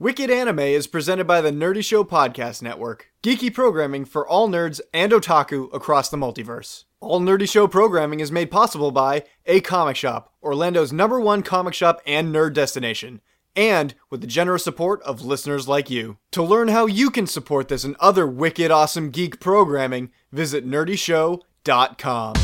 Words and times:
Wicked 0.00 0.30
Anime 0.30 0.60
is 0.60 0.86
presented 0.86 1.26
by 1.26 1.40
the 1.40 1.50
Nerdy 1.50 1.84
Show 1.84 2.04
Podcast 2.04 2.62
Network, 2.62 3.10
geeky 3.20 3.52
programming 3.52 4.04
for 4.04 4.24
all 4.24 4.48
nerds 4.48 4.80
and 4.94 5.10
otaku 5.10 5.68
across 5.74 6.08
the 6.08 6.16
multiverse. 6.16 6.84
All 7.00 7.20
Nerdy 7.20 7.50
Show 7.50 7.66
programming 7.66 8.20
is 8.20 8.30
made 8.30 8.48
possible 8.48 8.92
by 8.92 9.24
A 9.46 9.60
Comic 9.60 9.96
Shop, 9.96 10.32
Orlando's 10.40 10.92
number 10.92 11.18
one 11.18 11.42
comic 11.42 11.74
shop 11.74 12.00
and 12.06 12.32
nerd 12.32 12.52
destination, 12.52 13.20
and 13.56 13.96
with 14.08 14.20
the 14.20 14.28
generous 14.28 14.62
support 14.62 15.02
of 15.02 15.24
listeners 15.24 15.66
like 15.66 15.90
you. 15.90 16.18
To 16.30 16.44
learn 16.44 16.68
how 16.68 16.86
you 16.86 17.10
can 17.10 17.26
support 17.26 17.66
this 17.66 17.82
and 17.82 17.96
other 17.98 18.24
wicked 18.24 18.70
awesome 18.70 19.10
geek 19.10 19.40
programming, 19.40 20.12
visit 20.30 20.64
nerdyshow.com. 20.64 22.34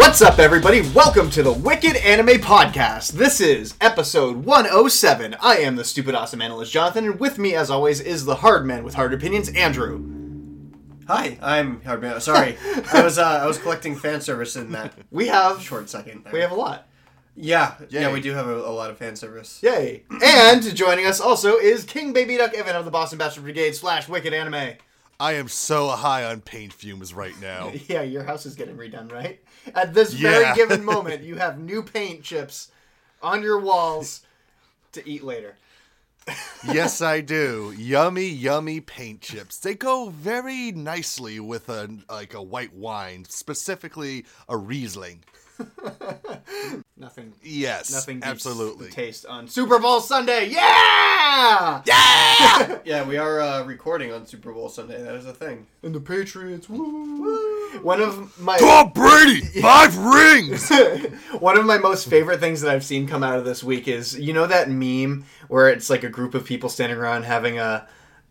What's 0.00 0.22
up, 0.22 0.38
everybody? 0.38 0.80
Welcome 0.94 1.28
to 1.30 1.42
the 1.42 1.52
Wicked 1.52 1.94
Anime 1.96 2.40
Podcast. 2.40 3.12
This 3.12 3.38
is 3.38 3.74
episode 3.82 4.44
107. 4.46 5.36
I 5.40 5.58
am 5.58 5.76
the 5.76 5.84
stupid 5.84 6.14
awesome 6.14 6.40
analyst 6.40 6.72
Jonathan, 6.72 7.04
and 7.04 7.20
with 7.20 7.38
me, 7.38 7.54
as 7.54 7.70
always, 7.70 8.00
is 8.00 8.24
the 8.24 8.36
hard 8.36 8.64
man 8.66 8.82
with 8.82 8.94
hard 8.94 9.12
opinions, 9.12 9.50
Andrew. 9.50 10.02
Hi, 11.06 11.38
I'm 11.42 11.82
Hardman. 11.82 12.18
Sorry, 12.22 12.56
I 12.92 13.02
was 13.04 13.18
uh, 13.18 13.40
I 13.42 13.46
was 13.46 13.58
collecting 13.58 13.94
fan 13.94 14.22
service 14.22 14.56
in 14.56 14.72
that 14.72 14.94
We 15.10 15.28
have 15.28 15.60
short 15.60 15.90
second. 15.90 16.24
There. 16.24 16.32
we 16.32 16.40
have 16.40 16.50
a 16.52 16.56
lot. 16.56 16.88
yeah, 17.36 17.74
yeah, 17.90 18.08
Yay. 18.08 18.12
we 18.12 18.20
do 18.22 18.32
have 18.32 18.48
a, 18.48 18.56
a 18.56 18.72
lot 18.72 18.90
of 18.90 18.96
fan 18.96 19.14
service. 19.16 19.60
Yay! 19.62 20.04
and 20.24 20.74
joining 20.74 21.04
us 21.06 21.20
also 21.20 21.56
is 21.56 21.84
King 21.84 22.12
Baby 22.14 22.38
Duck 22.38 22.54
Evan 22.54 22.74
of 22.74 22.86
the 22.86 22.90
Boston 22.90 23.18
Bastard 23.18 23.44
Brigade 23.44 23.72
slash 23.74 24.08
Wicked 24.08 24.32
Anime. 24.32 24.76
I 25.20 25.34
am 25.34 25.48
so 25.48 25.88
high 25.88 26.24
on 26.24 26.40
paint 26.40 26.72
fumes 26.72 27.12
right 27.12 27.38
now. 27.42 27.70
Yeah, 27.88 28.00
your 28.00 28.24
house 28.24 28.46
is 28.46 28.54
getting 28.54 28.78
redone, 28.78 29.12
right? 29.12 29.38
At 29.74 29.94
this 29.94 30.14
Yeah. 30.14 30.30
very 30.30 30.54
given 30.54 30.84
moment, 30.84 31.22
you 31.30 31.36
have 31.36 31.58
new 31.58 31.82
paint 31.82 32.22
chips 32.22 32.68
on 33.22 33.42
your 33.42 33.58
walls 33.58 34.22
to 34.92 35.08
eat 35.08 35.22
later. 35.22 35.56
yes, 36.64 37.00
I 37.00 37.20
do. 37.36 37.74
Yummy, 37.76 38.28
yummy 38.28 38.80
paint 38.80 39.20
chips. 39.20 39.58
They 39.58 39.74
go 39.74 40.08
very 40.10 40.72
nicely 40.72 41.40
with 41.40 41.68
a 41.68 41.88
like 42.08 42.34
a 42.34 42.42
white 42.42 42.74
wine, 42.74 43.24
specifically 43.28 44.24
a 44.48 44.56
Riesling. 44.56 45.24
Nothing. 46.96 47.32
Yes, 47.42 47.90
Nothing 47.92 48.16
beats 48.20 48.26
absolutely. 48.28 48.86
the 48.86 48.92
taste 48.92 49.24
on 49.26 49.48
Super 49.48 49.78
Bowl 49.78 50.00
Sunday. 50.00 50.48
Yeah! 50.48 51.82
Yeah! 51.86 52.78
Yeah, 52.84 53.06
we 53.06 53.16
are 53.16 53.40
uh, 53.40 53.62
recording 53.64 54.12
on 54.12 54.26
Super 54.26 54.52
Bowl 54.52 54.68
Sunday. 54.68 55.00
That 55.02 55.14
is 55.14 55.26
a 55.26 55.32
thing. 55.32 55.66
And 55.82 55.94
the 55.94 56.00
Patriots. 56.00 56.68
Woo! 56.68 57.78
One 57.82 58.00
of 58.00 58.38
my 58.40 58.58
Tom 58.58 58.90
Brady, 58.92 59.40
five 59.60 59.96
rings. 59.96 60.70
one 61.38 61.56
of 61.56 61.64
my 61.64 61.78
most 61.78 62.08
favorite 62.08 62.40
things 62.40 62.60
that 62.62 62.70
I've 62.70 62.84
seen 62.84 63.06
come 63.06 63.22
out 63.22 63.38
of 63.38 63.44
this 63.44 63.62
week 63.62 63.86
is 63.86 64.18
you 64.18 64.32
know 64.32 64.46
that 64.46 64.68
meme 64.68 65.24
where 65.48 65.68
it's 65.68 65.88
like 65.88 66.02
a 66.02 66.08
group 66.08 66.34
of 66.34 66.44
people 66.44 66.68
standing 66.68 66.98
around 66.98 67.22
having 67.24 67.58
a 67.58 67.86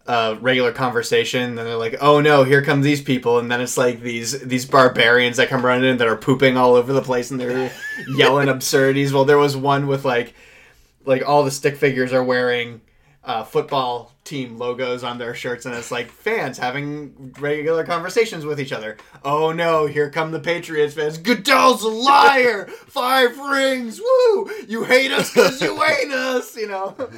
a 0.07 0.35
regular 0.41 0.71
conversation 0.71 1.41
and 1.41 1.57
they're 1.57 1.75
like 1.75 1.95
oh 2.01 2.19
no 2.19 2.43
here 2.43 2.63
come 2.63 2.81
these 2.81 3.01
people. 3.01 3.39
And 3.39 3.51
then 3.51 3.61
it's 3.61 3.77
like 3.77 4.01
these 4.01 4.39
these 4.41 4.65
barbarians 4.65 5.37
that 5.37 5.49
come 5.49 5.65
running 5.65 5.89
in 5.89 5.97
that 5.97 6.07
are 6.07 6.15
pooping 6.15 6.57
all 6.57 6.75
over 6.75 6.93
the 6.93 7.01
place 7.01 7.31
and 7.31 7.39
they're 7.39 7.71
yelling 8.15 8.49
absurdities. 8.49 9.13
Well 9.13 9.25
there 9.25 9.37
was 9.37 9.55
one 9.55 9.87
with 9.87 10.05
like 10.05 10.33
like 11.05 11.27
all 11.27 11.43
the 11.43 11.51
stick 11.51 11.75
figures 11.77 12.11
are 12.13 12.23
wearing 12.23 12.81
uh, 13.23 13.43
football 13.43 14.13
team 14.23 14.57
logos 14.57 15.03
on 15.03 15.17
their 15.17 15.35
shirts 15.35 15.65
and 15.65 15.75
it's 15.75 15.91
like 15.91 16.09
fans 16.09 16.57
having 16.57 17.33
regular 17.39 17.83
conversations 17.83 18.45
with 18.45 18.59
each 18.59 18.71
other. 18.71 18.97
Oh 19.23 19.51
no 19.51 19.85
here 19.85 20.09
come 20.09 20.31
the 20.31 20.39
patriots 20.39 20.95
fans. 20.95 21.19
Goodell's 21.19 21.83
a 21.83 21.87
liar! 21.87 22.65
Five 22.87 23.37
rings! 23.37 23.99
Woo! 23.99 24.49
You 24.67 24.85
hate 24.85 25.11
us 25.11 25.31
because 25.33 25.61
you 25.61 25.79
hate 25.79 26.11
us! 26.11 26.55
You 26.55 26.67
know 26.67 26.95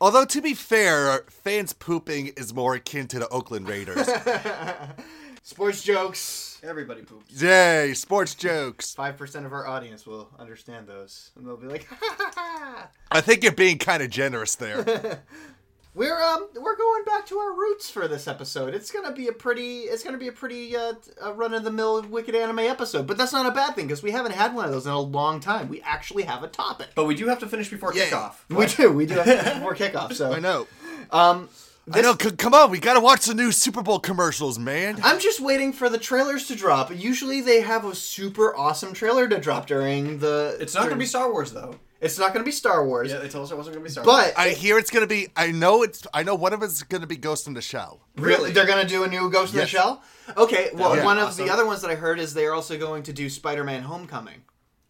Although 0.00 0.24
to 0.24 0.40
be 0.40 0.54
fair, 0.54 1.24
fans 1.28 1.72
pooping 1.72 2.28
is 2.36 2.54
more 2.54 2.74
akin 2.74 3.06
to 3.08 3.18
the 3.18 3.28
Oakland 3.28 3.68
Raiders. 3.68 4.08
sports 5.42 5.82
jokes 5.82 6.50
Everybody 6.62 7.02
poops. 7.02 7.40
Yay, 7.40 7.94
sports 7.94 8.34
jokes. 8.34 8.94
5% 8.94 9.46
of 9.46 9.52
our 9.52 9.66
audience 9.66 10.06
will 10.06 10.28
understand 10.38 10.86
those 10.86 11.30
and 11.36 11.46
they'll 11.46 11.56
be 11.56 11.66
like 11.66 11.88
I 13.10 13.20
think 13.20 13.42
you're 13.42 13.52
being 13.52 13.78
kind 13.78 14.02
of 14.02 14.10
generous 14.10 14.54
there. 14.56 15.22
We're 15.92 16.22
um 16.22 16.48
we're 16.54 16.76
going 16.76 17.04
back 17.04 17.26
to 17.26 17.38
our 17.38 17.52
roots 17.52 17.90
for 17.90 18.06
this 18.06 18.28
episode. 18.28 18.74
It's 18.74 18.92
gonna 18.92 19.10
be 19.12 19.26
a 19.26 19.32
pretty 19.32 19.80
it's 19.80 20.04
gonna 20.04 20.18
be 20.18 20.28
a 20.28 20.32
pretty 20.32 20.76
uh, 20.76 20.92
run 21.34 21.52
of 21.52 21.64
the 21.64 21.72
mill 21.72 22.00
wicked 22.02 22.34
anime 22.36 22.60
episode, 22.60 23.08
but 23.08 23.18
that's 23.18 23.32
not 23.32 23.46
a 23.46 23.50
bad 23.50 23.74
thing 23.74 23.88
because 23.88 24.02
we 24.02 24.12
haven't 24.12 24.32
had 24.32 24.54
one 24.54 24.66
of 24.66 24.70
those 24.70 24.86
in 24.86 24.92
a 24.92 25.00
long 25.00 25.40
time. 25.40 25.68
We 25.68 25.80
actually 25.82 26.22
have 26.24 26.44
a 26.44 26.48
topic. 26.48 26.90
But 26.94 27.06
we 27.06 27.16
do 27.16 27.26
have 27.26 27.40
to 27.40 27.48
finish 27.48 27.68
before 27.70 27.92
Yay. 27.92 28.06
kickoff. 28.08 28.34
we 28.48 28.66
do 28.66 28.92
we 28.92 29.04
do 29.06 29.14
have 29.14 29.24
to 29.24 29.54
before 29.58 29.74
kickoff. 29.74 30.12
So 30.14 30.32
I 30.32 30.38
know. 30.38 30.68
um 31.10 31.48
I 31.92 32.02
know. 32.02 32.14
C- 32.20 32.30
come 32.32 32.54
on, 32.54 32.70
we 32.70 32.78
gotta 32.78 33.00
watch 33.00 33.24
the 33.24 33.34
new 33.34 33.50
Super 33.50 33.82
Bowl 33.82 33.98
commercials, 33.98 34.60
man. 34.60 35.00
I'm 35.02 35.18
just 35.18 35.40
waiting 35.40 35.72
for 35.72 35.88
the 35.88 35.98
trailers 35.98 36.46
to 36.48 36.54
drop. 36.54 36.94
Usually 36.94 37.40
they 37.40 37.62
have 37.62 37.84
a 37.84 37.96
super 37.96 38.56
awesome 38.56 38.92
trailer 38.92 39.26
to 39.26 39.38
drop 39.38 39.66
during 39.66 40.20
the. 40.20 40.56
It's 40.60 40.74
not 40.74 40.82
going 40.82 40.92
to 40.92 40.98
be 40.98 41.06
Star 41.06 41.32
Wars 41.32 41.50
though. 41.52 41.74
It's 42.00 42.18
not 42.18 42.32
going 42.32 42.42
to 42.42 42.48
be 42.48 42.52
Star 42.52 42.86
Wars. 42.86 43.10
Yeah, 43.10 43.18
they 43.18 43.28
told 43.28 43.44
us 43.44 43.50
it 43.50 43.56
wasn't 43.56 43.74
going 43.76 43.84
to 43.84 43.88
be 43.88 43.92
Star 43.92 44.04
Wars. 44.04 44.32
But 44.32 44.38
I 44.38 44.50
hear 44.50 44.78
it's 44.78 44.90
gonna 44.90 45.06
be. 45.06 45.28
I 45.36 45.52
know 45.52 45.82
it's. 45.82 46.06
I 46.14 46.22
know 46.22 46.34
one 46.34 46.52
of 46.54 46.62
it's 46.62 46.82
gonna 46.82 47.06
be 47.06 47.16
Ghost 47.16 47.46
in 47.46 47.52
the 47.54 47.60
Shell. 47.60 48.00
Really? 48.16 48.52
They're 48.52 48.66
going 48.66 48.80
to 48.82 48.88
do 48.88 49.04
a 49.04 49.08
new 49.08 49.30
Ghost 49.30 49.52
in 49.52 49.60
the 49.60 49.66
Shell? 49.66 50.02
Okay, 50.36 50.70
well, 50.74 50.96
Yeah. 50.96 51.04
one 51.04 51.18
of 51.18 51.28
Awesome. 51.28 51.46
the 51.46 51.52
other 51.52 51.66
ones 51.66 51.82
that 51.82 51.90
I 51.90 51.94
heard 51.96 52.18
is 52.18 52.32
they're 52.34 52.54
also 52.54 52.78
going 52.78 53.02
to 53.04 53.12
do 53.12 53.28
Spider 53.28 53.64
Man 53.64 53.82
Homecoming. 53.82 54.42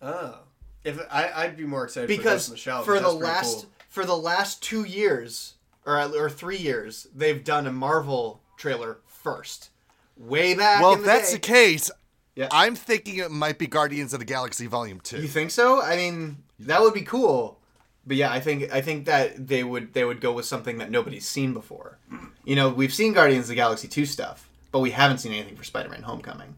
oh, 0.03 0.39
if 0.85 0.99
I, 1.11 1.31
I'd 1.35 1.57
be 1.57 1.65
more 1.65 1.85
excited 1.85 2.07
for 2.09 2.17
Because 2.17 2.33
Ghost 2.43 2.49
in 2.49 2.55
the 2.55 2.59
Shell. 2.59 2.83
for 2.85 2.95
the 2.95 3.01
because 3.01 3.13
that's 3.13 3.19
pretty 3.19 3.33
last 3.35 3.55
cool. 3.65 3.71
for 3.89 4.05
the 4.07 4.17
last 4.17 4.63
two 4.63 4.85
years, 4.85 5.55
or, 5.85 5.99
or 5.99 6.31
three 6.31 6.57
years, 6.59 7.07
they've 7.15 7.43
done 7.43 7.67
a 7.67 7.73
Marvel 7.73 8.41
trailer 8.57 8.99
first. 9.07 9.71
Way 10.17 10.55
back 10.55 10.81
Well, 10.83 10.93
in 10.93 10.99
if 11.01 11.05
the 11.05 11.11
that's 11.11 11.29
day. 11.31 11.35
the 11.37 11.41
case, 11.41 11.91
Yeah. 12.37 12.49
I'm 12.53 12.75
thinking 12.75 13.17
it 13.19 13.31
might 13.31 13.59
be 13.59 13.67
Guardians 13.67 14.13
of 14.13 14.21
the 14.21 14.25
Galaxy 14.25 14.67
Volume 14.67 15.01
Two. 15.01 15.21
You 15.21 15.29
think 15.29 15.51
so? 15.51 15.83
I 15.83 15.97
mean, 15.97 16.39
that 16.61 16.81
would 16.81 16.95
be 16.95 17.03
cool. 17.03 17.59
But 18.07 18.17
yeah, 18.17 18.33
I 18.33 18.41
think 18.41 18.73
I 18.73 18.81
think 18.81 19.07
that 19.07 19.47
they 19.49 19.63
would 19.63 19.93
they 19.93 20.05
would 20.05 20.21
go 20.21 20.33
with 20.33 20.47
something 20.47 20.79
that 20.79 20.91
nobody's 20.91 21.27
seen 21.27 21.53
before. 21.53 21.99
You 22.45 22.57
know, 22.57 22.69
we've 22.71 22.95
seen 22.95 23.13
Guardians 23.13 23.45
of 23.45 23.49
the 23.51 23.55
Galaxy 23.57 23.87
2 23.89 24.07
stuff, 24.07 24.49
but 24.73 24.79
we 24.81 24.91
haven't 24.91 25.19
seen 25.19 25.33
anything 25.33 25.57
for 25.57 25.65
Spider-Man 25.65 26.03
Homecoming. 26.03 26.55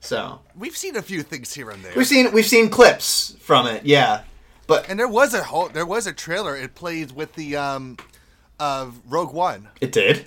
So, 0.00 0.40
We've 0.54 0.76
seen 0.76 0.96
a 0.96 1.02
few 1.02 1.22
things 1.22 1.54
here 1.54 1.70
and 1.70 1.82
there. 1.82 1.92
we've 1.96 2.06
seen 2.06 2.30
we've 2.32 2.44
seen 2.46 2.68
clips 2.68 3.34
from 3.40 3.66
it. 3.66 3.84
Yeah. 3.86 4.22
But 4.66 4.88
and 4.90 4.98
there 4.98 5.08
was 5.08 5.32
a 5.34 5.42
whole, 5.42 5.68
there 5.68 5.86
was 5.86 6.06
a 6.06 6.12
trailer. 6.12 6.54
It 6.56 6.74
played 6.74 7.12
with 7.12 7.34
the 7.34 7.56
um, 7.56 7.96
of 8.60 9.00
Rogue 9.08 9.32
One. 9.32 9.68
it 9.80 9.92
did. 9.92 10.26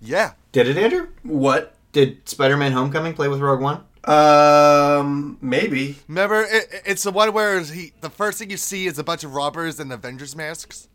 Yeah, 0.00 0.32
Did 0.52 0.68
it, 0.68 0.76
Andrew? 0.76 1.08
what? 1.22 1.74
Did 1.96 2.28
Spider-Man 2.28 2.72
Homecoming 2.72 3.14
play 3.14 3.26
with 3.26 3.40
Rogue 3.40 3.62
One? 3.62 3.82
Um, 4.04 5.38
maybe. 5.40 5.96
remember 6.06 6.42
it, 6.42 6.82
it's 6.84 7.02
the 7.04 7.10
one 7.10 7.32
where 7.32 7.58
he 7.60 7.94
the 8.02 8.10
first 8.10 8.38
thing 8.38 8.50
you 8.50 8.58
see 8.58 8.86
is 8.86 8.98
a 8.98 9.02
bunch 9.02 9.24
of 9.24 9.32
robbers 9.34 9.80
in 9.80 9.90
Avengers 9.90 10.36
masks. 10.36 10.88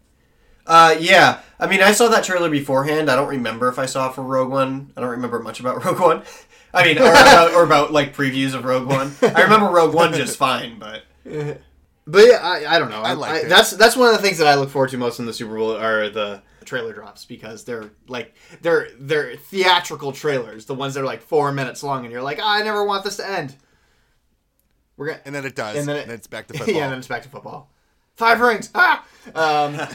Uh, 0.67 0.95
yeah. 0.99 1.39
I 1.59 1.65
mean, 1.65 1.81
I 1.81 1.93
saw 1.93 2.07
that 2.09 2.23
trailer 2.23 2.51
beforehand. 2.51 3.09
I 3.09 3.15
don't 3.15 3.29
remember 3.29 3.67
if 3.67 3.79
I 3.79 3.87
saw 3.87 4.09
it 4.11 4.13
for 4.13 4.21
Rogue 4.21 4.51
One. 4.51 4.93
I 4.95 5.01
don't 5.01 5.09
remember 5.09 5.39
much 5.39 5.59
about 5.59 5.83
Rogue 5.85 5.99
One. 5.99 6.21
I 6.71 6.85
mean, 6.85 6.99
or 6.99 7.09
about, 7.09 7.53
or 7.55 7.63
about 7.63 7.91
like 7.91 8.15
previews 8.15 8.53
of 8.53 8.63
Rogue 8.63 8.85
One. 8.85 9.11
I 9.23 9.41
remember 9.41 9.69
Rogue 9.71 9.95
One 9.95 10.13
just 10.13 10.37
fine, 10.37 10.77
but 10.77 11.01
But 12.05 12.27
yeah, 12.27 12.37
I, 12.43 12.75
I 12.75 12.77
don't 12.77 12.91
know. 12.91 13.01
I, 13.01 13.13
like 13.13 13.31
I- 13.31 13.37
it. 13.39 13.49
That's 13.49 13.71
that's 13.71 13.97
one 13.97 14.09
of 14.09 14.15
the 14.15 14.21
things 14.21 14.37
that 14.37 14.45
I 14.45 14.53
look 14.53 14.69
forward 14.69 14.91
to 14.91 14.97
most 14.99 15.17
in 15.17 15.25
the 15.25 15.33
Super 15.33 15.57
Bowl 15.57 15.75
are 15.75 16.11
the 16.11 16.43
trailer 16.71 16.93
drops 16.93 17.25
because 17.25 17.65
they're 17.65 17.89
like 18.07 18.33
they're 18.61 18.87
they're 18.97 19.35
theatrical 19.35 20.13
trailers, 20.13 20.65
the 20.65 20.73
ones 20.73 20.93
that 20.93 21.01
are 21.01 21.05
like 21.05 21.21
four 21.21 21.51
minutes 21.51 21.83
long, 21.83 22.05
and 22.05 22.13
you're 22.13 22.21
like, 22.21 22.39
"Ah, 22.41 22.59
I 22.59 22.63
never 22.63 22.85
want 22.85 23.03
this 23.03 23.17
to 23.17 23.29
end. 23.29 23.53
We're 24.95 25.07
gonna 25.07 25.19
And 25.25 25.35
then 25.35 25.45
it 25.45 25.53
does. 25.53 25.75
and 25.75 25.87
then, 25.87 25.97
and 25.97 26.11
it- 26.11 26.15
it's 26.15 26.27
back 26.27 26.47
to 26.47 26.57
football. 26.57 26.73
yeah, 26.75 26.83
and 26.83 26.91
then 26.93 26.99
it's 26.99 27.09
back 27.09 27.23
to 27.23 27.29
football. 27.29 27.69
Five 28.15 28.39
rings. 28.39 28.69
Ah. 28.73 29.05
Um, 29.35 29.79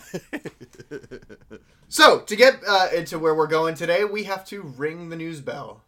so 1.89 2.21
to 2.21 2.37
get 2.37 2.61
uh, 2.69 2.89
into 2.95 3.19
where 3.19 3.35
we're 3.35 3.47
going 3.47 3.75
today, 3.75 4.05
we 4.05 4.25
have 4.25 4.45
to 4.47 4.61
ring 4.63 5.09
the 5.09 5.17
news 5.17 5.41
bell. 5.41 5.83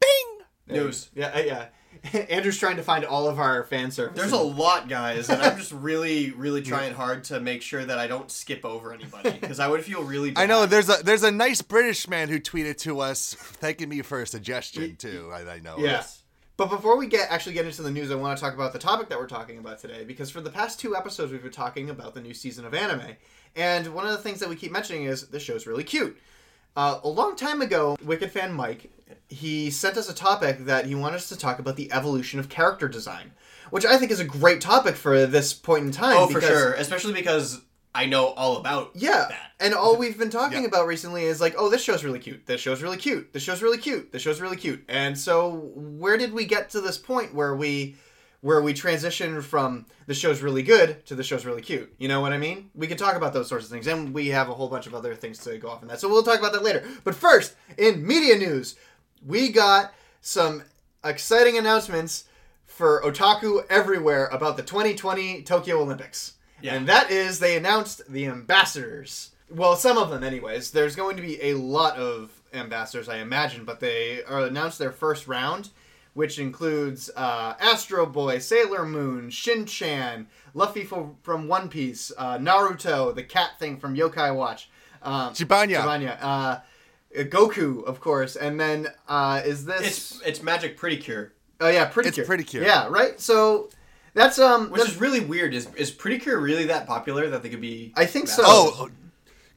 Bing. 0.00 0.76
News. 0.76 1.08
Yeah, 1.14 1.28
uh, 1.34 1.38
yeah. 1.40 1.66
Andrew's 2.30 2.58
trying 2.58 2.76
to 2.76 2.82
find 2.82 3.04
all 3.04 3.28
of 3.28 3.38
our 3.38 3.64
fan 3.64 3.90
service. 3.90 4.16
There's 4.16 4.32
a 4.32 4.38
lot, 4.38 4.88
guys, 4.88 5.28
and 5.28 5.42
I'm 5.42 5.58
just 5.58 5.72
really, 5.72 6.30
really 6.30 6.62
trying 6.70 6.94
hard 6.94 7.24
to 7.24 7.40
make 7.40 7.62
sure 7.62 7.84
that 7.84 7.98
I 7.98 8.06
don't 8.06 8.30
skip 8.30 8.64
over 8.64 8.92
anybody 8.92 9.32
because 9.32 9.60
I 9.60 9.68
would 9.68 9.84
feel 9.84 10.02
really. 10.02 10.30
Bad. 10.30 10.42
I 10.42 10.46
know 10.46 10.66
there's 10.66 10.88
a 10.88 11.02
there's 11.02 11.22
a 11.22 11.30
nice 11.30 11.62
British 11.62 12.08
man 12.08 12.28
who 12.28 12.40
tweeted 12.40 12.78
to 12.78 13.00
us 13.00 13.34
thanking 13.34 13.88
me 13.88 14.02
for 14.02 14.22
a 14.22 14.26
suggestion 14.26 14.96
too. 14.96 15.30
I, 15.32 15.54
I 15.54 15.58
know. 15.60 15.76
Yeah. 15.78 16.04
But 16.56 16.68
before 16.68 16.96
we 16.96 17.06
get 17.06 17.30
actually 17.30 17.54
get 17.54 17.64
into 17.64 17.82
the 17.82 17.90
news, 17.90 18.10
I 18.10 18.14
want 18.14 18.36
to 18.36 18.42
talk 18.42 18.54
about 18.54 18.72
the 18.72 18.78
topic 18.78 19.08
that 19.08 19.18
we're 19.18 19.26
talking 19.26 19.58
about 19.58 19.78
today 19.78 20.04
because 20.04 20.30
for 20.30 20.40
the 20.40 20.50
past 20.50 20.80
two 20.80 20.96
episodes 20.96 21.32
we've 21.32 21.42
been 21.42 21.50
talking 21.50 21.90
about 21.90 22.14
the 22.14 22.20
new 22.20 22.34
season 22.34 22.64
of 22.64 22.74
anime, 22.74 23.16
and 23.56 23.94
one 23.94 24.06
of 24.06 24.12
the 24.12 24.18
things 24.18 24.40
that 24.40 24.48
we 24.48 24.56
keep 24.56 24.72
mentioning 24.72 25.04
is 25.04 25.28
the 25.28 25.40
show's 25.40 25.66
really 25.66 25.84
cute. 25.84 26.18
Uh, 26.76 27.00
a 27.02 27.08
long 27.08 27.34
time 27.34 27.62
ago, 27.62 27.96
Wicked 28.04 28.30
fan 28.30 28.52
Mike 28.52 28.90
he 29.30 29.70
sent 29.70 29.96
us 29.96 30.08
a 30.10 30.14
topic 30.14 30.66
that 30.66 30.86
he 30.86 30.94
wanted 30.94 31.16
us 31.16 31.28
to 31.30 31.38
talk 31.38 31.58
about 31.58 31.76
the 31.76 31.90
evolution 31.92 32.38
of 32.40 32.48
character 32.48 32.88
design, 32.88 33.32
which 33.70 33.86
I 33.86 33.96
think 33.96 34.10
is 34.10 34.20
a 34.20 34.24
great 34.24 34.60
topic 34.60 34.96
for 34.96 35.24
this 35.26 35.54
point 35.54 35.86
in 35.86 35.92
time. 35.92 36.16
Oh, 36.16 36.26
for 36.26 36.40
sure, 36.40 36.72
especially 36.74 37.14
because 37.14 37.60
I 37.94 38.06
know 38.06 38.26
all 38.28 38.56
about 38.56 38.90
Yeah, 38.94 39.26
that. 39.28 39.52
and 39.60 39.74
all 39.74 39.96
we've 39.96 40.18
been 40.18 40.30
talking 40.30 40.62
Yeah. 40.62 40.68
about 40.68 40.86
recently 40.86 41.24
is 41.24 41.40
like, 41.40 41.54
oh, 41.56 41.68
this 41.68 41.82
show's 41.82 42.04
really 42.04 42.18
cute. 42.20 42.46
This 42.46 42.60
show's 42.60 42.82
really 42.82 42.96
cute. 42.98 43.32
This 43.32 43.42
show's 43.42 43.62
really 43.62 43.78
cute. 43.78 44.12
This 44.12 44.22
show's 44.22 44.40
really 44.40 44.56
cute. 44.56 44.84
And 44.88 45.18
so, 45.18 45.70
where 45.74 46.16
did 46.16 46.32
we 46.32 46.44
get 46.44 46.70
to 46.70 46.80
this 46.80 46.98
point 46.98 47.34
where 47.34 47.54
we, 47.56 47.96
where 48.42 48.62
we 48.62 48.72
transitioned 48.72 49.42
from 49.42 49.86
the 50.06 50.14
show's 50.14 50.40
really 50.40 50.62
good 50.62 51.04
to 51.06 51.14
the 51.16 51.22
show's 51.24 51.44
really 51.44 51.62
cute? 51.62 51.92
You 51.98 52.06
know 52.08 52.20
what 52.20 52.32
I 52.32 52.38
mean? 52.38 52.70
We 52.76 52.86
could 52.86 52.96
talk 52.96 53.16
about 53.16 53.32
those 53.32 53.48
sorts 53.48 53.64
of 53.66 53.70
things, 53.72 53.86
and 53.88 54.14
we 54.14 54.28
have 54.28 54.48
a 54.48 54.54
whole 54.54 54.68
bunch 54.68 54.86
of 54.86 54.94
other 54.94 55.14
things 55.16 55.38
to 55.40 55.58
go 55.58 55.68
off 55.68 55.82
on 55.82 55.88
that. 55.88 55.98
So 56.00 56.08
we'll 56.08 56.22
talk 56.22 56.38
about 56.38 56.52
that 56.52 56.62
later. 56.62 56.84
But 57.04 57.14
first, 57.16 57.54
in 57.76 58.06
media 58.06 58.36
news, 58.38 58.76
we 59.24 59.50
got 59.50 59.92
some 60.20 60.62
exciting 61.04 61.56
announcements 61.58 62.24
for 62.66 63.02
otaku 63.02 63.64
everywhere 63.68 64.26
about 64.28 64.56
the 64.56 64.62
2020 64.62 65.42
Tokyo 65.42 65.80
Olympics. 65.80 66.34
Yeah. 66.62 66.74
And 66.74 66.86
that 66.88 67.10
is 67.10 67.38
they 67.38 67.56
announced 67.56 68.02
the 68.10 68.26
ambassadors. 68.26 69.30
Well, 69.50 69.76
some 69.76 69.98
of 69.98 70.10
them 70.10 70.22
anyways. 70.22 70.70
There's 70.70 70.96
going 70.96 71.16
to 71.16 71.22
be 71.22 71.42
a 71.42 71.54
lot 71.54 71.96
of 71.96 72.30
ambassadors, 72.52 73.08
I 73.08 73.18
imagine, 73.18 73.64
but 73.64 73.80
they 73.80 74.22
are 74.24 74.40
announced 74.40 74.78
their 74.78 74.92
first 74.92 75.26
round, 75.26 75.70
which 76.14 76.38
includes 76.38 77.10
uh, 77.16 77.54
Astro 77.60 78.06
Boy, 78.06 78.38
Sailor 78.38 78.84
Moon, 78.84 79.30
Shin-Chan, 79.30 80.26
Luffy 80.54 80.84
fo- 80.84 81.16
from 81.22 81.48
One 81.48 81.68
Piece, 81.68 82.12
uh, 82.16 82.38
Naruto, 82.38 83.14
the 83.14 83.22
cat 83.22 83.58
thing 83.58 83.78
from 83.78 83.96
Yokai 83.96 84.34
Watch, 84.34 84.70
um, 85.02 85.32
Chibanya. 85.32 85.82
Chibanya, 85.82 86.18
uh, 86.20 86.58
Goku, 87.16 87.84
of 87.84 88.00
course, 88.00 88.36
and 88.36 88.58
then 88.60 88.88
uh, 89.08 89.42
is 89.44 89.64
this? 89.64 89.80
It's 89.86 90.20
it's 90.22 90.42
Magic 90.42 90.76
Pretty 90.76 90.96
Cure, 90.96 91.32
oh 91.60 91.68
yeah, 91.68 91.86
pretty 91.86 92.08
It's 92.08 92.16
cute. 92.16 92.26
Pretty 92.26 92.44
Cure. 92.44 92.64
Yeah, 92.64 92.86
right. 92.88 93.18
So 93.20 93.68
that's 94.14 94.38
um, 94.38 94.70
which 94.70 94.78
that's- 94.80 94.94
is 94.94 95.00
really 95.00 95.20
weird. 95.20 95.54
Is 95.54 95.68
is 95.76 95.90
Pretty 95.90 96.18
Cure 96.18 96.38
really 96.40 96.66
that 96.66 96.86
popular 96.86 97.28
that 97.30 97.42
they 97.42 97.48
could 97.48 97.60
be? 97.60 97.92
I 97.96 98.06
think 98.06 98.28
so. 98.28 98.42
Oh, 98.46 98.88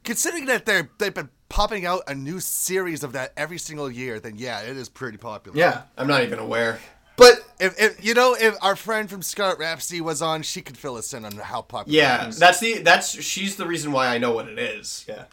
considering 0.02 0.46
that 0.46 0.66
they're 0.66 0.90
they've 0.98 1.14
been 1.14 1.28
popping 1.48 1.86
out 1.86 2.02
a 2.08 2.14
new 2.14 2.40
series 2.40 3.04
of 3.04 3.12
that 3.12 3.32
every 3.36 3.58
single 3.58 3.90
year, 3.90 4.18
then 4.18 4.34
yeah, 4.36 4.60
it 4.62 4.76
is 4.76 4.88
pretty 4.88 5.18
popular. 5.18 5.56
yeah, 5.56 5.82
I'm 5.96 6.08
not 6.08 6.22
even 6.24 6.40
aware. 6.40 6.80
but 7.16 7.44
If, 7.60 7.80
if 7.80 8.04
you 8.04 8.14
know, 8.14 8.34
if 8.34 8.56
our 8.60 8.74
friend 8.74 9.08
from 9.08 9.22
Scarlet 9.22 9.60
Rhapsody 9.60 10.00
was 10.00 10.20
on, 10.20 10.42
she 10.42 10.60
could 10.62 10.76
fill 10.76 10.96
us 10.96 11.14
in 11.14 11.24
on 11.24 11.30
how 11.36 11.62
popular. 11.62 11.96
Yeah, 11.96 12.26
is. 12.26 12.38
that's 12.40 12.58
the 12.58 12.78
that's 12.78 13.22
she's 13.22 13.54
the 13.54 13.66
reason 13.66 13.92
why 13.92 14.08
I 14.08 14.18
know 14.18 14.32
what 14.32 14.48
it 14.48 14.58
is. 14.58 15.04
Yeah. 15.08 15.26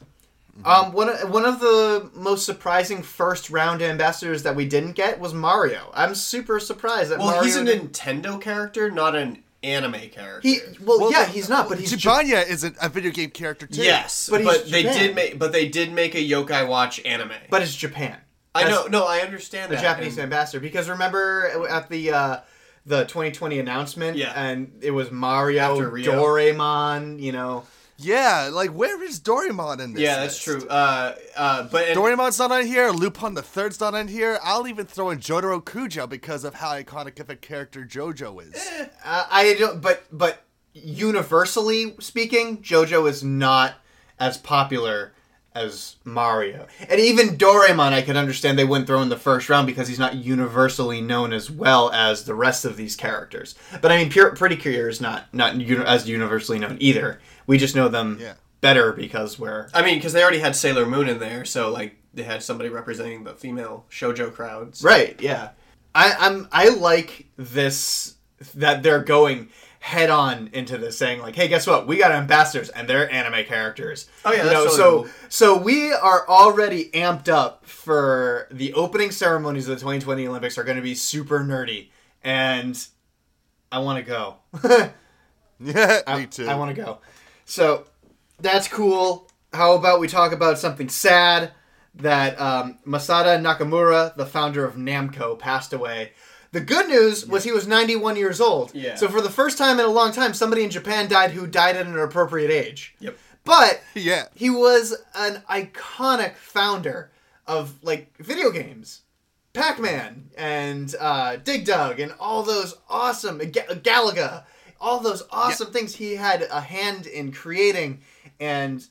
Um, 0.65 0.91
one 0.91 1.09
of, 1.09 1.29
one 1.29 1.45
of 1.45 1.59
the 1.59 2.09
most 2.13 2.45
surprising 2.45 3.01
first 3.03 3.49
round 3.49 3.81
ambassadors 3.81 4.43
that 4.43 4.55
we 4.55 4.65
didn't 4.65 4.91
get 4.93 5.19
was 5.19 5.33
Mario. 5.33 5.91
I'm 5.93 6.13
super 6.13 6.59
surprised 6.59 7.09
that 7.11 7.19
Well, 7.19 7.27
Mario. 7.29 7.43
he's 7.43 7.55
a 7.55 7.63
didn't- 7.65 7.93
Nintendo 7.93 8.39
character, 8.39 8.91
not 8.91 9.15
an 9.15 9.43
anime 9.63 10.09
character. 10.11 10.41
he 10.47 10.59
well, 10.83 10.99
Well, 10.99 11.11
yeah, 11.11 11.25
he's 11.25 11.47
not, 11.49 11.69
but 11.69 11.79
he's 11.79 11.91
Ja- 12.03 12.11
Chibanya 12.21 12.47
is 12.47 12.63
a, 12.63 12.73
a 12.81 12.89
video 12.89 13.11
game 13.11 13.29
character 13.31 13.65
too. 13.67 13.81
yes, 13.81 14.27
But 14.29 14.43
but, 14.43 14.69
they 14.69 14.83
did 14.83 15.15
make 15.15 15.39
but 15.39 15.51
they 15.51 15.67
did 15.69 15.91
make 15.93 16.15
a 16.15 16.17
Yokai 16.23 16.67
Watch 16.67 16.99
anime. 17.05 17.31
but 17.49 17.61
it's 17.61 17.75
Japan. 17.75 18.17
I 18.53 18.69
know, 18.69 18.87
no, 18.87 19.05
I 19.07 19.19
understand 19.19 19.71
the 19.71 19.75
that. 19.77 19.81
Japanese 19.81 20.13
and- 20.17 20.23
ambassador 20.23 20.59
because 20.59 20.89
remember 20.89 21.65
at 21.69 21.89
the 21.89 22.11
uh, 22.11 22.37
the 22.85 23.05
2020 23.05 23.59
announcement, 23.59 24.17
Yeah. 24.17 24.33
and 24.35 24.71
it 24.81 24.91
was 24.91 25.11
Mario, 25.11 25.61
After 25.73 25.89
Rio. 25.89 26.11
Doraemon, 26.13 27.19
you 27.21 27.31
know. 27.31 27.63
Yeah. 28.01 28.49
Like, 28.51 28.71
where 28.71 29.01
is 29.03 29.19
Doraemon 29.19 29.79
in 29.79 29.93
this? 29.93 30.01
Yeah, 30.01 30.17
that's 30.17 30.45
list? 30.47 30.61
true. 30.61 30.69
Uh, 30.69 31.15
uh, 31.35 31.63
but 31.71 31.87
and, 31.87 31.97
Doraemon's 31.97 32.39
not 32.39 32.51
on 32.51 32.65
here. 32.65 32.89
Lupin 32.89 33.33
the 33.33 33.41
Third's 33.41 33.79
not 33.79 33.93
on 33.93 34.07
here. 34.07 34.39
I'll 34.43 34.67
even 34.67 34.85
throw 34.85 35.09
in 35.09 35.19
Jotaro 35.19 35.63
Kujo 35.63 36.07
because 36.09 36.43
of 36.43 36.55
how 36.55 36.71
iconic 36.71 37.19
of 37.19 37.29
a 37.29 37.35
character 37.35 37.85
JoJo 37.85 38.43
is. 38.43 38.69
Uh, 39.03 39.25
I 39.29 39.55
don't, 39.57 39.81
but 39.81 40.03
but 40.11 40.43
universally 40.73 41.95
speaking, 41.99 42.59
JoJo 42.59 43.09
is 43.09 43.23
not 43.23 43.75
as 44.19 44.37
popular 44.37 45.13
as 45.53 45.97
Mario, 46.05 46.65
and 46.87 46.99
even 46.99 47.37
Doraemon. 47.37 47.91
I 47.91 48.01
could 48.01 48.15
understand 48.15 48.57
they 48.57 48.63
wouldn't 48.63 48.87
throw 48.87 49.01
in 49.01 49.09
the 49.09 49.17
first 49.17 49.49
round 49.49 49.67
because 49.67 49.87
he's 49.89 49.99
not 49.99 50.15
universally 50.15 51.01
known 51.01 51.33
as 51.33 51.51
well 51.51 51.91
as 51.91 52.23
the 52.23 52.35
rest 52.35 52.63
of 52.63 52.77
these 52.77 52.95
characters. 52.95 53.55
But 53.81 53.91
I 53.91 53.97
mean, 53.97 54.09
Pure, 54.09 54.35
Pretty 54.35 54.55
Cure 54.55 54.87
is 54.87 55.01
not 55.01 55.33
not 55.33 55.59
as 55.61 56.07
universally 56.07 56.59
known 56.59 56.77
either. 56.79 57.19
We 57.47 57.57
just 57.57 57.75
know 57.75 57.87
them 57.87 58.17
Yeah. 58.19 58.33
better 58.61 58.91
because 58.93 59.37
we're 59.39 59.69
I 59.73 59.81
mean, 59.81 59.95
because 59.97 60.13
they 60.13 60.21
already 60.21 60.39
had 60.39 60.55
Sailor 60.55 60.85
Moon 60.85 61.07
in 61.09 61.19
there, 61.19 61.45
so 61.45 61.69
like 61.69 61.97
they 62.13 62.23
had 62.23 62.43
somebody 62.43 62.69
representing 62.69 63.23
the 63.23 63.33
female 63.33 63.85
shojo 63.89 64.33
crowds. 64.33 64.83
Right. 64.83 65.19
Yeah. 65.21 65.49
I, 65.93 66.15
I'm. 66.19 66.47
I 66.51 66.69
like 66.69 67.25
this 67.37 68.15
that 68.55 68.81
they're 68.81 69.03
going 69.03 69.49
head 69.81 70.09
on 70.09 70.49
into 70.53 70.77
this, 70.77 70.97
saying 70.97 71.19
like, 71.19 71.35
"Hey, 71.35 71.49
guess 71.49 71.67
what? 71.67 71.85
We 71.85 71.97
got 71.97 72.11
ambassadors, 72.13 72.69
and 72.69 72.87
they're 72.87 73.11
anime 73.11 73.43
characters." 73.45 74.07
Oh, 74.23 74.31
yeah, 74.31 74.37
You 74.37 74.43
that's 74.43 74.53
know, 74.53 74.63
totally 74.67 74.77
so 74.77 75.01
cool. 75.03 75.11
so 75.27 75.57
we 75.57 75.91
are 75.91 76.25
already 76.29 76.91
amped 76.91 77.27
up 77.27 77.65
for 77.65 78.47
the 78.51 78.73
opening 78.73 79.11
ceremonies 79.11 79.67
of 79.67 79.75
the 79.75 79.81
2020 79.81 80.27
Olympics 80.27 80.57
are 80.57 80.63
going 80.63 80.77
to 80.77 80.81
be 80.83 80.95
super 80.95 81.39
nerdy, 81.41 81.89
and 82.23 82.87
I 83.69 83.79
want 83.79 84.05
to 84.05 84.09
go. 84.09 84.35
Yeah, 85.63 86.01
I, 86.07 86.19
me 86.21 86.25
too. 86.25 86.47
I 86.47 86.55
want 86.55 86.75
to 86.75 86.81
go. 86.81 86.99
So 87.45 87.85
that's 88.39 88.67
cool. 88.67 89.29
How 89.53 89.73
about 89.73 89.99
we 89.99 90.07
talk 90.07 90.31
about 90.31 90.59
something 90.59 90.89
sad? 90.89 91.51
That 91.95 92.39
um, 92.39 92.79
Masaya 92.87 93.37
Nakamura, 93.41 94.15
the 94.15 94.25
founder 94.25 94.63
of 94.63 94.75
Namco, 94.75 95.37
passed 95.37 95.73
away. 95.73 96.13
The 96.53 96.61
good 96.61 96.87
news 96.87 97.25
was 97.27 97.43
he 97.43 97.51
was 97.51 97.67
91 97.67 98.15
years 98.15 98.39
old. 98.39 98.73
Yeah. 98.73 98.95
So 98.95 99.09
for 99.09 99.19
the 99.21 99.29
first 99.29 99.57
time 99.57 99.77
in 99.79 99.85
a 99.85 99.89
long 99.89 100.13
time, 100.13 100.33
somebody 100.33 100.63
in 100.63 100.69
Japan 100.69 101.09
died 101.09 101.31
who 101.31 101.47
died 101.47 101.75
at 101.75 101.85
an 101.87 101.97
appropriate 101.99 102.49
age. 102.51 102.95
Yep. 102.99 103.17
But 103.43 103.81
Yeah. 103.95 104.25
he 104.35 104.49
was 104.49 104.95
an 105.15 105.43
iconic 105.49 106.35
founder 106.35 107.11
of 107.45 107.81
like 107.83 108.15
video 108.19 108.51
games. 108.51 109.01
Pac-Man 109.53 110.29
and 110.37 110.95
uh, 110.97 111.35
Dig 111.35 111.65
Dug 111.65 111.99
and 111.99 112.13
all 112.21 112.41
those 112.43 112.73
awesome 112.89 113.37
Ga- 113.39 113.67
Galaga, 113.67 114.45
all 114.81 114.99
those 114.99 115.23
awesome 115.31 115.71
things 115.71 115.95
he 115.95 116.15
had 116.15 116.41
a 116.51 116.59
hand 116.59 117.05
in 117.05 117.31
creating, 117.31 118.01
and 118.39 118.85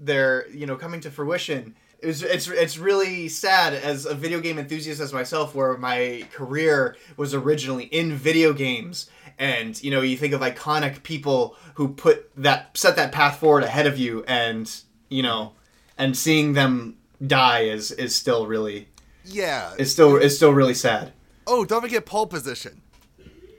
they're 0.00 0.48
you 0.50 0.66
know 0.66 0.76
coming 0.76 1.00
to 1.00 1.10
fruition. 1.10 1.74
It 1.98 2.06
was, 2.06 2.22
it's 2.22 2.48
it's 2.48 2.78
really 2.78 3.28
sad 3.28 3.74
as 3.74 4.06
a 4.06 4.14
video 4.14 4.40
game 4.40 4.58
enthusiast 4.58 5.00
as 5.00 5.12
myself, 5.12 5.54
where 5.54 5.76
my 5.76 6.26
career 6.32 6.96
was 7.16 7.34
originally 7.34 7.84
in 7.84 8.12
video 8.14 8.52
games, 8.52 9.08
and 9.38 9.80
you 9.82 9.90
know 9.90 10.00
you 10.00 10.16
think 10.16 10.32
of 10.32 10.40
iconic 10.40 11.02
people 11.02 11.56
who 11.74 11.88
put 11.88 12.30
that 12.36 12.76
set 12.76 12.96
that 12.96 13.12
path 13.12 13.38
forward 13.38 13.64
ahead 13.64 13.86
of 13.86 13.98
you, 13.98 14.24
and 14.26 14.82
you 15.10 15.22
know, 15.22 15.52
and 15.98 16.16
seeing 16.16 16.54
them 16.54 16.96
die 17.24 17.60
is 17.60 17.92
is 17.92 18.14
still 18.16 18.46
really 18.48 18.88
Yeah. 19.24 19.74
is 19.78 19.92
still 19.92 20.16
is 20.16 20.34
still 20.36 20.52
really 20.52 20.74
sad. 20.74 21.12
Oh, 21.46 21.64
don't 21.64 21.82
forget 21.82 22.04
pole 22.06 22.26
position. 22.26 22.81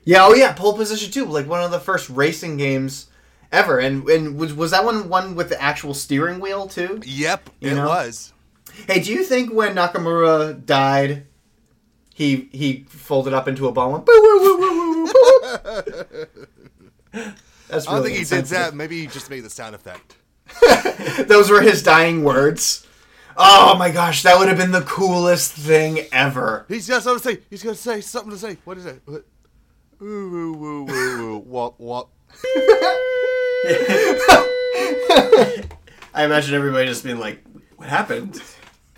Yeah, 0.06 0.26
oh 0.26 0.34
yeah, 0.34 0.54
pole 0.54 0.74
position 0.76 1.12
too. 1.12 1.26
Like 1.26 1.48
one 1.48 1.62
of 1.64 1.72
the 1.72 1.80
first 1.80 2.10
racing 2.10 2.58
games 2.58 3.08
ever, 3.52 3.80
and 3.80 4.08
and 4.10 4.38
was 4.38 4.54
was 4.54 4.72
that 4.72 4.84
one 4.86 5.08
one 5.10 5.36
with 5.36 5.50
the 5.50 5.62
actual 5.62 5.94
steering 5.94 6.40
wheel 6.40 6.68
too? 6.68 7.02
Yep, 7.06 7.50
You 7.62 7.72
it 7.72 7.76
know? 7.76 7.88
was. 7.88 8.34
Hey, 8.88 9.02
do 9.02 9.12
you 9.14 9.24
think 9.24 9.54
when 9.54 9.76
Nakamura 9.76 10.66
died, 10.66 11.26
he 12.14 12.50
he 12.52 12.86
folded 12.90 13.34
up 13.34 13.48
into 13.48 13.68
a 13.68 13.72
ball 13.72 13.96
and? 13.96 14.06
That's 17.70 17.88
I 17.88 17.94
don't 17.96 18.04
think 18.04 18.18
he 18.18 18.24
did 18.26 18.46
that. 18.46 18.74
Maybe 18.76 19.00
he 19.02 19.08
just 19.08 19.30
made 19.30 19.42
the 19.42 19.50
sound 19.50 19.76
effect. 19.76 20.16
Those 21.28 21.50
were 21.50 21.62
his 21.62 21.82
dying 21.82 22.24
words. 22.24 22.86
Oh 23.36 23.76
my 23.78 23.90
gosh, 23.90 24.22
that 24.24 24.38
would 24.38 24.48
have 24.48 24.58
been 24.58 24.72
the 24.72 24.82
coolest 24.82 25.54
thing 25.54 26.02
ever. 26.12 26.66
He's 26.68 26.88
got 26.88 27.02
something 27.02 27.34
to 27.34 27.42
say. 27.42 27.46
He's 27.50 27.64
gonna 27.64 27.76
say 27.76 28.02
something 28.02 28.32
to 28.32 28.38
say. 28.38 28.58
What 28.64 28.78
is 28.78 28.86
it? 28.86 29.02
What? 29.06 29.26
Ooh, 30.04 30.06
ooh, 30.06 30.66
ooh, 30.66 30.92
ooh, 30.92 31.22
ooh. 31.22 31.38
Wop, 31.38 31.80
wop. 31.80 32.12
I 36.14 36.26
imagine 36.26 36.56
everybody 36.56 36.88
just 36.88 37.06
being 37.06 37.20
like, 37.20 37.42
"What 37.78 37.88
happened?" 37.88 38.44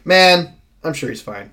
Man, 0.04 0.56
I'm 0.84 0.94
sure 0.94 1.10
he's 1.10 1.22
fine. 1.22 1.52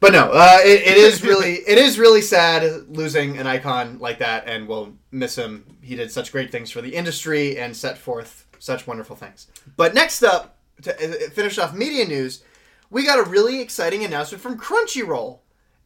But 0.00 0.12
no, 0.12 0.32
uh, 0.32 0.58
it, 0.64 0.82
it 0.82 0.96
is 0.96 1.22
really 1.22 1.58
it 1.68 1.78
is 1.78 2.00
really 2.00 2.20
sad 2.20 2.88
losing 2.88 3.38
an 3.38 3.46
icon 3.46 4.00
like 4.00 4.18
that, 4.18 4.48
and 4.48 4.66
we'll 4.66 4.96
miss 5.12 5.36
him. 5.36 5.64
He 5.80 5.94
did 5.94 6.10
such 6.10 6.32
great 6.32 6.50
things 6.50 6.72
for 6.72 6.80
the 6.80 6.92
industry 6.92 7.58
and 7.58 7.76
set 7.76 7.96
forth 7.96 8.48
such 8.58 8.88
wonderful 8.88 9.14
things. 9.14 9.46
But 9.76 9.94
next 9.94 10.24
up, 10.24 10.58
to 10.82 10.92
uh, 10.92 11.30
finish 11.30 11.58
off 11.58 11.74
media 11.74 12.06
news, 12.06 12.42
we 12.90 13.06
got 13.06 13.20
a 13.20 13.30
really 13.30 13.60
exciting 13.60 14.02
announcement 14.02 14.42
from 14.42 14.58
Crunchyroll, 14.58 15.38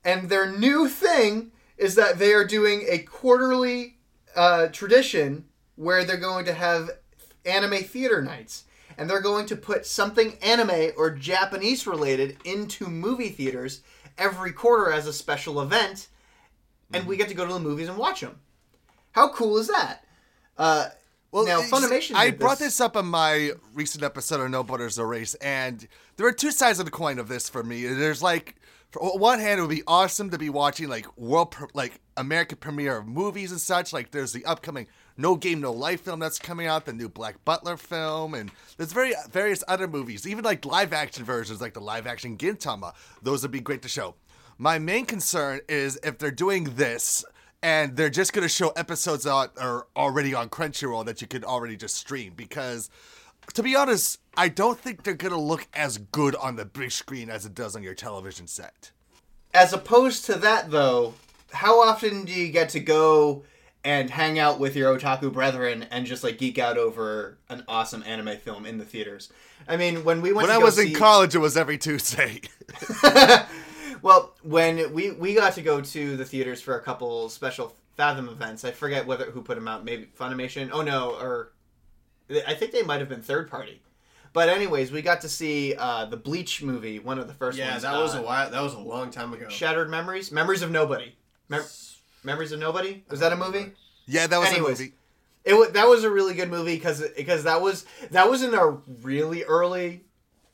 and 0.07 0.31
their 0.31 0.51
new 0.51 0.89
thing 0.89 1.51
is 1.77 1.95
that 1.97 2.19
they 2.19 2.33
are 2.33 2.45
doing 2.45 2.85
a 2.89 2.99
quarterly 2.99 3.97
uh, 4.37 4.69
tradition 4.69 5.45
where 5.77 6.05
they're 6.05 6.17
going 6.17 6.45
to 6.45 6.55
have 6.55 6.91
anime 7.45 7.83
theater 7.83 8.23
nights 8.23 8.65
and 8.97 9.11
they're 9.11 9.21
going 9.21 9.47
to 9.47 9.57
put 9.57 9.87
something 9.87 10.37
anime 10.43 10.93
or 10.97 11.11
Japanese 11.11 11.87
related 11.87 12.37
into 12.45 12.87
movie 12.87 13.29
theaters 13.31 13.83
every 14.19 14.53
quarter 14.53 14.93
as 14.93 15.07
a 15.07 15.13
special 15.13 15.61
event, 15.61 16.09
and 16.93 17.07
we 17.07 17.17
get 17.17 17.29
to 17.29 17.35
go 17.35 17.47
to 17.47 17.53
the 17.53 17.59
movies 17.61 17.89
and 17.89 17.99
watch 17.99 18.21
them. 18.21 18.39
How 19.13 19.29
cool 19.31 19.59
is 19.59 19.67
that? 19.69 20.05
Uh, 20.57 20.89
Well, 21.33 21.45
now 21.45 21.61
Funimation. 21.63 22.15
I 22.15 22.31
did 22.31 22.39
brought 22.39 22.61
this 22.61 22.81
up 22.81 22.95
in 22.95 23.07
my 23.07 23.51
recent 23.73 24.05
episode 24.05 24.41
of 24.41 24.51
No 24.51 24.63
Butters 24.63 24.99
a 24.99 25.05
Race, 25.05 25.35
and 25.35 25.89
there 26.17 26.29
are 26.29 26.33
two 26.33 26.53
sides 26.53 26.79
of 26.79 26.85
the 26.85 26.93
coin 26.93 27.19
of 27.19 27.27
this 27.27 27.49
for 27.49 27.65
me. 27.65 27.85
There's 27.85 28.23
like, 28.23 28.55
for 28.95 29.19
one 29.19 29.41
hand, 29.41 29.59
it 29.59 29.63
would 29.63 29.71
be 29.71 29.83
awesome 29.89 30.31
to 30.31 30.39
be 30.39 30.49
watching 30.49 30.89
like 30.89 31.19
world, 31.19 31.51
pre- 31.51 31.67
like 31.75 32.01
American 32.17 32.59
premiere 32.59 32.99
of 32.99 33.09
movies 33.09 33.51
and 33.51 33.61
such. 33.61 33.93
Like, 33.93 34.13
there's 34.13 34.33
the 34.33 34.45
upcoming 34.45 34.87
No 35.17 35.35
Game 35.35 35.61
No 35.61 35.73
Life 35.73 36.03
film 36.03 36.21
that's 36.21 36.39
coming 36.39 36.69
out, 36.69 36.87
the 36.87 36.93
new 36.93 37.09
Black 37.09 37.45
Butler 37.45 37.77
film, 37.77 38.35
and 38.35 38.53
there's 38.77 38.93
very 38.93 39.13
various 39.33 39.65
other 39.67 39.89
movies, 39.89 40.29
even 40.29 40.45
like 40.45 40.65
live 40.65 40.93
action 40.93 41.25
versions, 41.25 41.61
like 41.61 41.75
the 41.75 41.81
live 41.81 42.07
action 42.07 42.37
Gintama. 42.37 42.95
Those 43.21 43.43
would 43.43 43.51
be 43.51 43.61
great 43.61 43.83
to 43.83 43.89
show. 43.89 44.15
My 44.59 44.79
main 44.79 45.07
concern 45.07 45.61
is 45.69 45.99
if 46.05 46.19
they're 46.19 46.31
doing 46.31 46.77
this 46.77 47.25
and 47.65 47.97
they're 47.97 48.11
just 48.11 48.33
going 48.33 48.45
to 48.45 48.49
show 48.49 48.69
episodes 48.77 49.25
that 49.25 49.51
are 49.59 49.89
already 49.97 50.35
on 50.35 50.51
Crunchyroll 50.51 51.05
that 51.07 51.21
you 51.21 51.27
could 51.27 51.43
already 51.45 51.77
just 51.77 51.97
stream 51.97 52.35
because 52.37 52.91
to 53.55 53.63
be 53.63 53.75
honest, 53.75 54.19
I 54.37 54.49
don't 54.49 54.79
think 54.79 55.03
they're 55.03 55.15
going 55.15 55.33
to 55.33 55.41
look 55.41 55.67
as 55.73 55.99
good 55.99 56.35
on 56.37 56.57
the 56.57 56.65
big 56.65 56.91
screen 56.93 57.31
as 57.31 57.47
it 57.47 57.55
does 57.55 57.75
on 57.77 57.83
your 57.83 57.95
television 57.95 58.47
set. 58.47 58.91
As 59.53 59.73
opposed 59.73 60.25
to 60.27 60.35
that, 60.35 60.71
though, 60.71 61.15
how 61.53 61.81
often 61.81 62.25
do 62.25 62.33
you 62.33 62.51
get 62.53 62.69
to 62.71 62.81
go 62.81 63.45
and 63.85 64.11
hang 64.11 64.39
out 64.39 64.59
with 64.59 64.75
your 64.75 64.97
otaku 64.99 65.33
brethren 65.33 65.87
and 65.91 66.07
just 66.07 66.25
like 66.25 66.39
geek 66.39 66.59
out 66.59 66.77
over 66.79 67.39
an 67.49 67.63
awesome 67.69 68.03
anime 68.07 68.37
film 68.39 68.67
in 68.67 68.79
the 68.79 68.85
theaters? 68.85 69.31
I 69.69 69.77
mean, 69.77 70.05
when 70.05 70.21
we 70.21 70.33
went 70.33 70.49
When 70.49 70.55
I 70.57 70.59
was 70.59 70.77
see- 70.77 70.93
in 70.93 70.99
college, 70.99 71.35
it 71.35 71.39
was 71.39 71.57
every 71.57 71.79
Tuesday. 71.79 72.41
Well, 74.03 74.35
when 74.43 74.93
we 74.93 75.13
we 75.13 75.33
got 75.35 75.55
to 75.55 75.63
go 75.63 75.81
to 75.81 76.17
the 76.19 76.27
theaters 76.27 76.61
for 76.61 76.77
a 76.77 76.83
couple 76.83 77.31
special 77.31 77.75
Fathom 77.97 78.29
events, 78.29 78.63
I 78.63 78.71
forget 78.73 79.07
whether 79.07 79.31
who 79.31 79.41
put 79.41 79.55
them 79.55 79.67
out. 79.67 79.83
Maybe 79.83 80.09
Funimation. 80.21 80.69
Oh 80.73 80.83
no, 80.83 81.13
or 81.13 81.53
I 82.47 82.55
think 82.55 82.73
they 82.73 82.83
might 82.83 83.01
have 83.01 83.09
been 83.09 83.23
third 83.23 83.51
party. 83.51 83.81
But 84.33 84.49
anyways, 84.49 84.91
we 84.91 85.01
got 85.03 85.21
to 85.21 85.29
see 85.29 85.75
uh, 85.79 86.07
the 86.07 86.17
Bleach 86.17 86.61
movie, 86.63 86.99
one 86.99 87.19
of 87.21 87.29
the 87.29 87.35
first 87.35 87.57
Yeah, 87.57 87.71
ones. 87.71 87.83
that 87.83 87.93
was 87.97 88.15
uh, 88.17 88.19
a 88.19 88.23
while. 88.23 88.51
That 88.51 88.63
was 88.63 88.75
a 88.75 88.81
long 88.81 89.11
time 89.11 89.33
ago. 89.33 89.49
Shattered 89.49 89.89
Memories, 89.91 90.33
Memories 90.33 90.63
of 90.63 90.71
Nobody, 90.73 91.15
Mem- 91.49 91.63
Memories 92.25 92.51
of 92.51 92.59
Nobody. 92.59 93.05
Was 93.11 93.21
that 93.21 93.33
a 93.33 93.37
movie? 93.37 93.73
yeah, 94.07 94.27
that 94.27 94.39
was 94.39 94.49
Anyways. 94.49 94.81
a 94.81 94.83
movie. 94.85 94.95
It 95.45 95.55
wa 95.55 95.67
that 95.73 95.87
was 95.87 96.05
a 96.05 96.11
really 96.11 96.33
good 96.35 96.51
movie 96.51 96.75
because 96.75 97.05
because 97.17 97.45
that 97.45 97.61
was 97.61 97.85
that 98.11 98.31
was 98.31 98.43
in 98.43 98.55
a 98.55 98.71
really 99.03 99.45
early 99.45 100.05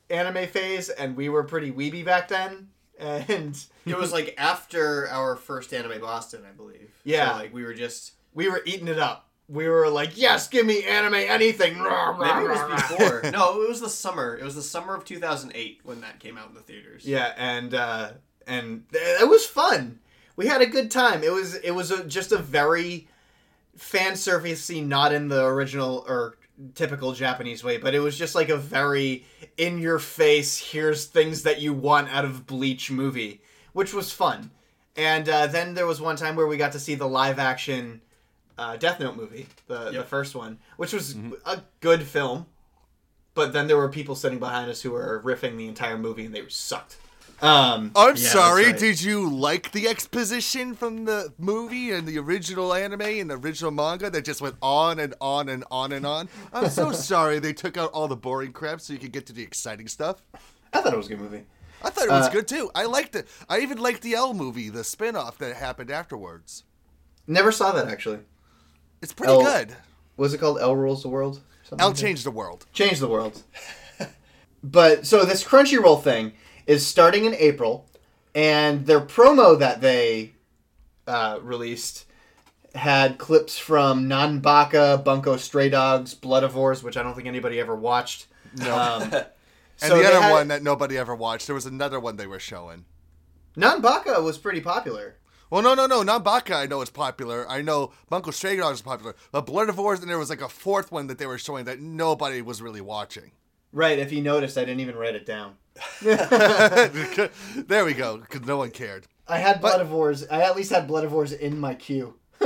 anime 0.09 0.47
phase, 0.47 0.89
and 0.89 1.15
we 1.15 1.29
were 1.29 1.43
pretty 1.43 1.71
weeby 1.71 2.03
back 2.05 2.27
then. 2.27 2.67
And 2.99 3.57
It 3.85 3.97
was 3.97 4.11
like 4.11 4.35
after 4.37 5.07
our 5.07 5.35
first 5.37 5.73
anime 5.73 6.01
Boston, 6.01 6.43
I 6.47 6.51
believe. 6.51 6.91
Yeah. 7.05 7.31
So, 7.31 7.37
like 7.37 7.53
we 7.53 7.63
were 7.63 7.73
just 7.73 8.11
we 8.33 8.47
were 8.49 8.61
eating 8.65 8.89
it 8.89 8.99
up. 8.99 9.29
We 9.51 9.67
were 9.67 9.89
like, 9.89 10.17
yes, 10.17 10.47
give 10.47 10.65
me 10.65 10.85
anime 10.85 11.15
anything. 11.15 11.73
Maybe 11.73 11.83
it 11.83 12.49
was 12.49 12.81
before. 12.89 13.21
no, 13.31 13.61
it 13.61 13.67
was 13.67 13.81
the 13.81 13.89
summer. 13.89 14.37
It 14.37 14.45
was 14.45 14.55
the 14.55 14.61
summer 14.61 14.95
of 14.95 15.03
2008 15.03 15.81
when 15.83 15.99
that 16.01 16.19
came 16.19 16.37
out 16.37 16.47
in 16.47 16.55
the 16.55 16.61
theaters. 16.61 17.05
Yeah, 17.05 17.33
and 17.35 17.73
uh, 17.73 18.11
and 18.47 18.85
it 18.93 19.27
was 19.27 19.45
fun. 19.45 19.99
We 20.37 20.47
had 20.47 20.61
a 20.61 20.65
good 20.65 20.89
time. 20.89 21.21
It 21.21 21.33
was 21.33 21.55
it 21.55 21.71
was 21.71 21.91
a, 21.91 22.05
just 22.05 22.31
a 22.31 22.37
very 22.37 23.09
fan 23.75 24.13
servicey, 24.13 24.85
not 24.85 25.11
in 25.11 25.27
the 25.27 25.45
original 25.45 26.05
or 26.07 26.37
typical 26.75 27.11
Japanese 27.11 27.61
way, 27.61 27.77
but 27.77 27.93
it 27.93 27.99
was 27.99 28.17
just 28.17 28.35
like 28.35 28.47
a 28.47 28.57
very 28.57 29.25
in 29.57 29.79
your 29.79 29.99
face. 29.99 30.57
Here's 30.57 31.05
things 31.05 31.43
that 31.43 31.59
you 31.59 31.73
want 31.73 32.07
out 32.09 32.23
of 32.23 32.47
Bleach 32.47 32.89
movie, 32.89 33.41
which 33.73 33.93
was 33.93 34.13
fun. 34.13 34.51
And 34.95 35.27
uh, 35.27 35.47
then 35.47 35.73
there 35.73 35.87
was 35.87 35.99
one 35.99 36.15
time 36.15 36.37
where 36.37 36.47
we 36.47 36.57
got 36.57 36.71
to 36.73 36.79
see 36.79 36.95
the 36.95 37.07
live 37.07 37.39
action 37.39 38.01
uh, 38.61 38.77
Death 38.77 38.99
Note 38.99 39.15
movie, 39.15 39.47
the 39.67 39.91
the 39.91 40.03
first 40.03 40.35
one, 40.35 40.59
which 40.77 40.93
was 40.93 41.15
a 41.45 41.61
good 41.79 42.03
film. 42.03 42.45
But 43.33 43.53
then 43.53 43.67
there 43.67 43.77
were 43.77 43.89
people 43.89 44.15
sitting 44.15 44.39
behind 44.39 44.69
us 44.69 44.81
who 44.81 44.91
were 44.91 45.21
riffing 45.23 45.57
the 45.57 45.67
entire 45.67 45.97
movie, 45.97 46.25
and 46.25 46.35
they 46.35 46.43
sucked. 46.49 46.97
Um, 47.41 47.91
I'm 47.95 48.15
Yeah, 48.17 48.29
sorry. 48.29 48.65
right. 48.65 48.77
Did 48.77 49.01
you 49.01 49.27
like 49.27 49.71
the 49.71 49.87
exposition 49.87 50.75
from 50.75 51.05
the 51.05 51.33
movie 51.39 51.91
and 51.91 52.05
the 52.07 52.19
original 52.19 52.71
anime 52.73 53.01
and 53.01 53.29
the 53.31 53.35
original 53.37 53.71
manga 53.71 54.09
that 54.11 54.25
just 54.25 54.41
went 54.41 54.57
on 54.61 54.99
and 54.99 55.15
on 55.19 55.49
and 55.49 55.63
on 55.71 55.91
and 55.91 56.05
on? 56.05 56.29
I'm 56.53 56.69
so 56.69 56.91
sorry 57.11 57.39
they 57.39 57.53
took 57.53 57.77
out 57.77 57.89
all 57.93 58.07
the 58.07 58.15
boring 58.17 58.51
crap 58.53 58.79
so 58.81 58.93
you 58.93 58.99
could 58.99 59.11
get 59.13 59.25
to 59.27 59.33
the 59.33 59.41
exciting 59.41 59.87
stuff. 59.87 60.21
I 60.73 60.81
thought 60.81 60.93
it 60.93 60.97
was 60.97 61.07
a 61.07 61.09
good 61.15 61.21
movie. 61.21 61.45
I 61.83 61.89
thought 61.89 62.05
it 62.05 62.11
was 62.11 62.27
Uh, 62.27 62.31
good 62.31 62.47
too. 62.47 62.69
I 62.75 62.85
liked 62.85 63.15
it. 63.15 63.27
I 63.49 63.59
even 63.61 63.79
liked 63.79 64.01
the 64.03 64.13
L 64.13 64.35
movie, 64.35 64.69
the 64.69 64.83
spin-off 64.83 65.39
that 65.39 65.55
happened 65.55 65.89
afterwards. 65.89 66.63
Never 67.25 67.51
saw 67.51 67.71
that 67.71 67.87
actually. 67.87 68.19
It's 69.01 69.13
pretty 69.13 69.33
L- 69.33 69.41
good. 69.43 69.75
Was 70.17 70.33
it 70.33 70.39
called 70.39 70.59
L 70.59 70.75
rules 70.75 71.01
the 71.01 71.09
world? 71.09 71.41
Something 71.63 71.81
L 71.81 71.87
like 71.87 71.95
that? 71.95 72.01
changed 72.01 72.25
the 72.25 72.31
world. 72.31 72.65
Change 72.73 72.99
the 72.99 73.07
world. 73.07 73.41
but 74.63 75.05
so 75.05 75.25
this 75.25 75.43
Crunchyroll 75.43 76.01
thing 76.03 76.33
is 76.67 76.85
starting 76.85 77.25
in 77.25 77.33
April, 77.35 77.87
and 78.35 78.85
their 78.85 79.01
promo 79.01 79.57
that 79.59 79.81
they 79.81 80.33
uh, 81.07 81.39
released 81.41 82.05
had 82.75 83.17
clips 83.17 83.57
from 83.57 84.05
Nanbaka, 84.07 85.03
Bungo 85.03 85.35
Stray 85.37 85.69
Dogs, 85.69 86.13
Bloodivores, 86.13 86.83
which 86.83 86.95
I 86.95 87.03
don't 87.03 87.15
think 87.15 87.27
anybody 87.27 87.59
ever 87.59 87.75
watched. 87.75 88.27
No. 88.55 88.77
Um, 88.77 89.01
and 89.11 89.25
so 89.77 89.97
the 89.97 90.07
other 90.07 90.21
had- 90.21 90.31
one 90.31 90.47
that 90.49 90.63
nobody 90.63 90.97
ever 90.97 91.15
watched, 91.15 91.47
there 91.47 91.55
was 91.55 91.65
another 91.65 91.99
one 91.99 92.15
they 92.15 92.27
were 92.27 92.39
showing. 92.39 92.85
Nanbaka 93.57 94.23
was 94.23 94.37
pretty 94.37 94.61
popular. 94.61 95.15
Well, 95.51 95.61
no, 95.61 95.75
no, 95.75 95.85
no. 95.85 96.01
Not 96.01 96.23
Baka. 96.23 96.55
I 96.55 96.65
know 96.65 96.81
it's 96.81 96.89
popular. 96.89 97.47
I 97.47 97.61
know 97.61 97.91
Bungo 98.09 98.31
Stray 98.31 98.55
Dogs 98.55 98.77
is 98.79 98.81
popular. 98.81 99.15
But 99.31 99.45
Bloodivores, 99.45 99.99
and 100.01 100.09
there 100.09 100.17
was 100.17 100.29
like 100.31 100.41
a 100.41 100.49
fourth 100.49 100.91
one 100.91 101.05
that 101.07 101.17
they 101.19 101.27
were 101.27 101.37
showing 101.37 101.65
that 101.65 101.79
nobody 101.79 102.41
was 102.41 102.61
really 102.61 102.81
watching. 102.81 103.31
Right, 103.73 103.99
if 103.99 104.11
you 104.11 104.21
noticed, 104.21 104.57
I 104.57 104.61
didn't 104.65 104.79
even 104.81 104.95
write 104.95 105.15
it 105.15 105.25
down. 105.25 105.55
there 106.01 107.85
we 107.85 107.93
go, 107.93 108.17
because 108.17 108.41
no 108.45 108.57
one 108.57 108.71
cared. 108.71 109.07
I 109.27 109.37
had 109.37 109.61
But- 109.61 109.77
Bloodivores. 109.79 110.25
I 110.31 110.41
at 110.41 110.55
least 110.55 110.71
had 110.71 110.87
Bloodivores 110.87 111.37
in 111.37 111.59
my 111.59 111.75
queue. 111.75 112.15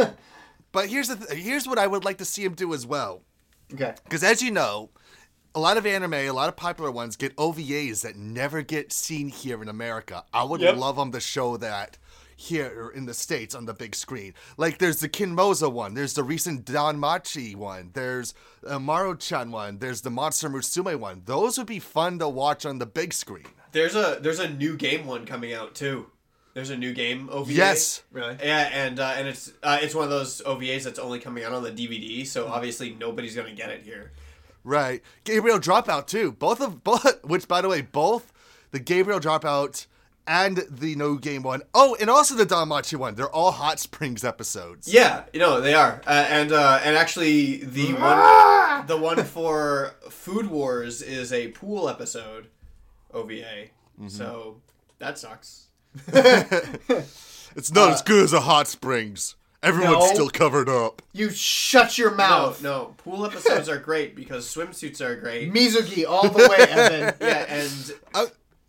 But 0.71 0.89
here's 0.89 1.07
the 1.07 1.15
th- 1.15 1.41
here's 1.41 1.65
what 1.69 1.79
I 1.79 1.87
would 1.87 2.03
like 2.03 2.17
to 2.17 2.25
see 2.25 2.43
him 2.43 2.53
do 2.53 2.73
as 2.73 2.85
well. 2.85 3.21
Okay. 3.73 3.93
Because 4.03 4.25
as 4.25 4.41
you 4.41 4.51
know, 4.51 4.89
a 5.55 5.59
lot 5.61 5.77
of 5.77 5.85
anime, 5.85 6.13
a 6.15 6.31
lot 6.31 6.49
of 6.49 6.57
popular 6.57 6.91
ones 6.91 7.15
get 7.15 7.33
OVAs 7.37 8.01
that 8.01 8.17
never 8.17 8.61
get 8.61 8.91
seen 8.91 9.29
here 9.29 9.61
in 9.61 9.69
America. 9.69 10.25
I 10.33 10.43
would 10.43 10.59
Yep. 10.59 10.75
love 10.75 10.97
them 10.97 11.13
to 11.13 11.21
show 11.21 11.55
that 11.55 11.97
here 12.35 12.91
in 12.93 13.05
the 13.05 13.13
states 13.13 13.55
on 13.55 13.65
the 13.65 13.73
big 13.73 13.95
screen. 13.95 14.33
Like 14.57 14.77
there's 14.77 14.99
the 14.99 15.09
Kinmoza 15.09 15.71
one, 15.71 15.93
there's 15.93 16.13
the 16.13 16.23
recent 16.23 16.65
DanMachi 16.65 17.55
one, 17.55 17.91
there's 17.93 18.33
a 18.67 18.79
Maro-chan 18.79 19.51
one, 19.51 19.79
there's 19.79 20.01
the 20.01 20.09
Monster 20.09 20.49
Musume 20.49 20.99
one. 20.99 21.21
Those 21.25 21.57
would 21.57 21.67
be 21.67 21.79
fun 21.79 22.19
to 22.19 22.27
watch 22.27 22.65
on 22.65 22.79
the 22.79 22.85
big 22.85 23.13
screen. 23.13 23.45
There's 23.71 23.95
a 23.95 24.19
there's 24.21 24.39
a 24.39 24.49
new 24.49 24.77
game 24.77 25.05
one 25.05 25.25
coming 25.25 25.53
out 25.53 25.75
too. 25.75 26.07
There's 26.53 26.69
a 26.69 26.77
new 26.77 26.93
game 26.93 27.29
OVA. 27.29 27.51
Yes. 27.51 28.03
Really? 28.13 28.37
Yeah, 28.41 28.69
and 28.71 28.97
uh, 28.97 29.13
and 29.17 29.27
it's 29.27 29.51
uh, 29.61 29.79
it's 29.81 29.93
one 29.93 30.05
of 30.05 30.09
those 30.09 30.41
OVAs 30.43 30.83
that's 30.83 30.99
only 30.99 31.19
coming 31.19 31.43
out 31.43 31.51
on 31.51 31.63
the 31.63 31.71
DVD, 31.71 32.25
so 32.25 32.47
obviously 32.47 32.95
nobody's 32.97 33.35
gonna 33.35 33.51
get 33.51 33.69
it 33.69 33.83
here. 33.83 34.13
Right. 34.63 35.01
Gabriel 35.25 35.59
Dropout 35.59 36.07
too. 36.07 36.31
Both 36.31 36.61
of 36.61 36.83
both 36.83 37.23
which 37.25 37.47
by 37.47 37.61
the 37.61 37.67
way, 37.67 37.81
both 37.81 38.31
the 38.71 38.79
Gabriel 38.79 39.19
Dropout 39.19 39.85
and 40.27 40.63
the 40.69 40.95
No 40.95 41.15
Game 41.15 41.43
one. 41.43 41.61
Oh, 41.73 41.95
and 41.99 42.09
also 42.09 42.35
the 42.35 42.45
DanMachi 42.45 42.97
one. 42.97 43.15
They're 43.15 43.29
all 43.29 43.51
Hot 43.51 43.79
Springs 43.79 44.23
episodes. 44.23 44.87
Yeah, 44.91 45.23
you 45.33 45.39
know 45.39 45.61
they 45.61 45.73
are, 45.73 46.01
uh, 46.07 46.25
and 46.29 46.51
uh, 46.51 46.79
and 46.83 46.95
actually 46.95 47.57
the 47.63 47.93
one 47.93 48.87
the 48.87 48.97
one 48.97 49.23
for 49.23 49.95
Food 50.09 50.47
Wars 50.47 51.01
is 51.01 51.31
a 51.33 51.49
pool 51.49 51.87
episode 51.89 52.47
OVA. 53.13 53.31
Mm-hmm. 53.99 54.07
So 54.09 54.61
that 54.99 55.17
sucks. 55.19 55.67
It's 57.57 57.71
not 57.71 57.91
as 57.93 58.01
good 58.01 58.21
as 58.25 58.33
a 58.33 58.41
hot 58.41 58.67
springs. 58.67 59.35
Everyone's 59.63 59.95
Uh, 59.95 60.07
no. 60.07 60.13
still 60.13 60.29
covered 60.29 60.67
up. 60.67 61.01
You 61.13 61.29
shut 61.29 61.97
your 61.97 62.11
No, 62.11 62.17
mouth. 62.17 62.61
no, 62.61 62.93
pool 62.97 63.25
episodes 63.25 63.69
are 63.69 63.77
great 63.79 64.13
because 64.15 64.45
swimsuits 64.45 64.99
are 64.99 65.15
great. 65.15 65.53
Mizuki 65.53 66.05
all 66.05 66.27
the 66.29 66.37
way, 66.49 66.57
Evan. 66.67 67.13
yeah, 67.21 67.45
and 67.47 67.93
Uh, 68.13 68.25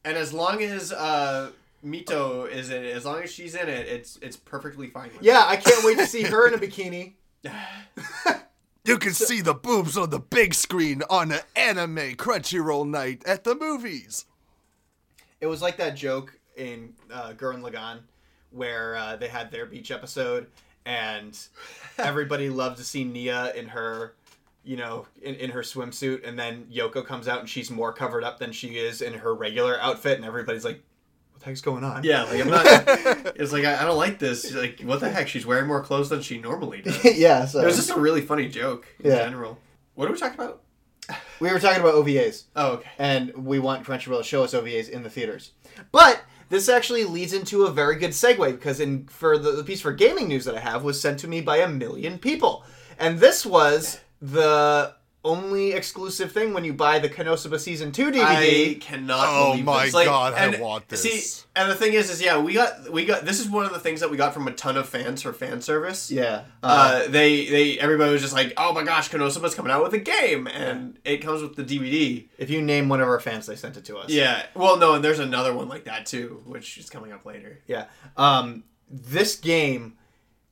and 0.07 0.17
as 0.17 0.33
long 0.33 0.63
as 0.63 0.93
uh, 0.93 1.51
Mito 1.85 2.51
is 2.51 2.71
in 2.71 2.85
it, 2.85 2.95
as 2.95 3.05
long 3.05 3.23
as 3.23 3.31
she's 3.31 3.55
in 3.55 3.69
it, 3.69 3.87
it's 3.87 4.19
it's 4.23 4.37
perfectly 4.37 4.89
fine. 4.89 5.11
With 5.13 5.23
Yeah, 5.23 5.45
I 5.47 5.57
can't 5.57 5.85
wait 5.85 5.99
to 5.99 6.07
see 6.07 6.23
her 6.23 6.49
in 6.49 6.55
a 6.55 6.59
bikini. 6.67 7.13
You 8.85 8.99
can 8.99 9.15
see 9.15 9.41
the 9.41 9.53
boobs 9.53 9.99
on 9.99 10.11
the 10.11 10.21
big 10.21 10.55
screen 10.55 11.03
on 11.11 11.33
an 11.33 11.41
anime 11.57 12.15
Crunchyroll 12.15 12.89
night 12.89 13.25
at 13.27 13.43
the 13.43 13.57
movies. 13.57 14.27
It 15.41 15.47
was 15.47 15.61
like 15.61 15.77
that 15.79 15.97
joke 15.97 16.39
in 16.57 16.95
uh, 17.13 17.33
Gurren 17.33 17.61
Lagann 17.61 17.99
where 18.53 18.97
uh, 18.97 19.17
they 19.17 19.29
had 19.29 19.51
their 19.51 19.67
beach 19.67 19.91
episode 19.91 20.47
and 20.85 21.37
everybody 21.99 22.49
loved 22.49 22.79
to 22.79 22.85
see 22.85 23.05
Nia 23.05 23.53
in 23.55 23.67
her, 23.67 24.15
you 24.67 24.77
know, 24.77 25.07
in, 25.23 25.35
in 25.37 25.51
her 25.51 25.61
swimsuit, 25.63 26.27
and 26.29 26.39
then 26.39 26.67
Yoko 26.73 27.07
comes 27.07 27.29
out 27.29 27.41
and 27.41 27.49
she's 27.49 27.71
more 27.71 27.93
covered 27.93 28.25
up 28.25 28.39
than 28.39 28.53
she 28.53 28.77
is 28.77 29.01
in 29.01 29.15
her 29.15 29.35
regular 29.35 29.81
outfit, 29.81 30.17
and 30.17 30.25
everybody's 30.25 30.65
like, 30.65 30.83
"What 31.33 31.41
the 31.41 31.47
heck's 31.47 31.61
going 31.61 31.85
on?" 31.85 32.03
Yeah, 32.05 32.25
like 32.25 32.41
I'm 32.41 32.49
not. 32.49 32.65
it's 33.37 33.53
like 33.53 33.65
I, 33.65 33.81
I 33.81 33.85
don't 33.85 33.97
like 33.97 34.19
this. 34.19 34.53
Like, 34.55 34.81
what 34.81 35.01
the 35.01 35.09
heck? 35.09 35.29
She's 35.29 35.47
wearing 35.47 35.67
more 35.67 35.83
clothes 35.83 36.09
than 36.09 36.21
she 36.21 36.39
normally 36.39 36.83
does. 36.83 37.03
yeah. 37.17 37.47
So 37.47 37.61
It 37.61 37.67
was 37.67 37.77
just 37.77 37.91
a 37.91 37.99
really 38.01 38.21
funny 38.23 38.49
joke 38.49 38.87
in 39.01 39.13
Yeah. 39.13 39.19
general. 39.25 39.59
What 39.95 40.09
are 40.09 40.13
we 40.13 40.19
talking 40.19 40.39
about? 40.39 40.63
we 41.39 41.53
were 41.53 41.61
talking 41.61 41.81
about 41.81 41.95
OVAs. 41.95 42.45
Oh, 42.57 42.73
okay. 42.73 42.91
and 42.99 43.33
we 43.35 43.61
want 43.61 43.85
Crunchyroll 43.87 44.19
to 44.19 44.25
show 44.25 44.43
us 44.43 44.55
OVAs 44.55 44.89
in 44.89 45.05
the 45.05 45.11
theaters. 45.11 45.53
But 45.93 46.21
this 46.49 46.69
actually 46.69 47.05
leads 47.05 47.33
into 47.33 47.65
a 47.65 47.71
very 47.71 47.95
good 47.97 48.11
segue 48.11 48.51
because 48.53 48.81
in 48.81 49.07
for 49.07 49.39
the, 49.39 49.53
the 49.53 49.63
piece 49.65 49.81
for 49.81 49.93
gaming 49.93 50.27
news 50.29 50.45
that 50.47 50.57
I 50.57 50.61
have 50.61 50.83
was 50.83 51.01
sent 51.01 51.21
to 51.21 51.29
me 51.29 51.41
by 51.41 51.59
a 51.59 51.69
million 51.69 52.19
people, 52.19 52.65
and 52.99 53.21
this 53.21 53.47
was 53.47 54.01
the 54.21 54.95
only 55.25 55.73
exclusive 55.73 56.31
thing 56.31 56.55
when 56.55 56.63
you 56.65 56.73
buy 56.73 57.01
the 57.01 57.09
Konosuba 57.09 57.59
season 57.59 57.91
two 57.91 58.13
DVD. 58.13 58.77
I 58.77 58.79
cannot. 58.81 59.27
Oh 59.29 59.51
believe 59.51 59.65
my 59.65 59.85
this. 59.87 59.95
Like, 59.95 60.07
God, 60.07 60.35
I 60.35 60.45
and- 60.47 60.61
want 60.61 60.89
this. 60.89 61.03
See, 61.03 61.43
and 61.57 61.69
the 61.69 61.75
thing 61.75 61.95
is, 61.95 62.11
is 62.11 62.23
yeah, 62.23 62.39
we 62.39 62.53
got 62.53 62.93
we 62.93 63.05
got 63.05 63.25
this 63.25 63.41
is 63.41 63.51
one 63.51 63.65
of 63.65 63.73
the 63.73 63.81
things 63.81 63.99
that 64.01 64.11
we 64.11 64.17
got 64.17 64.33
from 64.33 64.47
a 64.47 64.53
ton 64.53 64.77
of 64.77 64.89
fans 64.89 65.23
for 65.23 65.33
fan 65.33 65.61
service. 65.61 66.13
yeah, 66.13 66.45
Uh, 66.63 67.09
they 67.09 67.47
they 67.47 67.79
everybody 67.81 68.13
was 68.13 68.23
just 68.23 68.35
like, 68.35 68.53
oh 68.57 68.73
my 68.73 68.85
gosh, 68.85 69.11
Konosuba's 69.11 69.55
coming 69.57 69.73
out 69.73 69.83
with 69.83 69.95
a 69.95 69.99
game, 69.99 70.47
and 70.47 70.97
it 71.05 71.19
comes 71.19 71.43
with 71.43 71.57
the 71.57 71.65
DVD. 71.65 72.29
if 72.39 72.49
you 72.49 72.63
name 72.63 72.89
one 72.89 73.01
of 73.01 73.09
our 73.09 73.19
fans, 73.19 73.47
they 73.47 73.57
sent 73.57 73.77
it 73.77 73.85
to 73.87 73.97
us. 73.97 74.11
Yeah. 74.11 74.45
Well, 74.55 74.77
no, 74.77 74.95
and 74.95 75.05
there's 75.05 75.19
another 75.19 75.53
one 75.53 75.69
like 75.69 75.85
that 75.87 76.07
too, 76.07 76.41
which 76.47 76.79
is 76.79 76.89
coming 76.89 77.13
up 77.13 77.27
later. 77.27 77.59
Yeah. 77.67 77.87
Um, 78.17 78.63
this 78.89 79.35
game, 79.35 79.95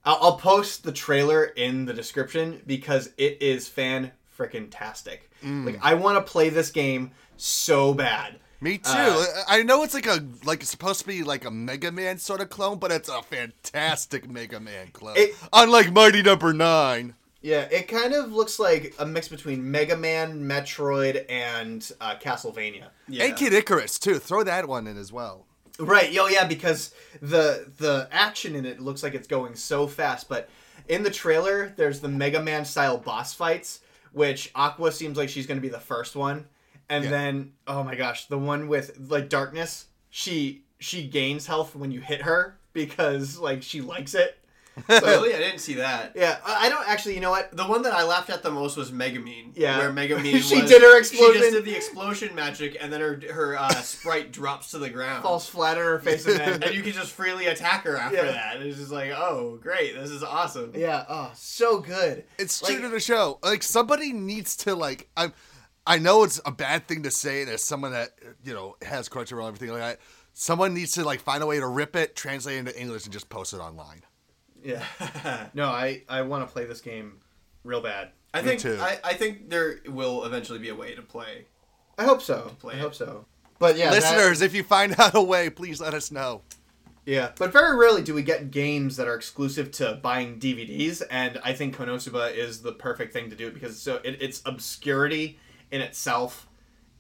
I'll, 0.04 0.18
I'll 0.20 0.37
post 0.37 0.84
the 0.84 0.92
trailer 0.92 1.44
in 1.44 1.84
the 1.87 1.92
description 1.94 2.61
because 2.66 3.11
it 3.18 3.40
is 3.42 3.68
fan 3.68 4.12
freaking 4.38 4.68
tastic. 4.70 5.30
Like 5.42 5.78
I 5.82 5.92
want 5.94 6.25
to 6.25 6.30
play 6.32 6.49
this 6.49 6.70
game 6.70 7.11
so 7.37 7.92
bad. 7.92 8.37
Me 8.61 8.78
too. 8.78 8.88
Uh, 8.88 9.25
I 9.46 9.62
know 9.62 9.82
it's 9.82 9.92
like 9.92 10.06
a 10.06 10.26
like 10.44 10.61
it's 10.62 10.70
supposed 10.70 11.00
to 11.00 11.06
be 11.06 11.23
like 11.23 11.44
a 11.44 11.50
Mega 11.50 11.92
Man 11.92 12.16
sort 12.18 12.40
of 12.40 12.49
clone, 12.49 12.78
but 12.78 12.90
it's 12.90 13.11
a 13.11 13.20
fantastic 13.23 14.28
Mega 14.30 14.58
Man 14.61 14.88
clone. 14.92 15.16
It- 15.16 15.34
Unlike 15.52 15.92
Mighty 15.92 16.23
Number 16.23 16.52
Nine. 16.54 17.14
Yeah, 17.42 17.68
it 17.70 17.88
kind 17.88 18.14
of 18.14 18.32
looks 18.32 18.58
like 18.58 18.94
a 18.99 19.04
mix 19.04 19.28
between 19.28 19.70
Mega 19.70 19.99
Man, 19.99 20.40
Metroid, 20.49 21.26
and 21.28 21.87
uh, 22.00 22.14
Castlevania. 22.16 22.87
Yeah. 23.06 23.25
And 23.25 23.37
Kid 23.37 23.52
Icarus 23.52 23.99
too. 23.99 24.18
Throw 24.18 24.42
that 24.44 24.66
one 24.66 24.87
in 24.87 24.96
as 24.96 25.12
well. 25.12 25.44
Right. 25.78 26.12
Yo, 26.12 26.26
yeah, 26.26 26.47
because 26.47 26.95
the 27.21 27.67
the 27.78 28.08
action 28.13 28.54
in 28.54 28.65
it 28.65 28.80
looks 28.80 29.02
like 29.02 29.15
it's 29.15 29.26
going 29.26 29.54
so 29.56 29.87
fast, 29.87 30.28
but 30.28 30.49
in 30.89 31.02
the 31.02 31.10
trailer, 31.10 31.73
there's 31.76 32.00
the 32.00 32.08
Mega 32.08 32.41
Man 32.43 32.65
style 32.65 32.99
boss 32.99 33.34
fights, 33.34 33.80
which 34.13 34.50
Aqua 34.54 34.93
seems 34.93 35.17
like 35.17 35.28
she's 35.28 35.47
going 35.47 35.56
to 35.58 35.63
be 35.63 35.69
the 35.69 35.80
first 35.80 36.15
one, 36.15 36.47
and 36.89 37.04
Yeah. 37.04 37.10
then 37.10 37.52
oh 37.67 37.82
my 37.82 37.97
gosh, 37.97 38.26
the 38.26 38.39
one 38.39 38.69
with 38.69 38.97
like 39.08 39.28
darkness, 39.28 39.87
she 40.10 40.63
she 40.78 41.08
gains 41.08 41.47
health 41.47 41.75
when 41.75 41.91
you 41.91 42.00
hit 42.00 42.23
her 42.23 42.56
because 42.73 43.39
like 43.39 43.63
she 43.63 43.80
likes 43.80 44.15
it. 44.15 44.39
really, 44.89 45.32
I 45.34 45.39
didn't 45.39 45.60
see 45.60 45.75
that. 45.75 46.13
Yeah, 46.17 46.39
I 46.45 46.67
I 46.67 46.69
don't 46.69 46.89
actually. 46.89 47.15
You 47.15 47.21
know 47.21 47.30
what? 47.30 47.56
The 47.56 47.65
one 47.65 47.82
that 47.82 47.93
I 47.93 48.02
laughed 48.02 48.28
at 48.30 48.43
the 48.43 48.50
most 48.50 48.76
was 48.76 48.91
Megumin. 48.91 49.52
Yeah. 49.54 49.78
where 49.78 49.91
Megumin 49.93 50.32
was 50.32 50.49
She 50.49 50.60
was- 50.60 50.71
did 50.71 50.82
her 50.82 50.99
explosion. 50.99 51.34
She 51.34 51.39
just 51.41 51.52
did 51.52 51.65
the 51.65 51.76
explosion 51.76 52.34
magic, 52.34 52.76
and 52.80 52.93
then 52.93 53.00
her 53.00 53.21
her 53.32 53.56
uh, 53.56 53.71
sprite 53.82 54.32
drops 54.32 54.73
to 54.73 54.78
the 54.78 54.91
ground. 54.91 55.23
Falls 55.23 55.49
flat 55.49 55.76
on 55.78 55.84
her 55.84 55.99
face 56.00 56.26
and 56.26 56.39
then 56.39 56.63
and 56.65 56.75
you 56.75 56.82
can 56.82 56.93
just 56.93 57.13
freely 57.13 57.47
attack 57.47 57.84
her 57.84 57.97
after 57.97 58.17
Yeah. 58.17 58.32
that. 58.32 58.63
It's 58.63 58.76
just 58.78 58.91
like, 58.91 59.10
oh, 59.10 59.58
great, 59.63 59.95
this 59.95 60.10
is 60.10 60.23
awesome. 60.25 60.73
Yeah. 60.75 61.04
Oh, 61.08 61.30
so 61.34 61.78
good. 61.80 62.25
It's 62.39 62.63
Like- 62.63 62.73
true 62.73 62.82
to 62.82 62.89
the 62.89 63.00
show. 63.00 63.39
Like 63.45 63.63
somebody 63.63 64.13
needs 64.13 64.56
to 64.58 64.75
like 64.75 65.08
I'm 65.17 65.32
I 65.87 65.99
know 65.99 66.25
it's 66.25 66.41
a 66.47 66.50
bad 66.50 66.89
thing 66.89 67.02
to 67.04 67.10
say 67.10 67.43
as 67.43 67.63
someone 67.63 67.93
that 67.93 68.10
you 68.43 68.54
know 68.54 68.75
has 68.82 69.08
Crunchyroll 69.08 69.47
and 69.47 69.54
everything 69.54 69.71
like 69.71 69.80
that. 69.80 70.00
Someone 70.32 70.75
needs 70.75 70.93
to 70.93 71.04
like 71.04 71.21
find 71.21 71.45
a 71.45 71.47
way 71.47 71.60
to 71.60 71.67
rip 71.69 71.95
it, 71.95 72.17
translate 72.17 72.56
it 72.56 72.58
into 72.60 72.80
English, 72.80 73.04
and 73.04 73.13
just 73.13 73.28
post 73.28 73.52
it 73.52 73.58
online. 73.58 74.02
Yeah. 74.65 74.83
no, 75.55 75.67
I 75.69 76.03
I 76.09 76.23
want 76.23 76.47
to 76.49 76.53
play 76.53 76.65
this 76.65 76.81
game 76.81 77.19
real 77.63 77.81
bad. 77.83 78.11
I 78.33 78.43
Me 78.43 78.49
think 78.49 78.61
too. 78.61 78.79
I, 78.81 78.99
I 79.05 79.15
think 79.15 79.49
there 79.50 79.79
will 79.87 80.25
eventually 80.25 80.59
be 80.59 80.71
a 80.71 80.75
way 80.75 80.95
to 80.95 81.03
play. 81.03 81.47
I 81.99 82.05
hope 82.05 82.21
so. 82.23 82.57
play 82.59 82.75
I 82.75 82.79
it. 82.79 82.81
hope 82.81 82.95
so. 82.95 83.27
But 83.61 83.77
yeah, 83.77 83.91
that- 83.91 84.03
Listeners, 84.03 84.41
if 84.43 84.55
you 84.55 84.65
find 84.65 84.95
out 84.99 85.15
a 85.15 85.23
way, 85.23 85.50
please 85.50 85.81
let 85.81 85.95
us 85.95 86.11
know. 86.11 86.43
yeah. 87.07 87.31
But 87.39 87.53
very 87.53 87.77
rarely 87.77 88.03
do 88.03 88.15
we 88.15 88.23
get 88.23 88.50
games 88.50 88.97
that 88.97 89.07
are 89.07 89.15
exclusive 89.15 89.71
to 89.73 90.00
buying 90.03 90.41
DVDs, 90.41 91.03
and 91.11 91.39
I 91.45 91.53
think 91.53 91.77
Konosuba 91.77 92.35
is 92.35 92.63
the 92.63 92.73
perfect 92.73 93.13
thing 93.13 93.31
to 93.31 93.37
do 93.37 93.50
because 93.53 93.79
so 93.81 94.00
it, 94.03 94.21
its 94.21 94.43
obscurity 94.47 95.39
in 95.71 95.81
itself 95.83 96.49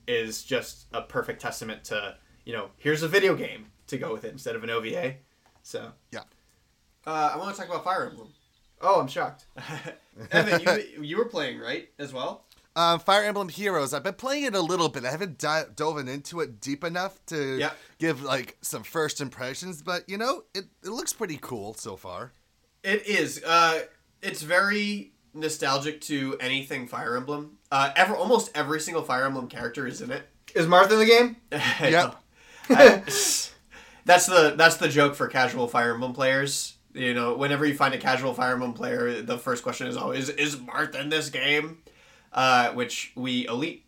is 0.06 0.42
just 0.44 0.86
a 0.92 1.00
perfect 1.02 1.40
testament 1.40 1.82
to 1.84 2.14
you 2.44 2.52
know 2.52 2.68
here's 2.76 3.02
a 3.02 3.08
video 3.08 3.34
game 3.34 3.66
to 3.86 3.96
go 3.98 4.12
with 4.12 4.24
it 4.24 4.32
instead 4.32 4.54
of 4.54 4.62
an 4.62 4.70
OVA. 4.70 5.14
So 5.62 5.92
Yeah. 6.12 6.20
Uh, 7.06 7.30
I 7.34 7.36
want 7.36 7.54
to 7.54 7.60
talk 7.60 7.70
about 7.70 7.84
Fire 7.84 8.06
Emblem. 8.10 8.28
oh, 8.80 9.00
I'm 9.00 9.08
shocked. 9.08 9.44
Evan, 10.30 10.60
you 10.96 11.02
you 11.02 11.16
were 11.18 11.24
playing 11.26 11.58
right 11.58 11.88
as 11.98 12.12
well. 12.12 12.44
Um, 12.76 12.98
Fire 12.98 13.22
Emblem 13.24 13.48
Heroes. 13.48 13.94
I've 13.94 14.02
been 14.02 14.14
playing 14.14 14.44
it 14.44 14.54
a 14.56 14.60
little 14.60 14.88
bit. 14.88 15.04
I 15.04 15.10
haven't 15.10 15.38
di- 15.38 15.64
dove 15.76 15.98
into 16.08 16.40
it 16.40 16.60
deep 16.60 16.82
enough 16.82 17.24
to 17.26 17.58
Yeah. 17.58 17.70
give 17.98 18.22
like 18.22 18.56
some 18.62 18.82
first 18.82 19.20
impressions, 19.20 19.80
but 19.82 20.08
you 20.08 20.18
know, 20.18 20.42
it, 20.54 20.64
it 20.82 20.88
looks 20.88 21.12
pretty 21.12 21.38
cool 21.40 21.74
so 21.74 21.96
far. 21.96 22.32
It 22.82 23.06
is. 23.06 23.42
Uh, 23.44 23.82
it's 24.22 24.42
very 24.42 25.12
nostalgic 25.34 26.00
to 26.02 26.36
anything 26.40 26.86
Fire 26.88 27.16
Emblem. 27.16 27.58
Uh, 27.70 27.90
ever 27.96 28.14
almost 28.16 28.50
every 28.56 28.80
single 28.80 29.02
Fire 29.04 29.24
Emblem 29.24 29.46
character 29.48 29.86
is 29.86 30.00
in 30.00 30.10
it. 30.10 30.22
Is 30.54 30.66
Martha 30.66 30.94
in 30.94 31.00
the 31.00 31.06
game? 31.06 31.36
Yep. 31.80 32.16
I- 32.70 33.02
that's 34.06 34.26
the 34.26 34.54
that's 34.56 34.76
the 34.78 34.88
joke 34.88 35.14
for 35.14 35.28
casual 35.28 35.66
Fire 35.68 35.94
Emblem 35.94 36.12
players. 36.12 36.73
You 36.94 37.12
know, 37.12 37.34
whenever 37.34 37.66
you 37.66 37.74
find 37.74 37.92
a 37.92 37.98
casual 37.98 38.34
Fire 38.34 38.52
Emblem 38.52 38.72
player, 38.72 39.20
the 39.20 39.36
first 39.36 39.62
question 39.62 39.86
is 39.88 39.96
always, 39.96 40.28
"Is 40.28 40.56
Marth 40.56 40.94
in 40.94 41.08
this 41.08 41.28
game?" 41.28 41.78
Uh, 42.32 42.72
which 42.72 43.12
we 43.14 43.46
elite 43.46 43.84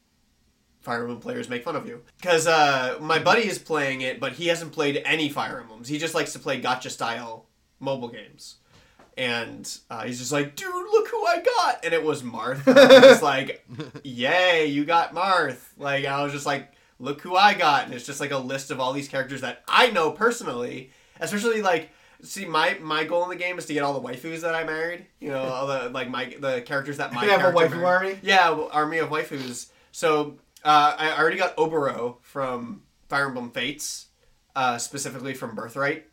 Fire 0.81 1.01
Emblem 1.01 1.21
players 1.21 1.49
make 1.49 1.65
fun 1.65 1.75
of 1.75 1.87
you 1.89 2.03
because 2.21 2.47
uh, 2.47 2.97
my 3.01 3.19
buddy 3.19 3.47
is 3.47 3.59
playing 3.59 4.03
it, 4.03 4.21
but 4.21 4.35
he 4.35 4.49
hasn't 4.49 4.73
played 4.73 5.03
any 5.05 5.29
Fire 5.29 5.61
Emblems. 5.61 5.89
He 5.89 5.99
just 5.99 6.15
likes 6.15 6.33
to 6.35 6.39
play 6.39 6.61
gacha 6.61 6.91
style 6.91 7.47
mobile 7.81 8.09
games. 8.09 8.57
And 9.17 9.67
uh, 9.91 10.05
he's 10.05 10.19
just 10.19 10.31
like, 10.31 10.57
dude, 10.57 10.69
look 10.69 11.09
who 11.09 11.25
I 11.25 11.41
got, 11.41 11.85
and 11.85 11.95
it 11.95 12.03
was 12.05 12.23
Marth. 12.23 12.67
And 12.67 12.79
I 12.79 13.09
was 13.09 13.23
like, 13.35 13.67
yay, 14.05 14.67
you 14.67 14.85
got 14.85 15.15
Marth. 15.15 15.61
Like 15.79 16.05
I 16.05 16.23
was 16.23 16.33
just 16.33 16.47
like, 16.47 16.73
look 16.99 17.21
who 17.23 17.35
I 17.35 17.55
got, 17.55 17.87
and 17.87 17.95
it's 17.95 18.07
just 18.07 18.21
like 18.21 18.31
a 18.31 18.39
list 18.39 18.71
of 18.71 18.79
all 18.79 18.93
these 18.93 19.09
characters 19.09 19.41
that 19.41 19.65
I 19.67 19.91
know 19.91 20.11
personally. 20.11 20.91
Especially 21.19 21.63
like, 21.63 21.91
see, 22.23 22.45
my 22.45 22.79
my 22.81 23.05
goal 23.05 23.23
in 23.25 23.31
the 23.31 23.37
game 23.37 23.59
is 23.59 23.67
to 23.67 23.73
get 23.73 23.83
all 23.83 23.99
the 23.99 24.07
waifus 24.07 24.41
that 24.41 24.55
I 24.55 24.65
married. 24.65 25.07
You 25.21 25.31
know, 25.31 25.43
all 25.43 25.67
the 25.67 25.91
like 25.91 26.09
my 26.11 26.35
the 26.39 26.63
characters 26.63 26.97
that 26.99 27.13
my 27.15 27.25
You 27.25 27.31
have 27.31 27.41
a 27.41 27.53
waifu 27.57 27.71
married. 27.71 27.85
army? 27.85 28.19
Yeah, 28.23 28.51
army 28.71 28.99
of 28.99 29.09
waifus. 29.11 29.71
So 29.93 30.39
uh, 30.65 30.95
I 30.99 31.19
already 31.19 31.37
got 31.39 31.57
Oboro 31.57 32.17
from 32.23 32.83
Fire 33.09 33.27
Emblem 33.27 33.51
Fates, 33.51 34.07
uh, 34.55 34.79
specifically 34.79 35.35
from 35.35 35.55
Birthright. 35.55 36.05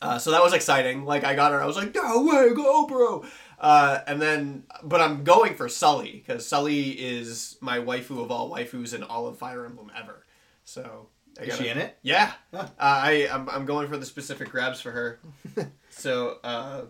Uh, 0.00 0.18
so 0.18 0.30
that 0.30 0.42
was 0.42 0.52
exciting. 0.52 1.04
Like 1.04 1.24
I 1.24 1.34
got 1.34 1.52
her, 1.52 1.62
I 1.62 1.66
was 1.66 1.76
like, 1.76 1.94
"No 1.94 2.22
way, 2.22 2.52
go 2.54 2.86
Oboro!" 2.86 3.26
Uh, 3.58 4.00
and 4.06 4.20
then, 4.20 4.64
but 4.82 5.00
I'm 5.00 5.24
going 5.24 5.54
for 5.54 5.68
Sully 5.68 6.12
because 6.24 6.46
Sully 6.46 6.90
is 6.90 7.56
my 7.62 7.78
waifu 7.78 8.22
of 8.22 8.30
all 8.30 8.50
waifus 8.50 8.92
in 8.94 9.02
all 9.02 9.26
of 9.26 9.38
Fire 9.38 9.64
Emblem 9.64 9.90
ever. 9.98 10.26
So 10.64 11.08
Is 11.40 11.48
gotta- 11.48 11.62
she 11.62 11.68
in 11.68 11.78
it? 11.78 11.98
Yeah, 12.02 12.32
uh, 12.52 12.66
I 12.78 13.28
I'm, 13.32 13.48
I'm 13.48 13.66
going 13.66 13.88
for 13.88 13.96
the 13.96 14.06
specific 14.06 14.50
grabs 14.50 14.80
for 14.80 14.90
her. 14.90 15.20
so 15.90 16.38
uh, 16.42 16.82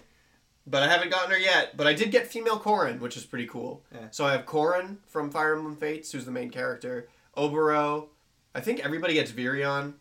but 0.66 0.82
I 0.82 0.88
haven't 0.88 1.11
gotten 1.11 1.30
her 1.30 1.38
yet. 1.38 1.76
But 1.76 1.87
I 1.87 1.94
did 1.94 2.11
get 2.11 2.26
female 2.26 2.59
Corrin, 2.59 3.00
which 3.00 3.16
is 3.16 3.24
pretty 3.24 3.46
cool. 3.46 3.85
So 4.11 4.24
I 4.26 4.32
have 4.32 4.46
Corrin 4.46 4.98
from 5.06 5.30
Fire 5.30 5.54
Emblem 5.54 5.76
Fates, 5.76 6.12
who's 6.12 6.24
the 6.24 6.32
main 6.32 6.50
character. 6.50 7.09
Oboro. 7.37 8.09
I 8.54 8.61
think 8.61 8.80
everybody 8.85 9.14
gets 9.14 9.30
Virion, 9.30 9.94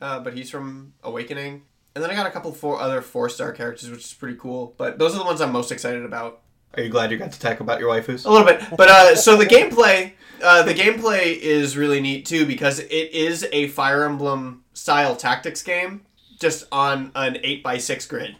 uh, 0.00 0.20
but 0.20 0.34
he's 0.34 0.50
from 0.50 0.94
Awakening. 1.02 1.62
And 1.94 2.02
then 2.02 2.10
I 2.10 2.14
got 2.14 2.26
a 2.26 2.30
couple 2.30 2.52
four 2.52 2.80
other 2.80 3.02
four 3.02 3.28
star 3.28 3.52
characters, 3.52 3.90
which 3.90 4.04
is 4.04 4.14
pretty 4.14 4.38
cool. 4.38 4.74
But 4.76 4.98
those 4.98 5.14
are 5.14 5.18
the 5.18 5.24
ones 5.24 5.40
I'm 5.40 5.52
most 5.52 5.70
excited 5.72 6.04
about. 6.04 6.40
Are 6.74 6.82
you 6.82 6.90
glad 6.90 7.10
you 7.10 7.16
got 7.16 7.32
to 7.32 7.40
talk 7.40 7.60
about 7.60 7.80
your 7.80 7.90
waifus? 7.90 8.26
A 8.26 8.30
little 8.30 8.46
bit, 8.46 8.62
but 8.76 8.88
uh, 8.88 9.16
so 9.16 9.36
the 9.36 9.46
gameplay, 9.46 10.12
uh, 10.42 10.62
the 10.62 10.74
gameplay 10.74 11.36
is 11.36 11.76
really 11.76 12.00
neat 12.00 12.26
too 12.26 12.46
because 12.46 12.78
it 12.78 13.12
is 13.12 13.46
a 13.52 13.68
Fire 13.68 14.04
Emblem 14.04 14.64
style 14.74 15.16
tactics 15.16 15.62
game, 15.62 16.02
just 16.38 16.66
on 16.70 17.10
an 17.14 17.38
eight 17.42 17.62
by 17.62 17.78
six 17.78 18.06
grid. 18.06 18.36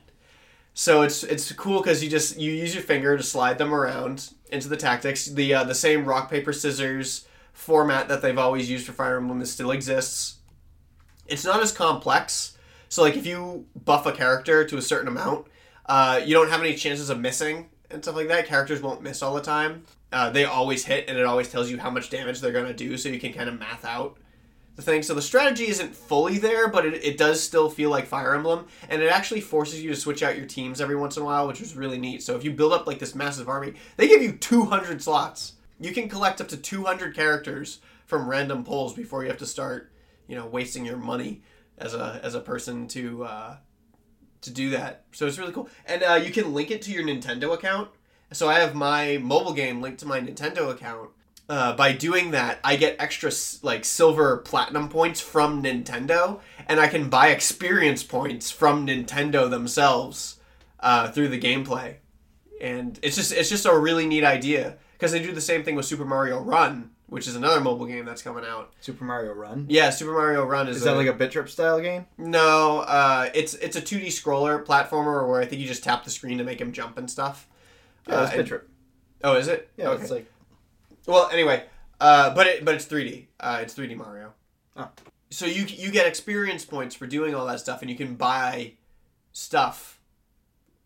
So 0.75 1.03
it's 1.03 1.25
it's 1.25 1.51
cool 1.53 1.81
because 1.81 2.05
you 2.05 2.11
just 2.11 2.39
you 2.39 2.53
use 2.53 2.75
your 2.75 2.85
finger 2.85 3.17
to 3.17 3.23
slide 3.23 3.59
them 3.59 3.75
around 3.75 4.31
into 4.53 4.69
the 4.69 4.77
tactics. 4.77 5.27
The 5.27 5.55
uh, 5.55 5.65
the 5.65 5.75
same 5.75 6.05
rock 6.05 6.31
paper 6.31 6.53
scissors 6.53 7.27
format 7.53 8.09
that 8.09 8.23
they've 8.23 8.39
always 8.39 8.71
used 8.71 8.87
for 8.87 8.93
Fire 8.93 9.17
Emblem 9.17 9.45
still 9.47 9.73
exists. 9.73 10.37
It's 11.27 11.45
not 11.45 11.61
as 11.61 11.73
complex. 11.73 12.57
So 12.89 13.03
like 13.03 13.17
if 13.17 13.27
you 13.27 13.67
buff 13.85 14.07
a 14.07 14.13
character 14.13 14.65
to 14.65 14.77
a 14.77 14.83
certain 14.83 15.09
amount, 15.09 15.47
uh, 15.87 16.21
you 16.25 16.35
don't 16.35 16.51
have 16.51 16.61
any 16.61 16.75
chances 16.75 17.11
of 17.11 17.19
missing 17.19 17.71
and 17.91 18.03
stuff 18.03 18.17
like 18.17 18.29
that. 18.29 18.47
Characters 18.47 18.83
won't 18.83 19.03
miss 19.03 19.23
all 19.23 19.35
the 19.35 19.41
time. 19.41 19.85
Uh, 20.13 20.31
they 20.31 20.45
always 20.45 20.85
hit, 20.85 21.09
and 21.09 21.19
it 21.19 21.27
always 21.27 21.51
tells 21.51 21.71
you 21.71 21.79
how 21.79 21.91
much 21.91 22.11
damage 22.11 22.41
they're 22.41 22.53
gonna 22.53 22.73
do, 22.73 22.97
so 22.97 23.09
you 23.09 23.21
can 23.21 23.33
kind 23.33 23.49
of 23.49 23.59
math 23.59 23.85
out 23.85 24.19
the 24.79 24.83
thing. 24.83 25.03
So 25.03 25.13
the 25.13 25.21
strategy 25.21 25.67
isn't 25.67 25.95
fully 25.95 26.39
there, 26.39 26.69
but 26.69 26.87
it, 26.87 27.05
it 27.05 27.19
does 27.19 27.43
still 27.43 27.69
feel 27.69 27.91
like 27.91 28.07
Fire 28.07 28.35
Emblem, 28.35 28.67
and 28.89 29.03
it 29.03 29.11
actually 29.11 29.41
forces 29.41 29.83
you 29.83 29.91
to 29.91 29.97
switch 29.97 30.23
out 30.23 30.37
your 30.37 30.47
teams 30.47 30.81
every 30.81 30.97
once 30.97 31.17
in 31.17 31.23
a 31.25 31.27
while, 31.27 31.49
which 31.49 31.61
is 31.61 31.77
really 31.77 31.99
neat. 31.99 32.23
So 32.23 32.37
if 32.37 32.45
you 32.45 32.53
build 32.53 32.73
up 32.73 32.87
like 32.87 33.01
this 33.01 33.15
massive 33.15 33.49
army, 33.49 33.75
they 33.97 34.07
give 34.07 34.23
you 34.23 34.33
200 34.33 35.03
slots. 35.03 35.55
You 35.81 35.93
can 35.93 36.09
collect 36.09 36.41
up 36.41 36.49
to 36.49 36.57
200 36.57 37.15
characters 37.15 37.81
from 38.07 38.29
random 38.29 38.65
pulls 38.65 38.95
before 38.95 39.23
you 39.23 39.29
have 39.29 39.39
to 39.39 39.47
start, 39.47 39.93
you 40.29 40.37
know, 40.37 40.47
wasting 40.47 40.85
your 40.85 40.97
money 40.97 41.43
as 41.77 41.95
a 41.95 42.21
as 42.23 42.35
a 42.35 42.41
person 42.41 42.89
to 42.89 43.25
uh, 43.25 43.57
to 44.43 44.51
do 44.51 44.71
that. 44.71 45.05
So 45.13 45.27
it's 45.27 45.39
really 45.39 45.53
cool, 45.53 45.69
and 45.87 46.03
uh, 46.03 46.15
you 46.15 46.31
can 46.31 46.55
link 46.55 46.71
it 46.71 46.83
to 46.83 46.93
your 46.93 47.05
Nintendo 47.05 47.53
account. 47.53 47.91
So 48.33 48.49
I 48.49 48.59
have 48.59 48.75
my 48.75 49.19
mobile 49.19 49.55
game 49.55 49.81
linked 49.81 50.01
to 50.01 50.07
my 50.07 50.21
Nintendo 50.21 50.71
account. 50.71 51.11
Uh, 51.49 51.75
by 51.75 51.93
doing 51.93 52.33
that, 52.33 52.59
I 52.63 52.77
get 52.77 52.97
extra 52.99 53.33
like 53.63 53.87
silver 53.87 54.37
platinum 54.37 54.91
points 54.91 55.21
from 55.21 55.63
Nintendo, 55.63 56.41
and 56.69 56.79
I 56.79 56.89
can 56.89 57.09
buy 57.09 57.29
experience 57.29 58.03
points 58.03 58.51
from 58.51 58.87
Nintendo 58.87 59.49
themselves 59.49 60.37
uh, 60.81 61.11
through 61.11 61.29
the 61.29 61.41
gameplay. 61.41 61.97
And 62.61 62.99
it's 63.03 63.17
just 63.17 63.33
it's 63.33 63.49
just 63.49 63.65
a 63.65 63.77
really 63.77 64.07
neat 64.07 64.25
idea 64.25 64.77
because 64.93 65.13
they 65.13 65.23
do 65.23 65.33
the 65.33 65.41
same 65.41 65.65
thing 65.65 65.75
with 65.75 65.87
Super 65.87 66.05
Mario 66.05 66.41
Run, 66.41 66.91
which 67.09 67.27
is 67.27 67.35
another 67.37 67.61
mobile 67.61 67.87
game 67.87 68.05
that's 68.05 68.23
coming 68.23 68.45
out. 68.45 68.73
Super 68.81 69.05
Mario 69.05 69.33
Run. 69.33 69.67
Yeah, 69.69 69.91
Super 69.91 70.13
Mario 70.13 70.45
Run 70.45 70.69
is, 70.69 70.77
Is 70.79 70.83
that 70.85 70.97
like 70.97 71.07
a 71.07 71.13
bit 71.13 71.31
trip 71.33 71.49
style 71.49 71.81
game? 71.81 72.07
no, 72.19 72.81
uh, 72.81 73.29
it's 73.35 73.55
it's 73.55 73.77
a 73.77 73.81
2D 73.83 74.07
scroller 74.09 74.65
platformer 74.65 75.27
where 75.29 75.41
I 75.41 75.47
think 75.47 75.61
you 75.63 75.67
just 75.69 75.83
tap 75.85 76.05
the 76.05 76.11
screen 76.11 76.39
to 76.39 76.45
make 76.45 76.61
him 76.61 76.73
jump 76.73 76.99
and 76.99 77.11
stuff. 77.11 77.47
Yeah, 78.09 78.23
it's 78.25 78.33
Uh, 78.33 78.37
bit 78.37 78.47
trip. 78.47 78.69
Oh, 79.25 79.35
is 79.37 79.49
it? 79.49 79.69
Yeah, 79.77 79.89
Okay. 79.91 80.03
it's 80.03 80.11
like 80.11 80.31
Well, 81.07 81.29
anyway, 81.33 81.65
uh, 82.01 82.35
but 82.35 82.47
it 82.47 82.65
but 82.65 82.75
it's 82.75 82.85
3D. 82.87 83.27
Uh, 83.41 83.59
it's 83.63 83.75
3D 83.75 83.97
Mario. 83.97 84.33
Oh. 84.77 84.89
So 85.31 85.45
you 85.47 85.65
you 85.65 85.91
get 85.91 86.07
experience 86.07 86.65
points 86.65 86.95
for 86.95 87.07
doing 87.07 87.35
all 87.35 87.47
that 87.47 87.61
stuff, 87.61 87.81
and 87.83 87.91
you 87.91 87.97
can 87.97 88.15
buy 88.15 88.75
stuff 89.33 90.01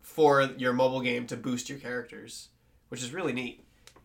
for 0.00 0.42
your 0.56 0.72
mobile 0.72 1.00
game 1.00 1.26
to 1.26 1.37
boost 1.37 1.68
your 1.68 1.78
characters, 1.78 2.48
which 2.88 3.02
is 3.02 3.12
really 3.12 3.32
neat. 3.32 3.62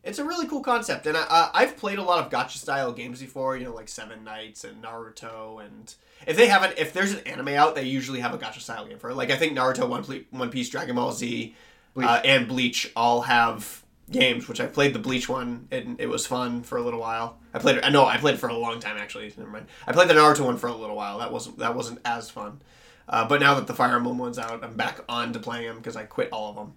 It's 0.08 0.20
a 0.20 0.24
really 0.24 0.48
cool 0.48 0.62
concept, 0.62 1.06
and 1.06 1.18
I, 1.18 1.22
uh, 1.22 1.50
I've 1.54 1.76
played 1.76 2.00
a 2.00 2.04
lot 2.04 2.26
of 2.26 2.32
gacha 2.32 2.58
style 2.58 2.94
games 2.94 3.20
before. 3.20 3.58
You 3.58 3.66
know, 3.66 3.74
like 3.74 3.90
Seven 3.90 4.24
Knights 4.24 4.64
and 4.64 4.82
Naruto, 4.84 5.64
and 5.64 5.94
if 6.26 6.38
they 6.38 6.48
haven't, 6.48 6.78
if 6.78 6.94
there's 6.94 7.14
an 7.14 7.20
anime 7.28 7.50
out, 7.50 7.76
they 7.76 7.84
usually 7.84 8.22
have 8.22 8.34
a 8.34 8.38
gacha 8.38 8.60
style 8.62 8.88
game 8.88 9.00
for 9.00 9.10
it. 9.10 9.16
Like 9.16 9.32
I 9.32 9.36
think 9.36 9.58
Naruto, 9.58 9.88
One, 9.88 10.04
Ple- 10.04 10.22
One 10.32 10.50
Piece, 10.50 10.70
Dragon 10.70 10.96
Ball 10.96 11.12
Z, 11.12 11.54
uh, 11.98 12.22
and 12.24 12.48
Bleach 12.48 12.92
all 12.96 13.22
have 13.22 13.84
games. 14.10 14.48
Which 14.48 14.62
I 14.62 14.68
played 14.68 14.94
the 14.94 15.00
Bleach 15.00 15.28
one, 15.28 15.68
and 15.72 16.00
it 16.00 16.08
was 16.08 16.26
fun 16.26 16.64
for 16.64 16.78
a 16.78 16.82
little 16.82 17.02
while. 17.02 17.38
I 17.54 17.60
played 17.60 17.78
it. 17.78 17.86
I 17.86 17.90
know 17.90 18.06
I 18.06 18.18
played 18.18 18.36
it 18.36 18.40
for 18.40 18.48
a 18.50 18.58
long 18.58 18.80
time 18.80 18.98
actually. 18.98 19.34
Never 19.38 19.50
mind. 19.52 19.68
I 19.86 19.92
played 19.92 20.08
the 20.08 20.14
Naruto 20.14 20.46
one 20.46 20.58
for 20.58 20.68
a 20.68 20.76
little 20.76 20.96
while. 20.96 21.20
That 21.20 21.34
wasn't 21.34 21.58
that 21.60 21.76
wasn't 21.76 22.00
as 22.06 22.30
fun. 22.30 22.62
Uh, 23.10 23.28
but 23.28 23.40
now 23.40 23.56
that 23.56 23.68
the 23.68 23.74
Fire 23.74 23.96
Emblem 23.96 24.18
one's 24.18 24.40
out, 24.40 24.64
I'm 24.64 24.76
back 24.76 25.00
on 25.10 25.34
to 25.34 25.40
playing 25.40 25.68
them 25.68 25.78
because 25.78 25.96
I 25.96 26.04
quit 26.04 26.30
all 26.32 26.50
of 26.50 26.56
them. 26.56 26.74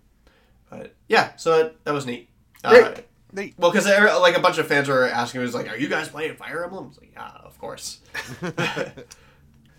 But 0.69 0.95
yeah, 1.09 1.35
so 1.37 1.59
that, 1.59 1.85
that 1.85 1.95
was 1.95 2.07
neat. 2.07 2.29
Uh, 2.62 2.95
Great. 3.35 3.47
Neat. 3.47 3.55
well, 3.59 3.71
because 3.71 3.87
like 3.87 4.37
a 4.37 4.40
bunch 4.40 4.59
of 4.59 4.66
fans 4.66 4.88
were 4.88 5.07
asking 5.07 5.40
me, 5.40 5.45
was 5.45 5.55
like, 5.55 5.69
"Are 5.69 5.77
you 5.77 5.88
guys 5.88 6.09
playing 6.09 6.37
Fire 6.37 6.64
Emblem?" 6.64 6.85
I 6.85 6.88
was 6.88 6.99
like, 6.99 7.12
"Yeah, 7.12 7.31
of 7.45 7.59
course." 7.59 8.01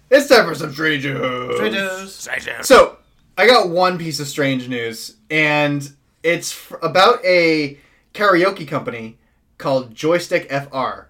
It's 0.09 0.27
time 0.27 0.45
for 0.45 0.53
some 0.55 0.73
strange 0.73 1.05
news. 1.05 1.55
Strangers. 1.55 2.67
So, 2.67 2.97
I 3.37 3.47
got 3.47 3.69
one 3.69 3.97
piece 3.97 4.19
of 4.19 4.27
strange 4.27 4.67
news, 4.67 5.15
and 5.29 5.89
it's 6.21 6.51
f- 6.51 6.77
about 6.83 7.23
a 7.23 7.77
karaoke 8.13 8.67
company 8.67 9.17
called 9.57 9.95
Joystick 9.95 10.51
FR, 10.51 11.07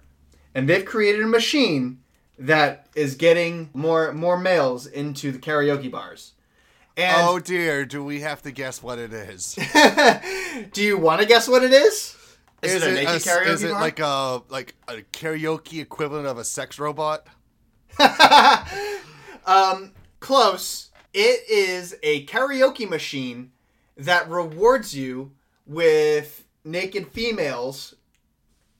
and 0.54 0.68
they've 0.68 0.84
created 0.84 1.22
a 1.24 1.26
machine 1.26 1.98
that 2.38 2.86
is 2.94 3.16
getting 3.16 3.70
more 3.74 4.12
more 4.12 4.38
males 4.38 4.86
into 4.86 5.32
the 5.32 5.38
karaoke 5.40 5.90
bars. 5.90 6.34
And 6.96 7.26
Oh 7.26 7.40
dear, 7.40 7.84
do 7.84 8.04
we 8.04 8.20
have 8.20 8.42
to 8.42 8.52
guess 8.52 8.84
what 8.84 9.00
it 9.00 9.12
is? 9.12 9.58
do 10.72 10.80
you 10.80 10.96
want 10.96 11.20
to 11.20 11.26
guess 11.26 11.48
what 11.48 11.64
it 11.64 11.72
is? 12.62 12.74
Is, 12.74 12.82
it 12.82 12.90
a 12.90 12.94
naked 12.94 13.08
a- 13.08 13.18
karaoke 13.18 13.46
is 13.46 13.62
it 13.64 13.70
bar? 13.72 13.80
like 13.80 13.98
a 14.00 14.42
like 14.48 14.74
a 14.88 14.96
karaoke 15.12 15.80
equivalent 15.80 16.26
of 16.26 16.38
a 16.38 16.44
sex 16.44 16.78
robot? 16.78 17.26
Um, 19.44 19.90
close. 20.20 20.90
It 21.12 21.48
is 21.50 21.96
a 22.02 22.24
karaoke 22.26 22.88
machine 22.88 23.50
that 23.96 24.28
rewards 24.30 24.94
you 24.94 25.32
with 25.66 26.44
naked 26.64 27.08
females, 27.08 27.96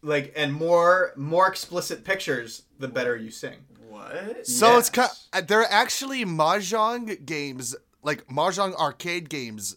like 0.02 0.32
and 0.36 0.52
more 0.52 1.12
more 1.16 1.48
explicit 1.48 2.04
pictures 2.04 2.62
the 2.78 2.86
better 2.88 3.16
you 3.16 3.30
sing. 3.30 3.56
what? 3.88 4.46
So 4.46 4.78
it's 4.78 4.90
Yes. 4.96 5.28
Uh, 5.32 5.36
kind. 5.38 5.48
There 5.48 5.60
are 5.60 5.66
actually 5.68 6.24
mahjong 6.24 7.26
games, 7.26 7.74
like 8.04 8.26
mahjong 8.28 8.74
arcade 8.76 9.28
games, 9.28 9.76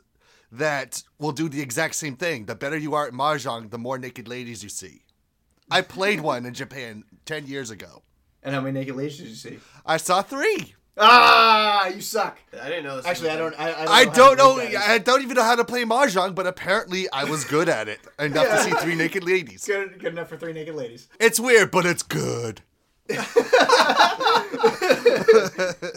that 0.51 1.03
will 1.19 1.31
do 1.31 1.49
the 1.49 1.62
exact 1.62 1.95
same 1.95 2.15
thing. 2.15 2.45
The 2.45 2.55
better 2.55 2.77
you 2.77 2.93
are 2.93 3.08
at 3.08 3.13
mahjong, 3.13 3.71
the 3.71 3.77
more 3.77 3.97
naked 3.97 4.27
ladies 4.27 4.63
you 4.63 4.69
see. 4.69 5.01
I 5.69 5.81
played 5.81 6.21
one 6.21 6.45
in 6.45 6.53
Japan 6.53 7.03
ten 7.25 7.47
years 7.47 7.69
ago. 7.69 8.03
And 8.43 8.53
how 8.53 8.62
many 8.62 8.79
naked 8.79 8.95
ladies 8.95 9.17
did 9.17 9.27
you 9.27 9.36
see? 9.36 9.60
I 9.86 9.97
saw 9.97 10.21
three. 10.21 10.75
Ah, 10.97 11.88
you 11.88 11.99
suck. 11.99 12.38
I 12.62 12.69
didn't 12.69 12.86
know 12.86 12.97
this. 12.97 13.05
Actually, 13.05 13.31
I 13.31 13.36
don't. 13.36 13.60
I, 13.60 13.86
I 13.86 14.05
don't 14.05 14.38
know. 14.38 14.53
I 14.53 14.65
don't 14.65 14.73
know. 14.73 14.79
I 14.79 14.97
don't 14.97 15.23
even 15.23 15.36
know 15.36 15.43
how 15.43 15.55
to 15.55 15.65
play 15.65 15.84
mahjong, 15.84 16.36
but 16.36 16.47
apparently 16.47 17.10
I 17.12 17.25
was 17.25 17.43
good 17.43 17.67
at 17.67 17.89
it 17.89 17.99
enough 18.19 18.47
to 18.47 18.63
see 18.63 18.71
three 18.71 18.95
naked 18.95 19.23
ladies. 19.23 19.65
Good, 19.65 19.99
good 19.99 20.13
enough 20.13 20.29
for 20.29 20.38
three 20.38 20.53
naked 20.53 20.75
ladies. 20.75 21.10
It's 21.19 21.39
weird, 21.39 21.71
but 21.71 21.86
it's 21.86 22.03
good. 22.03 22.62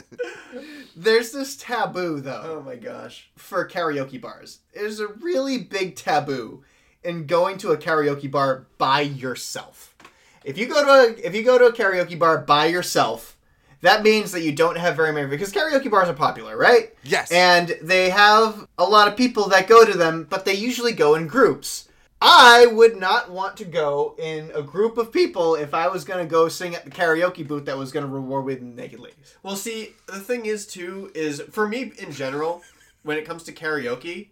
There's 1.18 1.32
this 1.32 1.56
taboo 1.56 2.20
though. 2.20 2.42
Oh 2.44 2.62
my 2.62 2.76
gosh. 2.76 3.28
for 3.34 3.66
karaoke 3.68 4.20
bars. 4.20 4.60
There's 4.72 5.00
a 5.00 5.08
really 5.08 5.58
big 5.58 5.96
taboo 5.96 6.62
in 7.02 7.26
going 7.26 7.58
to 7.58 7.72
a 7.72 7.76
karaoke 7.76 8.30
bar 8.30 8.68
by 8.78 9.00
yourself. 9.00 9.96
If 10.44 10.56
you 10.56 10.68
go 10.68 10.84
to 10.84 10.90
a 10.90 11.26
if 11.26 11.34
you 11.34 11.42
go 11.42 11.58
to 11.58 11.66
a 11.66 11.72
karaoke 11.72 12.16
bar 12.16 12.38
by 12.38 12.66
yourself, 12.66 13.36
that 13.80 14.04
means 14.04 14.30
that 14.30 14.42
you 14.42 14.52
don't 14.52 14.76
have 14.78 14.94
very 14.94 15.12
many 15.12 15.26
because 15.26 15.52
karaoke 15.52 15.90
bars 15.90 16.08
are 16.08 16.14
popular, 16.14 16.56
right? 16.56 16.94
Yes. 17.02 17.32
And 17.32 17.76
they 17.82 18.10
have 18.10 18.68
a 18.78 18.84
lot 18.84 19.08
of 19.08 19.16
people 19.16 19.48
that 19.48 19.66
go 19.66 19.84
to 19.84 19.98
them, 19.98 20.24
but 20.30 20.44
they 20.44 20.54
usually 20.54 20.92
go 20.92 21.16
in 21.16 21.26
groups. 21.26 21.87
I 22.20 22.66
would 22.66 22.96
not 22.96 23.30
want 23.30 23.56
to 23.58 23.64
go 23.64 24.16
in 24.18 24.50
a 24.54 24.62
group 24.62 24.98
of 24.98 25.12
people 25.12 25.54
if 25.54 25.72
I 25.72 25.86
was 25.88 26.04
going 26.04 26.24
to 26.24 26.30
go 26.30 26.48
sing 26.48 26.74
at 26.74 26.84
the 26.84 26.90
karaoke 26.90 27.46
booth 27.46 27.66
that 27.66 27.78
was 27.78 27.92
going 27.92 28.04
to 28.04 28.10
reward 28.10 28.44
with 28.44 28.60
naked 28.60 28.98
ladies. 28.98 29.36
Well, 29.42 29.54
see, 29.56 29.94
the 30.06 30.18
thing 30.18 30.46
is 30.46 30.66
too 30.66 31.12
is 31.14 31.40
for 31.52 31.68
me 31.68 31.92
in 31.98 32.10
general, 32.10 32.62
when 33.02 33.18
it 33.18 33.24
comes 33.24 33.44
to 33.44 33.52
karaoke, 33.52 34.28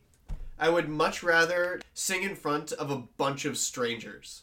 I 0.59 0.68
would 0.68 0.88
much 0.88 1.22
rather 1.22 1.81
sing 1.94 2.22
in 2.22 2.35
front 2.35 2.72
of 2.72 2.90
a 2.90 2.96
bunch 3.18 3.44
of 3.44 3.57
strangers. 3.57 4.42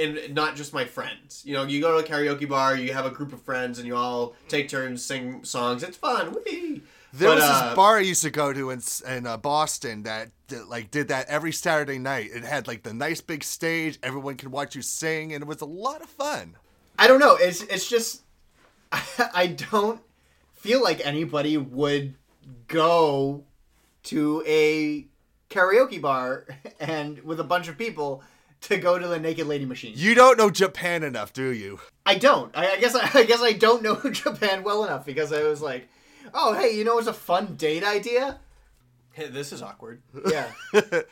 And 0.00 0.34
not 0.34 0.56
just 0.56 0.72
my 0.72 0.86
friends. 0.86 1.42
You 1.44 1.52
know, 1.52 1.64
you 1.64 1.80
go 1.80 2.00
to 2.00 2.06
a 2.06 2.08
karaoke 2.08 2.48
bar, 2.48 2.74
you 2.74 2.94
have 2.94 3.04
a 3.04 3.10
group 3.10 3.34
of 3.34 3.42
friends, 3.42 3.78
and 3.78 3.86
you 3.86 3.94
all 3.94 4.34
take 4.48 4.70
turns 4.70 5.04
sing 5.04 5.44
songs. 5.44 5.82
It's 5.82 5.98
fun. 5.98 6.34
Whee! 6.46 6.82
There 7.12 7.28
But, 7.28 7.36
was 7.36 7.44
uh, 7.44 7.68
this 7.68 7.76
bar 7.76 7.98
I 7.98 8.00
used 8.00 8.22
to 8.22 8.30
go 8.30 8.52
to 8.52 8.70
in 8.70 8.80
in 9.06 9.26
uh, 9.26 9.36
Boston 9.36 10.04
that, 10.04 10.30
that 10.48 10.68
like 10.68 10.90
did 10.90 11.08
that 11.08 11.28
every 11.28 11.52
Saturday 11.52 11.98
night. 11.98 12.30
It 12.32 12.42
had 12.44 12.66
like 12.66 12.82
the 12.82 12.94
nice 12.94 13.20
big 13.20 13.44
stage, 13.44 13.98
everyone 14.02 14.36
could 14.36 14.50
watch 14.50 14.74
you 14.74 14.82
sing, 14.82 15.32
and 15.32 15.42
it 15.42 15.46
was 15.46 15.60
a 15.60 15.66
lot 15.66 16.00
of 16.00 16.08
fun. 16.08 16.56
I 16.98 17.06
don't 17.06 17.20
know. 17.20 17.36
It's 17.36 17.62
it's 17.62 17.88
just 17.88 18.22
I 19.34 19.46
don't 19.46 20.00
feel 20.52 20.82
like 20.82 21.04
anybody 21.04 21.56
would 21.56 22.14
go 22.68 23.44
to 24.04 24.42
a 24.46 25.06
karaoke 25.50 26.00
bar 26.00 26.46
and 26.80 27.20
with 27.22 27.40
a 27.40 27.44
bunch 27.44 27.68
of 27.68 27.76
people 27.76 28.22
to 28.62 28.78
go 28.78 28.98
to 28.98 29.06
the 29.06 29.18
naked 29.18 29.46
lady 29.46 29.66
machine. 29.66 29.92
You 29.96 30.14
don't 30.14 30.38
know 30.38 30.48
Japan 30.48 31.02
enough, 31.02 31.32
do 31.32 31.50
you? 31.50 31.80
I 32.06 32.14
don't. 32.14 32.56
I, 32.56 32.72
I 32.72 32.78
guess 32.78 32.94
I, 32.94 33.10
I 33.20 33.24
guess 33.24 33.42
I 33.42 33.52
don't 33.52 33.82
know 33.82 33.96
Japan 34.10 34.62
well 34.62 34.84
enough 34.84 35.04
because 35.04 35.32
I 35.32 35.42
was 35.42 35.60
like, 35.60 35.88
oh 36.34 36.54
hey, 36.54 36.76
you 36.76 36.84
know 36.84 36.98
it's 36.98 37.08
a 37.08 37.12
fun 37.12 37.56
date 37.56 37.84
idea? 37.84 38.38
Hey, 39.12 39.28
this 39.28 39.52
is 39.52 39.62
awkward. 39.62 40.02
Yeah. 40.26 40.50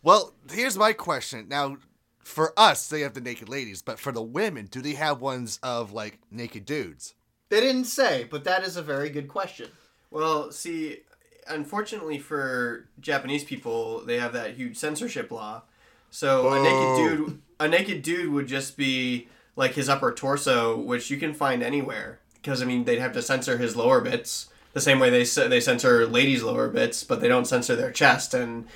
Well, 0.00 0.32
here's 0.52 0.76
my 0.76 0.92
question. 0.92 1.48
Now, 1.48 1.78
for 2.22 2.52
us, 2.56 2.88
they 2.88 3.00
have 3.00 3.14
the 3.14 3.20
naked 3.20 3.48
ladies, 3.48 3.82
but 3.82 3.98
for 3.98 4.12
the 4.12 4.22
women, 4.22 4.66
do 4.66 4.80
they 4.80 4.92
have 4.92 5.20
ones 5.20 5.58
of 5.62 5.92
like 5.92 6.20
naked 6.30 6.64
dudes? 6.64 7.14
they 7.48 7.60
didn't 7.60 7.84
say, 7.84 8.26
but 8.30 8.44
that 8.44 8.62
is 8.62 8.76
a 8.76 8.82
very 8.82 9.10
good 9.10 9.28
question. 9.28 9.68
Well, 10.10 10.52
see, 10.52 11.00
unfortunately 11.46 12.18
for 12.18 12.88
Japanese 13.00 13.44
people, 13.44 14.04
they 14.04 14.18
have 14.18 14.32
that 14.34 14.54
huge 14.54 14.76
censorship 14.76 15.30
law. 15.30 15.62
So 16.10 16.52
a 16.52 16.62
naked 16.62 16.72
oh. 16.72 16.96
dude, 16.96 17.42
a 17.60 17.68
naked 17.68 18.02
dude 18.02 18.32
would 18.32 18.46
just 18.46 18.76
be 18.76 19.28
like 19.56 19.72
his 19.72 19.88
upper 19.88 20.12
torso, 20.12 20.76
which 20.76 21.10
you 21.10 21.16
can 21.16 21.34
find 21.34 21.62
anywhere. 21.62 22.20
Because 22.34 22.62
I 22.62 22.66
mean, 22.66 22.84
they'd 22.84 23.00
have 23.00 23.12
to 23.12 23.22
censor 23.22 23.58
his 23.58 23.76
lower 23.76 24.00
bits 24.00 24.48
the 24.72 24.80
same 24.80 24.98
way 25.00 25.10
they 25.10 25.24
they 25.24 25.60
censor 25.60 26.06
ladies' 26.06 26.42
lower 26.42 26.68
bits, 26.68 27.04
but 27.04 27.20
they 27.20 27.28
don't 27.28 27.46
censor 27.46 27.76
their 27.76 27.90
chest. 27.92 28.34
And 28.34 28.66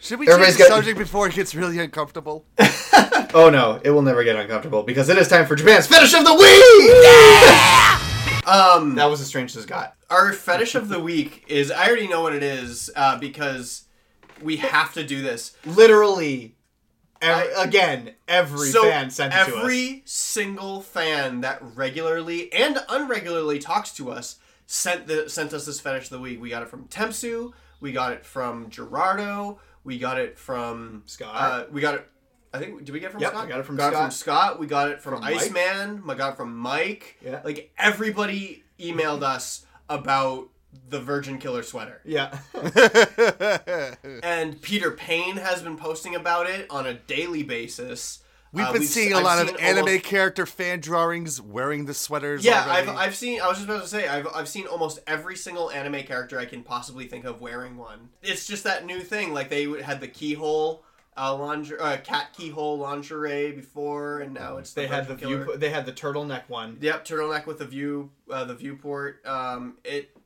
Should 0.00 0.18
we 0.20 0.26
change 0.26 0.52
the 0.52 0.58
got- 0.58 0.68
subject 0.68 0.98
before 0.98 1.26
it 1.28 1.34
gets 1.34 1.54
really 1.54 1.78
uncomfortable? 1.78 2.44
Oh 3.32 3.48
no, 3.48 3.80
it 3.84 3.90
will 3.90 4.02
never 4.02 4.24
get 4.24 4.34
uncomfortable 4.34 4.82
because 4.82 5.08
it 5.08 5.16
is 5.16 5.28
time 5.28 5.46
for 5.46 5.54
Japan's 5.54 5.86
fetish 5.86 6.14
of 6.14 6.24
the 6.24 6.34
week. 6.34 7.06
um, 8.46 8.96
That 8.96 9.08
was 9.08 9.20
as 9.20 9.28
strange 9.28 9.54
as 9.56 9.66
got. 9.66 9.94
our 10.10 10.32
fetish 10.32 10.74
of 10.74 10.88
the 10.88 10.98
week 11.00 11.44
is 11.46 11.70
I 11.70 11.86
already 11.86 12.08
know 12.08 12.22
what 12.22 12.34
it 12.34 12.42
is 12.42 12.90
uh, 12.96 13.16
because 13.18 13.84
we 14.42 14.56
have 14.56 14.92
to 14.94 15.04
do 15.04 15.22
this. 15.22 15.56
Literally, 15.64 16.56
ev- 17.22 17.52
I- 17.56 17.62
again, 17.62 18.14
every 18.26 18.70
so 18.70 18.82
fan 18.82 19.10
sent 19.10 19.32
it 19.32 19.36
to 19.36 19.42
us. 19.42 19.48
every 19.60 20.02
single 20.06 20.80
fan 20.80 21.42
that 21.42 21.60
regularly 21.76 22.52
and 22.52 22.76
unregularly 22.88 23.60
talks 23.60 23.92
to 23.92 24.10
us 24.10 24.39
sent 24.72 25.08
the 25.08 25.28
sent 25.28 25.52
us 25.52 25.66
this 25.66 25.80
fetish 25.80 26.04
of 26.04 26.10
the 26.10 26.20
week. 26.20 26.40
We 26.40 26.48
got 26.48 26.62
it 26.62 26.68
from 26.68 26.84
Tempsu. 26.84 27.52
We 27.80 27.90
got 27.90 28.12
it 28.12 28.24
from 28.24 28.70
Gerardo. 28.70 29.58
We 29.82 29.98
got 29.98 30.18
it 30.20 30.38
from 30.38 31.02
Scott. 31.06 31.34
Uh, 31.34 31.64
we 31.72 31.80
got 31.80 31.96
it. 31.96 32.08
I 32.54 32.58
think 32.60 32.84
did 32.84 32.92
we 32.92 33.00
get 33.00 33.06
it 33.06 33.12
from 33.12 33.20
Yep, 33.20 33.30
Scott? 33.32 33.44
we 33.46 33.50
got 33.50 33.60
it 33.60 33.66
from 33.66 33.76
got 33.76 33.92
Scott. 33.92 34.02
from 34.02 34.10
Scott. 34.12 34.58
We 34.60 34.66
got 34.68 34.88
it 34.90 35.02
from, 35.02 35.14
From. 35.14 35.24
Iceman. 35.24 36.06
We 36.06 36.14
got 36.14 36.34
it 36.34 36.36
from 36.36 36.56
Mike. 36.56 37.16
Yeah. 37.20 37.40
Like 37.44 37.72
everybody 37.78 38.62
emailed 38.78 39.22
us 39.22 39.66
about 39.88 40.48
the 40.88 41.00
Virgin 41.00 41.38
Killer 41.38 41.64
sweater. 41.64 42.00
Yeah. 42.04 42.38
And 44.22 44.60
Peter 44.62 44.92
Payne 44.92 45.36
has 45.38 45.62
been 45.62 45.76
posting 45.76 46.14
about 46.14 46.48
it 46.48 46.66
on 46.70 46.86
a 46.86 46.94
daily 46.94 47.42
basis. 47.42 48.20
We've 48.52 48.66
Uh, 48.66 48.72
been 48.72 48.82
s- 48.82 48.88
seeing 48.88 49.12
a 49.12 49.18
I've 49.18 49.22
lot 49.24 49.38
of 49.48 49.56
anime 49.60 49.84
almost- 49.86 50.04
character 50.04 50.44
fan 50.44 50.80
drawings 50.80 51.40
wearing 51.40 51.84
the 51.86 51.94
sweaters. 51.94 52.44
Yeah, 52.44 52.64
already. 52.64 52.88
I've, 52.88 52.96
I've 52.96 53.14
seen. 53.16 53.40
I 53.40 53.46
was 53.48 53.58
just 53.58 53.68
about 53.68 53.82
to 53.82 53.88
say 53.88 54.08
I've, 54.08 54.26
I've 54.34 54.48
seen 54.48 54.66
almost 54.66 54.98
every 55.06 55.36
single 55.36 55.70
anime 55.70 56.02
character 56.02 56.38
I 56.38 56.46
can 56.46 56.62
possibly 56.64 57.06
think 57.06 57.24
of 57.24 57.40
wearing 57.40 57.76
one. 57.76 58.08
It's 58.22 58.46
just 58.46 58.64
that 58.64 58.84
new 58.84 59.00
thing. 59.00 59.32
Like 59.32 59.50
they 59.50 59.64
had 59.82 60.00
the 60.00 60.08
keyhole 60.08 60.82
uh, 61.16 61.36
lingerie, 61.36 61.78
uh, 61.78 61.98
cat 61.98 62.32
keyhole 62.36 62.78
lingerie 62.78 63.52
before, 63.52 64.20
and 64.20 64.34
now 64.34 64.56
it's 64.56 64.72
they 64.72 64.86
had 64.88 65.06
the 65.06 65.14
Virgin 65.14 65.44
view. 65.44 65.56
They 65.56 65.70
had 65.70 65.86
the 65.86 65.92
turtleneck 65.92 66.48
one. 66.48 66.78
Yep, 66.80 67.04
turtleneck 67.04 67.46
with 67.46 67.58
the 67.58 67.66
view, 67.66 68.10
uh, 68.30 68.44
the 68.44 68.54
viewport. 68.54 69.24
Um, 69.26 69.76
it, 69.84 70.16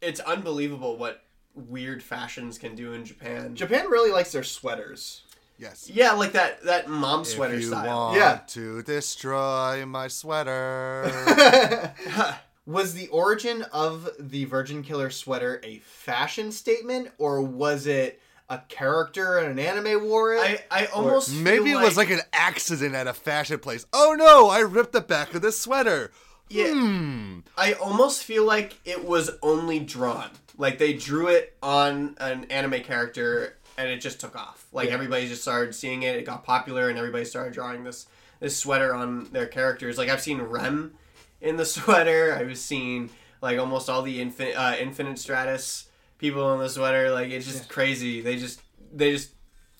it's 0.00 0.20
unbelievable 0.20 0.96
what 0.96 1.22
weird 1.54 2.02
fashions 2.02 2.56
can 2.56 2.74
do 2.74 2.94
in 2.94 3.04
Japan. 3.04 3.54
Japan 3.56 3.88
really 3.90 4.10
likes 4.10 4.32
their 4.32 4.42
sweaters. 4.42 5.22
Yes. 5.58 5.90
yeah, 5.92 6.12
like 6.12 6.32
that 6.32 6.62
that 6.64 6.88
mom 6.88 7.24
sweater 7.24 7.54
if 7.54 7.62
you 7.62 7.68
style. 7.68 7.86
want 7.86 8.16
Yeah. 8.16 8.40
to 8.48 8.82
destroy 8.82 9.84
my 9.86 10.08
sweater. 10.08 11.94
Was 12.64 12.94
the 12.94 13.08
origin 13.08 13.62
of 13.72 14.08
the 14.20 14.44
Virgin 14.44 14.84
Killer 14.84 15.10
sweater 15.10 15.60
a 15.64 15.78
fashion 15.80 16.52
statement, 16.52 17.08
or 17.18 17.42
was 17.42 17.88
it 17.88 18.20
a 18.48 18.58
character 18.68 19.40
in 19.40 19.50
an 19.50 19.58
anime 19.58 20.04
wore 20.04 20.34
it? 20.34 20.64
I, 20.70 20.82
I 20.82 20.86
almost 20.86 21.30
feel 21.30 21.42
Maybe 21.42 21.72
it 21.72 21.80
was 21.80 21.96
like 21.96 22.10
an 22.10 22.20
accident 22.32 22.94
at 22.94 23.08
a 23.08 23.12
fashion 23.14 23.58
place. 23.58 23.84
Oh 23.92 24.14
no, 24.16 24.48
I 24.48 24.60
ripped 24.60 24.92
the 24.92 25.00
back 25.00 25.34
of 25.34 25.42
this 25.42 25.58
sweater. 25.58 26.12
Yeah. 26.48 26.70
Hmm. 26.72 27.38
I 27.56 27.72
almost 27.72 28.22
feel 28.22 28.44
like 28.44 28.78
it 28.84 29.04
was 29.04 29.30
only 29.42 29.80
drawn. 29.80 30.30
Like 30.56 30.78
they 30.78 30.92
drew 30.92 31.26
it 31.28 31.56
on 31.64 32.14
an 32.20 32.44
anime 32.44 32.82
character 32.82 33.56
and 33.78 33.88
it 33.88 34.00
just 34.00 34.20
took 34.20 34.36
off. 34.36 34.66
Like 34.72 34.88
Yeah. 34.88 34.94
everybody 34.94 35.28
just 35.28 35.42
started 35.42 35.74
seeing 35.74 36.02
it, 36.02 36.16
it 36.16 36.24
got 36.26 36.44
popular 36.44 36.88
and 36.88 36.98
everybody 36.98 37.24
started 37.24 37.52
drawing 37.54 37.84
this 37.84 38.06
this 38.40 38.56
sweater 38.56 38.94
on 38.94 39.24
their 39.32 39.46
characters. 39.46 39.96
Like 39.98 40.08
I've 40.08 40.20
seen 40.20 40.40
Rem 40.42 40.94
in 41.40 41.56
the 41.56 41.64
sweater. 41.76 42.34
I've 42.34 42.58
seen 42.58 43.10
like 43.40 43.58
almost 43.58 43.88
all 43.88 44.02
the 44.02 44.20
infin- 44.24 44.56
uh, 44.56 44.76
Infinite 44.78 45.16
Stratos 45.16 45.84
people 46.18 46.52
in 46.54 46.60
the 46.60 46.68
sweater. 46.68 47.10
Like 47.10 47.30
it's 47.30 47.46
just 47.46 47.68
crazy. 47.68 48.20
They 48.20 48.36
just 48.36 48.60
they 48.92 49.12
just 49.12 49.30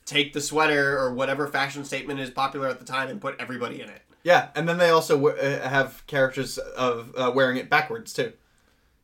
take 0.05 0.33
the 0.33 0.41
sweater 0.41 0.99
or 0.99 1.13
whatever 1.15 1.47
fashion 1.47 1.85
statement 1.85 2.19
is 2.21 2.31
popular 2.31 2.69
at 2.69 2.79
the 2.79 2.85
time 2.85 3.09
and 3.09 3.21
put 3.21 3.37
everybody 3.39 3.81
in 3.81 3.89
it. 3.89 4.03
yeah, 4.25 4.49
and 4.57 4.69
then 4.69 4.79
they 4.79 4.91
also 4.91 5.17
we- 5.17 5.31
uh, 5.33 5.69
have 5.69 6.05
characters 6.07 6.59
of 6.59 7.13
uh, 7.17 7.31
wearing 7.35 7.57
it 7.57 7.69
backwards 7.71 8.13
too. 8.13 8.33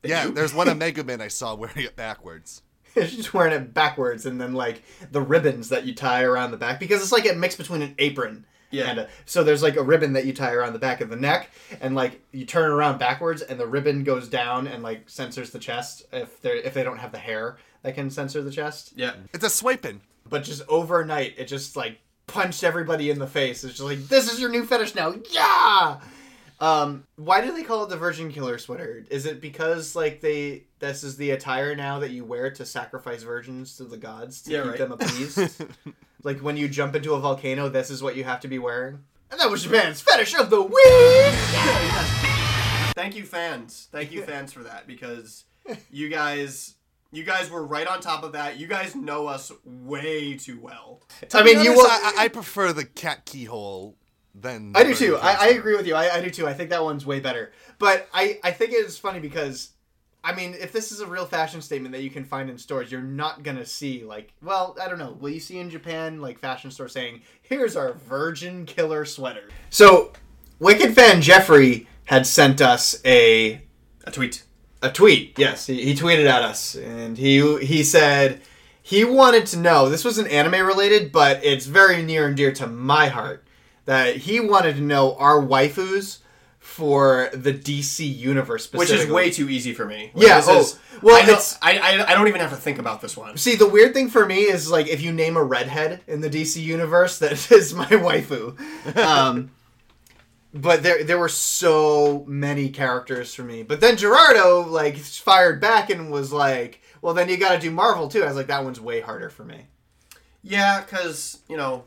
Yeah, 0.03 0.27
there's 0.27 0.53
one 0.53 0.67
of 0.69 0.77
Mega 0.85 1.03
Man 1.03 1.21
I 1.21 1.27
saw 1.29 1.55
wearing 1.55 1.77
it 1.85 1.95
backwards. 1.95 2.61
She's 2.95 3.15
just 3.15 3.33
wearing 3.33 3.53
it 3.53 3.73
backwards, 3.73 4.25
and 4.25 4.39
then 4.39 4.53
like 4.53 4.83
the 5.11 5.21
ribbons 5.21 5.69
that 5.69 5.85
you 5.85 5.93
tie 5.93 6.23
around 6.23 6.51
the 6.51 6.57
back 6.57 6.79
because 6.79 7.01
it's 7.01 7.11
like 7.11 7.29
a 7.29 7.33
mix 7.33 7.55
between 7.55 7.81
an 7.81 7.95
apron. 7.97 8.45
Yeah. 8.71 8.89
And 8.89 8.99
a, 8.99 9.09
so 9.25 9.43
there's 9.43 9.63
like 9.63 9.77
a 9.77 9.83
ribbon 9.83 10.13
that 10.13 10.25
you 10.25 10.33
tie 10.33 10.53
around 10.53 10.73
the 10.73 10.79
back 10.79 11.01
of 11.01 11.09
the 11.09 11.15
neck, 11.15 11.49
and 11.81 11.95
like 11.95 12.21
you 12.31 12.45
turn 12.45 12.69
it 12.69 12.73
around 12.73 12.99
backwards, 12.99 13.41
and 13.41 13.59
the 13.59 13.67
ribbon 13.67 14.03
goes 14.03 14.27
down 14.27 14.67
and 14.67 14.83
like 14.83 15.09
censors 15.09 15.51
the 15.51 15.59
chest 15.59 16.03
if 16.11 16.41
they 16.41 16.57
if 16.57 16.73
they 16.73 16.83
don't 16.83 16.99
have 16.99 17.11
the 17.11 17.17
hair 17.17 17.57
that 17.81 17.95
can 17.95 18.09
censor 18.09 18.41
the 18.41 18.51
chest. 18.51 18.93
Yeah. 18.95 19.13
It's 19.33 19.43
a 19.43 19.49
swiping. 19.49 20.01
But 20.27 20.43
just 20.43 20.61
overnight, 20.67 21.35
it 21.37 21.45
just 21.45 21.75
like 21.75 21.99
punched 22.27 22.63
everybody 22.63 23.09
in 23.09 23.19
the 23.19 23.27
face. 23.27 23.63
It's 23.63 23.73
just 23.73 23.85
like 23.85 23.99
this 24.07 24.31
is 24.31 24.39
your 24.39 24.49
new 24.49 24.65
fetish 24.65 24.95
now, 24.95 25.15
yeah. 25.31 25.99
Um, 26.61 27.05
why 27.15 27.39
do 27.41 27.53
they 27.53 27.63
call 27.63 27.83
it 27.85 27.89
the 27.89 27.95
Virgin 27.97 28.31
Killer 28.31 28.57
sweater? 28.57 29.05
Is 29.09 29.25
it 29.25 29.39
because 29.39 29.95
like 29.95 30.19
they 30.19 30.63
this 30.79 31.03
is 31.05 31.15
the 31.17 31.31
attire 31.31 31.73
now 31.75 31.99
that 31.99 32.11
you 32.11 32.25
wear 32.25 32.51
to 32.51 32.65
sacrifice 32.65 33.23
virgins 33.23 33.77
to 33.77 33.85
the 33.85 33.97
gods 33.97 34.41
to 34.43 34.51
Yeah, 34.51 34.61
keep 34.63 34.69
right. 34.71 34.79
them 34.79 34.91
appeased? 34.91 35.65
like 36.23 36.39
when 36.41 36.57
you 36.57 36.67
jump 36.67 36.95
into 36.95 37.13
a 37.13 37.19
volcano, 37.19 37.69
this 37.69 37.89
is 37.89 38.03
what 38.03 38.15
you 38.17 38.25
have 38.25 38.41
to 38.41 38.47
be 38.49 38.59
wearing. 38.59 38.99
And 39.31 39.39
that 39.39 39.49
was 39.49 39.63
Japan's 39.63 40.01
fetish 40.01 40.35
of 40.35 40.49
the 40.49 40.61
week. 40.61 41.33
Thank 42.95 43.15
you, 43.15 43.23
fans. 43.23 43.87
Thank 43.91 44.11
you, 44.11 44.21
fans, 44.25 44.51
for 44.51 44.63
that 44.63 44.87
because 44.87 45.45
you 45.91 46.09
guys, 46.09 46.75
you 47.11 47.23
guys 47.23 47.49
were 47.49 47.63
right 47.65 47.87
on 47.87 48.01
top 48.01 48.23
of 48.23 48.33
that. 48.33 48.57
You 48.57 48.67
guys 48.67 48.95
know 48.95 49.27
us 49.27 49.51
way 49.63 50.35
too 50.35 50.59
well. 50.59 51.01
I 51.33 51.43
mean, 51.43 51.61
you. 51.63 51.71
honest, 51.71 51.77
Will, 51.77 51.89
I, 51.89 52.13
I 52.17 52.27
prefer 52.27 52.73
the 52.73 52.85
cat 52.85 53.25
keyhole 53.25 53.95
than. 54.41 54.73
I 54.75 54.83
do 54.83 54.93
too. 54.93 55.17
I, 55.17 55.33
I 55.33 55.47
agree 55.49 55.75
with 55.75 55.87
you. 55.87 55.95
I, 55.95 56.15
I 56.15 56.21
do 56.21 56.29
too. 56.29 56.47
I 56.47 56.53
think 56.53 56.69
that 56.69 56.83
one's 56.83 57.05
way 57.05 57.19
better. 57.19 57.51
But 57.77 58.07
I, 58.13 58.39
I 58.43 58.51
think 58.51 58.71
it's 58.73 58.97
funny 58.97 59.19
because, 59.19 59.71
I 60.23 60.33
mean, 60.35 60.53
if 60.59 60.71
this 60.71 60.91
is 60.91 60.99
a 60.99 61.07
real 61.07 61.25
fashion 61.25 61.61
statement 61.61 61.93
that 61.93 62.01
you 62.03 62.09
can 62.09 62.25
find 62.25 62.49
in 62.49 62.57
stores, 62.57 62.91
you're 62.91 63.01
not 63.01 63.43
gonna 63.43 63.65
see 63.65 64.03
like, 64.03 64.33
well, 64.41 64.75
I 64.81 64.87
don't 64.89 64.99
know. 64.99 65.17
Will 65.19 65.29
you 65.29 65.39
see 65.39 65.59
in 65.59 65.69
Japan 65.69 66.21
like 66.21 66.39
fashion 66.39 66.71
store 66.71 66.87
saying, 66.89 67.21
"Here's 67.41 67.75
our 67.75 67.93
Virgin 67.93 68.65
Killer 68.65 69.05
sweater"? 69.05 69.49
So, 69.69 70.11
Wicked 70.59 70.93
fan 70.93 71.21
Jeffrey 71.21 71.87
had 72.05 72.25
sent 72.27 72.59
us 72.61 72.99
a 73.05 73.61
A 74.05 74.11
tweet. 74.11 74.43
a 74.81 74.91
tweet. 74.91 75.37
Yes, 75.37 75.67
he, 75.67 75.83
he 75.83 75.93
tweeted 75.93 76.27
at 76.27 76.41
us, 76.43 76.75
and 76.75 77.17
he 77.17 77.57
he 77.65 77.83
said 77.83 78.41
he 78.81 79.05
wanted 79.05 79.45
to 79.47 79.57
know. 79.59 79.87
This 79.87 80.03
was 80.03 80.17
an 80.17 80.27
anime 80.27 80.65
related, 80.65 81.11
but 81.13 81.43
it's 81.45 81.65
very 81.67 82.01
near 82.01 82.27
and 82.27 82.35
dear 82.35 82.51
to 82.53 82.67
my 82.67 83.07
heart. 83.07 83.45
That 83.89 84.17
he 84.17 84.39
wanted 84.39 84.75
to 84.75 84.83
know 84.83 85.15
our 85.15 85.41
waifus 85.41 86.19
for 86.59 87.31
the 87.33 87.51
DC 87.51 88.05
universe, 88.15 88.71
Which 88.71 88.91
is 88.91 89.09
way 89.09 89.31
too 89.31 89.49
easy 89.49 89.73
for 89.73 89.83
me. 89.87 90.11
Yeah, 90.13 90.35
This 90.35 90.47
oh, 90.47 90.59
is, 90.59 90.79
well, 91.01 91.15
I, 91.15 91.25
know- 91.25 91.31
it's- 91.31 91.57
I, 91.63 91.79
I, 91.79 92.11
I 92.11 92.13
don't 92.13 92.27
even 92.27 92.39
have 92.39 92.51
to 92.51 92.55
think 92.55 92.77
about 92.77 93.01
this 93.01 93.17
one. 93.17 93.35
See, 93.37 93.55
the 93.55 93.67
weird 93.67 93.95
thing 93.95 94.07
for 94.07 94.27
me 94.27 94.41
is 94.41 94.69
like 94.69 94.87
if 94.87 95.01
you 95.01 95.11
name 95.11 95.35
a 95.37 95.43
redhead 95.43 96.01
in 96.05 96.21
the 96.21 96.29
DC 96.29 96.61
universe, 96.61 97.17
that 97.17 97.31
is 97.51 97.73
my 97.73 97.87
waifu. 97.87 98.59
Um, 98.95 99.49
but 100.53 100.83
there 100.83 101.03
there 101.03 101.17
were 101.17 101.27
so 101.27 102.23
many 102.27 102.69
characters 102.69 103.33
for 103.33 103.41
me. 103.41 103.63
But 103.63 103.81
then 103.81 103.97
Gerardo 103.97 104.67
like 104.69 104.97
fired 104.97 105.59
back 105.59 105.89
and 105.89 106.11
was 106.11 106.31
like, 106.31 106.79
"Well, 107.01 107.15
then 107.15 107.27
you 107.27 107.37
got 107.37 107.53
to 107.53 107.59
do 107.59 107.71
Marvel 107.71 108.07
too." 108.07 108.21
I 108.21 108.27
was 108.27 108.35
like, 108.35 108.45
"That 108.47 108.63
one's 108.63 108.79
way 108.79 109.01
harder 109.01 109.31
for 109.31 109.43
me." 109.43 109.65
Yeah, 110.43 110.81
because 110.81 111.39
you 111.47 111.57
know, 111.57 111.85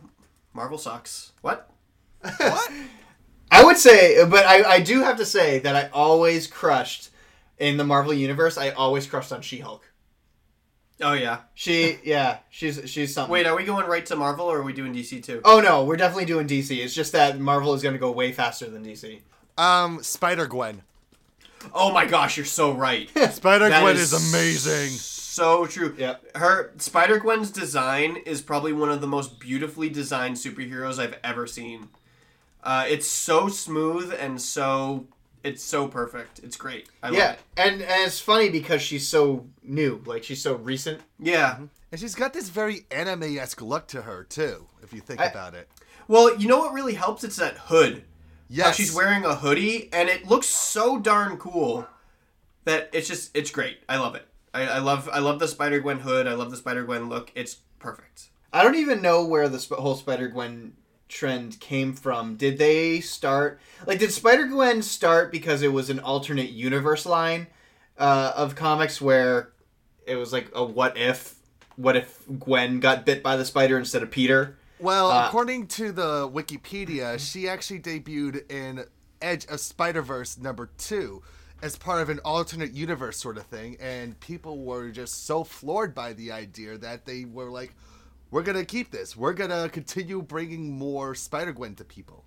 Marvel 0.53 0.79
sucks. 0.79 1.31
What? 1.43 1.69
I 2.24 3.64
would 3.64 3.76
say, 3.76 4.24
but 4.24 4.46
I, 4.46 4.62
I 4.64 4.80
do 4.80 5.00
have 5.02 5.16
to 5.18 5.26
say 5.26 5.58
that 5.61 5.76
I 5.76 5.88
always 5.92 6.46
crushed 6.46 7.11
in 7.58 7.76
the 7.76 7.85
Marvel 7.85 8.14
universe. 8.14 8.56
I 8.56 8.70
always 8.70 9.06
crushed 9.06 9.32
on 9.32 9.42
She 9.42 9.58
Hulk. 9.58 9.82
Oh 11.00 11.14
yeah. 11.14 11.40
She, 11.54 11.98
yeah, 12.04 12.38
she's 12.50 12.80
she's 12.88 13.12
something. 13.12 13.32
Wait, 13.32 13.46
are 13.46 13.56
we 13.56 13.64
going 13.64 13.87
right 13.87 14.06
to 14.06 14.16
Marvel 14.16 14.46
or 14.46 14.58
are 14.58 14.62
we 14.62 14.72
doing 14.72 14.94
DC 14.94 15.22
too? 15.22 15.40
Oh 15.44 15.61
no, 15.61 15.85
we're 15.85 15.96
definitely 15.96 16.26
doing 16.26 16.46
DC. 16.46 16.76
It's 16.82 16.94
just 16.94 17.12
that 17.12 17.40
Marvel 17.40 17.74
is 17.74 17.82
going 17.82 17.94
to 17.94 17.98
go 17.98 18.11
way 18.11 18.32
faster 18.32 18.68
than 18.68 18.85
DC. 18.85 19.20
Um, 19.58 20.02
Spider 20.02 20.46
Gwen. 20.46 20.82
Oh 21.74 21.92
my 21.92 22.06
gosh, 22.06 22.37
you're 22.37 22.46
so 22.46 22.72
right. 22.72 23.11
Spider 23.32 23.68
Gwen 23.68 23.96
is 23.96 24.12
is 24.12 24.32
amazing. 24.32 24.90
So 24.90 25.66
true. 25.66 25.94
Yep. 25.98 26.37
Her 26.37 26.72
Spider 26.78 27.18
Gwen's 27.18 27.50
design 27.50 28.16
is 28.24 28.40
probably 28.40 28.72
one 28.72 28.90
of 28.90 29.00
the 29.00 29.06
most 29.06 29.40
beautifully 29.40 29.88
designed 29.88 30.37
superheroes 30.37 30.98
I've 30.98 31.18
ever 31.24 31.46
seen. 31.46 31.88
Uh, 32.62 32.87
it's 32.88 33.07
so 33.07 33.48
smooth 33.48 34.14
and 34.18 34.40
so 34.40 35.07
it's 35.42 35.62
so 35.62 35.88
perfect. 35.88 36.38
It's 36.44 36.57
great. 36.57 36.88
I 37.03 37.09
love 37.09 37.18
Yeah, 37.18 37.33
it. 37.33 37.38
and, 37.57 37.83
and 37.83 38.07
it's 38.07 38.20
funny 38.20 38.48
because 38.51 38.81
she's 38.83 39.07
so 39.09 39.46
new, 39.62 40.01
like 40.07 40.22
she's 40.22 40.40
so 40.40 40.55
recent. 40.55 41.01
Yeah. 41.18 41.59
And 41.90 42.01
she's 42.01 42.14
got 42.14 42.33
this 42.33 42.48
very 42.48 42.87
anime 42.92 43.37
esque 43.38 43.61
look 43.61 43.88
to 43.88 44.03
her 44.03 44.25
too, 44.25 44.66
if 44.83 44.92
you 44.92 45.01
think 45.01 45.20
I- 45.20 45.27
about 45.27 45.55
it. 45.55 45.68
Well, 46.09 46.37
you 46.37 46.46
know 46.48 46.59
what 46.59 46.72
really 46.72 46.94
helps? 46.94 47.25
It's 47.25 47.37
that 47.37 47.57
hood. 47.57 48.05
Yes. 48.48 48.66
How 48.66 48.72
she's 48.72 48.94
wearing 48.94 49.25
a 49.25 49.35
hoodie 49.35 49.88
and 49.92 50.09
it 50.09 50.27
looks 50.29 50.46
so 50.46 50.98
darn 50.98 51.38
cool 51.38 51.87
that 52.64 52.90
it's 52.92 53.09
just 53.09 53.37
it's 53.37 53.51
great. 53.51 53.79
I 53.88 53.96
love 53.96 54.14
it. 54.14 54.27
I, 54.55 54.62
I 54.66 54.79
love 54.79 55.09
I 55.12 55.18
love 55.20 55.38
the 55.38 55.48
Spider 55.48 55.81
Gwen 55.81 56.01
hood. 56.01 56.27
I 56.27 56.35
love 56.35 56.51
the 56.51 56.57
Spider 56.57 56.85
Gwen 56.85 57.09
look. 57.09 57.33
It's 57.35 57.55
perfect. 57.79 58.29
I 58.53 58.62
don't 58.62 58.75
even 58.77 59.01
know 59.01 59.25
where 59.25 59.48
the 59.48 59.59
sp- 59.59 59.81
whole 59.81 59.94
Spider 59.96 60.29
Gwen 60.29 60.75
trend 61.12 61.61
came 61.61 61.92
from. 61.92 62.37
Did 62.37 62.59
they 62.59 63.01
start 63.01 63.61
like 63.87 63.98
did 63.98 64.12
Spider 64.12 64.46
Gwen 64.46 64.83
start 64.83 65.31
because 65.31 65.62
it 65.62 65.72
was 65.72 65.90
an 65.90 66.01
alternate 66.01 66.51
universe 66.51 67.07
line 67.07 67.46
uh, 67.98 68.33
of 68.35 68.57
comics 68.57 69.01
where 69.01 69.53
it 70.07 70.16
was 70.16 70.33
like 70.33 70.51
a 70.55 70.64
what 70.64 70.96
if 70.96 71.37
what 71.77 71.96
if 71.96 72.22
Gwen 72.38 72.81
got 72.81 73.07
bit 73.07 73.22
by 73.22 73.37
the 73.37 73.44
spider 73.44 73.79
instead 73.79 74.03
of 74.03 74.11
Peter? 74.11 74.57
Well, 74.79 75.11
Uh, 75.11 75.27
according 75.29 75.68
to 75.68 75.92
the 75.92 76.29
Wikipedia, 76.29 77.18
she 77.18 77.48
actually 77.48 77.81
debuted 77.81 78.51
in 78.51 78.85
Edge 79.20 79.46
of 79.46 79.61
Spider 79.61 80.03
Verse 80.03 80.37
number 80.37 80.70
two 80.77 81.22
as 81.62 81.77
part 81.77 82.03
of 82.03 82.09
an 82.09 82.18
alternate 82.25 82.72
universe 82.72 83.16
sort 83.16 83.37
of 83.37 83.46
thing, 83.46 83.77
and 83.81 84.18
people 84.18 84.64
were 84.64 84.90
just 84.90 85.25
so 85.25 85.44
floored 85.44 85.94
by 85.94 86.12
the 86.12 86.33
idea 86.33 86.77
that 86.77 87.07
they 87.07 87.25
were 87.25 87.51
like, 87.51 87.72
"We're 88.33 88.42
gonna 88.42 88.64
keep 88.64 88.90
this. 88.90 89.16
We're 89.16 89.35
gonna 89.35 89.68
continue 89.68 90.21
bringing 90.23 90.77
more 90.77 91.14
Spider 91.14 91.53
Gwen 91.53 91.77
to 91.77 91.85
people." 91.85 92.25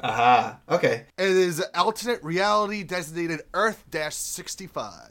Aha. 0.00 0.60
Okay. 0.70 1.06
It 1.18 1.28
is 1.28 1.62
alternate 1.74 2.22
reality 2.22 2.84
designated 2.84 3.42
Earth 3.52 3.84
Dash 3.90 4.14
sixty 4.14 4.66
five. 4.66 5.10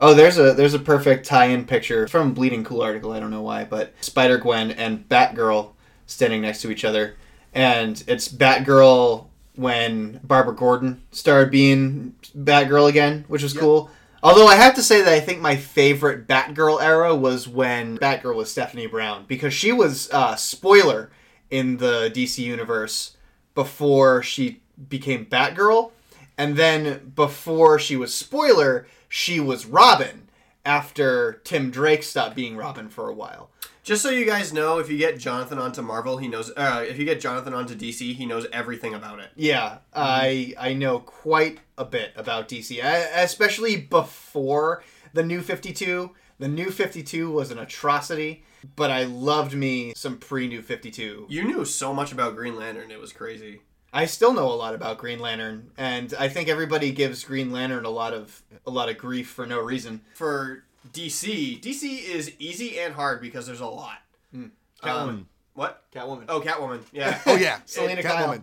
Oh, 0.00 0.14
there's 0.14 0.38
a 0.38 0.54
there's 0.54 0.72
a 0.72 0.78
perfect 0.78 1.26
tie-in 1.26 1.66
picture 1.66 2.08
from 2.08 2.32
Bleeding 2.32 2.64
Cool 2.64 2.80
article. 2.80 3.12
I 3.12 3.20
don't 3.20 3.30
know 3.30 3.42
why, 3.42 3.64
but 3.64 3.92
Spider 4.00 4.38
Gwen 4.38 4.70
and 4.70 5.06
Batgirl 5.08 5.72
standing 6.06 6.40
next 6.40 6.62
to 6.62 6.70
each 6.70 6.84
other, 6.84 7.16
and 7.52 8.02
it's 8.06 8.28
Batgirl 8.28 9.26
when 9.56 10.20
Barbara 10.24 10.54
Gordon 10.54 11.02
started 11.10 11.50
being 11.50 12.14
Batgirl 12.38 12.88
again, 12.88 13.24
which 13.28 13.42
was 13.42 13.52
cool. 13.52 13.90
Although 14.22 14.48
I 14.48 14.56
have 14.56 14.74
to 14.74 14.82
say 14.82 15.00
that 15.00 15.12
I 15.12 15.20
think 15.20 15.40
my 15.40 15.56
favorite 15.56 16.26
Batgirl 16.28 16.82
era 16.82 17.14
was 17.14 17.48
when 17.48 17.96
Batgirl 17.96 18.34
was 18.36 18.50
Stephanie 18.50 18.86
Brown 18.86 19.24
because 19.26 19.54
she 19.54 19.72
was 19.72 20.10
uh, 20.10 20.36
spoiler 20.36 21.10
in 21.50 21.78
the 21.78 22.10
DC 22.14 22.38
universe 22.38 23.16
before 23.54 24.22
she 24.22 24.60
became 24.88 25.24
Batgirl, 25.24 25.92
and 26.36 26.56
then 26.56 27.12
before 27.14 27.78
she 27.78 27.96
was 27.96 28.14
spoiler, 28.14 28.86
she 29.08 29.40
was 29.40 29.66
Robin 29.66 30.28
after 30.66 31.40
Tim 31.44 31.70
Drake 31.70 32.02
stopped 32.02 32.36
being 32.36 32.56
Robin 32.56 32.88
for 32.88 33.08
a 33.08 33.14
while. 33.14 33.50
Just 33.90 34.04
so 34.04 34.10
you 34.10 34.24
guys 34.24 34.52
know, 34.52 34.78
if 34.78 34.88
you 34.88 34.96
get 34.96 35.18
Jonathan 35.18 35.58
onto 35.58 35.82
Marvel, 35.82 36.16
he 36.18 36.28
knows. 36.28 36.52
Uh, 36.56 36.84
if 36.88 36.96
you 36.96 37.04
get 37.04 37.20
Jonathan 37.20 37.52
onto 37.52 37.74
DC, 37.74 38.14
he 38.14 38.24
knows 38.24 38.46
everything 38.52 38.94
about 38.94 39.18
it. 39.18 39.30
Yeah, 39.34 39.78
I 39.92 40.54
I 40.56 40.74
know 40.74 41.00
quite 41.00 41.58
a 41.76 41.84
bit 41.84 42.12
about 42.14 42.46
DC, 42.48 42.80
I- 42.80 43.20
especially 43.20 43.76
before 43.78 44.84
the 45.12 45.24
New 45.24 45.40
Fifty 45.40 45.72
Two. 45.72 46.12
The 46.38 46.46
New 46.46 46.70
Fifty 46.70 47.02
Two 47.02 47.32
was 47.32 47.50
an 47.50 47.58
atrocity, 47.58 48.44
but 48.76 48.92
I 48.92 49.02
loved 49.02 49.54
me 49.54 49.92
some 49.96 50.18
pre 50.18 50.46
New 50.46 50.62
Fifty 50.62 50.92
Two. 50.92 51.26
You 51.28 51.42
knew 51.42 51.64
so 51.64 51.92
much 51.92 52.12
about 52.12 52.36
Green 52.36 52.54
Lantern; 52.54 52.92
it 52.92 53.00
was 53.00 53.12
crazy. 53.12 53.62
I 53.92 54.04
still 54.06 54.32
know 54.32 54.46
a 54.46 54.54
lot 54.54 54.76
about 54.76 54.98
Green 54.98 55.18
Lantern, 55.18 55.72
and 55.76 56.14
I 56.16 56.28
think 56.28 56.48
everybody 56.48 56.92
gives 56.92 57.24
Green 57.24 57.50
Lantern 57.50 57.84
a 57.84 57.90
lot 57.90 58.14
of 58.14 58.44
a 58.64 58.70
lot 58.70 58.88
of 58.88 58.98
grief 58.98 59.28
for 59.28 59.46
no 59.46 59.58
reason. 59.58 60.02
For 60.14 60.62
DC, 60.92 61.60
DC 61.60 62.04
is 62.08 62.32
easy 62.38 62.78
and 62.80 62.94
hard 62.94 63.20
because 63.20 63.46
there's 63.46 63.60
a 63.60 63.66
lot. 63.66 63.98
Catwoman, 64.34 65.08
Um, 65.08 65.28
what? 65.54 65.84
Catwoman. 65.94 66.24
Oh, 66.28 66.40
Catwoman. 66.40 66.80
Yeah. 66.92 67.20
Oh 67.26 67.36
yeah, 67.36 67.60
Selina 67.66 68.02
Catwoman. 68.02 68.42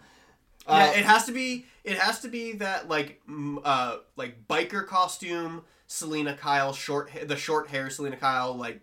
Kyle. 0.67 0.78
yeah, 0.80 0.91
it 0.91 1.06
has 1.06 1.26
to 1.26 1.32
be. 1.32 1.65
It 1.84 1.97
has 1.97 2.19
to 2.21 2.28
be 2.28 2.54
that 2.54 2.88
like, 2.89 3.21
mm, 3.30 3.60
uh, 3.63 3.97
like 4.15 4.47
biker 4.47 4.86
costume. 4.86 5.63
Selina 5.88 6.34
Kyle, 6.36 6.73
short, 6.73 7.10
ha- 7.10 7.23
the 7.26 7.38
short 7.38 7.69
hair. 7.69 7.89
Selina 7.89 8.17
Kyle, 8.17 8.54
like, 8.54 8.82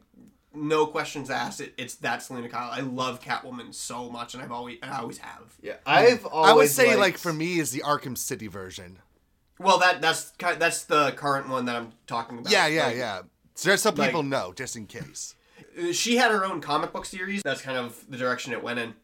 no 0.54 0.86
questions 0.86 1.28
asked. 1.28 1.60
It, 1.60 1.74
it's 1.76 1.96
that 1.96 2.22
Selina 2.22 2.48
Kyle. 2.48 2.70
I 2.72 2.80
love 2.80 3.20
Catwoman 3.20 3.74
so 3.74 4.08
much, 4.08 4.32
and 4.34 4.42
I've 4.42 4.50
always, 4.50 4.78
and 4.82 4.90
I 4.90 5.00
always 5.00 5.18
have. 5.18 5.54
Yeah, 5.62 5.74
I've 5.86 6.24
always. 6.24 6.50
I 6.50 6.54
would 6.54 6.68
say 6.70 6.86
liked- 6.88 6.98
like 7.00 7.18
for 7.18 7.32
me 7.32 7.58
is 7.58 7.70
the 7.72 7.80
Arkham 7.80 8.16
City 8.16 8.46
version. 8.48 8.98
Well, 9.58 9.78
that 9.78 10.00
that's 10.00 10.32
that's 10.38 10.84
the 10.84 11.12
current 11.12 11.48
one 11.50 11.66
that 11.66 11.76
I'm 11.76 11.92
talking 12.06 12.38
about. 12.38 12.50
Yeah, 12.50 12.66
yeah, 12.66 12.86
Like, 12.86 12.96
yeah. 12.96 13.20
So 13.54 13.70
just 13.70 13.82
so 13.82 13.90
like- 13.90 14.08
people 14.10 14.22
know, 14.22 14.52
just 14.54 14.76
in 14.76 14.86
case. 14.86 15.34
uh, 15.78 15.92
She 15.92 16.16
had 16.16 16.30
her 16.30 16.44
own 16.44 16.60
comic 16.60 16.92
book 16.92 17.04
series. 17.06 17.42
That's 17.42 17.60
kind 17.62 17.78
of 17.78 18.04
the 18.08 18.16
direction 18.16 18.52
it 18.52 18.62
went 18.62 18.78
in. 18.78 18.94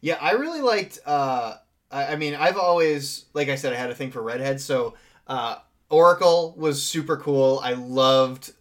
Yeah, 0.00 0.18
I 0.20 0.32
really 0.32 0.60
liked. 0.60 0.98
Uh, 1.04 1.54
I, 1.90 2.12
I 2.12 2.16
mean, 2.16 2.34
I've 2.34 2.56
always, 2.56 3.24
like 3.34 3.48
I 3.48 3.56
said, 3.56 3.72
I 3.72 3.76
had 3.76 3.90
a 3.90 3.94
thing 3.94 4.10
for 4.10 4.22
redheads. 4.22 4.64
So 4.64 4.94
uh, 5.26 5.56
Oracle 5.90 6.54
was 6.56 6.82
super 6.82 7.16
cool. 7.16 7.60
I 7.62 7.72
loved 7.72 8.52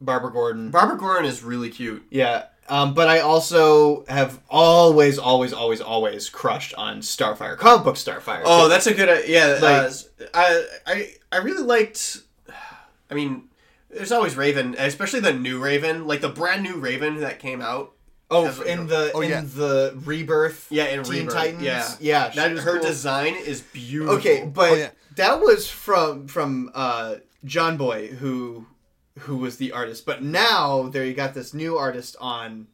Barbara 0.00 0.32
Gordon. 0.32 0.70
Barbara 0.70 0.96
Gordon 0.98 1.26
is 1.26 1.42
really 1.42 1.70
cute. 1.70 2.04
yeah, 2.10 2.46
um, 2.68 2.94
but 2.94 3.08
I 3.08 3.20
also 3.20 4.04
have 4.08 4.40
always, 4.50 5.18
always, 5.18 5.52
always, 5.52 5.80
always 5.80 6.28
crushed 6.28 6.74
on 6.74 7.00
Starfire, 7.00 7.56
comic 7.56 7.84
book 7.84 7.94
Starfire. 7.96 8.42
Oh, 8.44 8.68
that's 8.68 8.86
a 8.86 8.94
good. 8.94 9.08
uh, 9.08 9.20
Yeah, 9.26 9.58
Like- 9.60 9.92
uh, 9.92 10.28
I 10.34 10.64
I 10.86 11.14
I 11.32 11.36
really 11.38 11.62
liked. 11.62 12.18
I 13.10 13.14
mean, 13.14 13.44
there's 13.90 14.12
always 14.12 14.36
Raven, 14.36 14.74
especially 14.78 15.20
the 15.20 15.32
new 15.32 15.58
Raven, 15.58 16.06
like 16.06 16.20
the 16.20 16.28
brand 16.28 16.62
new 16.62 16.76
Raven 16.76 17.20
that 17.20 17.38
came 17.38 17.60
out. 17.62 17.92
oh, 18.30 18.44
that's 18.44 18.60
in 18.60 18.86
the 18.86 19.10
Oh, 19.14 19.20
in 19.22 19.30
yeah. 19.30 19.40
the 19.42 19.94
rebirth. 20.04 20.66
Yeah, 20.70 20.84
in 20.86 21.02
Teen 21.02 21.12
Rebirth, 21.20 21.34
Titans. 21.34 21.62
yeah. 21.62 21.94
yeah. 22.00 22.30
she 22.30 22.36
That 22.36 22.58
her 22.58 22.78
cool. 22.78 22.82
design 22.86 23.34
is 23.34 23.62
beautiful. 23.62 24.16
Okay, 24.18 24.44
but 24.44 24.70
Oh, 24.72 24.74
yeah. 24.74 24.90
that 25.16 25.40
was 25.40 25.68
from 25.68 26.28
from 26.28 26.70
uh, 26.74 27.16
Jonboy, 27.46 28.10
who 28.16 28.66
who 29.20 29.36
was 29.38 29.56
the 29.56 29.72
artist. 29.72 30.04
But 30.06 30.22
now 30.22 30.88
there 30.88 31.04
you 31.04 31.14
got 31.14 31.34
this 31.34 31.54
new 31.54 31.76
artist 31.78 32.16
on 32.20 32.66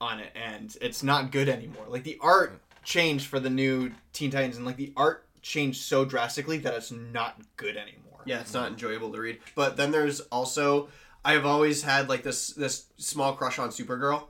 on 0.00 0.20
it, 0.20 0.30
and 0.36 0.76
it's 0.80 1.02
not 1.02 1.32
good 1.32 1.48
anymore. 1.48 1.86
Like 1.88 2.04
the 2.04 2.18
art 2.20 2.60
changed 2.84 3.26
for 3.26 3.40
the 3.40 3.50
new 3.50 3.92
Teen 4.12 4.30
Titans, 4.30 4.56
and 4.56 4.66
like 4.66 4.76
the 4.76 4.92
art 4.96 5.24
changed 5.42 5.82
so 5.82 6.04
drastically 6.04 6.58
that 6.58 6.74
it's 6.74 6.90
not 6.92 7.40
good 7.56 7.76
anymore. 7.76 8.04
Yeah, 8.24 8.40
it's 8.40 8.54
not 8.54 8.70
enjoyable 8.70 9.12
to 9.12 9.20
read. 9.20 9.38
But 9.54 9.76
then 9.76 9.90
there's 9.90 10.20
also 10.20 10.88
I've 11.24 11.46
always 11.46 11.82
had 11.82 12.08
like 12.08 12.22
this 12.22 12.50
this 12.50 12.86
small 12.96 13.34
crush 13.34 13.58
on 13.58 13.70
Supergirl. 13.70 14.24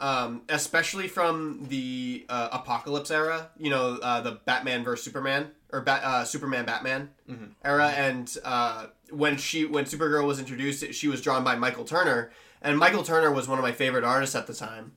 Um, 0.00 0.42
especially 0.48 1.06
from 1.06 1.66
the 1.68 2.26
uh, 2.28 2.48
Apocalypse 2.50 3.12
era, 3.12 3.50
you 3.56 3.70
know, 3.70 4.00
uh, 4.02 4.20
the 4.20 4.32
Batman 4.32 4.82
versus 4.82 5.04
Superman 5.04 5.52
or 5.72 5.80
Bat, 5.80 6.02
uh, 6.02 6.24
Superman 6.24 6.64
Batman 6.64 7.10
era, 7.64 7.86
and 7.90 8.36
uh, 8.44 8.86
when 9.10 9.36
she 9.36 9.64
when 9.64 9.84
Supergirl 9.84 10.26
was 10.26 10.40
introduced, 10.40 10.92
she 10.92 11.06
was 11.06 11.20
drawn 11.20 11.44
by 11.44 11.54
Michael 11.54 11.84
Turner, 11.84 12.32
and 12.60 12.76
Michael 12.78 13.04
Turner 13.04 13.30
was 13.30 13.46
one 13.46 13.58
of 13.58 13.62
my 13.62 13.70
favorite 13.70 14.02
artists 14.02 14.34
at 14.34 14.48
the 14.48 14.54
time, 14.54 14.92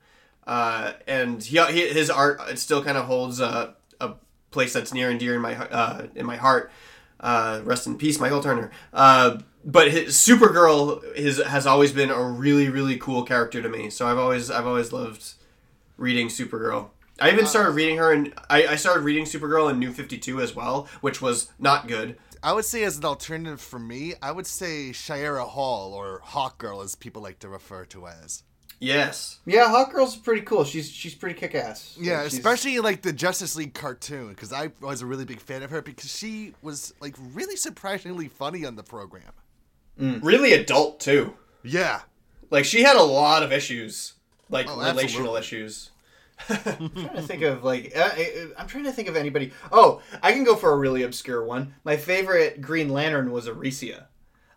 uh, 0.48 0.94
and 1.08 1.44
he, 1.44 1.64
he, 1.66 1.88
his 1.90 2.10
art 2.10 2.42
it 2.50 2.58
still 2.58 2.84
kind 2.84 2.98
of 2.98 3.06
holds 3.06 3.40
a, 3.40 3.76
a 4.02 4.14
place 4.50 4.74
that's 4.74 4.92
near 4.92 5.12
and 5.12 5.20
dear 5.20 5.36
in 5.36 5.42
my 5.42 5.56
uh, 5.56 6.08
in 6.16 6.26
my 6.26 6.36
heart. 6.36 6.72
Uh, 7.20 7.62
rest 7.64 7.88
in 7.88 7.98
peace, 7.98 8.20
Michael 8.20 8.44
Turner. 8.44 8.72
Uh, 8.94 9.40
but 9.64 9.90
his, 9.90 10.16
Supergirl 10.16 11.46
has 11.46 11.66
always 11.66 11.92
been 11.92 12.12
a 12.12 12.22
really 12.22 12.70
really 12.70 12.98
cool 12.98 13.24
character 13.24 13.62
to 13.62 13.70
me. 13.70 13.90
So 13.90 14.08
I've 14.08 14.18
always 14.18 14.52
I've 14.52 14.68
always 14.68 14.92
loved 14.92 15.34
reading 15.98 16.28
Supergirl. 16.28 16.90
I 17.20 17.32
even 17.32 17.46
started 17.46 17.72
reading 17.72 17.98
her, 17.98 18.12
and 18.12 18.34
I, 18.50 18.68
I 18.68 18.76
started 18.76 19.04
reading 19.04 19.24
Supergirl 19.24 19.72
in 19.72 19.80
New 19.80 19.92
Fifty 19.92 20.18
Two 20.18 20.42
as 20.42 20.56
well, 20.56 20.88
which 21.02 21.22
was 21.22 21.52
not 21.58 21.88
good. 21.88 22.18
I 22.44 22.54
would 22.54 22.66
say 22.66 22.84
as 22.84 22.98
an 22.98 23.06
alternative 23.06 23.60
for 23.60 23.80
me, 23.80 24.14
I 24.22 24.32
would 24.32 24.46
say 24.46 24.92
Shiera 24.92 25.48
Hall 25.48 25.94
or 25.94 26.22
Hawk 26.24 26.60
Girl, 26.60 26.82
as 26.82 26.94
people 26.94 27.24
like 27.24 27.40
to 27.40 27.50
refer 27.50 27.86
to 27.86 28.08
as. 28.08 28.44
Yes, 28.80 29.40
Yeah, 29.46 29.68
Hawkgirl's 29.68 30.16
pretty 30.18 30.42
cool. 30.42 30.64
She's 30.66 30.90
she's 30.92 31.16
pretty 31.16 31.40
kick 31.40 31.56
ass. 31.56 31.98
Yeah, 32.00 32.24
especially 32.24 32.78
like 32.80 33.02
the 33.02 33.14
Justice 33.14 33.56
League 33.56 33.74
cartoon, 33.74 34.30
because 34.30 34.52
I 34.52 34.72
was 34.82 35.02
a 35.02 35.06
really 35.06 35.26
big 35.26 35.40
fan 35.40 35.64
of 35.64 35.72
her 35.72 35.82
because 35.82 36.14
she 36.16 36.54
was 36.62 36.94
like 37.00 37.16
really 37.34 37.56
surprisingly 37.56 38.28
funny 38.28 38.66
on 38.66 38.76
the 38.76 38.84
program. 38.84 39.32
really 39.98 40.54
adult 40.54 41.00
too. 41.00 41.36
Yeah, 41.64 42.02
Like 42.52 42.66
she 42.66 42.84
had 42.84 42.96
a 42.96 43.02
lot 43.04 43.42
of 43.44 43.52
issues, 43.52 44.14
like 44.50 44.68
Oh, 44.70 44.78
relational 44.78 45.36
absolutely. 45.38 45.40
issues. 45.40 45.90
I'm 46.50 46.90
trying 46.90 47.16
to 47.16 47.22
think 47.22 47.42
of 47.44 47.64
like 47.64 47.94
uh, 47.96 48.00
uh, 48.02 48.48
I'm 48.58 48.68
trying 48.68 48.84
to 48.84 48.92
think 48.92 49.08
of 49.08 49.16
anybody. 49.16 49.52
Oh, 49.72 50.02
I 50.22 50.34
can 50.34 50.44
go 50.44 50.56
for 50.58 50.72
a 50.74 50.78
really 50.78 51.04
obscure 51.04 51.44
one. 51.46 51.74
My 51.86 51.96
favorite 51.98 52.60
Green 52.62 52.90
Lantern 52.90 53.32
was 53.32 53.48
Arisia. 53.48 54.10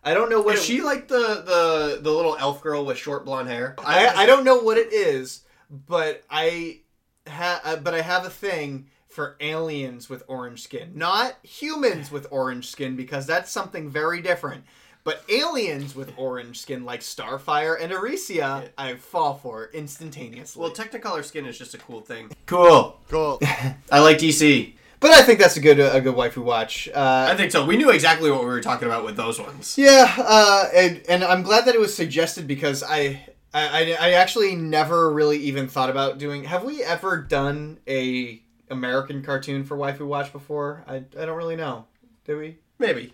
I 0.03 0.13
don't 0.13 0.29
know 0.29 0.41
what 0.41 0.55
Is 0.55 0.61
it- 0.61 0.65
she 0.65 0.81
like 0.81 1.07
the 1.07 1.17
the 1.45 1.99
the 2.01 2.11
little 2.11 2.35
elf 2.37 2.61
girl 2.61 2.85
with 2.85 2.97
short 2.97 3.25
blonde 3.25 3.49
hair? 3.49 3.75
I, 3.79 4.07
I 4.07 4.25
don't 4.25 4.43
know 4.45 4.59
what 4.59 4.77
it 4.77 4.93
is, 4.93 5.41
but 5.69 6.23
I 6.29 6.79
ha- 7.27 7.61
uh, 7.63 7.75
but 7.77 7.93
I 7.93 8.01
have 8.01 8.25
a 8.25 8.29
thing 8.29 8.87
for 9.07 9.35
aliens 9.39 10.09
with 10.09 10.23
orange 10.27 10.61
skin, 10.61 10.91
not 10.95 11.35
humans 11.43 12.11
with 12.11 12.27
orange 12.31 12.67
skin 12.69 12.95
because 12.95 13.25
that's 13.25 13.51
something 13.51 13.89
very 13.89 14.21
different. 14.21 14.63
But 15.05 15.23
aliens 15.29 15.95
with 15.95 16.11
orange 16.17 16.59
skin, 16.59 16.83
like 16.85 16.99
Starfire 16.99 17.81
and 17.81 17.91
Arisia, 17.91 18.69
I 18.77 18.95
fall 18.95 19.35
for 19.35 19.69
instantaneously. 19.73 20.61
Well, 20.61 20.71
Technicolor 20.71 21.23
skin 21.23 21.45
is 21.45 21.57
just 21.57 21.73
a 21.73 21.77
cool 21.77 22.01
thing. 22.01 22.29
Cool. 22.45 22.99
Cool. 23.07 23.39
I 23.91 23.99
like 23.99 24.17
DC. 24.17 24.75
But 24.99 25.11
I 25.11 25.21
think 25.21 25.39
that's 25.39 25.57
a 25.57 25.61
good 25.61 25.79
a 25.79 26.01
good 26.01 26.15
waifu 26.15 26.43
watch. 26.43 26.89
Uh, 26.93 27.27
I 27.29 27.35
think 27.35 27.51
so. 27.51 27.65
We 27.65 27.77
knew 27.77 27.89
exactly 27.89 28.29
what 28.31 28.41
we 28.41 28.47
were 28.47 28.61
talking 28.61 28.87
about 28.87 29.05
with 29.05 29.15
those 29.15 29.39
ones. 29.39 29.77
Yeah, 29.77 30.13
uh, 30.17 30.69
and, 30.75 31.01
and 31.07 31.23
I'm 31.23 31.43
glad 31.43 31.65
that 31.65 31.75
it 31.75 31.79
was 31.79 31.95
suggested 31.95 32.47
because 32.47 32.83
I, 32.83 33.25
I 33.53 33.95
I 33.99 34.11
actually 34.13 34.55
never 34.55 35.11
really 35.11 35.37
even 35.37 35.67
thought 35.67 35.89
about 35.89 36.17
doing. 36.17 36.43
Have 36.43 36.63
we 36.63 36.83
ever 36.83 37.17
done 37.17 37.79
a 37.87 38.41
American 38.69 39.23
cartoon 39.23 39.63
for 39.63 39.77
Waifu 39.77 40.05
Watch 40.05 40.31
before? 40.31 40.83
I, 40.87 40.97
I 40.97 41.25
don't 41.25 41.37
really 41.37 41.55
know. 41.55 41.85
Did 42.25 42.37
we? 42.37 42.57
Maybe. 42.77 43.13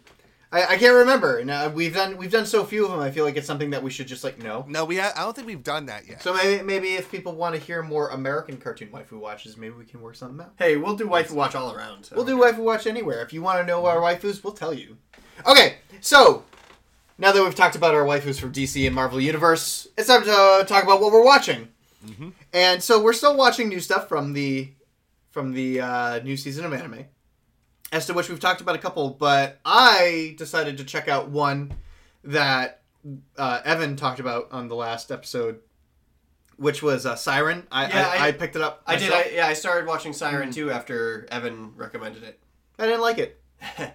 I, 0.52 0.66
I 0.66 0.78
can't 0.78 0.94
remember. 0.96 1.44
Now 1.44 1.68
we've 1.68 1.94
done 1.94 2.18
we've 2.18 2.32
done 2.32 2.46
so 2.46 2.64
few 2.64 2.86
of 2.86 2.92
them. 2.92 3.00
I 3.00 3.12
feel 3.12 3.26
like 3.26 3.36
it's 3.36 3.48
something 3.48 3.72
that 3.72 3.82
we 3.84 3.90
should 3.92 4.08
just 4.08 4.24
like 4.24 4.42
know. 4.42 4.66
No, 4.68 4.86
we. 4.86 4.98
Ha- 4.98 5.14
I 5.16 5.22
don't 5.22 5.36
think 5.36 5.48
we've 5.48 5.64
done 5.64 5.88
that 5.88 6.08
yet. 6.08 6.22
So 6.22 6.34
maybe 6.34 6.64
maybe 6.64 6.88
if 6.94 7.12
people 7.12 7.34
want 7.36 7.56
to 7.56 7.62
hear 7.62 7.82
more 7.82 8.10
American 8.10 8.58
cartoon 8.58 8.90
Waifu 8.90 9.14
Watches, 9.20 9.58
maybe 9.58 9.74
we 9.76 9.86
can 9.86 10.02
work 10.02 10.16
something 10.16 10.40
out. 10.40 10.54
Hey, 10.58 10.78
we'll 10.78 10.96
do 10.96 11.08
waifu 11.08 11.32
watch 11.32 11.56
all 11.56 11.74
around. 11.76 12.06
so. 12.06 12.16
We'll 12.16 12.26
do 12.26 12.38
Waifu 12.38 12.60
Watch 12.60 12.88
anywhere. 12.88 13.22
If 13.22 13.34
you 13.34 13.42
want 13.42 13.60
to 13.60 13.66
know 13.66 13.86
our 13.86 13.98
waifus, 13.98 14.44
we'll 14.44 14.54
tell 14.54 14.74
you. 14.74 14.98
Okay, 15.46 15.76
so 16.00 16.44
now 17.18 17.32
that 17.32 17.44
we've 17.44 17.56
talked 17.56 17.76
about 17.76 17.94
our 17.96 18.04
waifus 18.06 18.40
from 18.40 18.52
DC 18.54 18.86
and 18.86 18.96
Marvel 18.96 19.20
Universe, 19.20 19.88
it's 19.98 20.08
time 20.08 20.24
to 20.24 20.66
talk 20.68 20.84
about 20.84 21.02
what 21.02 21.12
we're 21.12 21.26
watching. 21.26 21.70
And 22.54 22.84
so 22.84 23.02
we're 23.02 23.14
still 23.14 23.36
watching 23.36 23.68
new 23.68 23.80
stuff 23.80 24.08
from 24.08 24.34
the 24.34 24.70
from 25.32 25.54
the 25.54 25.82
uh, 25.82 26.20
new 26.24 26.38
season 26.38 26.64
of 26.64 26.72
anime, 26.72 27.06
as 27.92 28.06
to 28.08 28.14
which 28.14 28.30
we've 28.30 28.40
talked 28.40 28.62
about 28.62 28.76
a 28.76 28.80
couple. 28.80 29.10
But 29.12 29.60
I 29.66 30.36
decided 30.38 30.78
to 30.78 30.84
check 30.84 31.08
out 31.08 31.30
one 31.30 31.74
that 32.24 32.82
uh, 33.38 33.62
Evan 33.64 33.96
talked 33.96 34.20
about 34.20 34.48
on 34.52 34.68
the 34.68 34.76
last 34.76 35.12
episode, 35.12 35.60
which 36.58 36.82
was 36.82 37.06
uh, 37.06 37.16
Siren. 37.16 37.68
I, 37.72 37.88
Yeah, 37.88 38.08
I, 38.10 38.18
I- 38.18 38.28
I 38.28 38.32
picked 38.32 38.56
it 38.56 38.62
up. 38.62 38.82
I 38.88 38.96
did. 38.96 39.12
I, 39.12 39.30
yeah, 39.34 39.48
I 39.48 39.54
started 39.54 39.88
watching 39.88 40.14
Siren 40.14 40.52
too 40.52 40.72
after 40.72 41.28
Evan 41.32 41.74
recommended 41.76 42.24
it. 42.24 42.40
I 42.80 42.86
didn't 42.86 43.02
like 43.02 43.18
it. 43.18 43.42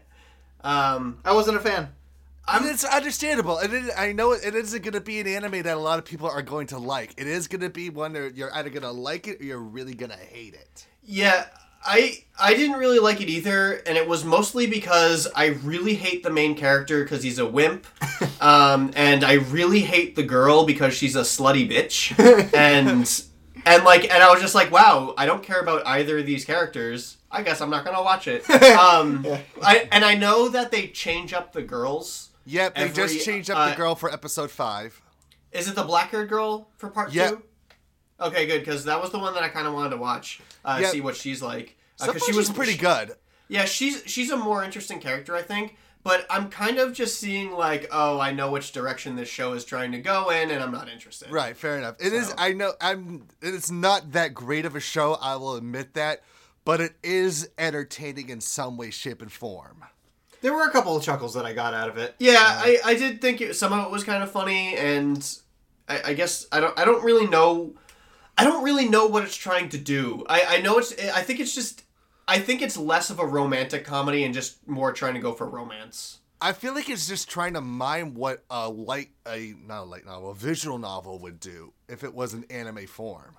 Um, 0.62 1.18
I 1.24 1.32
wasn't 1.32 1.56
a 1.56 1.60
fan. 1.60 1.88
I 2.46 2.58
mean, 2.60 2.70
it's 2.72 2.84
understandable, 2.84 3.58
and 3.58 3.90
I 3.96 4.12
know 4.12 4.32
it, 4.32 4.44
it 4.44 4.54
isn't 4.54 4.82
going 4.82 4.92
to 4.94 5.00
be 5.00 5.20
an 5.20 5.26
anime 5.26 5.62
that 5.62 5.76
a 5.76 5.80
lot 5.80 5.98
of 5.98 6.04
people 6.04 6.28
are 6.28 6.42
going 6.42 6.66
to 6.68 6.78
like. 6.78 7.14
It 7.16 7.26
is 7.26 7.48
going 7.48 7.60
to 7.62 7.70
be 7.70 7.90
one 7.90 8.12
that 8.14 8.34
you're 8.36 8.52
either 8.54 8.70
going 8.70 8.82
to 8.82 8.90
like 8.90 9.28
it 9.28 9.40
or 9.40 9.44
you're 9.44 9.58
really 9.60 9.94
going 9.94 10.10
to 10.10 10.18
hate 10.18 10.54
it. 10.54 10.86
yeah, 11.02 11.46
I 11.84 12.24
I 12.38 12.54
didn't 12.54 12.78
really 12.78 12.98
like 12.98 13.20
it 13.20 13.28
either, 13.28 13.74
and 13.86 13.96
it 13.96 14.06
was 14.06 14.24
mostly 14.24 14.66
because 14.66 15.26
I 15.34 15.46
really 15.46 15.94
hate 15.94 16.22
the 16.22 16.30
main 16.30 16.54
character 16.54 17.02
because 17.02 17.22
he's 17.22 17.38
a 17.38 17.46
wimp, 17.46 17.86
um, 18.42 18.90
and 18.96 19.24
I 19.24 19.34
really 19.34 19.80
hate 19.80 20.14
the 20.16 20.22
girl 20.22 20.64
because 20.66 20.94
she's 20.94 21.16
a 21.16 21.20
slutty 21.22 21.70
bitch, 21.70 22.12
and 22.54 23.22
and 23.66 23.84
like 23.84 24.04
and 24.04 24.22
I 24.22 24.30
was 24.30 24.40
just 24.40 24.54
like, 24.54 24.70
wow, 24.70 25.14
I 25.16 25.26
don't 25.26 25.42
care 25.42 25.60
about 25.60 25.86
either 25.86 26.18
of 26.18 26.26
these 26.26 26.44
characters. 26.44 27.16
I 27.30 27.42
guess 27.42 27.60
I'm 27.60 27.70
not 27.70 27.84
gonna 27.84 28.02
watch 28.02 28.26
it. 28.28 28.44
Um, 28.50 29.26
I 29.62 29.88
and 29.92 30.04
I 30.04 30.14
know 30.14 30.48
that 30.48 30.70
they 30.70 30.88
change 30.88 31.32
up 31.32 31.52
the 31.52 31.62
girls. 31.62 32.30
Yep, 32.46 32.74
they 32.74 32.82
Every, 32.82 32.94
just 32.94 33.24
changed 33.24 33.50
up 33.50 33.56
uh, 33.58 33.70
the 33.70 33.76
girl 33.76 33.94
for 33.94 34.12
episode 34.12 34.50
five. 34.50 35.00
Is 35.52 35.68
it 35.68 35.74
the 35.74 35.82
black 35.82 36.10
haired 36.10 36.28
girl 36.28 36.68
for 36.76 36.88
part 36.90 37.12
Yeah. 37.12 37.30
two? 37.30 37.42
Okay, 38.20 38.46
good 38.46 38.60
because 38.60 38.84
that 38.84 39.00
was 39.00 39.10
the 39.12 39.18
one 39.18 39.32
that 39.34 39.42
I 39.42 39.48
kind 39.48 39.66
of 39.66 39.72
wanted 39.74 39.90
to 39.90 39.96
watch, 39.96 40.40
uh, 40.64 40.78
Yeah. 40.82 40.88
see 40.90 41.00
what 41.00 41.16
she's 41.16 41.42
like. 41.42 41.76
Because 41.98 42.22
far, 42.22 42.26
she 42.32 42.36
was 42.36 42.50
pretty 42.50 42.72
she- 42.72 42.78
good. 42.78 43.14
Yeah, 43.48 43.64
she's 43.64 44.02
she's 44.06 44.30
a 44.30 44.36
more 44.36 44.62
interesting 44.64 45.00
character, 45.00 45.34
I 45.34 45.42
think. 45.42 45.76
But 46.02 46.24
I'm 46.30 46.48
kind 46.48 46.78
of 46.78 46.94
just 46.94 47.20
seeing 47.20 47.52
like, 47.52 47.86
oh, 47.92 48.18
I 48.18 48.32
know 48.32 48.50
which 48.50 48.72
direction 48.72 49.16
this 49.16 49.28
show 49.28 49.52
is 49.52 49.66
trying 49.66 49.92
to 49.92 49.98
go 49.98 50.30
in, 50.30 50.50
and 50.50 50.62
I'm 50.62 50.72
not 50.72 50.88
interested. 50.88 51.30
Right, 51.30 51.54
fair 51.54 51.76
enough. 51.76 51.96
It 51.98 52.14
is. 52.14 52.28
So- 52.28 52.34
I 52.38 52.52
know. 52.52 52.72
I'm. 52.80 53.26
It's 53.42 53.70
not 53.70 54.12
that 54.12 54.32
great 54.32 54.64
of 54.64 54.74
a 54.74 54.80
show. 54.80 55.18
I 55.20 55.36
will 55.36 55.56
admit 55.56 55.92
that, 55.94 56.22
but 56.64 56.80
it 56.80 56.94
is 57.02 57.50
entertaining 57.58 58.30
in 58.30 58.40
some 58.40 58.76
way, 58.78 58.90
shape, 58.90 59.20
and 59.20 59.30
form. 59.30 59.84
There 60.40 60.54
were 60.54 60.62
a 60.62 60.70
couple 60.70 60.96
of 60.96 61.02
chuckles 61.02 61.34
that 61.34 61.44
I 61.44 61.52
got 61.52 61.74
out 61.74 61.90
of 61.90 61.98
it. 61.98 62.14
Yeah, 62.18 62.38
I, 62.38 62.78
I 62.82 62.94
did 62.94 63.20
think 63.20 63.42
it, 63.42 63.56
some 63.56 63.74
of 63.74 63.84
it 63.84 63.90
was 63.90 64.02
kind 64.04 64.22
of 64.22 64.30
funny, 64.30 64.74
and 64.76 65.22
I, 65.86 66.00
I 66.06 66.14
guess 66.14 66.46
I 66.50 66.60
don't 66.60 66.78
I 66.78 66.86
don't 66.86 67.04
really 67.04 67.26
know 67.26 67.74
I 68.40 68.44
don't 68.44 68.64
really 68.64 68.88
know 68.88 69.06
what 69.06 69.24
it's 69.24 69.36
trying 69.36 69.68
to 69.70 69.78
do. 69.78 70.24
I, 70.28 70.56
I 70.56 70.60
know 70.60 70.78
it's 70.78 70.92
I 70.98 71.22
think 71.22 71.40
it's 71.40 71.54
just 71.54 71.84
I 72.26 72.38
think 72.38 72.62
it's 72.62 72.76
less 72.76 73.10
of 73.10 73.18
a 73.18 73.26
romantic 73.26 73.84
comedy 73.84 74.24
and 74.24 74.32
just 74.32 74.66
more 74.66 74.92
trying 74.92 75.14
to 75.14 75.20
go 75.20 75.32
for 75.32 75.46
romance. 75.46 76.20
I 76.40 76.54
feel 76.54 76.74
like 76.74 76.88
it's 76.88 77.06
just 77.06 77.28
trying 77.28 77.52
to 77.54 77.60
mime 77.60 78.14
what 78.14 78.44
a 78.48 78.68
light, 78.68 79.10
a 79.28 79.54
not 79.66 79.82
a 79.82 79.84
light 79.84 80.06
novel, 80.06 80.30
a 80.30 80.34
visual 80.34 80.78
novel 80.78 81.18
would 81.18 81.38
do 81.38 81.74
if 81.88 82.02
it 82.02 82.14
was 82.14 82.32
an 82.32 82.46
anime 82.48 82.86
form. 82.86 83.36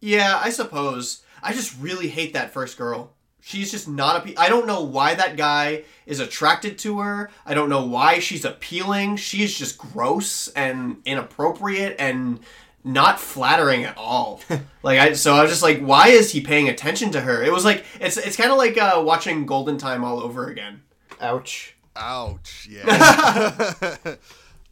Yeah, 0.00 0.40
I 0.42 0.50
suppose. 0.50 1.22
I 1.42 1.52
just 1.52 1.78
really 1.78 2.08
hate 2.08 2.32
that 2.32 2.52
first 2.52 2.78
girl. 2.78 3.12
She's 3.40 3.70
just 3.70 3.86
not 3.86 4.16
a. 4.16 4.20
Pe- 4.20 4.36
I 4.36 4.48
don't 4.48 4.66
know 4.66 4.82
why 4.82 5.14
that 5.14 5.36
guy 5.36 5.84
is 6.06 6.18
attracted 6.18 6.78
to 6.78 7.00
her. 7.00 7.30
I 7.44 7.52
don't 7.52 7.68
know 7.68 7.84
why 7.84 8.18
she's 8.20 8.46
appealing. 8.46 9.16
She's 9.16 9.58
just 9.58 9.76
gross 9.76 10.48
and 10.48 11.02
inappropriate 11.04 11.96
and 11.98 12.40
not 12.84 13.18
flattering 13.18 13.84
at 13.84 13.96
all. 13.96 14.40
like 14.82 14.98
I, 14.98 15.12
so 15.14 15.34
I 15.34 15.42
was 15.42 15.50
just 15.50 15.62
like, 15.62 15.80
why 15.80 16.08
is 16.08 16.30
he 16.32 16.40
paying 16.40 16.68
attention 16.68 17.10
to 17.12 17.20
her? 17.22 17.42
It 17.42 17.52
was 17.52 17.64
like 17.64 17.84
it's 18.00 18.16
it's 18.16 18.36
kind 18.36 18.50
of 18.52 18.58
like 18.58 18.76
uh, 18.78 19.02
watching 19.04 19.46
Golden 19.46 19.78
Time 19.78 20.04
all 20.04 20.20
over 20.20 20.48
again. 20.48 20.82
Ouch. 21.20 21.74
Ouch. 21.96 22.68
Yeah. 22.70 23.96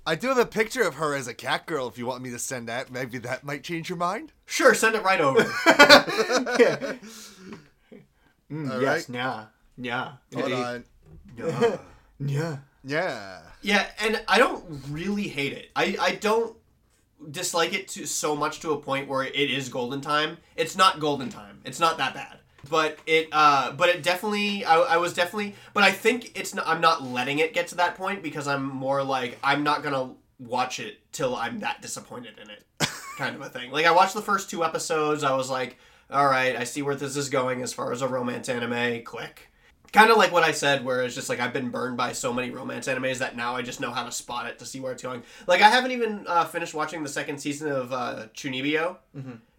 I 0.04 0.16
do 0.16 0.26
have 0.28 0.38
a 0.38 0.44
picture 0.46 0.82
of 0.82 0.94
her 0.96 1.14
as 1.14 1.28
a 1.28 1.34
cat 1.34 1.64
girl. 1.66 1.86
If 1.86 1.96
you 1.96 2.06
want 2.06 2.22
me 2.22 2.30
to 2.30 2.38
send 2.38 2.68
that, 2.68 2.90
maybe 2.90 3.18
that 3.18 3.44
might 3.44 3.62
change 3.62 3.88
your 3.88 3.98
mind. 3.98 4.32
Sure, 4.46 4.74
send 4.74 4.96
it 4.96 5.02
right 5.02 5.20
over. 5.20 5.42
Mm, 8.50 8.70
All 8.70 8.82
yes, 8.82 9.08
right. 9.08 9.16
yeah. 9.16 9.44
Yeah. 9.78 10.12
Hold 10.34 10.52
Indeed. 10.52 11.64
on. 11.64 11.78
Yeah. 12.18 12.56
Yeah. 12.84 13.40
Yeah, 13.62 13.86
and 14.00 14.22
I 14.28 14.38
don't 14.38 14.64
really 14.90 15.28
hate 15.28 15.52
it. 15.54 15.70
I, 15.74 15.96
I 15.98 16.14
don't 16.16 16.54
dislike 17.30 17.72
it 17.72 17.88
to 17.88 18.06
so 18.06 18.34
much 18.34 18.60
to 18.60 18.72
a 18.72 18.78
point 18.78 19.08
where 19.08 19.24
it 19.24 19.34
is 19.34 19.68
golden 19.68 20.00
time. 20.00 20.38
It's 20.56 20.76
not 20.76 21.00
golden 21.00 21.28
time. 21.28 21.60
It's 21.64 21.80
not 21.80 21.98
that 21.98 22.14
bad. 22.14 22.38
But 22.70 22.98
it 23.06 23.28
uh 23.32 23.72
but 23.72 23.88
it 23.88 24.02
definitely 24.02 24.64
I, 24.64 24.78
I 24.78 24.96
was 24.96 25.14
definitely 25.14 25.56
but 25.74 25.82
I 25.82 25.90
think 25.90 26.38
it's 26.38 26.54
not, 26.54 26.66
I'm 26.66 26.80
not 26.80 27.02
letting 27.02 27.40
it 27.40 27.54
get 27.54 27.68
to 27.68 27.74
that 27.76 27.96
point 27.96 28.22
because 28.22 28.46
I'm 28.46 28.64
more 28.64 29.02
like 29.02 29.38
I'm 29.42 29.64
not 29.64 29.82
going 29.82 29.94
to 29.94 30.14
watch 30.38 30.80
it 30.80 31.00
till 31.12 31.34
I'm 31.34 31.60
that 31.60 31.82
disappointed 31.82 32.38
in 32.40 32.50
it. 32.50 32.64
kind 33.16 33.34
of 33.34 33.42
a 33.42 33.48
thing. 33.48 33.70
Like 33.70 33.86
I 33.86 33.90
watched 33.90 34.14
the 34.14 34.22
first 34.22 34.48
two 34.48 34.64
episodes, 34.64 35.24
I 35.24 35.34
was 35.34 35.50
like, 35.50 35.76
all 36.10 36.26
right, 36.26 36.56
I 36.56 36.64
see 36.64 36.82
where 36.82 36.94
this 36.94 37.16
is 37.16 37.28
going 37.28 37.62
as 37.62 37.72
far 37.72 37.92
as 37.92 38.02
a 38.02 38.08
romance 38.08 38.48
anime. 38.48 39.02
Click 39.02 39.51
kind 39.92 40.10
of 40.10 40.16
like 40.16 40.32
what 40.32 40.42
I 40.42 40.52
said, 40.52 40.84
where 40.84 41.02
it's 41.02 41.14
just 41.14 41.28
like 41.28 41.40
I've 41.40 41.52
been 41.52 41.70
burned 41.70 41.96
by 41.96 42.12
so 42.12 42.32
many 42.32 42.50
romance 42.50 42.88
animes 42.88 43.18
that 43.18 43.36
now 43.36 43.54
I 43.54 43.62
just 43.62 43.80
know 43.80 43.90
how 43.90 44.04
to 44.04 44.12
spot 44.12 44.46
it 44.46 44.58
to 44.60 44.66
see 44.66 44.80
where 44.80 44.92
it's 44.92 45.02
going. 45.02 45.22
Like 45.46 45.60
I 45.60 45.68
haven't 45.70 45.90
even 45.92 46.24
uh, 46.26 46.44
finished 46.44 46.74
watching 46.74 47.02
the 47.02 47.08
second 47.08 47.38
season 47.38 47.70
of 47.70 47.92
uh, 47.92 48.26
Chunibyo 48.34 48.96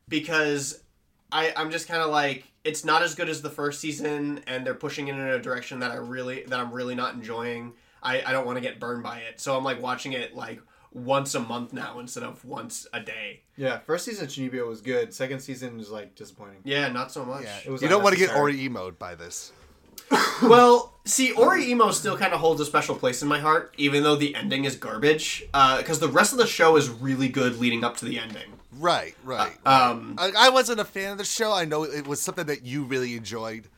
because 0.10 0.84
I 1.32 1.54
I'm 1.56 1.72
just 1.72 1.88
kind 1.88 2.02
of 2.02 2.10
like 2.10 2.46
it's 2.64 2.86
not 2.86 3.02
as 3.02 3.16
good 3.16 3.30
as 3.30 3.42
the 3.42 3.50
first 3.50 3.80
season, 3.80 4.42
and 4.48 4.66
they're 4.66 4.74
pushing 4.74 5.08
it 5.08 5.16
in 5.16 5.20
a 5.20 5.40
direction 5.40 5.80
that 5.80 5.92
I 5.92 5.96
really 5.96 6.44
that 6.44 6.60
I'm 6.60 6.72
really 6.72 6.96
not 6.96 7.14
enjoying. 7.14 7.74
I 8.02 8.22
I 8.26 8.32
don't 8.32 8.46
want 8.46 8.58
to 8.58 8.62
get 8.62 8.80
burned 8.80 9.04
by 9.04 9.20
it, 9.20 9.40
so 9.40 9.56
I'm 9.58 9.64
like 9.64 9.82
watching 9.82 10.14
it 10.14 10.36
like 10.36 10.62
once 10.92 11.34
a 11.34 11.40
month 11.40 11.74
now 11.74 12.00
instead 12.00 12.24
of 12.24 12.44
once 12.46 12.86
a 12.94 13.00
day. 13.00 13.42
Yeah. 13.58 13.80
First 13.80 14.06
season 14.06 14.26
of 14.26 14.32
Chunibyo 14.32 14.68
was 14.68 14.82
good. 14.82 15.14
Second 15.14 15.40
season 15.40 15.78
was 15.78 15.90
like 15.90 16.14
disappointing. 16.16 16.60
Yeah, 16.64 16.88
not 16.90 17.12
so 17.12 17.26
much. 17.26 17.44
Yeah. 17.44 17.58
It 17.66 17.72
was 17.72 17.82
You 17.82 17.88
don't 17.88 18.04
want 18.04 18.14
to 18.14 18.20
get 18.20 18.30
unnecessary. 18.30 18.70
Ori 18.70 18.70
emoed 18.70 19.00
by 19.00 19.16
this. 19.16 19.52
Well, 20.42 20.94
see, 21.06 21.32
Oreimo 21.34 21.94
still 21.94 22.18
kind 22.18 22.34
of 22.34 22.40
holds 22.42 22.60
a 22.60 22.66
special 22.66 22.96
place 22.96 23.22
in 23.22 23.30
my 23.30 23.40
heart, 23.40 23.74
even 23.78 24.04
though 24.04 24.16
the 24.16 24.36
ending 24.36 24.66
is 24.66 24.76
garbage. 24.76 25.44
Because 25.52 26.00
the 26.00 26.10
rest 26.10 26.34
of 26.34 26.38
the 26.38 26.48
show 26.48 26.76
is 26.76 26.90
really 26.90 27.30
good 27.30 27.60
leading 27.60 27.84
up 27.84 27.96
to 27.98 28.06
the 28.06 28.20
ending. 28.20 28.52
Right, 28.78 29.16
right. 29.24 29.56
Um, 29.66 30.16
I, 30.18 30.32
I 30.38 30.50
wasn't 30.50 30.80
a 30.80 30.86
fan 30.86 31.14
of 31.14 31.18
the 31.18 31.24
show. 31.24 31.54
I 31.54 31.64
know 31.66 31.84
it 31.84 32.08
was 32.08 32.22
something 32.22 32.46
that 32.48 32.64
you 32.64 32.84
really 32.84 33.16
enjoyed, 33.16 33.70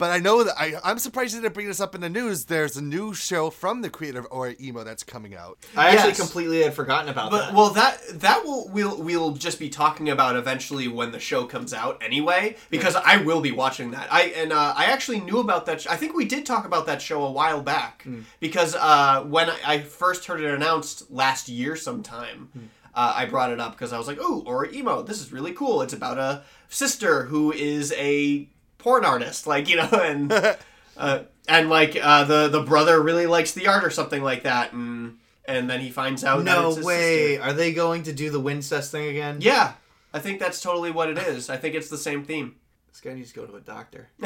But 0.00 0.10
I 0.12 0.18
know 0.18 0.42
that 0.42 0.54
I, 0.58 0.72
I'm 0.82 0.98
surprised 0.98 1.34
you 1.34 1.42
didn't 1.42 1.52
bring 1.52 1.66
this 1.68 1.78
up 1.78 1.94
in 1.94 2.00
the 2.00 2.08
news. 2.08 2.46
There's 2.46 2.76
a 2.78 2.82
new 2.82 3.12
show 3.12 3.50
from 3.50 3.82
the 3.82 3.90
creator 3.90 4.18
of 4.20 4.30
Oreimo 4.30 4.82
that's 4.82 5.02
coming 5.04 5.34
out. 5.36 5.58
I 5.76 5.90
actually 5.90 6.14
completely 6.14 6.62
had 6.62 6.72
forgotten 6.72 7.10
about 7.10 7.30
But 7.30 7.46
that. 7.48 7.54
well, 7.54 7.68
that 7.74 8.00
that 8.14 8.42
will 8.44 8.68
we'll 8.70 9.00
we'll 9.00 9.32
just 9.34 9.58
be 9.58 9.68
talking 9.68 10.08
about 10.08 10.36
eventually 10.36 10.88
when 10.88 11.12
the 11.12 11.20
show 11.20 11.44
comes 11.44 11.74
out 11.74 12.02
anyway, 12.02 12.56
because 12.70 12.96
I 12.96 13.18
will 13.18 13.42
be 13.42 13.52
watching 13.52 13.90
that. 13.90 14.08
I 14.10 14.22
and 14.36 14.52
uh, 14.54 14.72
I 14.74 14.86
actually 14.86 15.20
knew 15.20 15.38
about 15.38 15.66
that. 15.66 15.82
Sh- 15.82 15.86
I 15.88 15.96
think 15.96 16.16
we 16.16 16.24
did 16.24 16.46
talk 16.46 16.64
about 16.64 16.86
that 16.86 17.02
show 17.02 17.22
a 17.24 17.30
while 17.30 17.60
back 17.62 18.06
because 18.40 18.74
uh, 18.74 19.22
when 19.28 19.50
I- 19.50 19.58
I 19.66 19.78
first 19.82 20.24
heard 20.24 20.40
it 20.40 20.52
announced 20.52 21.10
last 21.10 21.48
year 21.50 21.76
sometime. 21.76 22.48
Uh, 22.92 23.12
I 23.14 23.26
brought 23.26 23.52
it 23.52 23.60
up 23.60 23.72
because 23.72 23.92
I 23.92 23.98
was 23.98 24.08
like, 24.08 24.18
"Oh, 24.20 24.42
Oreimo! 24.46 25.06
This 25.06 25.20
is 25.20 25.30
really 25.30 25.52
cool. 25.52 25.80
It's 25.82 25.92
about 25.92 26.18
a 26.18 26.42
sister 26.68 27.24
who 27.26 27.52
is 27.52 27.92
a 27.92 28.48
porn 28.80 29.04
artist, 29.04 29.46
like 29.46 29.68
you 29.68 29.76
know, 29.76 29.88
and 29.92 30.32
uh, 30.96 31.20
and 31.48 31.70
like 31.70 31.96
uh, 32.00 32.24
the 32.24 32.48
the 32.48 32.62
brother 32.62 33.00
really 33.00 33.26
likes 33.26 33.52
the 33.52 33.68
art 33.68 33.84
or 33.84 33.90
something 33.90 34.22
like 34.22 34.42
that, 34.42 34.72
and 34.72 35.18
and 35.44 35.70
then 35.70 35.80
he 35.80 35.90
finds 35.90 36.24
out. 36.24 36.44
that 36.44 36.44
no 36.44 36.68
it's 36.68 36.76
his 36.78 36.86
way. 36.86 37.28
sister. 37.34 37.42
Are 37.42 37.52
they 37.52 37.72
going 37.72 38.02
to 38.04 38.12
do 38.12 38.30
the 38.30 38.40
Wincest 38.40 38.90
thing 38.90 39.08
again? 39.08 39.38
Yeah, 39.40 39.74
I 40.12 40.18
think 40.18 40.40
that's 40.40 40.60
totally 40.60 40.90
what 40.90 41.08
it 41.10 41.18
is. 41.18 41.50
I 41.50 41.56
think 41.56 41.74
it's 41.74 41.88
the 41.88 41.98
same 41.98 42.24
theme. 42.24 42.56
This 42.90 43.00
guy 43.00 43.14
needs 43.14 43.32
to 43.32 43.40
go 43.40 43.46
to 43.46 43.54
a 43.54 43.60
doctor. 43.60 44.08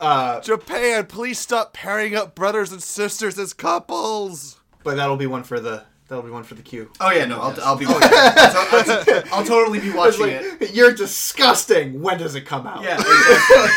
uh, 0.00 0.40
Japan, 0.40 1.06
please 1.06 1.38
stop 1.38 1.72
pairing 1.72 2.14
up 2.14 2.34
brothers 2.34 2.72
and 2.72 2.82
sisters 2.82 3.38
as 3.38 3.52
couples. 3.52 4.58
but 4.84 4.96
that'll 4.96 5.16
be 5.16 5.26
one 5.26 5.42
for 5.44 5.60
the 5.60 5.84
that'll 6.10 6.24
be 6.24 6.30
one 6.30 6.42
for 6.42 6.54
the 6.54 6.62
queue. 6.62 6.90
Oh 7.00 7.10
yeah, 7.10 7.24
no, 7.24 7.40
I'll, 7.40 7.56
I'll 7.62 7.76
be. 7.76 7.86
Watching 7.86 8.10
it. 8.12 8.52
So 8.52 8.58
I'll, 9.32 9.38
I'll 9.38 9.44
totally 9.46 9.80
be 9.80 9.90
watching 9.90 10.26
like, 10.26 10.60
it. 10.60 10.74
You're 10.74 10.92
disgusting. 10.92 12.02
When 12.02 12.18
does 12.18 12.34
it 12.34 12.42
come 12.42 12.66
out? 12.66 12.82
Yeah, 12.82 12.98
exactly. 13.00 13.70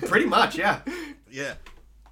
Pretty 0.08 0.26
much, 0.26 0.56
yeah. 0.56 0.80
Yeah. 1.30 1.54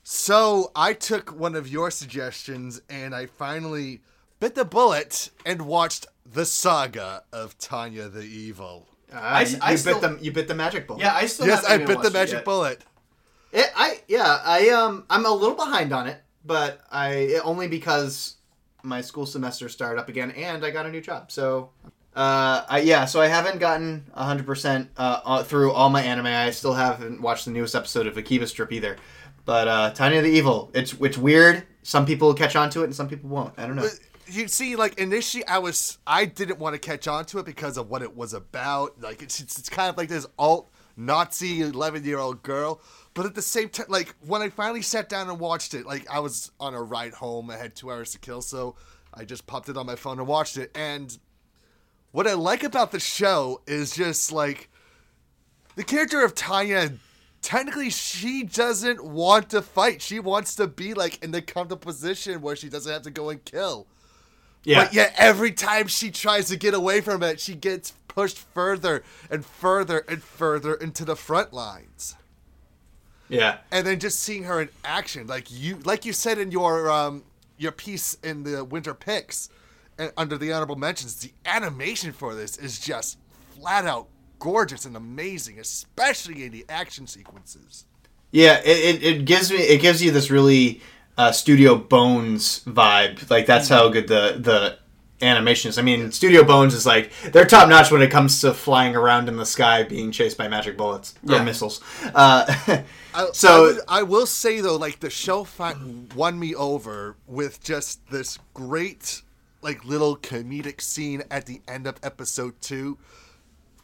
So 0.02 0.72
I 0.74 0.94
took 0.94 1.38
one 1.38 1.54
of 1.54 1.68
your 1.68 1.90
suggestions 1.90 2.82
and 2.90 3.14
I 3.14 3.26
finally 3.26 4.00
bit 4.40 4.54
the 4.56 4.64
bullet 4.64 5.30
and 5.46 5.62
watched 5.62 6.06
the 6.30 6.44
saga 6.44 7.22
of 7.32 7.56
Tanya 7.58 8.08
the 8.08 8.22
Evil. 8.24 8.88
Ah, 9.14 9.36
I- 9.36 9.42
you 9.42 9.58
I 9.60 9.70
bit 9.72 9.78
still- 9.78 10.00
the 10.00 10.18
you 10.20 10.32
bit 10.32 10.48
the 10.48 10.54
magic 10.54 10.86
bullet. 10.88 11.00
Yeah, 11.02 11.14
I 11.14 11.26
still. 11.26 11.46
yes, 11.46 11.66
haven't 11.66 11.84
I 11.84 11.86
bit 11.86 11.92
the 11.92 11.94
watched 11.96 12.06
it 12.08 12.12
magic 12.14 12.44
bullet. 12.44 12.84
It, 13.52 13.70
I 13.76 14.00
yeah 14.08 14.40
I 14.44 14.70
um 14.70 15.04
I'm 15.10 15.26
a 15.26 15.30
little 15.30 15.54
behind 15.54 15.92
on 15.92 16.06
it, 16.08 16.20
but 16.44 16.80
I 16.90 17.40
only 17.44 17.68
because 17.68 18.36
my 18.82 19.00
school 19.00 19.26
semester 19.26 19.68
started 19.68 20.00
up 20.00 20.08
again 20.08 20.32
and 20.32 20.64
I 20.64 20.70
got 20.70 20.86
a 20.86 20.90
new 20.90 21.00
job. 21.00 21.30
So 21.30 21.70
uh 22.14 22.64
I 22.68 22.80
yeah 22.80 23.06
so 23.06 23.20
I 23.20 23.28
haven't 23.28 23.58
gotten 23.58 24.04
100 24.12 24.44
percent 24.44 24.90
uh 24.96 25.42
through 25.44 25.72
all 25.72 25.88
my 25.88 26.02
anime. 26.02 26.26
I 26.26 26.50
still 26.50 26.74
haven't 26.74 27.22
watched 27.22 27.44
the 27.44 27.50
newest 27.52 27.74
episode 27.74 28.06
of 28.06 28.16
Akiba's 28.16 28.52
Trip 28.52 28.72
either. 28.72 28.96
But 29.44 29.68
uh 29.68 29.90
Tanya 29.90 30.20
the 30.22 30.28
Evil, 30.28 30.70
it's 30.74 30.92
it's 30.94 31.18
weird. 31.18 31.64
Some 31.82 32.06
people 32.06 32.32
catch 32.34 32.54
on 32.56 32.70
to 32.70 32.82
it 32.82 32.84
and 32.84 32.94
some 32.94 33.08
people 33.08 33.28
won't. 33.30 33.54
I 33.58 33.66
don't 33.66 33.76
know. 33.76 33.88
You 34.28 34.48
see, 34.48 34.76
like 34.76 34.98
initially, 34.98 35.44
I 35.46 35.58
was 35.58 35.98
I 36.06 36.24
didn't 36.24 36.58
want 36.58 36.74
to 36.74 36.78
catch 36.78 37.08
on 37.08 37.24
to 37.26 37.38
it 37.38 37.44
because 37.44 37.76
of 37.76 37.90
what 37.90 38.02
it 38.02 38.16
was 38.16 38.34
about. 38.34 39.00
Like 39.00 39.22
it's 39.22 39.40
it's, 39.40 39.58
it's 39.58 39.68
kind 39.68 39.90
of 39.90 39.96
like 39.96 40.08
this 40.08 40.26
alt 40.38 40.70
Nazi 40.96 41.60
eleven 41.60 42.04
year 42.04 42.18
old 42.18 42.42
girl. 42.42 42.80
But 43.14 43.26
at 43.26 43.34
the 43.34 43.42
same 43.42 43.68
time, 43.68 43.86
like 43.88 44.14
when 44.24 44.40
I 44.40 44.48
finally 44.48 44.82
sat 44.82 45.08
down 45.08 45.28
and 45.28 45.38
watched 45.38 45.74
it, 45.74 45.84
like 45.86 46.08
I 46.10 46.20
was 46.20 46.50
on 46.58 46.74
a 46.74 46.82
ride 46.82 47.12
home. 47.12 47.50
I 47.50 47.56
had 47.56 47.74
two 47.74 47.90
hours 47.90 48.12
to 48.12 48.18
kill, 48.18 48.40
so 48.40 48.76
I 49.12 49.24
just 49.24 49.46
popped 49.46 49.68
it 49.68 49.76
on 49.76 49.86
my 49.86 49.96
phone 49.96 50.18
and 50.18 50.26
watched 50.26 50.56
it. 50.56 50.70
And 50.74 51.16
what 52.12 52.26
I 52.26 52.34
like 52.34 52.62
about 52.62 52.90
the 52.90 53.00
show 53.00 53.60
is 53.66 53.94
just 53.94 54.32
like 54.32 54.70
the 55.76 55.84
character 55.84 56.24
of 56.24 56.34
Tanya. 56.34 56.92
Technically, 57.42 57.90
she 57.90 58.44
doesn't 58.44 59.04
want 59.04 59.50
to 59.50 59.62
fight. 59.62 60.00
She 60.00 60.20
wants 60.20 60.54
to 60.54 60.66
be 60.66 60.94
like 60.94 61.22
in 61.24 61.32
the 61.32 61.42
comfortable 61.42 61.80
position 61.80 62.40
where 62.40 62.54
she 62.54 62.68
doesn't 62.68 62.90
have 62.90 63.02
to 63.02 63.10
go 63.10 63.30
and 63.30 63.44
kill. 63.44 63.88
Yeah. 64.64 64.84
But 64.84 64.94
yet 64.94 65.12
every 65.16 65.52
time 65.52 65.88
she 65.88 66.10
tries 66.10 66.48
to 66.48 66.56
get 66.56 66.72
away 66.72 67.00
from 67.00 67.22
it, 67.22 67.40
she 67.40 67.54
gets 67.54 67.90
pushed 68.06 68.38
further 68.38 69.02
and 69.28 69.44
further 69.44 70.04
and 70.08 70.22
further 70.22 70.74
into 70.74 71.04
the 71.04 71.16
front 71.16 71.52
lines. 71.52 72.14
Yeah. 73.32 73.58
And 73.70 73.86
then 73.86 73.98
just 73.98 74.20
seeing 74.20 74.44
her 74.44 74.60
in 74.60 74.68
action, 74.84 75.26
like 75.26 75.46
you, 75.50 75.78
like 75.84 76.04
you 76.04 76.12
said 76.12 76.38
in 76.38 76.52
your 76.52 76.90
um 76.90 77.24
your 77.56 77.72
piece 77.72 78.14
in 78.22 78.42
the 78.42 78.62
Winter 78.64 78.92
Picks, 78.94 79.48
and 79.98 80.12
under 80.16 80.36
the 80.36 80.52
honorable 80.52 80.76
mentions, 80.76 81.16
the 81.16 81.32
animation 81.46 82.12
for 82.12 82.34
this 82.34 82.58
is 82.58 82.78
just 82.78 83.18
flat 83.58 83.86
out 83.86 84.08
gorgeous 84.38 84.84
and 84.84 84.96
amazing, 84.96 85.58
especially 85.58 86.44
in 86.44 86.52
the 86.52 86.66
action 86.68 87.06
sequences. 87.06 87.86
Yeah, 88.32 88.60
it, 88.64 88.96
it, 88.96 89.02
it 89.02 89.24
gives 89.24 89.50
me 89.50 89.58
it 89.58 89.80
gives 89.80 90.02
you 90.02 90.10
this 90.10 90.30
really 90.30 90.82
uh, 91.16 91.32
Studio 91.32 91.76
Bones 91.76 92.62
vibe. 92.64 93.30
Like 93.30 93.46
that's 93.46 93.68
how 93.68 93.88
good 93.88 94.08
the 94.08 94.36
the 94.38 94.78
animation 95.22 95.68
is. 95.68 95.78
I 95.78 95.82
mean, 95.82 96.10
Studio 96.12 96.42
Bones 96.44 96.74
is 96.74 96.84
like 96.84 97.12
they're 97.32 97.46
top 97.46 97.68
notch 97.68 97.90
when 97.90 98.02
it 98.02 98.10
comes 98.10 98.40
to 98.40 98.52
flying 98.52 98.94
around 98.96 99.28
in 99.28 99.36
the 99.36 99.46
sky, 99.46 99.82
being 99.84 100.10
chased 100.12 100.36
by 100.36 100.48
magic 100.48 100.76
bullets 100.76 101.14
or 101.28 101.36
Yeah. 101.36 101.44
missiles. 101.44 101.80
Uh, 102.14 102.44
I, 103.14 103.28
So- 103.32 103.48
I, 103.54 103.60
would- 103.60 103.80
I 103.88 104.02
will 104.02 104.26
say 104.26 104.60
though, 104.60 104.76
like 104.76 105.00
the 105.00 105.10
show 105.10 105.44
fi- 105.44 105.76
won 106.14 106.38
me 106.38 106.54
over 106.54 107.16
with 107.26 107.62
just 107.62 108.10
this 108.10 108.38
great, 108.54 109.22
like 109.62 109.84
little 109.84 110.16
comedic 110.16 110.80
scene 110.80 111.22
at 111.30 111.46
the 111.46 111.62
end 111.68 111.86
of 111.86 111.96
episode 112.02 112.60
two, 112.60 112.98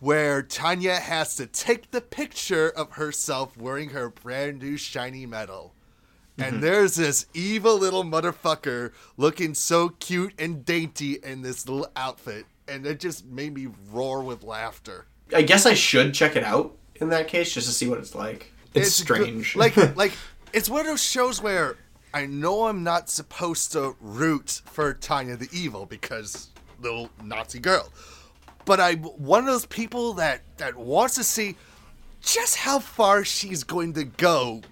where 0.01 0.43
Tanya 0.43 0.97
has 0.97 1.35
to 1.37 1.47
take 1.47 1.91
the 1.91 2.01
picture 2.01 2.69
of 2.69 2.93
herself 2.93 3.57
wearing 3.57 3.91
her 3.91 4.09
brand 4.11 4.61
new 4.61 4.77
shiny 4.77 5.27
medal. 5.27 5.75
And 6.39 6.55
mm-hmm. 6.55 6.61
there's 6.61 6.95
this 6.95 7.27
evil 7.35 7.77
little 7.77 8.05
motherfucker 8.05 8.93
looking 9.17 9.55
so 9.55 9.89
cute 9.89 10.35
and 10.39 10.65
dainty 10.65 11.19
in 11.23 11.43
this 11.43 11.69
little 11.69 11.91
outfit, 11.97 12.47
and 12.69 12.87
it 12.87 13.01
just 13.01 13.27
made 13.27 13.55
me 13.55 13.69
roar 13.91 14.23
with 14.23 14.45
laughter. 14.45 15.07
I 15.35 15.43
guess 15.43 15.67
I 15.67 15.75
should 15.75 16.15
check 16.15 16.37
it 16.37 16.45
out 16.45 16.77
in 16.97 17.09
that 17.09 17.29
case 17.29 17.53
just 17.53 17.67
to 17.67 17.73
see 17.73 17.89
what 17.89 17.99
it's 17.99 18.15
like. 18.15 18.53
it's, 18.75 19.03
good- 19.03 19.17
strange. 19.17 19.57
like 19.57 19.77
like 19.97 20.13
it's 20.53 20.71
one 20.71 20.81
of 20.81 20.87
those 20.87 21.03
shows 21.03 21.43
where 21.43 21.77
I 22.15 22.27
know 22.27 22.69
I'm 22.69 22.85
not 22.85 23.11
supposed 23.11 23.73
to 23.73 23.97
root 24.01 24.63
for 24.67 24.95
Tanya 24.95 25.37
the 25.37 25.49
Evil 25.53 25.87
because 25.87 26.51
little 26.81 27.11
Nazi 27.23 27.59
girl, 27.59 27.93
but 28.65 28.79
I'm 28.79 29.03
one 29.03 29.41
of 29.41 29.47
those 29.47 29.67
people 29.67 30.15
that 30.15 30.43
that 30.59 30.77
wants 30.77 31.17
to 31.17 31.25
see 31.25 31.57
just 32.21 32.57
how 32.57 32.79
far 32.79 33.25
she's 33.25 33.65
going 33.65 33.93
to 33.95 34.05
go 34.05 34.63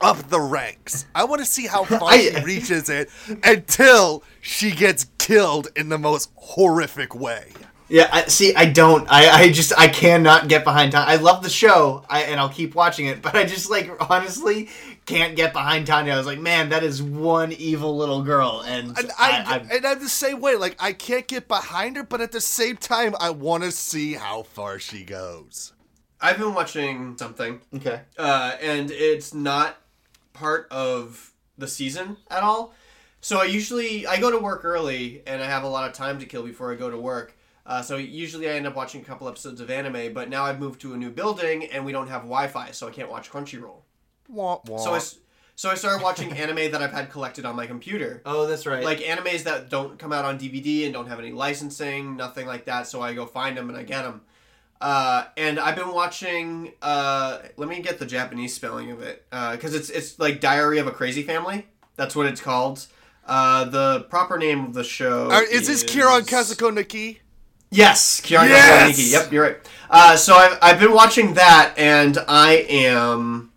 up 0.00 0.28
the 0.28 0.40
ranks. 0.40 1.06
I 1.14 1.24
want 1.24 1.40
to 1.40 1.46
see 1.46 1.66
how 1.66 1.84
far 1.86 2.10
I- 2.10 2.18
she 2.18 2.40
reaches 2.44 2.88
it 2.88 3.10
until 3.44 4.22
she 4.40 4.70
gets 4.70 5.06
killed 5.18 5.68
in 5.76 5.88
the 5.88 5.98
most 5.98 6.30
horrific 6.36 7.14
way. 7.14 7.52
yeah, 7.88 8.08
I, 8.12 8.24
see, 8.26 8.54
I 8.54 8.66
don't. 8.66 9.06
I, 9.10 9.28
I 9.30 9.52
just 9.52 9.72
I 9.78 9.88
cannot 9.88 10.48
get 10.48 10.64
behind. 10.64 10.92
Tanya. 10.92 11.08
I 11.12 11.16
love 11.16 11.42
the 11.42 11.50
show, 11.50 12.04
I, 12.10 12.22
and 12.22 12.40
I'll 12.40 12.48
keep 12.48 12.74
watching 12.74 13.06
it. 13.06 13.22
But 13.22 13.34
I 13.36 13.44
just 13.44 13.70
like 13.70 13.90
honestly 14.10 14.68
can't 15.04 15.36
get 15.36 15.52
behind 15.52 15.86
Tanya. 15.86 16.12
I 16.14 16.16
was 16.18 16.26
like, 16.26 16.40
man, 16.40 16.70
that 16.70 16.82
is 16.82 17.00
one 17.00 17.52
evil 17.52 17.96
little 17.96 18.22
girl, 18.22 18.64
and, 18.66 18.88
And 18.98 19.10
I, 19.18 19.30
I, 19.30 19.54
I 19.54 19.76
and 19.76 19.86
I'm 19.86 20.00
the 20.00 20.08
same 20.08 20.40
way. 20.40 20.56
Like 20.56 20.74
I 20.80 20.92
can't 20.92 21.26
get 21.28 21.46
behind 21.46 21.96
her, 21.96 22.02
but 22.02 22.20
at 22.20 22.32
the 22.32 22.40
same 22.40 22.76
time, 22.76 23.14
I 23.20 23.30
want 23.30 23.62
to 23.62 23.70
see 23.70 24.14
how 24.14 24.42
far 24.42 24.78
she 24.80 25.04
goes. 25.04 25.72
I've 26.20 26.38
been 26.38 26.54
watching 26.54 27.16
something, 27.18 27.60
okay. 27.74 28.00
uh, 28.18 28.56
and 28.62 28.90
it's 28.90 29.34
not 29.34 29.76
part 30.36 30.68
of 30.70 31.32
the 31.58 31.66
season 31.66 32.16
at 32.30 32.42
all. 32.42 32.74
So 33.20 33.38
I 33.40 33.44
usually 33.44 34.06
I 34.06 34.20
go 34.20 34.30
to 34.30 34.38
work 34.38 34.64
early, 34.64 35.22
and 35.26 35.42
I 35.42 35.46
have 35.46 35.64
a 35.64 35.68
lot 35.68 35.88
of 35.88 35.94
time 35.94 36.18
to 36.20 36.26
kill 36.26 36.42
before 36.44 36.72
I 36.72 36.76
go 36.76 36.90
to 36.90 36.98
work. 36.98 37.36
Uh, 37.64 37.82
so 37.82 37.96
usually 37.96 38.48
I 38.48 38.52
end 38.52 38.66
up 38.66 38.76
watching 38.76 39.00
a 39.00 39.04
couple 39.04 39.26
episodes 39.28 39.60
of 39.60 39.70
anime, 39.70 40.12
but 40.14 40.28
now 40.28 40.44
I've 40.44 40.60
moved 40.60 40.80
to 40.82 40.94
a 40.94 40.96
new 40.96 41.10
building 41.10 41.64
and 41.72 41.84
we 41.84 41.90
don't 41.90 42.06
have 42.06 42.22
Wi-Fi, 42.22 42.70
so 42.70 42.86
I 42.86 42.92
can't 42.92 43.10
watch 43.10 43.28
Crunchyroll. 43.28 43.80
Wah, 44.28 44.60
wah. 44.66 44.78
So 44.78 44.92
I, 44.92 44.98
s- 44.98 45.18
so 45.56 45.70
I 45.70 45.74
started 45.74 46.00
watching 46.04 46.30
anime 46.44 46.70
that 46.70 46.80
I've 46.80 46.92
had 46.92 47.10
collected 47.10 47.44
on 47.44 47.56
my 47.56 47.66
computer. 47.66 48.22
Oh, 48.24 48.46
that's 48.46 48.66
right. 48.66 48.84
like 48.84 49.00
animes 49.00 49.42
that 49.44 49.68
don't 49.68 49.98
come 49.98 50.12
out 50.12 50.24
on 50.24 50.38
DVD 50.38 50.84
and 50.84 50.92
don't 50.92 51.08
have 51.08 51.18
any 51.18 51.32
licensing, 51.32 52.16
nothing 52.16 52.46
like 52.46 52.66
that. 52.66 52.86
So 52.86 53.02
I 53.02 53.14
go 53.14 53.26
find 53.26 53.56
them 53.56 53.68
and 53.68 53.76
I 53.76 53.82
get 53.82 54.02
them. 54.02 54.20
Uh, 54.80 55.24
and 55.36 55.58
I've 55.58 55.76
been 55.76 55.92
watching. 55.92 56.72
Uh, 56.82 57.38
let 57.56 57.68
me 57.68 57.80
get 57.80 57.98
the 57.98 58.06
Japanese 58.06 58.54
spelling 58.54 58.90
of 58.90 59.00
it 59.02 59.24
because 59.30 59.74
it's 59.74 59.90
it's 59.90 60.18
like 60.18 60.40
Diary 60.40 60.78
of 60.78 60.86
a 60.86 60.90
Crazy 60.92 61.22
Family. 61.22 61.66
That's 61.96 62.14
what 62.14 62.26
it's 62.26 62.40
called. 62.40 62.86
Uh, 63.26 63.64
the 63.64 64.00
proper 64.08 64.38
name 64.38 64.64
of 64.66 64.74
the 64.74 64.84
show 64.84 65.28
Uh, 65.30 65.40
is 65.50 65.66
this 65.66 65.82
Kyouran 65.82 66.22
Kazoku 66.26 66.72
Nikki? 66.72 67.20
Yes, 67.70 68.20
Kiran 68.20 68.48
Yes! 68.48 68.96
Kazuki. 68.96 69.10
Yep, 69.10 69.32
you're 69.32 69.42
right. 69.42 69.56
Uh, 69.90 70.16
so 70.16 70.36
I've, 70.36 70.58
I've 70.62 70.80
been 70.80 70.92
watching 70.92 71.34
that, 71.34 71.74
and 71.76 72.18
I 72.28 72.64
am 72.68 73.50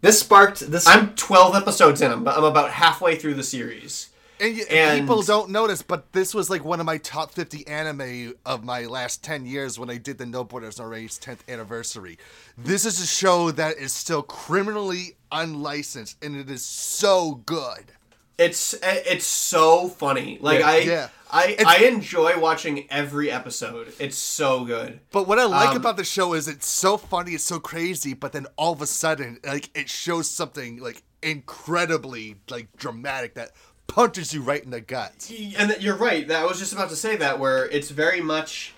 this 0.00 0.18
sparked 0.18 0.68
this. 0.70 0.88
I'm 0.88 1.14
12 1.14 1.54
episodes 1.54 2.00
in. 2.00 2.10
I'm, 2.10 2.26
I'm 2.26 2.42
about 2.44 2.70
halfway 2.70 3.14
through 3.14 3.34
the 3.34 3.44
series. 3.44 4.08
And, 4.42 4.60
And- 4.70 5.00
people 5.02 5.22
don't 5.22 5.50
notice, 5.50 5.82
but 5.82 6.12
this 6.12 6.34
was 6.34 6.50
like 6.50 6.64
one 6.64 6.80
of 6.80 6.86
my 6.86 6.98
top 6.98 7.30
50 7.32 7.64
anime 7.68 8.34
of 8.44 8.64
my 8.64 8.86
last 8.86 9.22
10 9.22 9.46
years 9.46 9.78
when 9.78 9.88
I 9.88 9.98
did 9.98 10.18
the 10.18 10.26
No 10.26 10.42
Borders 10.42 10.78
No 10.80 10.84
Race 10.86 11.16
10th 11.18 11.48
anniversary. 11.48 12.18
This 12.58 12.84
is 12.84 13.00
a 13.00 13.06
show 13.06 13.52
that 13.52 13.76
is 13.78 13.92
still 13.92 14.22
criminally 14.22 15.16
unlicensed, 15.30 16.16
and 16.24 16.34
it 16.36 16.50
is 16.50 16.64
so 16.64 17.36
good. 17.46 17.92
It's 18.38 18.74
it's 18.82 19.26
so 19.26 19.88
funny. 19.88 20.38
Like 20.40 20.60
Yeah. 20.60 20.66
I 20.68 20.76
Yeah. 20.78 21.08
I 21.30 21.44
It's- 21.48 21.66
I 21.66 21.84
enjoy 21.84 22.38
watching 22.40 22.86
every 22.90 23.30
episode. 23.30 23.92
It's 24.00 24.18
so 24.18 24.64
good. 24.64 25.00
But 25.12 25.28
what 25.28 25.38
I 25.38 25.44
like 25.44 25.68
Um, 25.70 25.76
about 25.76 25.96
the 25.96 26.04
show 26.04 26.34
is 26.34 26.48
it's 26.48 26.66
so 26.66 26.96
funny, 26.96 27.32
it's 27.34 27.44
so 27.44 27.60
crazy, 27.60 28.12
but 28.14 28.32
then 28.32 28.46
all 28.56 28.72
of 28.72 28.82
a 28.82 28.86
sudden, 28.86 29.38
like 29.44 29.70
it 29.74 29.88
shows 29.88 30.28
something 30.28 30.78
like 30.78 31.02
incredibly 31.22 32.36
like 32.50 32.68
dramatic 32.76 33.34
that 33.34 33.52
punches 33.86 34.32
you 34.32 34.42
right 34.42 34.62
in 34.62 34.70
the 34.70 34.80
gut. 34.80 35.30
And 35.56 35.76
you're 35.80 35.96
right. 35.96 36.26
That 36.26 36.42
I 36.42 36.46
was 36.46 36.58
just 36.58 36.72
about 36.72 36.90
to 36.90 36.96
say 36.96 37.16
that 37.16 37.38
where 37.38 37.66
it's 37.66 37.90
very 37.90 38.20
much 38.20 38.74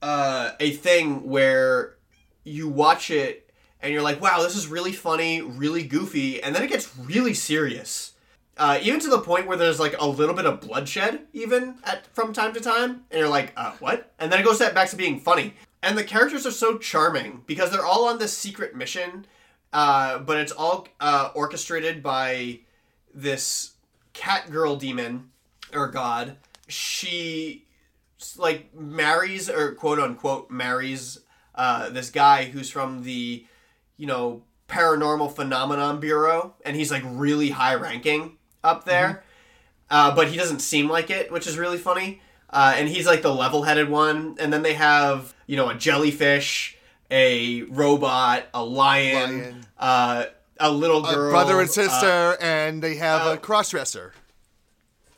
uh, 0.00 0.52
a 0.58 0.72
thing 0.72 1.28
where 1.28 1.96
you 2.44 2.68
watch 2.68 3.10
it 3.10 3.50
and 3.80 3.92
you're 3.92 4.02
like, 4.02 4.20
wow, 4.20 4.42
this 4.42 4.56
is 4.56 4.68
really 4.68 4.92
funny, 4.92 5.42
really 5.42 5.82
goofy, 5.82 6.42
and 6.42 6.54
then 6.54 6.62
it 6.62 6.68
gets 6.68 6.96
really 6.96 7.34
serious. 7.34 8.12
Uh, 8.56 8.78
even 8.82 9.00
to 9.00 9.08
the 9.08 9.18
point 9.18 9.46
where 9.46 9.56
there's 9.56 9.80
like 9.80 10.00
a 10.00 10.06
little 10.06 10.34
bit 10.34 10.46
of 10.46 10.60
bloodshed, 10.60 11.20
even 11.32 11.76
at 11.84 12.06
from 12.14 12.32
time 12.32 12.52
to 12.52 12.60
time, 12.60 13.02
and 13.10 13.18
you're 13.18 13.28
like, 13.28 13.52
uh, 13.56 13.72
what? 13.80 14.12
And 14.18 14.30
then 14.30 14.40
it 14.40 14.44
goes 14.44 14.58
back 14.58 14.88
to 14.90 14.96
being 14.96 15.18
funny. 15.18 15.54
And 15.82 15.98
the 15.98 16.04
characters 16.04 16.46
are 16.46 16.52
so 16.52 16.78
charming 16.78 17.42
because 17.46 17.70
they're 17.70 17.84
all 17.84 18.06
on 18.06 18.18
this 18.18 18.36
secret 18.36 18.76
mission, 18.76 19.26
uh, 19.72 20.18
but 20.18 20.36
it's 20.38 20.52
all 20.52 20.86
uh, 21.00 21.30
orchestrated 21.34 22.02
by 22.02 22.60
this 23.12 23.71
cat 24.12 24.50
girl 24.50 24.76
demon 24.76 25.30
or 25.74 25.88
god. 25.88 26.36
She 26.68 27.66
like 28.38 28.74
marries 28.74 29.50
or 29.50 29.74
quote 29.74 29.98
unquote 29.98 30.50
marries 30.50 31.18
uh, 31.54 31.90
this 31.90 32.10
guy 32.10 32.44
who's 32.44 32.70
from 32.70 33.02
the 33.02 33.44
you 33.96 34.06
know 34.06 34.42
paranormal 34.68 35.34
phenomenon 35.34 36.00
bureau 36.00 36.54
and 36.64 36.76
he's 36.76 36.90
like 36.90 37.02
really 37.04 37.50
high 37.50 37.74
ranking 37.74 38.38
up 38.64 38.84
there 38.84 39.22
uh, 39.90 40.14
but 40.14 40.28
he 40.28 40.36
doesn't 40.36 40.60
seem 40.60 40.88
like 40.88 41.10
it 41.10 41.30
which 41.30 41.46
is 41.46 41.58
really 41.58 41.76
funny 41.76 42.22
uh, 42.50 42.74
and 42.76 42.88
he's 42.88 43.06
like 43.06 43.22
the 43.22 43.34
level-headed 43.34 43.90
one 43.90 44.36
and 44.38 44.52
then 44.52 44.62
they 44.62 44.74
have 44.74 45.34
you 45.46 45.56
know 45.56 45.68
a 45.68 45.74
jellyfish 45.74 46.78
a 47.10 47.62
robot 47.62 48.44
a 48.54 48.64
lion, 48.64 49.40
Lion. 49.40 49.66
Uh, 50.62 50.68
a 50.68 50.70
little 50.70 51.04
A 51.04 51.14
girl 51.14 51.30
brother 51.30 51.60
and 51.60 51.68
uh, 51.68 51.72
sister, 51.72 52.36
and 52.40 52.82
they 52.82 52.96
have 52.96 53.26
uh, 53.26 53.30
a 53.32 53.36
crossdresser. 53.36 54.12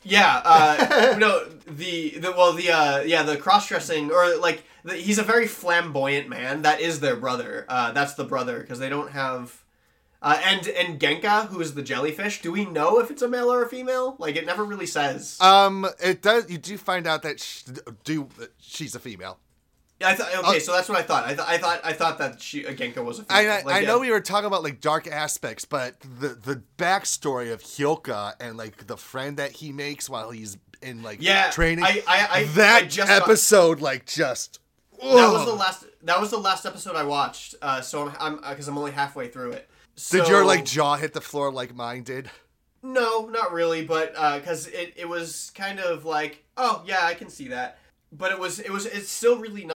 yeah, 0.03 0.41
uh, 0.43 1.15
no, 1.19 1.45
the 1.67 2.17
the 2.17 2.31
well, 2.31 2.53
the 2.53 2.71
uh, 2.71 3.01
yeah, 3.01 3.23
the 3.23 3.37
cross 3.37 3.67
dressing 3.67 4.11
or 4.11 4.37
like 4.37 4.63
the, 4.83 4.95
he's 4.95 5.17
a 5.17 5.23
very 5.23 5.47
flamboyant 5.47 6.29
man. 6.29 6.61
That 6.61 6.79
is 6.81 6.99
their 6.99 7.15
brother. 7.15 7.65
Uh, 7.69 7.91
that's 7.91 8.13
the 8.15 8.23
brother 8.23 8.59
because 8.59 8.79
they 8.79 8.89
don't 8.89 9.11
have. 9.11 9.63
Uh, 10.21 10.39
and 10.43 10.67
and 10.67 10.99
Genka, 10.99 11.47
who 11.47 11.61
is 11.61 11.75
the 11.75 11.83
jellyfish, 11.83 12.41
do 12.41 12.51
we 12.51 12.65
know 12.65 12.99
if 12.99 13.11
it's 13.11 13.21
a 13.21 13.27
male 13.27 13.51
or 13.51 13.61
a 13.63 13.69
female? 13.69 14.15
Like 14.17 14.35
it 14.35 14.45
never 14.45 14.63
really 14.63 14.87
says. 14.87 15.39
Um, 15.39 15.87
it 16.03 16.23
does. 16.23 16.49
You 16.49 16.57
do 16.57 16.77
find 16.77 17.05
out 17.05 17.21
that 17.21 17.39
sh 17.39 17.63
do 18.03 18.29
she's 18.59 18.95
a 18.95 18.99
female. 18.99 19.37
I 20.03 20.13
thought 20.13 20.35
okay, 20.49 20.59
so 20.59 20.73
that's 20.73 20.89
what 20.89 20.97
I 20.97 21.03
thought. 21.03 21.23
I, 21.25 21.33
th- 21.35 21.47
I 21.47 21.57
thought 21.57 21.79
I 21.83 21.93
thought 21.93 22.17
that 22.17 22.41
she 22.41 22.67
uh, 22.67 22.71
Genka 22.71 23.03
was 23.03 23.19
a 23.19 23.23
female. 23.23 23.51
I, 23.51 23.57
I, 23.59 23.61
Like, 23.63 23.75
I 23.75 23.79
yeah. 23.79 23.87
know 23.87 23.99
we 23.99 24.11
were 24.11 24.19
talking 24.19 24.45
about 24.47 24.61
like 24.63 24.81
dark 24.81 25.07
aspects, 25.07 25.63
but 25.63 25.99
the 26.01 26.29
the 26.29 26.61
backstory 26.77 27.53
of 27.53 27.61
Hyoka 27.63 28.33
and 28.39 28.57
like 28.57 28.87
the 28.87 28.97
friend 28.97 29.37
that 29.37 29.51
he 29.53 29.71
makes 29.71 30.09
while 30.09 30.31
he's 30.31 30.57
in 30.81 31.01
like 31.01 31.19
Yeah, 31.21 31.49
training. 31.51 31.85
I- 31.85 32.03
I- 32.07 32.27
I- 32.39 32.43
that 32.55 32.89
just 32.89 33.09
episode 33.09 33.79
like 33.79 34.05
just. 34.05 34.59
that 35.01 35.03
was 35.31 35.45
the 35.45 35.53
last. 35.53 35.85
That 36.03 36.19
was 36.19 36.29
the 36.29 36.39
last 36.39 36.65
episode 36.65 36.95
I 36.97 37.03
watched. 37.03 37.55
Uh, 37.61 37.79
so 37.81 38.11
I'm 38.19 38.35
because 38.37 38.67
I'm, 38.67 38.77
only 38.77 38.91
halfway 38.91 39.29
through 39.29 39.51
it. 39.51 39.69
Did 40.11 40.27
your 40.27 40.43
like 40.43 40.65
jaw 40.65 40.97
hit 40.97 41.13
the 41.13 41.21
floor 41.21 41.51
like 41.53 41.73
mine 41.73 42.03
did? 42.03 42.29
No, 42.83 43.25
not 43.27 43.51
really, 43.53 43.83
but 43.85 44.13
because 44.39 44.67
it, 44.67 44.93
it 44.97 45.07
was 45.09 45.51
kind 45.55 45.79
of 45.79 46.03
like, 46.05 46.43
oh 46.57 46.83
yeah, 46.85 46.99
I 47.03 47.13
can 47.13 47.29
see 47.29 47.47
that. 47.47 47.79
But 48.11 48.31
it 48.31 48.39
was 48.39 48.59
it 48.59 48.69
was 48.71 48.85
it's 48.85 49.09
still 49.09 49.37
really 49.37 49.65
not. 49.65 49.74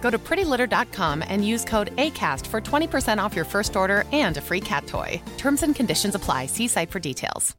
Go 0.00 0.10
to 0.10 0.18
prettylitter.com 0.18 1.22
and 1.28 1.46
use 1.46 1.64
code 1.64 1.94
ACAST 1.96 2.46
for 2.46 2.60
20% 2.60 3.22
off 3.22 3.36
your 3.36 3.44
first 3.44 3.76
order 3.76 4.04
and 4.12 4.36
a 4.36 4.40
free 4.40 4.60
cat 4.60 4.86
toy. 4.88 5.22
Terms 5.38 5.62
and 5.62 5.76
conditions 5.76 6.16
apply. 6.16 6.46
See 6.46 6.66
site 6.66 6.90
for 6.90 6.98
details. 6.98 7.54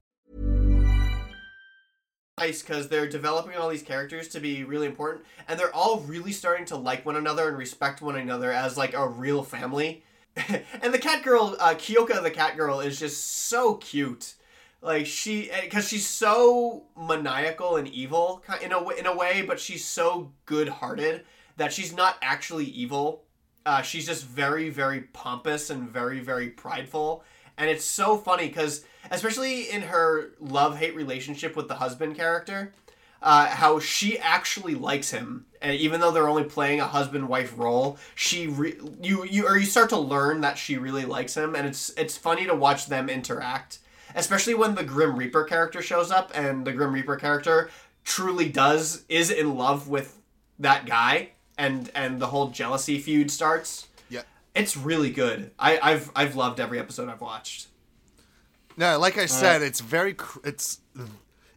nice 2.42 2.64
because 2.64 2.90
they're 2.90 3.08
developing 3.08 3.56
all 3.56 3.70
these 3.70 3.84
characters 3.84 4.28
to 4.28 4.40
be 4.40 4.64
really 4.64 4.88
important, 4.88 5.24
and 5.48 5.60
they're 5.60 5.76
all 5.76 6.00
really 6.00 6.32
starting 6.32 6.66
to 6.66 6.76
like 6.76 7.06
one 7.06 7.16
another 7.16 7.48
and 7.48 7.58
respect 7.58 8.02
one 8.02 8.16
another 8.16 8.52
as 8.52 8.78
like 8.78 8.96
a 8.96 9.08
real 9.08 9.44
family. 9.44 10.04
and 10.82 10.94
the 10.94 10.98
cat 10.98 11.24
girl, 11.24 11.56
uh, 11.60 11.76
Kyoka, 11.76 12.22
the 12.24 12.32
cat 12.32 12.58
girl, 12.58 12.80
is 12.80 13.00
just 13.00 13.24
so 13.24 13.76
cute. 13.76 14.34
Like 14.82 15.06
she, 15.06 15.52
because 15.62 15.88
she's 15.88 16.08
so 16.08 16.86
maniacal 16.98 17.76
and 17.76 17.88
evil 17.88 18.44
in 18.64 18.72
a 18.72 18.90
in 18.90 19.06
a 19.06 19.16
way, 19.16 19.44
but 19.44 19.60
she's 19.60 19.86
so 19.86 20.32
good-hearted 20.46 21.24
that 21.62 21.72
she's 21.72 21.96
not 21.96 22.18
actually 22.24 22.66
evil. 22.66 23.24
Uh, 23.68 23.84
she's 23.84 24.08
just 24.08 24.26
very, 24.26 24.72
very 24.72 25.02
pompous 25.02 25.70
and 25.70 25.88
very, 25.88 26.20
very 26.20 26.50
prideful. 26.50 27.24
And 27.56 27.70
it's 27.70 27.86
so 27.86 28.18
funny 28.18 28.48
because, 28.48 28.84
especially 29.12 29.70
in 29.70 29.84
her 29.84 30.32
love 30.40 30.78
hate 30.78 30.96
relationship 30.96 31.56
with 31.56 31.68
the 31.68 31.76
husband 31.76 32.16
character, 32.16 32.74
uh, 33.22 33.46
how 33.46 33.78
she 33.78 34.18
actually 34.18 34.74
likes 34.74 35.12
him, 35.12 35.46
and 35.62 35.76
even 35.76 36.02
though 36.02 36.10
they're 36.10 36.28
only 36.28 36.46
playing 36.46 36.80
a 36.80 36.88
husband 36.88 37.30
wife 37.30 37.54
role, 37.56 38.00
she 38.16 38.48
re- 38.48 38.80
you 39.00 39.24
you 39.26 39.46
or 39.46 39.56
you 39.56 39.68
start 39.68 39.90
to 39.90 40.00
learn 40.00 40.42
that 40.42 40.58
she 40.58 40.80
really 40.80 41.06
likes 41.06 41.38
him, 41.38 41.54
and 41.54 41.68
it's 41.68 41.92
it's 41.96 42.18
funny 42.18 42.48
to 42.48 42.56
watch 42.56 42.88
them 42.88 43.08
interact, 43.08 43.78
especially 44.16 44.56
when 44.56 44.74
the 44.74 44.84
Grim 44.84 45.16
Reaper 45.16 45.44
character 45.44 45.84
shows 45.84 46.10
up, 46.10 46.32
and 46.34 46.66
the 46.66 46.74
Grim 46.74 46.94
Reaper 46.94 47.18
character 47.18 47.70
truly 48.04 48.50
does 48.50 49.06
is 49.08 49.30
in 49.30 49.56
love 49.56 49.88
with 49.88 50.18
that 50.58 50.88
guy, 50.88 51.34
and 51.58 51.90
and 51.96 52.22
the 52.22 52.28
whole 52.28 52.50
jealousy 52.50 53.00
feud 53.00 53.30
starts. 53.32 53.88
Yeah. 54.10 54.22
It's 54.56 54.76
really 54.78 55.12
good. 55.12 55.52
I, 55.60 55.80
I've 55.82 56.12
I've 56.16 56.36
loved 56.36 56.60
every 56.60 56.80
episode 56.80 57.10
I've 57.10 57.22
watched. 57.22 57.68
No, 58.78 58.98
like 59.00 59.18
I 59.18 59.26
said, 59.26 59.62
it's 59.62 59.80
very 59.82 60.14
cr- 60.14 60.40
it's 60.44 60.80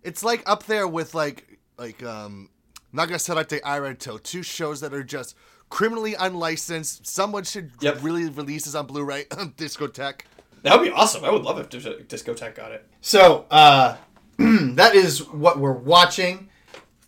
it's 0.02 0.22
like 0.24 0.42
up 0.46 0.64
there 0.64 0.86
with 0.88 1.14
like 1.14 1.58
like 1.78 2.02
um 2.02 2.50
Nagasarete 2.94 3.60
Airantou, 3.62 4.22
two 4.22 4.42
shows 4.42 4.80
that 4.80 4.92
are 4.94 5.02
just 5.04 5.36
criminally 5.70 6.14
unlicensed. 6.14 7.06
Someone 7.06 7.44
should 7.44 7.72
Yep. 7.80 7.98
really 8.02 8.28
release 8.28 8.64
this 8.66 8.74
on 8.74 8.86
Blu-ray. 8.86 9.24
Discotek. 9.56 10.20
That 10.62 10.78
would 10.78 10.84
be 10.86 10.92
awesome. 10.92 11.24
I 11.24 11.30
would 11.30 11.42
love 11.42 11.58
if 11.58 11.68
Discotek 11.68 12.54
got 12.54 12.72
it. 12.72 12.86
So, 13.00 13.46
uh, 13.50 13.96
that 14.38 14.94
is 14.94 15.26
what 15.28 15.58
we're 15.58 15.72
watching. 15.72 16.48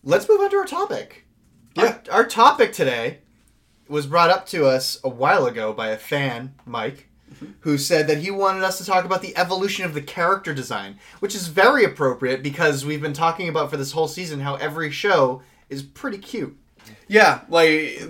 Let's 0.03 0.28
move 0.28 0.41
on 0.41 0.51
to 0.51 0.57
our 0.57 0.64
topic. 0.66 1.25
Yeah. 1.76 1.98
Our, 2.10 2.18
our 2.18 2.24
topic 2.26 2.72
today 2.72 3.18
was 3.88 4.06
brought 4.06 4.30
up 4.30 4.46
to 4.48 4.66
us 4.66 4.98
a 5.04 5.08
while 5.08 5.46
ago 5.46 5.72
by 5.72 5.88
a 5.88 5.96
fan, 5.96 6.54
Mike, 6.64 7.08
who 7.60 7.78
said 7.78 8.06
that 8.08 8.18
he 8.18 8.30
wanted 8.30 8.62
us 8.64 8.78
to 8.78 8.84
talk 8.84 9.04
about 9.04 9.22
the 9.22 9.36
evolution 9.36 9.84
of 9.84 9.94
the 9.94 10.00
character 10.02 10.52
design, 10.54 10.98
which 11.20 11.34
is 11.34 11.48
very 11.48 11.84
appropriate 11.84 12.42
because 12.42 12.84
we've 12.84 13.02
been 13.02 13.12
talking 13.12 13.48
about 13.48 13.70
for 13.70 13.76
this 13.76 13.92
whole 13.92 14.08
season 14.08 14.40
how 14.40 14.56
every 14.56 14.90
show 14.90 15.42
is 15.68 15.82
pretty 15.82 16.18
cute. 16.18 16.56
Yeah, 17.08 17.40
like 17.48 17.68
it, 17.68 18.08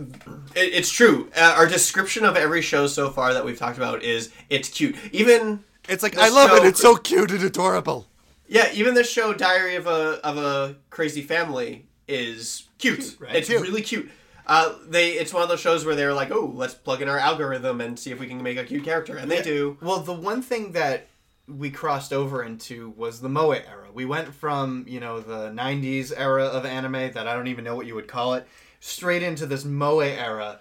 it's 0.54 0.90
true. 0.90 1.30
Uh, 1.36 1.54
our 1.56 1.66
description 1.66 2.24
of 2.24 2.36
every 2.36 2.60
show 2.62 2.86
so 2.86 3.10
far 3.10 3.32
that 3.34 3.44
we've 3.44 3.58
talked 3.58 3.78
about 3.78 4.02
is 4.02 4.30
it's 4.50 4.68
cute. 4.68 4.96
Even 5.12 5.64
It's 5.88 6.02
like 6.02 6.16
I 6.18 6.28
love 6.28 6.50
show- 6.50 6.56
it. 6.56 6.64
It's 6.66 6.80
so 6.80 6.94
cute 6.96 7.30
and 7.30 7.42
adorable. 7.42 8.06
yeah, 8.48 8.70
even 8.74 8.94
the 8.94 9.02
show 9.04 9.32
Diary 9.32 9.76
of 9.76 9.86
a 9.86 10.20
of 10.24 10.36
a 10.36 10.76
Crazy 10.90 11.22
Family 11.22 11.86
is 12.06 12.64
cute. 12.78 13.16
right? 13.18 13.36
It's 13.36 13.48
Cute. 13.48 13.62
really 13.62 13.82
cute. 13.82 14.10
Uh, 14.46 14.74
they 14.86 15.12
it's 15.12 15.32
one 15.34 15.42
of 15.42 15.48
those 15.48 15.60
shows 15.60 15.84
where 15.84 15.96
they're 15.96 16.14
like, 16.14 16.30
oh, 16.30 16.52
let's 16.54 16.74
plug 16.74 17.02
in 17.02 17.08
our 17.08 17.18
algorithm 17.18 17.80
and 17.80 17.98
see 17.98 18.12
if 18.12 18.20
we 18.20 18.26
can 18.28 18.42
make 18.42 18.56
a 18.56 18.64
cute 18.64 18.84
character, 18.84 19.16
and 19.16 19.28
they 19.30 19.42
do. 19.42 19.76
Well, 19.80 20.00
the 20.00 20.12
one 20.12 20.40
thing 20.40 20.72
that 20.72 21.08
we 21.48 21.70
crossed 21.70 22.12
over 22.12 22.42
into 22.44 22.90
was 22.96 23.20
the 23.20 23.28
Moe 23.28 23.50
era. 23.50 23.88
We 23.92 24.04
went 24.04 24.34
from, 24.34 24.84
you 24.88 24.98
know, 24.98 25.20
the 25.20 25.50
90s 25.50 26.12
era 26.16 26.44
of 26.44 26.64
anime 26.66 27.12
that 27.12 27.28
I 27.28 27.34
don't 27.34 27.46
even 27.46 27.62
know 27.64 27.76
what 27.76 27.86
you 27.86 27.94
would 27.94 28.08
call 28.08 28.34
it, 28.34 28.46
straight 28.80 29.22
into 29.22 29.46
this 29.46 29.64
Moe 29.64 30.00
era. 30.00 30.58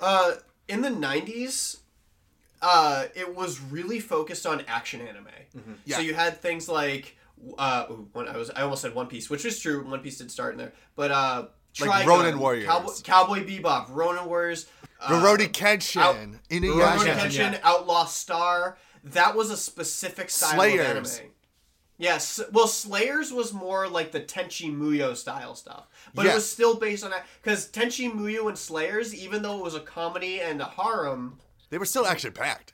Uh, 0.00 0.32
in 0.68 0.80
the 0.82 0.88
'90s, 0.88 1.78
uh, 2.62 3.06
it 3.14 3.34
was 3.34 3.60
really 3.60 4.00
focused 4.00 4.46
on 4.46 4.62
action 4.68 5.00
anime. 5.00 5.26
Yeah. 5.84 5.96
So 5.96 6.02
you 6.02 6.14
had 6.14 6.40
things 6.40 6.68
like, 6.68 7.16
uh, 7.58 7.86
ooh, 7.90 8.08
one, 8.12 8.28
I 8.28 8.36
was 8.36 8.50
I 8.50 8.62
almost 8.62 8.82
said 8.82 8.94
One 8.94 9.06
Piece, 9.06 9.28
which 9.30 9.44
is 9.44 9.58
true. 9.60 9.84
One 9.88 10.00
Piece 10.00 10.18
did 10.18 10.30
start 10.30 10.52
in 10.54 10.58
there, 10.58 10.72
but 10.96 11.10
uh, 11.10 11.46
Like 11.80 11.90
Trigun, 11.90 12.06
Ronin 12.06 12.38
Warriors. 12.38 12.66
Cowboy, 12.66 12.92
Cowboy 13.02 13.38
Bebop, 13.46 13.86
Ronin 13.90 14.26
Warriors, 14.26 14.66
uh, 15.00 15.08
Rurouni 15.08 15.48
Kenshin, 15.48 16.00
out- 16.00 16.16
Inuyasha. 16.50 16.96
Rurouni 16.98 17.06
Yeah. 17.06 17.18
Kenshin, 17.26 17.52
Yeah. 17.52 17.58
Outlaw 17.64 18.04
Star. 18.06 18.78
That 19.04 19.34
was 19.36 19.50
a 19.50 19.56
specific 19.56 20.30
style 20.30 20.54
Slayers. 20.54 20.80
of 20.90 20.96
anime. 21.20 21.30
Yes, 21.96 22.40
well, 22.50 22.66
Slayers 22.66 23.32
was 23.32 23.52
more 23.52 23.86
like 23.88 24.10
the 24.10 24.20
Tenchi 24.20 24.74
Muyo 24.74 25.16
style 25.16 25.54
stuff, 25.54 25.86
but 26.12 26.24
Yeah. 26.24 26.32
it 26.32 26.34
was 26.36 26.50
still 26.50 26.74
based 26.76 27.04
on 27.04 27.10
that 27.12 27.24
because 27.42 27.68
Tenchi 27.68 28.10
Muyo 28.12 28.48
and 28.48 28.58
Slayers, 28.58 29.14
even 29.14 29.42
though 29.42 29.58
it 29.58 29.62
was 29.62 29.74
a 29.76 29.80
comedy 29.80 30.40
and 30.40 30.60
a 30.60 30.64
harem, 30.64 31.38
They 31.70 31.78
were 31.78 31.84
still 31.84 32.04
action 32.06 32.32
packed. 32.32 32.72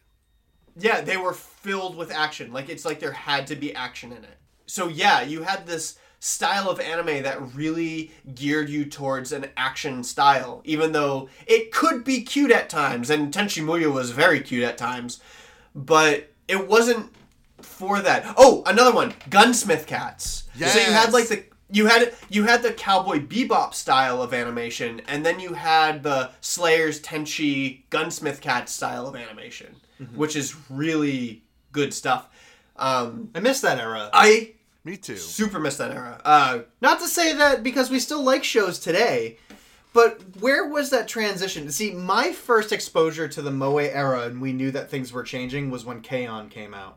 yeah, 0.76 1.02
they 1.02 1.18
were 1.18 1.34
filled 1.34 1.96
with 1.96 2.10
action. 2.10 2.50
Like 2.52 2.70
it's 2.70 2.86
like 2.86 2.98
there 3.00 3.12
had 3.12 3.46
to 3.48 3.56
be 3.56 3.74
action 3.74 4.10
in 4.12 4.24
it. 4.24 4.38
So 4.70 4.86
yeah, 4.86 5.22
you 5.22 5.42
had 5.42 5.66
this 5.66 5.98
style 6.20 6.70
of 6.70 6.78
anime 6.78 7.24
that 7.24 7.54
really 7.54 8.12
geared 8.34 8.68
you 8.68 8.84
towards 8.84 9.32
an 9.32 9.46
action 9.56 10.04
style, 10.04 10.60
even 10.64 10.92
though 10.92 11.28
it 11.46 11.72
could 11.72 12.04
be 12.04 12.22
cute 12.22 12.52
at 12.52 12.68
times, 12.68 13.10
and 13.10 13.32
Tenchi 13.34 13.64
Muyo 13.64 13.92
was 13.92 14.12
very 14.12 14.40
cute 14.40 14.62
at 14.62 14.78
times, 14.78 15.18
but 15.74 16.30
it 16.46 16.68
wasn't 16.68 17.12
for 17.60 18.00
that. 18.00 18.32
Oh, 18.36 18.62
another 18.64 18.92
one, 18.92 19.14
Gunsmith 19.28 19.86
Cats. 19.88 20.44
So 20.68 20.78
you 20.78 20.92
had 20.92 21.12
like 21.12 21.26
the 21.28 21.44
you 21.72 21.86
had 21.86 22.14
you 22.28 22.44
had 22.44 22.62
the 22.62 22.72
cowboy 22.72 23.18
bebop 23.18 23.74
style 23.74 24.22
of 24.22 24.32
animation, 24.32 25.02
and 25.08 25.26
then 25.26 25.40
you 25.40 25.54
had 25.54 26.04
the 26.04 26.30
Slayers 26.40 27.00
Tenchi 27.00 27.82
Gunsmith 27.90 28.40
Cat 28.40 28.68
style 28.68 29.08
of 29.08 29.16
animation, 29.16 29.74
which 30.14 30.36
is 30.36 30.54
really 30.70 31.42
good 31.72 31.92
stuff. 31.92 32.28
Um, 32.76 33.30
I 33.34 33.40
miss 33.40 33.60
that 33.62 33.78
era. 33.78 34.10
I 34.12 34.52
Me 34.84 34.96
too. 34.96 35.16
super 35.16 35.58
missed 35.58 35.78
that 35.78 35.90
era. 35.90 36.20
Uh, 36.24 36.60
Not 36.80 37.00
to 37.00 37.06
say 37.08 37.34
that 37.34 37.62
because 37.62 37.90
we 37.90 37.98
still 38.00 38.22
like 38.22 38.44
shows 38.44 38.78
today, 38.78 39.38
but 39.92 40.20
where 40.40 40.66
was 40.68 40.90
that 40.90 41.06
transition? 41.08 41.70
See, 41.70 41.90
my 41.92 42.32
first 42.32 42.72
exposure 42.72 43.28
to 43.28 43.42
the 43.42 43.50
Moe 43.50 43.76
era 43.78 44.22
and 44.22 44.40
we 44.40 44.52
knew 44.52 44.70
that 44.70 44.88
things 44.90 45.12
were 45.12 45.22
changing 45.22 45.70
was 45.70 45.84
when 45.84 46.00
K-On! 46.00 46.48
came 46.48 46.72
out. 46.72 46.96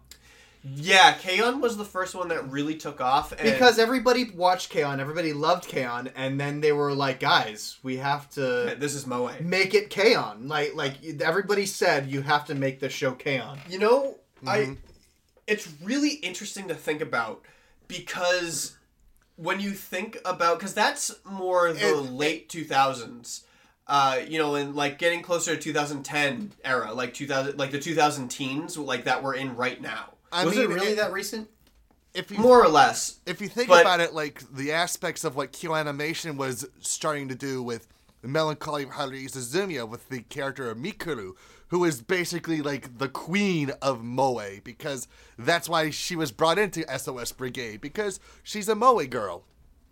yeah, 0.63 1.11
K-On! 1.13 1.59
was 1.59 1.75
the 1.75 1.83
first 1.83 2.15
one 2.15 2.29
that 2.29 2.49
really 2.49 2.75
took 2.75 3.01
off, 3.01 3.33
and 3.33 3.41
Because 3.41 3.77
everybody 3.77 4.29
watched 4.29 4.69
K-On!, 4.69 5.01
everybody 5.01 5.33
loved 5.33 5.67
K-On!, 5.67 6.07
and 6.15 6.39
then 6.39 6.61
they 6.61 6.71
were 6.71 6.93
like, 6.93 7.19
guys, 7.19 7.79
we 7.83 7.97
have 7.97 8.29
to 8.31 8.75
this 8.79 8.95
is 8.95 9.05
Moe. 9.05 9.29
make 9.41 9.73
it 9.73 9.89
K-On! 9.89 10.47
Like, 10.47 10.73
like 10.73 11.03
everybody 11.21 11.65
said, 11.65 12.09
you 12.09 12.21
have 12.21 12.45
to 12.45 12.55
make 12.55 12.79
the 12.79 12.87
show 12.89 13.11
K-On! 13.11 13.59
You 13.69 13.79
know, 13.79 14.15
I 14.47 14.77
it's 15.47 15.67
really 15.83 16.11
interesting 16.15 16.69
to 16.69 16.75
think 16.75 17.01
about 17.01 17.41
because 17.87 18.75
when 19.35 19.59
you 19.59 19.71
think 19.71 20.17
about 20.25 20.59
because 20.59 20.73
that's 20.73 21.13
more 21.25 21.73
the 21.73 21.89
It- 21.89 22.11
late 22.11 22.49
2000s 22.49 23.41
uh 23.87 24.19
you 24.27 24.37
know 24.37 24.55
and 24.55 24.75
like 24.75 24.97
getting 24.97 25.21
closer 25.21 25.55
to 25.55 25.61
2010 25.61 26.53
era 26.63 26.93
like 26.93 27.13
2000 27.13 27.57
like 27.57 27.71
the 27.71 27.79
2000 27.79 28.29
teens 28.29 28.77
like 28.77 29.03
that 29.05 29.21
we're 29.23 29.35
in 29.35 29.55
right 29.55 29.81
now 29.81 30.13
I 30.31 30.45
was 30.45 30.55
mean, 30.55 30.63
it 30.71 30.73
really 30.73 30.87
it- 30.93 30.95
that 30.97 31.11
recent? 31.13 31.49
If 32.15 32.29
you 32.31 32.37
more 32.37 32.63
or 32.63 32.67
less 32.69 33.17
if 33.25 33.41
you 33.41 33.47
think 33.47 33.69
But- 33.69 33.81
about 33.81 33.99
it, 33.99 34.13
like 34.13 34.41
the 34.53 34.71
aspects 34.71 35.23
of 35.23 35.35
what 35.35 35.51
Kyo 35.51 35.73
Animation 35.75 36.37
was 36.37 36.65
starting 36.79 37.27
to 37.29 37.35
do 37.35 37.61
with 37.63 37.87
Melancholy 38.21 38.85
Haruhi 38.85 39.25
Suzumiya 39.29 39.87
with 39.89 40.07
the 40.09 40.21
character 40.21 40.69
of 40.69 40.77
Mikuru, 40.77 41.33
who 41.73 41.85
is 41.85 42.03
basically 42.03 42.61
like 42.61 42.99
the 42.99 43.09
queen 43.09 43.71
of 43.81 44.03
Moe, 44.03 44.59
because 44.63 45.07
that's 45.39 45.67
why 45.67 45.89
she 45.89 46.15
was 46.15 46.31
brought 46.31 46.59
into 46.59 46.85
SOS 46.99 47.31
Brigade, 47.31 47.81
because 47.81 48.19
she's 48.43 48.69
a 48.69 48.75
Moe 48.75 49.03
girl. 49.07 49.43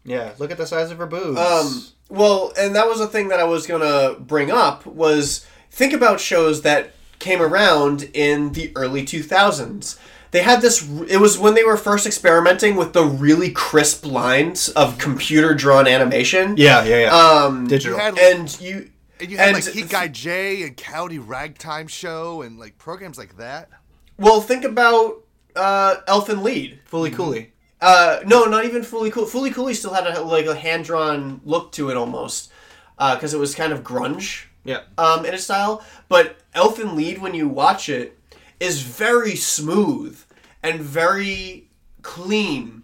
Yeah, 0.03 0.34
look 0.38 0.51
at 0.51 0.59
the 0.59 0.67
size 0.67 0.91
of 0.91 0.99
her 0.99 1.07
boobs. 1.07 1.39
Um, 1.39 1.86
well, 2.07 2.53
and 2.55 2.75
that 2.75 2.88
was 2.88 2.99
a 2.99 3.07
thing 3.07 3.29
that 3.29 3.39
I 3.39 3.45
was 3.45 3.65
gonna 3.65 4.15
bring 4.19 4.51
up 4.51 4.86
was 4.86 5.43
think 5.71 5.91
about 5.91 6.19
shows 6.19 6.61
that 6.61 6.91
came 7.17 7.41
around 7.41 8.11
in 8.13 8.51
the 8.51 8.71
early 8.75 9.01
2000s. 9.01 9.97
They 10.29 10.43
had 10.43 10.61
this. 10.61 10.88
It 11.09 11.17
was 11.17 11.39
when 11.39 11.55
they 11.55 11.63
were 11.63 11.77
first 11.77 12.05
experimenting 12.05 12.75
with 12.75 12.93
the 12.93 13.05
really 13.05 13.49
crisp 13.49 14.05
lines 14.05 14.69
of 14.69 14.99
computer 14.99 15.55
drawn 15.55 15.88
animation. 15.88 16.57
yeah, 16.57 16.84
yeah, 16.84 16.99
yeah. 16.99 17.15
Um, 17.15 17.65
Digital. 17.65 17.97
You 17.97 18.03
had, 18.03 18.19
and 18.19 18.61
you 18.61 18.90
and 19.22 19.32
you 19.32 19.38
had 19.38 19.55
and 19.55 19.65
like 19.65 19.74
Heat 19.74 19.89
Guy 19.89 20.07
J 20.07 20.63
and 20.63 20.76
County 20.76 21.19
Ragtime 21.19 21.88
Show 21.88 22.41
and 22.41 22.59
like 22.59 22.78
programs 22.78 23.17
like 23.17 23.38
that. 23.38 23.69
well, 24.17 24.41
think 24.41 24.63
about 24.65 25.24
uh, 25.55 25.97
Elfen 26.07 26.43
Lied. 26.43 26.80
Fooly 26.91 27.13
Cooly. 27.13 27.53
Uh, 27.80 28.19
no, 28.26 28.45
not 28.45 28.65
even 28.65 28.84
Fully 28.84 29.09
Cool. 29.09 29.26
Fooly 29.26 29.53
Cooly 29.53 29.74
still 29.74 29.93
had 29.93 30.05
a, 30.05 30.22
like 30.22 30.45
a 30.45 30.55
hand 30.55 30.86
drawn 30.86 31.41
look 31.43 31.72
to 31.74 31.89
it 31.89 31.97
almost, 31.97 32.51
because 32.97 33.34
it 33.34 33.39
was 33.39 33.55
kind 33.55 33.74
of 33.74 33.84
grunge. 33.84 34.45
Yeah. 34.63 34.82
um, 34.99 35.26
in 35.26 35.34
its 35.34 35.45
style. 35.45 35.84
But 36.07 36.38
Elfen 36.53 36.95
Lied, 36.95 37.19
when 37.19 37.34
you 37.34 37.47
watch 37.47 37.89
it, 37.89 38.19
is 38.59 38.84
very 38.84 39.36
smooth 39.36 40.22
and 40.61 40.80
very 40.80 41.69
clean, 42.03 42.84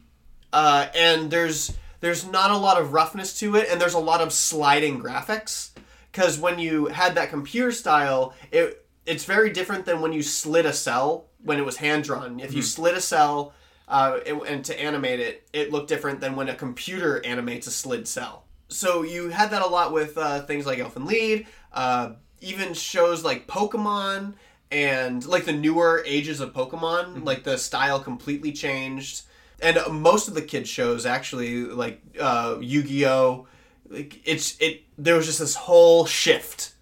uh, 0.51 0.87
and 0.95 1.29
there's 1.29 1.77
there's 1.99 2.25
not 2.25 2.49
a 2.49 2.57
lot 2.57 2.81
of 2.81 2.93
roughness 2.93 3.37
to 3.39 3.55
it, 3.55 3.67
and 3.69 3.79
there's 3.79 3.93
a 3.93 3.99
lot 3.99 4.21
of 4.21 4.33
sliding 4.33 4.99
graphics. 4.99 5.69
Because 6.17 6.39
when 6.39 6.57
you 6.57 6.87
had 6.87 7.13
that 7.13 7.29
computer 7.29 7.71
style, 7.71 8.33
it 8.51 8.83
it's 9.05 9.23
very 9.23 9.51
different 9.51 9.85
than 9.85 10.01
when 10.01 10.13
you 10.13 10.23
slid 10.23 10.65
a 10.65 10.73
cell 10.73 11.27
when 11.43 11.59
it 11.59 11.65
was 11.65 11.77
hand 11.77 12.05
drawn. 12.05 12.39
If 12.39 12.55
you 12.55 12.63
slid 12.63 12.95
a 12.95 13.01
cell 13.01 13.53
uh, 13.87 14.17
and, 14.25 14.41
and 14.41 14.65
to 14.65 14.81
animate 14.81 15.19
it, 15.19 15.47
it 15.53 15.71
looked 15.71 15.89
different 15.89 16.19
than 16.19 16.35
when 16.35 16.49
a 16.49 16.55
computer 16.55 17.23
animates 17.23 17.67
a 17.67 17.71
slid 17.71 18.07
cell. 18.07 18.45
So 18.67 19.03
you 19.03 19.29
had 19.29 19.51
that 19.51 19.61
a 19.61 19.67
lot 19.67 19.93
with 19.93 20.17
uh, 20.17 20.41
things 20.41 20.65
like 20.65 20.79
Elfen 20.79 21.05
Lied, 21.05 21.45
uh, 21.71 22.13
even 22.41 22.73
shows 22.73 23.23
like 23.23 23.45
Pokemon 23.45 24.33
and 24.71 25.23
like 25.23 25.45
the 25.45 25.53
newer 25.53 26.01
ages 26.03 26.39
of 26.39 26.51
Pokemon. 26.51 27.25
Like 27.25 27.43
the 27.43 27.59
style 27.59 27.99
completely 27.99 28.51
changed, 28.51 29.21
and 29.61 29.77
most 29.91 30.27
of 30.27 30.33
the 30.33 30.41
kids 30.41 30.67
shows 30.67 31.05
actually 31.05 31.65
like 31.65 32.01
uh, 32.19 32.57
Yu-Gi-Oh. 32.59 33.47
Like 33.89 34.21
it's 34.25 34.57
it. 34.59 34.83
There 34.97 35.15
was 35.15 35.25
just 35.25 35.39
this 35.39 35.55
whole 35.55 36.05
shift 36.05 36.73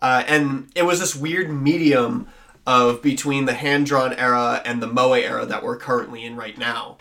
uh, 0.00 0.24
and 0.26 0.70
it 0.74 0.82
was 0.82 1.00
this 1.00 1.16
weird 1.16 1.50
medium 1.50 2.28
of 2.66 3.02
between 3.02 3.46
the 3.46 3.54
hand 3.54 3.86
drawn 3.86 4.12
era 4.12 4.62
and 4.64 4.82
the 4.82 4.86
moe 4.86 5.12
era 5.12 5.46
that 5.46 5.62
we're 5.62 5.76
currently 5.76 6.24
in 6.24 6.36
right 6.36 6.58
now. 6.58 6.98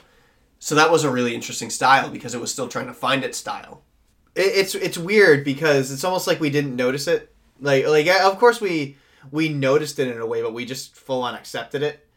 So 0.59 0.75
that 0.75 0.91
was 0.91 1.03
a 1.03 1.11
really 1.11 1.35
interesting 1.35 1.69
style 1.69 2.09
because 2.09 2.33
it 2.33 2.41
was 2.41 2.51
still 2.51 2.67
trying 2.67 2.87
to 2.87 2.93
find 2.93 3.23
its 3.23 3.37
style. 3.37 3.83
It, 4.35 4.41
it's 4.55 4.75
it's 4.75 4.97
weird 4.97 5.43
because 5.43 5.91
it's 5.91 6.03
almost 6.03 6.25
like 6.25 6.39
we 6.39 6.49
didn't 6.49 6.75
notice 6.75 7.07
it. 7.07 7.33
Like 7.59 7.85
like 7.85 8.07
of 8.07 8.39
course 8.39 8.59
we 8.59 8.97
we 9.29 9.49
noticed 9.49 9.99
it 9.99 10.07
in 10.07 10.19
a 10.19 10.25
way, 10.25 10.41
but 10.41 10.53
we 10.53 10.65
just 10.65 10.95
full 10.95 11.21
on 11.21 11.35
accepted 11.35 11.83
it. 11.83 12.07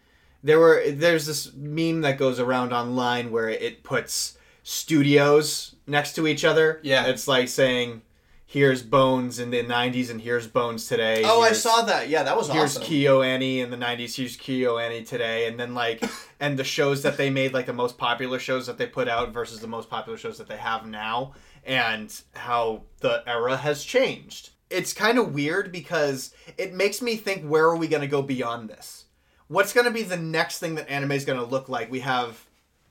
There 0.43 0.59
were 0.59 0.83
there's 0.91 1.27
this 1.27 1.53
meme 1.53 2.01
that 2.03 2.18
goes 2.18 2.41
around 2.41 2.73
online 2.73 3.31
where 3.31 3.51
it 3.51 3.83
puts 3.83 4.39
studios 4.71 5.75
next 5.87 6.14
to 6.14 6.27
each 6.27 6.45
other. 6.45 6.81
Yeah. 6.83 7.07
it's 7.07 7.27
like 7.27 7.49
saying, 7.49 8.03
"Here's 8.47 8.83
Bones 8.83 9.39
in 9.39 9.51
the 9.51 9.64
'90s, 9.64 10.11
and 10.11 10.21
here's 10.21 10.47
Bones 10.47 10.87
today." 10.87 11.23
Oh, 11.25 11.43
I 11.43 11.53
saw 11.53 11.83
that. 11.83 12.09
Yeah, 12.09 12.23
that 12.23 12.37
was 12.37 12.49
awesome. 12.49 12.59
Here's 12.59 12.77
awesome. 12.77 12.93
KyoAni 12.93 13.59
in 13.59 13.71
the 13.71 13.77
'90s. 13.77 14.14
Here's 14.16 14.37
KyoAni 14.37 15.07
today, 15.07 15.49
and 15.49 15.59
then 15.59 15.75
like, 15.75 16.03
and 16.41 16.57
the 16.59 16.64
shows 16.64 17.03
that 17.03 17.16
they 17.16 17.31
made, 17.31 17.53
like 17.53 17.66
the 17.66 17.73
most 17.73 17.99
popular 17.99 18.39
shows 18.39 18.66
that 18.66 18.79
they 18.79 18.87
put 18.87 19.09
out 19.09 19.33
versus 19.33 19.59
the 19.59 19.66
most 19.66 19.91
popular 19.91 20.16
shows 20.16 20.39
that 20.39 20.49
they 20.49 20.57
have 20.57 20.87
now, 20.87 21.35
and 21.64 22.23
how 22.35 22.83
the 23.01 23.23
era 23.27 23.57
has 23.57 23.85
changed. 23.85 24.51
It's 24.71 24.93
kind 24.93 25.18
of 25.18 25.35
weird 25.35 25.73
because 25.73 26.33
it 26.57 26.75
makes 26.75 27.03
me 27.03 27.16
think, 27.16 27.45
where 27.45 27.64
are 27.64 27.77
we 27.77 27.89
going 27.89 28.03
to 28.03 28.07
go 28.07 28.23
beyond 28.23 28.68
this? 28.71 29.07
What's 29.49 29.73
going 29.73 29.87
to 29.87 29.91
be 29.93 30.05
the 30.05 30.16
next 30.16 30.61
thing 30.61 30.77
that 30.77 30.89
anime 30.89 31.11
is 31.11 31.25
going 31.25 31.41
to 31.41 31.45
look 31.45 31.68
like? 31.68 31.91
We 31.91 31.99
have, 32.01 32.47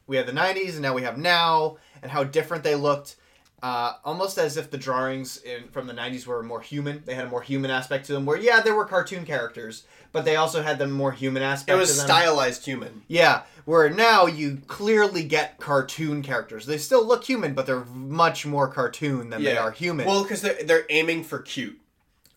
we 0.10 0.18
have 0.18 0.26
the 0.26 0.34
'90s, 0.34 0.74
and 0.74 0.82
now 0.82 0.93
we 0.93 1.03
have 1.03 1.18
now, 1.18 1.78
and 2.01 2.12
how 2.12 2.24
different 2.26 2.64
they 2.66 2.76
looked. 2.76 3.16
uh, 3.62 3.95
almost 4.05 4.38
as 4.38 4.55
if 4.55 4.72
the 4.72 4.78
drawings 4.78 5.36
in, 5.43 5.68
from 5.68 5.86
the 5.86 5.93
90s 5.93 6.26
were 6.26 6.41
more 6.41 6.62
human. 6.62 7.03
They 7.05 7.14
had 7.14 7.26
a 7.26 7.30
more 7.30 7.41
human 7.41 7.70
aspect 7.70 8.05
to 8.05 8.14
them, 8.14 8.26
where, 8.26 8.38
yeah, 8.38 8.62
there 8.62 8.74
were 8.74 8.86
cartoon 8.86 9.26
characters, 9.26 9.84
but 10.14 10.24
they 10.24 10.38
also 10.38 10.62
had 10.62 10.80
the 10.80 10.88
more 10.88 11.12
human 11.12 11.43
aspect 11.43 11.76
It 11.76 11.78
was 11.78 11.91
to 11.91 11.97
them. 11.97 12.05
stylized 12.05 12.64
human. 12.64 13.01
Yeah, 13.10 13.41
where 13.66 13.89
now 13.89 14.28
you 14.28 14.62
clearly 14.68 15.26
get 15.26 15.57
cartoon 15.60 16.22
characters. 16.24 16.66
They 16.68 16.78
still 16.78 17.05
look 17.05 17.26
human, 17.26 17.53
but 17.53 17.66
they're 17.66 17.84
much 17.84 18.45
more 18.45 18.70
cartoon 18.70 19.30
than 19.30 19.43
they 19.43 19.57
are 19.57 19.72
human. 19.72 20.05
Well, 20.07 20.24
because 20.24 20.41
they're 20.41 20.64
they're 20.64 20.86
aiming 20.89 21.26
for 21.26 21.39
cute. 21.39 21.82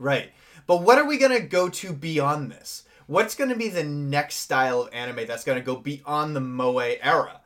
Right. 0.01 0.33
But 0.67 0.83
what 0.83 0.99
are 0.99 1.07
we 1.07 1.19
going 1.19 1.39
to 1.41 1.47
go 1.47 1.69
to 1.69 1.93
beyond 1.93 2.51
this? 2.51 2.83
What's 3.07 3.37
going 3.37 3.51
to 3.51 3.57
be 3.57 3.69
the 3.69 3.85
next 3.85 4.37
style 4.37 4.83
of 4.83 4.93
anime 4.93 5.27
that's 5.29 5.45
going 5.45 5.59
to 5.59 5.65
go 5.65 5.77
beyond 5.77 6.35
the 6.35 6.41
Moe 6.41 6.79
era? 6.79 7.42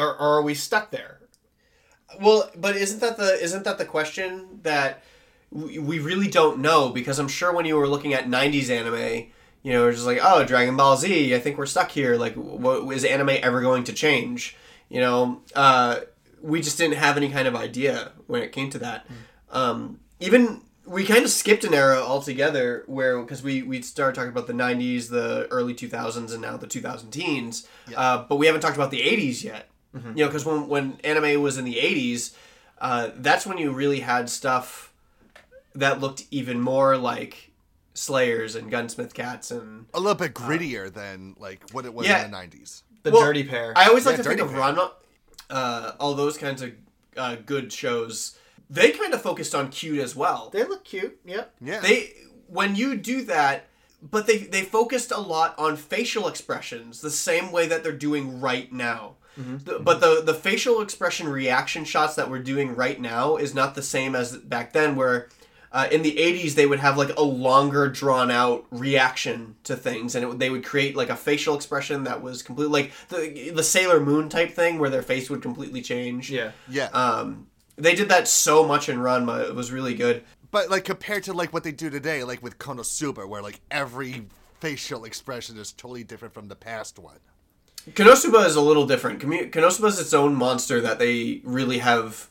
Or, 0.00 0.12
or 0.14 0.38
are 0.38 0.42
we 0.42 0.54
stuck 0.54 0.90
there? 0.90 1.20
Well, 2.20 2.50
but 2.56 2.76
isn't 2.76 3.00
that 3.00 3.16
the 3.16 3.40
isn't 3.40 3.64
that 3.64 3.78
the 3.78 3.84
question 3.84 4.60
that 4.62 5.02
we, 5.50 5.98
really 5.98 6.28
don't 6.28 6.58
know? 6.58 6.90
Because 6.90 7.18
I'm 7.18 7.28
sure 7.28 7.52
when 7.52 7.66
you 7.66 7.76
were 7.76 7.86
looking 7.86 8.14
at 8.14 8.26
'90s 8.26 8.70
anime, 8.70 9.26
you 9.62 9.72
know, 9.72 9.84
it 9.84 9.86
was 9.86 9.96
just 9.96 10.06
like, 10.06 10.18
oh, 10.22 10.44
Dragon 10.44 10.76
Ball 10.76 10.96
Z. 10.96 11.34
I 11.34 11.38
think 11.38 11.58
we're 11.58 11.66
stuck 11.66 11.90
here. 11.90 12.16
Like, 12.16 12.34
what 12.34 12.92
is 12.94 13.04
anime 13.04 13.30
ever 13.42 13.60
going 13.60 13.84
to 13.84 13.92
change? 13.92 14.56
You 14.88 15.00
know, 15.00 15.42
uh, 15.54 16.00
we 16.42 16.60
just 16.60 16.78
didn't 16.78 16.96
have 16.96 17.16
any 17.16 17.30
kind 17.30 17.46
of 17.46 17.54
idea 17.54 18.12
when 18.26 18.42
it 18.42 18.52
came 18.52 18.70
to 18.70 18.78
that. 18.80 19.06
Um, 19.50 20.00
even 20.18 20.62
we 20.86 21.04
kind 21.04 21.24
of 21.24 21.30
skipped 21.30 21.64
an 21.64 21.74
era 21.74 22.00
altogether 22.00 22.84
where 22.86 23.20
because 23.20 23.42
we 23.42 23.62
we 23.62 23.80
started 23.82 24.14
talking 24.14 24.30
about 24.30 24.46
the 24.46 24.52
90s 24.52 25.08
the 25.08 25.46
early 25.50 25.74
2000s 25.74 26.32
and 26.32 26.42
now 26.42 26.56
the 26.56 26.66
2000 26.66 27.10
teens 27.10 27.68
uh, 27.96 28.24
but 28.28 28.36
we 28.36 28.46
haven't 28.46 28.60
talked 28.60 28.76
about 28.76 28.90
the 28.90 29.00
80s 29.00 29.44
yet 29.44 29.68
you 29.94 30.24
know 30.24 30.26
because 30.26 30.44
when, 30.44 30.68
when 30.68 30.98
anime 31.04 31.42
was 31.42 31.58
in 31.58 31.64
the 31.64 31.76
80s 31.76 32.34
uh, 32.80 33.10
that's 33.16 33.46
when 33.46 33.58
you 33.58 33.72
really 33.72 34.00
had 34.00 34.30
stuff 34.30 34.92
that 35.74 36.00
looked 36.00 36.24
even 36.30 36.60
more 36.60 36.96
like 36.96 37.50
slayers 37.94 38.54
and 38.54 38.70
gunsmith 38.70 39.14
cats 39.14 39.50
and 39.50 39.86
A 39.94 40.00
little 40.00 40.14
bit 40.14 40.34
grittier 40.34 40.92
than 40.92 41.36
like 41.38 41.70
what 41.72 41.84
it 41.84 41.92
was 41.92 42.06
yeah. 42.06 42.24
in 42.24 42.30
the 42.30 42.36
'90s. 42.36 42.82
The 43.02 43.10
Well, 43.10 43.22
Dirty 43.22 43.44
Pair. 43.44 43.72
I 43.76 43.86
always 43.86 44.06
like 44.06 44.16
to 44.16 44.22
think 44.22 44.38
Dirty 44.38 44.48
of 44.48 44.54
Pair. 44.54 44.74
Ranma, 44.74 44.90
uh, 45.48 45.92
all 46.00 46.14
those 46.14 46.36
kinds 46.38 46.62
of 46.62 46.72
uh, 47.16 47.36
good 47.44 47.72
shows. 47.72 48.38
They 48.68 48.92
kind 48.92 49.12
of 49.12 49.20
focused 49.20 49.54
on 49.54 49.68
cute 49.68 49.98
as 49.98 50.14
well. 50.14 50.50
they 50.52 50.64
look 50.64 50.84
cute. 50.84 51.18
Yep. 51.24 51.54
Yeah. 51.60 51.80
They 51.80 52.12
when 52.46 52.76
you 52.76 52.96
do 52.96 53.24
that, 53.24 53.66
but 54.02 54.26
they 54.26 54.38
they 54.38 54.62
focused 54.62 55.10
a 55.10 55.20
lot 55.20 55.58
on 55.58 55.76
facial 55.76 56.28
expressions, 56.28 57.00
the 57.00 57.10
same 57.10 57.52
way 57.52 57.66
that 57.66 57.82
they're 57.82 57.92
doing 57.92 58.40
right 58.40 58.72
now. 58.72 59.16
The- 59.64 59.78
but 59.78 60.00
the 60.00 60.22
the 60.24 60.34
facial 60.34 60.80
expression 60.80 61.28
reaction 61.28 61.84
shots 61.84 62.14
that 62.16 62.30
we're 62.30 62.42
doing 62.42 62.74
right 62.74 63.00
now 63.00 63.36
is 63.36 63.54
not 63.54 63.74
the 63.74 63.82
same 63.82 64.14
as 64.14 64.36
back 64.36 64.72
then, 64.72 64.96
where. 64.96 65.28
Uh, 65.72 65.86
in 65.92 66.02
the 66.02 66.16
80s 66.16 66.56
they 66.56 66.66
would 66.66 66.80
have 66.80 66.98
like 66.98 67.16
a 67.16 67.22
longer 67.22 67.86
drawn 67.88 68.28
out 68.28 68.66
reaction 68.72 69.54
to 69.62 69.76
things 69.76 70.16
and 70.16 70.24
it, 70.24 70.38
they 70.40 70.50
would 70.50 70.64
create 70.64 70.96
like 70.96 71.10
a 71.10 71.14
facial 71.14 71.54
expression 71.54 72.02
that 72.02 72.20
was 72.20 72.42
completely 72.42 72.72
like 72.72 72.92
the 73.08 73.50
the 73.54 73.62
sailor 73.62 74.00
moon 74.00 74.28
type 74.28 74.50
thing 74.50 74.80
where 74.80 74.90
their 74.90 75.00
face 75.00 75.30
would 75.30 75.40
completely 75.40 75.80
change 75.80 76.28
Yeah. 76.28 76.50
yeah. 76.68 76.86
um 76.86 77.46
they 77.76 77.94
did 77.94 78.08
that 78.08 78.26
so 78.26 78.66
much 78.66 78.88
in 78.88 78.98
ranma 78.98 79.48
it 79.48 79.54
was 79.54 79.70
really 79.70 79.94
good 79.94 80.24
but 80.50 80.70
like 80.70 80.84
compared 80.84 81.22
to 81.24 81.32
like 81.32 81.52
what 81.52 81.62
they 81.62 81.70
do 81.70 81.88
today, 81.88 82.24
like 82.24 82.42
with 82.42 82.58
Konosuba, 82.58 83.28
where 83.28 83.40
like 83.40 83.60
every 83.70 84.26
facial 84.58 85.04
expression 85.04 85.56
is 85.56 85.70
totally 85.72 86.02
different 86.02 86.34
from 86.34 86.48
the 86.48 86.56
past 86.56 86.98
one. 86.98 87.18
Konosuba 87.92 88.46
is 88.46 88.56
a 88.56 88.60
little 88.60 88.86
different. 88.86 89.20
Konosuba 89.20 89.88
is 89.88 90.00
its 90.00 90.14
own 90.14 90.34
monster 90.34 90.80
that 90.80 90.98
they 90.98 91.40
really 91.44 91.78
have 91.78 92.28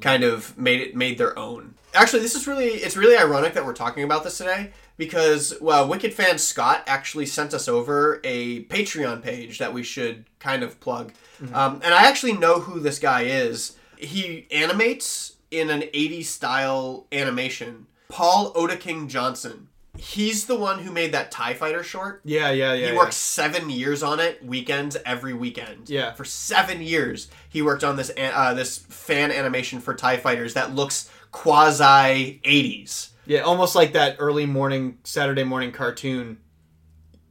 kind 0.00 0.24
of 0.24 0.56
made 0.58 0.80
it 0.80 0.96
made 0.96 1.18
their 1.18 1.38
own. 1.38 1.74
Actually, 1.94 2.22
this 2.22 2.34
is 2.34 2.46
really 2.46 2.68
it's 2.68 2.96
really 2.96 3.16
ironic 3.16 3.54
that 3.54 3.64
we're 3.66 3.74
talking 3.74 4.04
about 4.04 4.24
this 4.24 4.38
today 4.38 4.70
because 4.96 5.54
well, 5.60 5.88
Wicked 5.88 6.14
fan 6.14 6.38
Scott 6.38 6.82
actually 6.86 7.26
sent 7.26 7.54
us 7.54 7.68
over 7.68 8.20
a 8.24 8.64
Patreon 8.64 9.22
page 9.22 9.58
that 9.58 9.74
we 9.74 9.82
should 9.82 10.24
kind 10.38 10.62
of 10.62 10.80
plug. 10.80 11.12
Um, 11.52 11.80
and 11.84 11.92
I 11.92 12.06
actually 12.06 12.34
know 12.34 12.60
who 12.60 12.78
this 12.78 12.98
guy 12.98 13.22
is. 13.22 13.76
He 13.98 14.46
animates 14.50 15.36
in 15.50 15.70
an 15.70 15.82
80s 15.82 16.26
style 16.26 17.06
animation. 17.12 17.86
Paul 18.08 18.52
OtaKing 18.54 19.08
Johnson. 19.08 19.68
He's 19.98 20.46
the 20.46 20.56
one 20.56 20.78
who 20.80 20.90
made 20.90 21.12
that 21.12 21.30
TIE 21.30 21.52
Fighter 21.54 21.82
short. 21.82 22.22
Yeah, 22.24 22.50
yeah, 22.50 22.72
yeah. 22.72 22.86
He 22.86 22.92
yeah. 22.92 22.96
worked 22.98 23.12
seven 23.12 23.68
years 23.68 24.02
on 24.02 24.20
it, 24.20 24.42
weekends 24.44 24.96
every 25.04 25.34
weekend. 25.34 25.90
Yeah. 25.90 26.12
for 26.14 26.24
seven 26.24 26.80
years 26.80 27.28
he 27.48 27.60
worked 27.60 27.84
on 27.84 27.96
this 27.96 28.10
uh, 28.16 28.54
this 28.54 28.78
fan 28.78 29.30
animation 29.30 29.80
for 29.80 29.94
Tie 29.94 30.16
Fighters 30.16 30.54
that 30.54 30.74
looks 30.74 31.10
quasi 31.30 32.40
eighties. 32.44 33.10
Yeah, 33.26 33.40
almost 33.40 33.76
like 33.76 33.92
that 33.92 34.16
early 34.18 34.46
morning, 34.46 34.98
Saturday 35.04 35.44
morning 35.44 35.72
cartoon. 35.72 36.38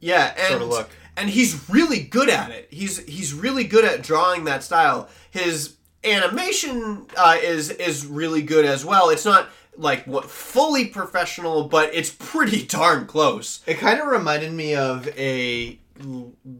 Yeah, 0.00 0.32
and 0.38 0.48
Sort 0.48 0.62
of 0.62 0.68
look. 0.68 0.90
and 1.16 1.28
he's 1.30 1.68
really 1.68 2.00
good 2.00 2.28
at 2.30 2.50
it. 2.50 2.68
He's 2.70 2.98
he's 3.06 3.34
really 3.34 3.64
good 3.64 3.84
at 3.84 4.02
drawing 4.02 4.44
that 4.44 4.62
style. 4.62 5.08
His 5.30 5.76
animation 6.04 7.06
uh, 7.16 7.36
is 7.42 7.70
is 7.70 8.06
really 8.06 8.42
good 8.42 8.64
as 8.64 8.84
well. 8.84 9.10
It's 9.10 9.24
not 9.24 9.48
like 9.76 10.04
what 10.06 10.30
fully 10.30 10.86
professional, 10.86 11.68
but 11.68 11.94
it's 11.94 12.10
pretty 12.10 12.64
darn 12.66 13.06
close. 13.06 13.60
It 13.66 13.78
kind 13.78 14.00
of 14.00 14.06
reminded 14.08 14.52
me 14.52 14.74
of 14.74 15.08
a 15.18 15.78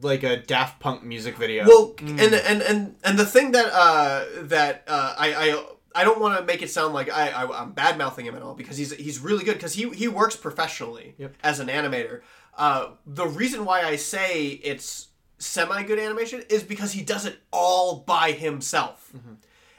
like 0.03 0.23
a 0.23 0.37
Daft 0.37 0.81
Punk 0.81 1.03
music 1.03 1.37
video. 1.37 1.67
Well, 1.67 1.95
and 2.01 2.21
and 2.21 2.63
and 2.63 2.95
and 3.05 3.19
the 3.19 3.27
thing 3.27 3.53
that 3.53 3.67
uh 3.73 4.25
that 4.43 4.85
uh 4.87 5.15
I 5.19 5.35
I 5.35 5.65
I 5.95 6.05
don't 6.05 6.21
want 6.21 6.39
to 6.39 6.45
make 6.45 6.63
it 6.63 6.71
sound 6.71 6.95
like 6.95 7.11
I, 7.11 7.31
I 7.31 7.61
I'm 7.63 7.73
bad 7.73 7.99
mouthing 7.99 8.25
him 8.27 8.35
at 8.35 8.43
all 8.43 8.55
because 8.55 8.77
he's 8.77 8.93
he's 8.95 9.19
really 9.19 9.45
good 9.45 9.55
because 9.55 9.75
he 9.75 9.89
he 9.91 10.09
works 10.09 10.37
professionally 10.37 11.15
Yep. 11.19 11.35
as 11.43 11.61
an 11.61 11.69
animator. 11.69 12.21
Uh, 12.57 12.91
the 13.07 13.27
reason 13.27 13.65
why 13.65 13.83
I 13.83 13.97
say 13.97 14.49
it's 14.49 15.09
semi 15.39 15.83
good 15.83 15.99
animation 15.99 16.43
is 16.49 16.63
because 16.63 16.93
he 16.93 17.03
does 17.03 17.25
it 17.27 17.39
all 17.51 17.97
by 18.07 18.33
himself, 18.33 19.13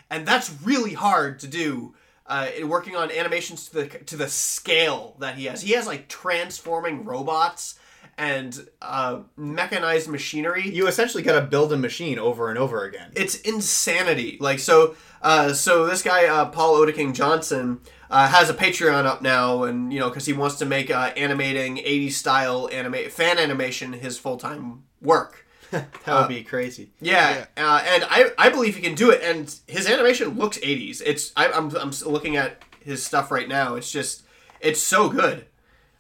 and 0.10 0.26
that's 0.28 0.52
really 0.64 0.94
hard 0.94 1.40
to 1.40 1.48
do. 1.48 1.96
Uh, 2.26 2.48
working 2.64 2.96
on 2.96 3.12
animations 3.12 3.68
to 3.68 3.74
the 3.76 3.88
to 4.06 4.16
the 4.16 4.30
scale 4.30 5.16
that 5.20 5.36
he 5.36 5.46
has, 5.46 5.62
he 5.62 5.74
has 5.74 5.86
like 5.86 6.08
transforming 6.08 7.04
robots 7.04 7.78
and 8.18 8.68
uh, 8.82 9.20
mechanized 9.36 10.08
machinery 10.08 10.70
you 10.70 10.88
essentially 10.88 11.24
got 11.24 11.40
to 11.40 11.46
build 11.46 11.74
a 11.74 11.78
machine 11.78 12.20
over 12.20 12.50
and 12.50 12.60
over 12.60 12.84
again. 12.84 13.12
it's 13.16 13.36
insanity. 13.42 14.38
Like 14.40 14.60
so, 14.60 14.96
uh, 15.22 15.54
so 15.54 15.86
this 15.86 16.02
guy 16.02 16.26
uh, 16.26 16.46
Paul 16.46 16.76
OtaKing 16.80 17.14
Johnson 17.14 17.82
uh, 18.10 18.28
has 18.28 18.50
a 18.50 18.54
Patreon 18.54 19.06
up 19.06 19.22
now, 19.22 19.64
and 19.64 19.92
you 19.92 20.00
know 20.00 20.10
because 20.10 20.26
he 20.26 20.34
wants 20.34 20.58
to 20.58 20.66
make 20.66 20.92
uh, 20.92 21.12
animating 21.18 21.78
'80s 21.78 22.14
style 22.14 22.70
anime 22.72 23.10
fan 23.10 23.38
animation 23.38 23.94
his 23.94 24.18
full 24.18 24.38
time 24.38 24.84
work. 25.02 25.43
That 26.06 26.20
would 26.20 26.28
be 26.28 26.44
crazy. 26.44 26.92
Yeah, 27.02 27.46
Uh, 27.58 27.82
and 27.86 28.04
I 28.10 28.32
I 28.38 28.50
believe 28.50 28.76
he 28.76 28.82
can 28.82 28.96
do 28.96 29.10
it, 29.12 29.22
and 29.24 29.54
his 29.68 29.88
animation 29.90 30.38
looks 30.38 30.58
'80s. 30.60 31.02
It's 31.06 31.32
I, 31.36 31.48
I'm 31.52 31.76
I'm 31.76 31.92
looking 32.06 32.36
at 32.38 32.62
his 32.82 33.06
stuff 33.06 33.32
right 33.32 33.48
now. 33.48 33.76
It's 33.76 33.92
just 33.92 34.24
it's 34.60 34.82
so 34.82 35.10
good. 35.10 35.46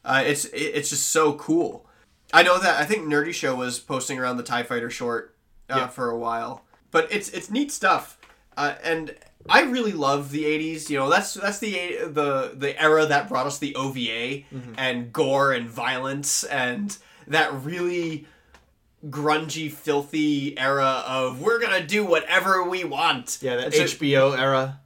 Uh, 0.05 0.24
it's 0.26 0.45
it's 0.45 0.89
just 0.89 1.07
so 1.07 1.34
cool. 1.34 1.86
I 2.34 2.43
know 2.43 2.57
that 2.59 2.80
I 2.80 2.86
think 2.86 3.03
Nerdy 3.03 3.34
Show 3.34 3.55
was 3.55 3.80
posting 3.80 4.19
around 4.19 4.38
the 4.38 4.43
Tie 4.43 4.63
Fighter 4.63 4.89
short 4.89 5.36
uh, 5.69 5.88
for 5.88 6.09
a 6.09 6.17
while, 6.17 6.63
but 6.91 7.07
it's 7.11 7.30
it's 7.30 7.49
neat 7.49 7.71
stuff. 7.71 8.17
Uh, 8.57 8.76
and 8.84 9.15
I 9.49 9.61
really 9.63 9.93
love 9.93 10.32
the 10.32 10.43
'80s. 10.43 10.89
You 10.89 10.97
know, 10.99 11.09
that's 11.09 11.34
that's 11.36 11.59
the 11.59 11.97
the 12.05 12.53
the 12.55 12.80
era 12.82 13.05
that 13.05 13.30
brought 13.30 13.45
us 13.47 13.59
the 13.59 13.76
OVA 13.76 14.43
and 14.78 15.13
gore 15.13 15.51
and 15.53 15.69
violence 15.69 16.43
and 16.43 16.97
that 17.28 17.53
really 17.63 18.28
grungy, 19.10 19.72
filthy 19.72 20.58
era 20.58 21.04
of 21.06 21.41
we're 21.41 21.60
gonna 21.60 21.86
do 21.86 22.06
whatever 22.06 22.64
we 22.64 22.84
want. 22.84 23.38
Yeah, 23.41 23.58
the 23.58 23.66
And 23.66 23.74
so- 23.74 23.84
HBO 23.84 24.38
era. 24.39 24.80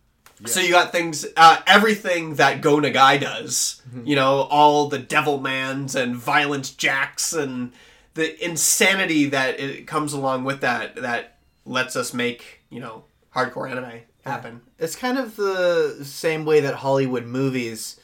so 0.45 0.59
you 0.59 0.71
got 0.71 0.91
things, 0.91 1.25
uh, 1.35 1.57
everything 1.67 2.35
that 2.35 2.61
Go 2.61 2.77
Nagai 2.77 3.19
does. 3.21 3.81
You 4.03 4.15
know, 4.15 4.41
all 4.41 4.87
the 4.89 4.99
Devil 4.99 5.39
Mans 5.39 5.95
and 5.95 6.15
Violence 6.15 6.69
Jacks 6.71 7.33
and 7.33 7.71
the 8.15 8.43
insanity 8.43 9.27
that 9.29 9.59
it 9.59 9.87
comes 9.87 10.13
along 10.13 10.43
with 10.43 10.61
that 10.61 10.95
that 10.97 11.37
lets 11.65 11.95
us 11.95 12.13
make 12.13 12.61
you 12.69 12.79
know 12.79 13.03
hardcore 13.35 13.69
anime 13.69 14.01
happen. 14.25 14.61
It's 14.79 14.95
kind 14.95 15.17
of 15.17 15.35
the 15.35 15.99
same 16.03 16.43
way 16.45 16.59
that 16.61 16.75
Hollywood 16.75 17.25
movies, 17.25 17.99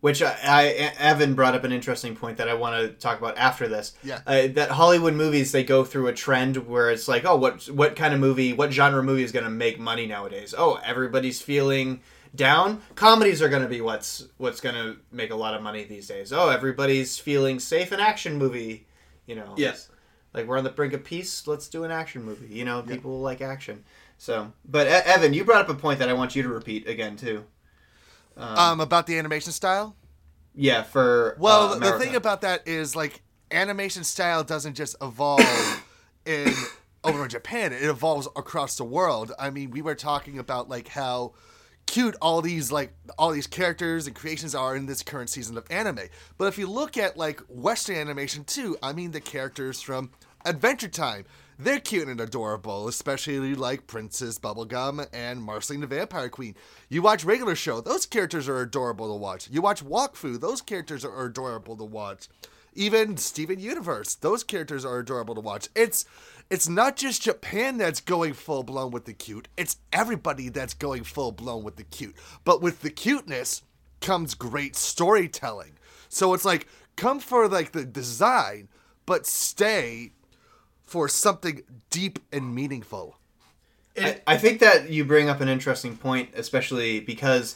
which 0.00 0.22
I, 0.22 0.34
I 0.44 0.62
Evan 0.98 1.34
brought 1.34 1.54
up 1.54 1.64
an 1.64 1.72
interesting 1.72 2.16
point 2.16 2.38
that 2.38 2.48
I 2.48 2.54
want 2.54 2.80
to 2.80 2.88
talk 2.94 3.18
about 3.18 3.36
after 3.36 3.68
this. 3.68 3.94
Yeah. 4.02 4.20
uh, 4.26 4.48
that 4.48 4.70
Hollywood 4.70 5.14
movies 5.14 5.52
they 5.52 5.64
go 5.64 5.84
through 5.84 6.06
a 6.08 6.12
trend 6.12 6.56
where 6.68 6.90
it's 6.90 7.08
like, 7.08 7.24
oh, 7.24 7.36
what 7.36 7.64
what 7.68 7.96
kind 7.96 8.14
of 8.14 8.20
movie, 8.20 8.52
what 8.52 8.72
genre 8.72 9.02
movie 9.02 9.22
is 9.22 9.32
going 9.32 9.44
to 9.44 9.50
make 9.50 9.78
money 9.78 10.06
nowadays? 10.06 10.54
Oh, 10.56 10.80
everybody's 10.84 11.40
feeling 11.42 12.00
down. 12.34 12.80
Comedies 12.94 13.42
are 13.42 13.48
going 13.48 13.62
to 13.62 13.68
be 13.68 13.80
what's 13.80 14.28
what's 14.38 14.60
going 14.60 14.74
to 14.74 14.96
make 15.12 15.30
a 15.30 15.36
lot 15.36 15.54
of 15.54 15.62
money 15.62 15.84
these 15.84 16.06
days. 16.06 16.32
Oh, 16.32 16.48
everybody's 16.48 17.18
feeling 17.18 17.58
safe. 17.58 17.92
An 17.92 18.00
action 18.00 18.36
movie, 18.36 18.86
you 19.26 19.34
know. 19.34 19.54
Yes. 19.56 19.88
Like 20.32 20.46
we're 20.46 20.58
on 20.58 20.64
the 20.64 20.70
brink 20.70 20.92
of 20.92 21.02
peace. 21.04 21.46
Let's 21.48 21.68
do 21.68 21.82
an 21.84 21.90
action 21.90 22.22
movie. 22.22 22.54
You 22.54 22.64
know, 22.64 22.82
people 22.82 23.20
like 23.20 23.40
action. 23.40 23.84
So, 24.16 24.52
but 24.64 24.86
E- 24.86 24.90
Evan, 24.90 25.34
you 25.34 25.44
brought 25.44 25.62
up 25.62 25.68
a 25.70 25.74
point 25.74 25.98
that 25.98 26.08
I 26.08 26.12
want 26.12 26.36
you 26.36 26.42
to 26.44 26.48
repeat 26.48 26.86
again 26.86 27.16
too. 27.16 27.44
Um, 28.36 28.80
about 28.80 29.06
the 29.06 29.18
animation 29.18 29.52
style. 29.52 29.96
Yeah, 30.54 30.82
for 30.82 31.36
Well, 31.38 31.74
uh, 31.74 31.78
the 31.78 31.98
thing 31.98 32.14
about 32.14 32.40
that 32.42 32.66
is 32.66 32.96
like 32.96 33.22
animation 33.50 34.04
style 34.04 34.44
doesn't 34.44 34.74
just 34.74 34.96
evolve 35.00 35.84
in 36.24 36.52
over 37.04 37.24
in 37.24 37.28
Japan; 37.28 37.72
it 37.72 37.82
evolves 37.82 38.26
across 38.36 38.76
the 38.76 38.84
world. 38.84 39.32
I 39.38 39.50
mean, 39.50 39.70
we 39.70 39.82
were 39.82 39.94
talking 39.94 40.38
about 40.38 40.68
like 40.68 40.88
how 40.88 41.34
cute 41.86 42.14
all 42.22 42.40
these 42.40 42.70
like 42.70 42.92
all 43.18 43.30
these 43.30 43.46
characters 43.46 44.06
and 44.06 44.14
creations 44.14 44.54
are 44.54 44.76
in 44.76 44.86
this 44.86 45.02
current 45.02 45.28
season 45.28 45.56
of 45.58 45.66
anime. 45.70 46.08
But 46.38 46.46
if 46.46 46.58
you 46.58 46.68
look 46.68 46.96
at 46.96 47.16
like 47.16 47.40
Western 47.48 47.96
animation 47.96 48.44
too, 48.44 48.76
I 48.82 48.92
mean 48.92 49.10
the 49.10 49.20
characters 49.20 49.80
from 49.80 50.10
Adventure 50.44 50.88
Time. 50.88 51.24
They're 51.62 51.78
cute 51.78 52.08
and 52.08 52.22
adorable, 52.22 52.88
especially 52.88 53.54
like 53.54 53.86
Princess 53.86 54.38
Bubblegum 54.38 55.06
and 55.12 55.42
Marceline 55.42 55.82
the 55.82 55.86
Vampire 55.86 56.30
Queen. 56.30 56.54
You 56.88 57.02
watch 57.02 57.22
regular 57.22 57.54
show, 57.54 57.82
those 57.82 58.06
characters 58.06 58.48
are 58.48 58.62
adorable 58.62 59.08
to 59.08 59.14
watch. 59.14 59.46
You 59.50 59.60
watch 59.60 59.84
Wakfu, 59.84 60.40
those 60.40 60.62
characters 60.62 61.04
are 61.04 61.26
adorable 61.26 61.76
to 61.76 61.84
watch. 61.84 62.28
Even 62.72 63.18
Steven 63.18 63.60
Universe, 63.60 64.14
those 64.14 64.42
characters 64.42 64.86
are 64.86 65.00
adorable 65.00 65.34
to 65.34 65.42
watch. 65.42 65.68
It's 65.74 66.06
it's 66.48 66.66
not 66.66 66.96
just 66.96 67.20
Japan 67.20 67.76
that's 67.76 68.00
going 68.00 68.32
full 68.32 68.62
blown 68.62 68.90
with 68.90 69.04
the 69.04 69.12
cute. 69.12 69.46
It's 69.58 69.76
everybody 69.92 70.48
that's 70.48 70.72
going 70.72 71.04
full 71.04 71.30
blown 71.30 71.62
with 71.62 71.76
the 71.76 71.84
cute. 71.84 72.16
But 72.44 72.62
with 72.62 72.80
the 72.80 72.88
cuteness 72.88 73.60
comes 74.00 74.34
great 74.34 74.76
storytelling. 74.76 75.72
So 76.08 76.32
it's 76.32 76.46
like 76.46 76.68
come 76.96 77.20
for 77.20 77.46
like 77.48 77.72
the 77.72 77.84
design, 77.84 78.68
but 79.04 79.26
stay 79.26 80.12
for 80.90 81.08
something 81.08 81.62
deep 81.88 82.18
and 82.32 82.52
meaningful. 82.52 83.16
I, 83.96 84.20
I 84.26 84.38
think 84.38 84.58
that 84.58 84.90
you 84.90 85.04
bring 85.04 85.28
up 85.28 85.40
an 85.40 85.48
interesting 85.48 85.96
point, 85.96 86.30
especially 86.34 86.98
because 86.98 87.54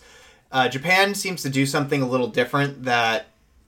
uh, 0.52 0.68
Japan 0.68 1.16
seems 1.16 1.42
to 1.42 1.50
do 1.50 1.66
something 1.66 2.00
a 2.00 2.06
little 2.06 2.28
different 2.28 2.84
that 2.84 3.26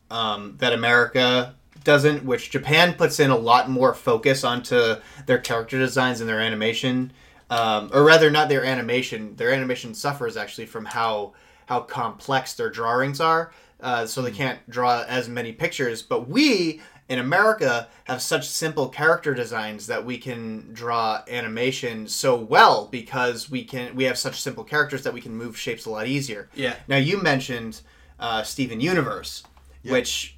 um, 0.08 0.54
that 0.58 0.72
America 0.72 1.56
doesn't. 1.82 2.24
Which 2.24 2.50
Japan 2.50 2.94
puts 2.94 3.18
in 3.18 3.30
a 3.30 3.36
lot 3.36 3.68
more 3.68 3.92
focus 3.92 4.44
onto 4.44 4.94
their 5.26 5.38
character 5.38 5.78
designs 5.78 6.20
and 6.20 6.28
their 6.28 6.40
animation, 6.40 7.12
um, 7.50 7.90
or 7.92 8.04
rather, 8.04 8.30
not 8.30 8.48
their 8.48 8.64
animation. 8.64 9.34
Their 9.34 9.52
animation 9.52 9.94
suffers 9.94 10.36
actually 10.36 10.66
from 10.66 10.84
how 10.84 11.32
how 11.66 11.80
complex 11.80 12.54
their 12.54 12.70
drawings 12.70 13.20
are, 13.20 13.52
uh, 13.80 14.06
so 14.06 14.22
they 14.22 14.30
can't 14.30 14.60
draw 14.70 15.04
as 15.08 15.28
many 15.28 15.50
pictures. 15.50 16.02
But 16.02 16.28
we 16.28 16.80
in 17.08 17.18
America 17.18 17.88
have 18.04 18.20
such 18.20 18.48
simple 18.48 18.88
character 18.88 19.34
designs 19.34 19.86
that 19.86 20.04
we 20.04 20.18
can 20.18 20.72
draw 20.72 21.22
animation 21.28 22.08
so 22.08 22.36
well 22.36 22.86
because 22.86 23.50
we 23.50 23.64
can 23.64 23.94
we 23.94 24.04
have 24.04 24.18
such 24.18 24.40
simple 24.40 24.64
characters 24.64 25.02
that 25.04 25.14
we 25.14 25.20
can 25.20 25.34
move 25.34 25.56
shapes 25.58 25.86
a 25.86 25.90
lot 25.90 26.06
easier. 26.06 26.48
Yeah. 26.54 26.74
Now 26.88 26.96
you 26.96 27.22
mentioned 27.22 27.80
uh, 28.18 28.42
Steven 28.42 28.80
Universe, 28.80 29.44
which 29.84 30.36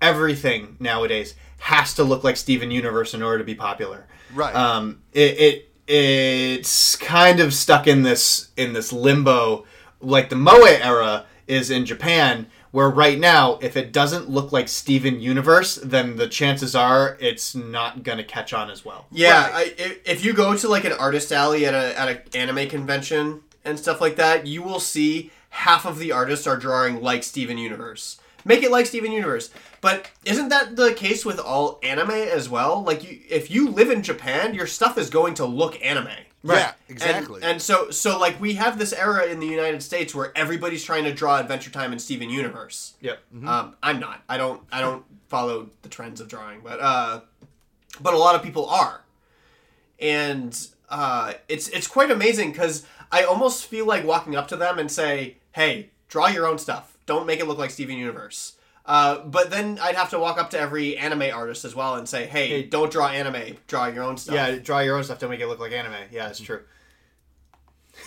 everything 0.00 0.76
nowadays 0.78 1.34
has 1.58 1.94
to 1.94 2.04
look 2.04 2.22
like 2.22 2.36
Steven 2.36 2.70
Universe 2.70 3.14
in 3.14 3.22
order 3.22 3.38
to 3.38 3.44
be 3.44 3.54
popular. 3.54 4.06
Right. 4.32 4.54
Um, 4.54 5.02
it, 5.12 5.40
it 5.40 5.72
it's 5.88 6.96
kind 6.96 7.40
of 7.40 7.54
stuck 7.54 7.86
in 7.86 8.02
this 8.02 8.50
in 8.56 8.72
this 8.72 8.92
limbo, 8.92 9.64
like 10.00 10.28
the 10.28 10.36
Moe 10.36 10.64
era 10.64 11.26
is 11.46 11.70
in 11.70 11.84
Japan, 11.86 12.46
where 12.76 12.90
right 12.90 13.18
now, 13.18 13.58
if 13.62 13.74
it 13.74 13.90
doesn't 13.90 14.28
look 14.28 14.52
like 14.52 14.68
Steven 14.68 15.18
Universe, 15.18 15.76
then 15.76 16.16
the 16.16 16.28
chances 16.28 16.74
are 16.74 17.16
it's 17.20 17.54
not 17.54 18.02
gonna 18.02 18.22
catch 18.22 18.52
on 18.52 18.68
as 18.68 18.84
well. 18.84 19.06
Yeah, 19.10 19.48
I, 19.50 19.74
if, 19.78 20.06
if 20.06 20.24
you 20.26 20.34
go 20.34 20.54
to 20.54 20.68
like 20.68 20.84
an 20.84 20.92
artist 20.92 21.32
alley 21.32 21.64
at 21.64 21.72
a 21.72 21.98
at 21.98 22.08
an 22.10 22.20
anime 22.34 22.68
convention 22.68 23.40
and 23.64 23.78
stuff 23.78 24.02
like 24.02 24.16
that, 24.16 24.46
you 24.46 24.62
will 24.62 24.78
see 24.78 25.30
half 25.48 25.86
of 25.86 25.98
the 25.98 26.12
artists 26.12 26.46
are 26.46 26.58
drawing 26.58 27.00
like 27.00 27.24
Steven 27.24 27.56
Universe. 27.56 28.20
Make 28.44 28.62
it 28.62 28.70
like 28.70 28.84
Steven 28.84 29.10
Universe. 29.10 29.48
But 29.80 30.10
isn't 30.26 30.50
that 30.50 30.76
the 30.76 30.92
case 30.92 31.24
with 31.24 31.40
all 31.40 31.80
anime 31.82 32.10
as 32.10 32.50
well? 32.50 32.82
Like 32.82 33.10
you 33.10 33.20
if 33.30 33.50
you 33.50 33.70
live 33.70 33.90
in 33.90 34.02
Japan, 34.02 34.52
your 34.52 34.66
stuff 34.66 34.98
is 34.98 35.08
going 35.08 35.32
to 35.36 35.46
look 35.46 35.82
anime. 35.82 36.25
Yeah, 36.54 36.72
exactly. 36.88 37.42
And, 37.42 37.60
so 37.60 37.90
so 37.90 38.18
like 38.18 38.40
we 38.40 38.54
have 38.54 38.78
this 38.78 38.92
era 38.92 39.26
in 39.26 39.40
the 39.40 39.46
United 39.46 39.82
States 39.82 40.14
where 40.14 40.36
everybody's 40.36 40.84
trying 40.84 41.04
to 41.04 41.12
draw 41.12 41.38
Adventure 41.38 41.70
Time 41.70 41.92
and 41.92 42.00
Steven 42.00 42.30
Universe. 42.30 42.94
Yep. 43.00 43.18
Um, 43.46 43.76
I'm 43.82 44.00
not. 44.00 44.22
I 44.28 44.36
don't. 44.36 44.62
I 44.70 44.80
don't 44.80 45.04
follow 45.28 45.70
the 45.82 45.88
trends 45.88 46.20
of 46.20 46.28
drawing, 46.28 46.60
but 46.60 46.80
uh, 46.80 47.20
but 48.00 48.14
a 48.14 48.18
lot 48.18 48.34
of 48.34 48.42
people 48.42 48.66
are, 48.66 49.02
and 49.98 50.68
uh, 50.88 51.34
it's 51.48 51.68
it's 51.68 51.86
quite 51.86 52.10
amazing 52.10 52.52
because 52.52 52.86
I 53.10 53.24
almost 53.24 53.66
feel 53.66 53.86
like 53.86 54.04
walking 54.04 54.36
up 54.36 54.48
to 54.48 54.56
them 54.56 54.78
and 54.78 54.90
say, 54.90 55.38
"Hey, 55.52 55.90
draw 56.08 56.28
your 56.28 56.46
own 56.46 56.58
stuff. 56.58 56.98
Don't 57.06 57.26
make 57.26 57.40
it 57.40 57.46
look 57.46 57.58
like 57.58 57.70
Steven 57.70 57.96
Universe." 57.96 58.55
Uh, 58.86 59.18
but 59.24 59.50
then 59.50 59.78
I'd 59.82 59.96
have 59.96 60.10
to 60.10 60.18
walk 60.18 60.38
up 60.38 60.50
to 60.50 60.58
every 60.60 60.96
anime 60.96 61.24
artist 61.34 61.64
as 61.64 61.74
well 61.74 61.96
and 61.96 62.08
say, 62.08 62.26
"Hey, 62.26 62.48
Hey. 62.48 62.62
don't 62.62 62.90
draw 62.92 63.08
anime. 63.08 63.56
Draw 63.66 63.86
your 63.88 64.04
own 64.04 64.16
stuff." 64.16 64.34
Yeah, 64.36 64.52
draw 64.56 64.78
your 64.78 64.96
own 64.96 65.02
stuff. 65.04 65.18
Don't 65.18 65.30
make 65.30 65.40
it 65.40 65.48
look 65.48 65.58
like 65.58 65.72
anime. 65.72 65.94
Yeah, 66.12 66.28
it's 66.28 66.38
true. 66.40 66.60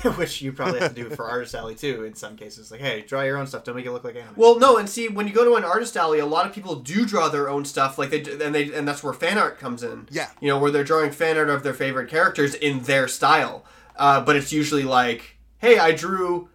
Which 0.15 0.41
you 0.41 0.53
probably 0.53 0.79
have 0.79 0.93
to 0.95 1.03
do 1.03 1.09
for 1.09 1.25
Artist 1.25 1.55
Alley 1.55 1.73
too 1.75 2.03
in 2.05 2.13
some 2.13 2.37
cases. 2.37 2.69
Like, 2.71 2.79
hey, 2.79 3.01
draw 3.01 3.23
your 3.23 3.37
own 3.37 3.47
stuff. 3.47 3.63
Don't 3.63 3.75
make 3.75 3.85
it 3.87 3.91
look 3.91 4.03
like 4.03 4.15
anime. 4.15 4.33
Well, 4.35 4.59
no, 4.59 4.77
and 4.77 4.87
see, 4.87 5.07
when 5.09 5.27
you 5.27 5.33
go 5.33 5.43
to 5.43 5.55
an 5.55 5.63
artist 5.63 5.97
alley, 5.97 6.19
a 6.19 6.25
lot 6.27 6.45
of 6.45 6.53
people 6.53 6.75
do 6.75 7.05
draw 7.05 7.27
their 7.27 7.49
own 7.49 7.65
stuff, 7.65 7.97
like 7.97 8.11
they 8.11 8.21
do- 8.21 8.39
and 8.41 8.53
they 8.53 8.71
and 8.71 8.87
that's 8.87 9.03
where 9.03 9.13
fan 9.13 9.37
art 9.39 9.59
comes 9.59 9.81
in. 9.83 10.07
Yeah. 10.11 10.29
you 10.39 10.47
know, 10.47 10.59
where 10.59 10.69
they're 10.71 10.83
drawing 10.83 11.11
fan 11.11 11.37
art 11.37 11.49
of 11.49 11.63
their 11.63 11.73
favorite 11.73 12.09
characters 12.09 12.53
in 12.53 12.81
their 12.83 13.07
style. 13.07 13.65
Uh, 13.97 14.21
but 14.21 14.35
it's 14.35 14.53
usually 14.53 14.83
like, 14.83 15.37
hey, 15.57 15.77
I 15.79 15.91
drew, 15.91 16.47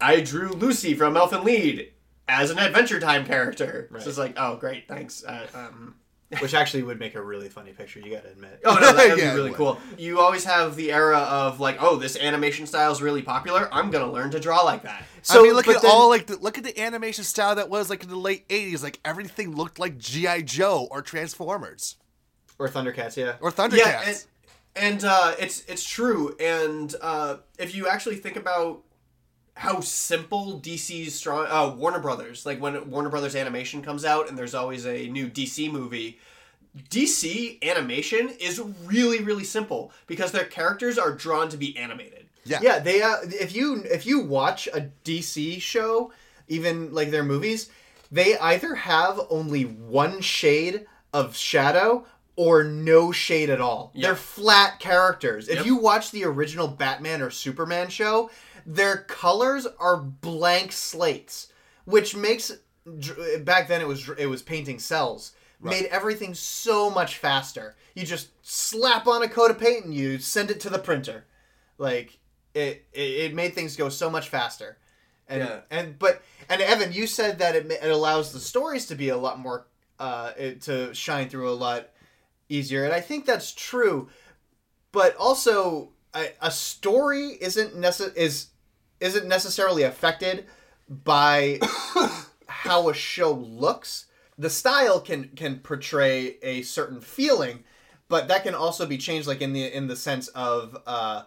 I 0.00 0.20
drew 0.20 0.48
Lucy 0.50 0.94
from 0.94 1.14
Elfen 1.14 1.44
Lied 1.44 1.88
as 2.28 2.50
an 2.50 2.58
Adventure 2.58 3.00
Time 3.00 3.24
character. 3.24 3.88
So 4.00 4.08
it's 4.08 4.18
like, 4.18 4.34
oh, 4.36 4.56
great, 4.56 4.88
thanks. 4.88 5.24
Uh, 5.24 5.46
um, 5.54 5.94
Which 6.40 6.54
actually 6.54 6.82
would 6.84 6.98
make 6.98 7.14
a 7.14 7.20
really 7.22 7.50
funny 7.50 7.72
picture. 7.72 8.00
You 8.00 8.10
got 8.10 8.22
to 8.22 8.30
admit. 8.30 8.60
Oh 8.64 8.74
no, 8.80 8.94
that 8.94 9.10
would 9.10 9.18
Yeah, 9.22 9.32
be 9.32 9.36
really 9.36 9.52
cool. 9.52 9.78
You 9.98 10.18
always 10.20 10.44
have 10.44 10.76
the 10.76 10.90
era 10.90 11.18
of 11.18 11.60
like, 11.60 11.76
oh, 11.82 11.96
this 11.96 12.16
animation 12.16 12.66
style 12.66 12.90
is 12.90 13.02
really 13.02 13.20
popular. 13.20 13.68
I'm 13.70 13.90
gonna 13.90 14.10
learn 14.10 14.30
to 14.30 14.40
draw 14.40 14.62
like 14.62 14.82
that. 14.84 15.04
So, 15.20 15.40
I 15.40 15.42
mean, 15.42 15.52
look 15.52 15.68
at 15.68 15.82
then- 15.82 15.90
all 15.90 16.08
like 16.08 16.26
the, 16.28 16.36
look 16.38 16.56
at 16.56 16.64
the 16.64 16.80
animation 16.80 17.24
style 17.24 17.54
that 17.56 17.68
was 17.68 17.90
like 17.90 18.02
in 18.02 18.08
the 18.08 18.16
late 18.16 18.48
'80s. 18.48 18.82
Like 18.82 18.98
everything 19.04 19.54
looked 19.54 19.78
like 19.78 19.98
GI 19.98 20.44
Joe 20.44 20.88
or 20.90 21.02
Transformers 21.02 21.96
Or 22.58 22.66
Thundercats, 22.66 23.14
yeah. 23.16 23.34
or 23.42 23.52
Thundercats. 23.52 23.76
Yeah, 23.76 24.02
and, 24.06 24.24
and 24.74 25.04
uh, 25.04 25.34
it's 25.38 25.66
it's 25.66 25.84
true. 25.86 26.34
And 26.40 26.94
uh, 27.02 27.36
if 27.58 27.74
you 27.74 27.88
actually 27.88 28.16
think 28.16 28.36
about 28.36 28.80
how 29.54 29.80
simple 29.80 30.60
DC's 30.60 31.14
strong, 31.14 31.46
uh, 31.48 31.74
Warner 31.76 31.98
Brothers, 32.00 32.46
like 32.46 32.60
when 32.60 32.90
Warner 32.90 33.10
Brothers 33.10 33.36
animation 33.36 33.82
comes 33.82 34.04
out, 34.04 34.28
and 34.28 34.36
there's 34.36 34.54
always 34.54 34.86
a 34.86 35.08
new 35.08 35.28
DC 35.28 35.70
movie. 35.70 36.18
DC 36.88 37.62
animation 37.62 38.30
is 38.40 38.58
really 38.84 39.22
really 39.22 39.44
simple 39.44 39.92
because 40.06 40.32
their 40.32 40.46
characters 40.46 40.98
are 40.98 41.12
drawn 41.12 41.50
to 41.50 41.58
be 41.58 41.76
animated. 41.76 42.26
yeah, 42.44 42.60
Yeah, 42.62 42.78
they 42.78 43.02
uh, 43.02 43.16
if 43.24 43.54
you 43.54 43.82
if 43.84 44.06
you 44.06 44.20
watch 44.20 44.68
a 44.72 44.88
DC 45.04 45.60
show, 45.60 46.12
even 46.48 46.94
like 46.94 47.10
their 47.10 47.24
movies, 47.24 47.68
they 48.10 48.38
either 48.38 48.74
have 48.74 49.20
only 49.28 49.64
one 49.64 50.20
shade 50.22 50.86
of 51.12 51.36
shadow 51.36 52.06
or 52.36 52.64
no 52.64 53.12
shade 53.12 53.50
at 53.50 53.60
all. 53.60 53.92
They're 53.94 54.16
flat 54.16 54.80
characters. 54.80 55.48
If 55.48 55.66
you 55.66 55.76
watch 55.76 56.10
the 56.10 56.24
original 56.24 56.66
Batman 56.66 57.20
or 57.20 57.30
Superman 57.30 57.88
show, 57.88 58.30
their 58.66 58.98
colors 58.98 59.66
are 59.78 59.96
blank 59.96 60.72
slates, 60.72 61.48
which 61.84 62.14
makes 62.16 62.52
back 63.40 63.68
then 63.68 63.80
it 63.80 63.86
was 63.86 64.08
it 64.18 64.26
was 64.26 64.42
painting 64.42 64.78
cells. 64.78 65.32
Made 65.60 65.84
everything 65.86 66.34
so 66.34 66.90
much 66.90 67.18
faster. 67.18 67.76
You 67.94 68.04
just 68.04 68.30
slap 68.42 69.06
on 69.06 69.22
a 69.22 69.28
coat 69.28 69.52
of 69.52 69.58
paint 69.60 69.84
and 69.84 69.94
you 69.94 70.18
send 70.18 70.50
it 70.50 70.58
to 70.60 70.68
the 70.70 70.78
printer. 70.80 71.24
Like 71.78 72.18
it, 72.52 72.84
it, 72.92 73.00
it 73.00 73.34
made 73.34 73.54
things 73.54 73.76
go 73.76 73.88
so 73.88 74.10
much 74.10 74.28
faster. 74.28 74.78
And 75.28 75.40
Yeah. 75.40 75.60
and 75.70 75.98
but 76.00 76.20
and 76.48 76.60
Evan, 76.60 76.92
you 76.92 77.06
said 77.06 77.38
that 77.38 77.54
it, 77.54 77.70
it 77.70 77.90
allows 77.92 78.32
the 78.32 78.40
stories 78.40 78.86
to 78.86 78.96
be 78.96 79.10
a 79.10 79.16
lot 79.16 79.38
more 79.38 79.68
uh 80.00 80.32
it, 80.36 80.62
to 80.62 80.92
shine 80.94 81.28
through 81.28 81.48
a 81.48 81.54
lot 81.54 81.90
easier, 82.48 82.84
and 82.84 82.92
I 82.92 83.00
think 83.00 83.24
that's 83.24 83.52
true. 83.52 84.08
But 84.90 85.14
also, 85.16 85.90
a, 86.12 86.30
a 86.40 86.50
story 86.50 87.38
isn't 87.40 87.74
necess- 87.76 88.16
is 88.16 88.48
isn't 89.02 89.26
necessarily 89.26 89.82
affected 89.82 90.46
by 90.88 91.58
how 92.46 92.88
a 92.88 92.94
show 92.94 93.32
looks. 93.32 94.06
The 94.38 94.50
style 94.50 95.00
can 95.00 95.30
can 95.36 95.58
portray 95.58 96.36
a 96.42 96.62
certain 96.62 97.00
feeling, 97.00 97.64
but 98.08 98.28
that 98.28 98.44
can 98.44 98.54
also 98.54 98.86
be 98.86 98.98
changed, 98.98 99.28
like 99.28 99.40
in 99.42 99.52
the 99.52 99.64
in 99.76 99.86
the 99.88 99.96
sense 99.96 100.28
of 100.28 100.76
uh, 100.86 101.22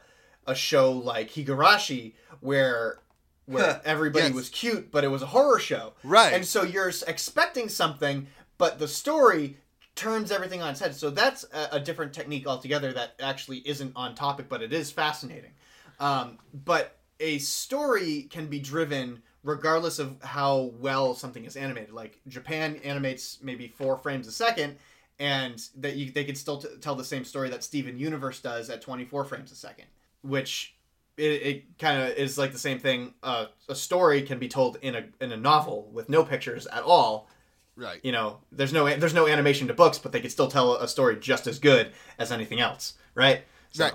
a 0.47 0.55
show 0.55 0.91
like 0.91 1.31
Higurashi, 1.31 2.13
where 2.39 2.99
where 3.45 3.79
everybody 3.85 4.25
Yes. 4.25 4.33
was 4.33 4.49
cute, 4.49 4.91
but 4.91 5.03
it 5.03 5.09
was 5.09 5.21
a 5.21 5.27
horror 5.27 5.59
show, 5.59 5.93
Right. 6.03 6.33
And 6.33 6.43
so 6.43 6.63
you're 6.63 6.91
expecting 7.05 7.69
something, 7.69 8.25
but 8.57 8.79
the 8.79 8.87
story 8.87 9.57
turns 9.93 10.31
everything 10.31 10.63
on 10.63 10.71
its 10.71 10.79
head. 10.79 10.95
So 10.95 11.11
that's 11.11 11.45
a, 11.53 11.75
a 11.75 11.79
different 11.79 12.11
technique 12.11 12.47
altogether 12.47 12.91
that 12.93 13.13
actually 13.19 13.59
isn't 13.59 13.93
on 13.95 14.15
topic, 14.15 14.49
but 14.49 14.63
it 14.63 14.73
is 14.73 14.89
fascinating. 14.91 15.51
Um, 15.99 16.39
but 16.65 16.94
a 17.19 17.37
story 17.39 18.23
can 18.29 18.47
be 18.47 18.59
driven 18.59 19.21
regardless 19.43 19.99
of 19.99 20.21
how 20.23 20.71
well 20.79 21.13
something 21.13 21.45
is 21.45 21.55
animated. 21.55 21.93
Like 21.93 22.19
Japan 22.27 22.79
animates 22.83 23.39
maybe 23.41 23.67
four 23.67 23.97
frames 23.97 24.27
a 24.27 24.31
second, 24.31 24.75
and 25.19 25.63
that 25.77 25.95
you 25.95 26.11
they 26.11 26.25
could 26.25 26.37
still 26.37 26.57
t- 26.57 26.67
tell 26.81 26.95
the 26.95 27.03
same 27.03 27.23
story 27.23 27.49
that 27.49 27.63
Steven 27.63 27.97
Universe 27.97 28.39
does 28.41 28.69
at 28.69 28.81
24 28.81 29.23
frames 29.25 29.51
a 29.51 29.55
second, 29.55 29.85
which 30.23 30.75
it, 31.17 31.23
it 31.23 31.79
kind 31.79 32.01
of 32.01 32.17
is 32.17 32.37
like 32.37 32.51
the 32.51 32.59
same 32.59 32.79
thing. 32.79 33.13
Uh, 33.23 33.45
a 33.69 33.75
story 33.75 34.23
can 34.23 34.39
be 34.39 34.49
told 34.49 34.77
in 34.81 34.95
a 34.95 35.05
in 35.21 35.31
a 35.31 35.37
novel 35.37 35.89
with 35.93 36.09
no 36.09 36.23
pictures 36.23 36.67
at 36.67 36.83
all. 36.83 37.29
Right. 37.77 37.99
You 38.03 38.11
know, 38.11 38.39
there's 38.51 38.73
no 38.73 38.93
there's 38.95 39.13
no 39.13 39.27
animation 39.27 39.67
to 39.67 39.73
books, 39.73 39.99
but 39.99 40.11
they 40.11 40.19
could 40.19 40.31
still 40.31 40.47
tell 40.47 40.75
a 40.75 40.87
story 40.87 41.17
just 41.17 41.45
as 41.45 41.59
good 41.59 41.91
as 42.17 42.31
anything 42.31 42.59
else, 42.59 42.95
right? 43.13 43.43
So, 43.71 43.85
Right. 43.85 43.93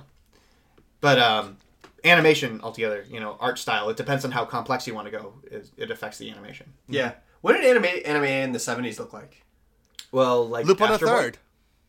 But 1.01 1.18
um, 1.18 1.57
animation 2.05 2.61
altogether, 2.62 3.05
you 3.09 3.20
know, 3.20 3.36
art 3.40 3.59
style, 3.59 3.88
it 3.90 3.96
depends 3.96 4.24
on 4.24 4.30
how 4.30 4.44
complex 4.44 4.86
you 4.86 4.94
want 4.94 5.07
to 5.07 5.11
go. 5.11 5.34
It, 5.44 5.70
it 5.76 5.90
affects 5.90 6.18
the 6.18 6.30
animation. 6.30 6.72
Yeah. 6.88 7.12
What 7.40 7.55
did 7.55 7.64
anime 7.64 8.03
anime 8.05 8.24
in 8.24 8.53
the 8.53 8.59
seventies 8.59 8.98
look 8.98 9.12
like? 9.12 9.42
Well, 10.12 10.48
like 10.48 10.66
Lupin 10.66 10.90
the 10.90 10.98
Third. 10.98 11.38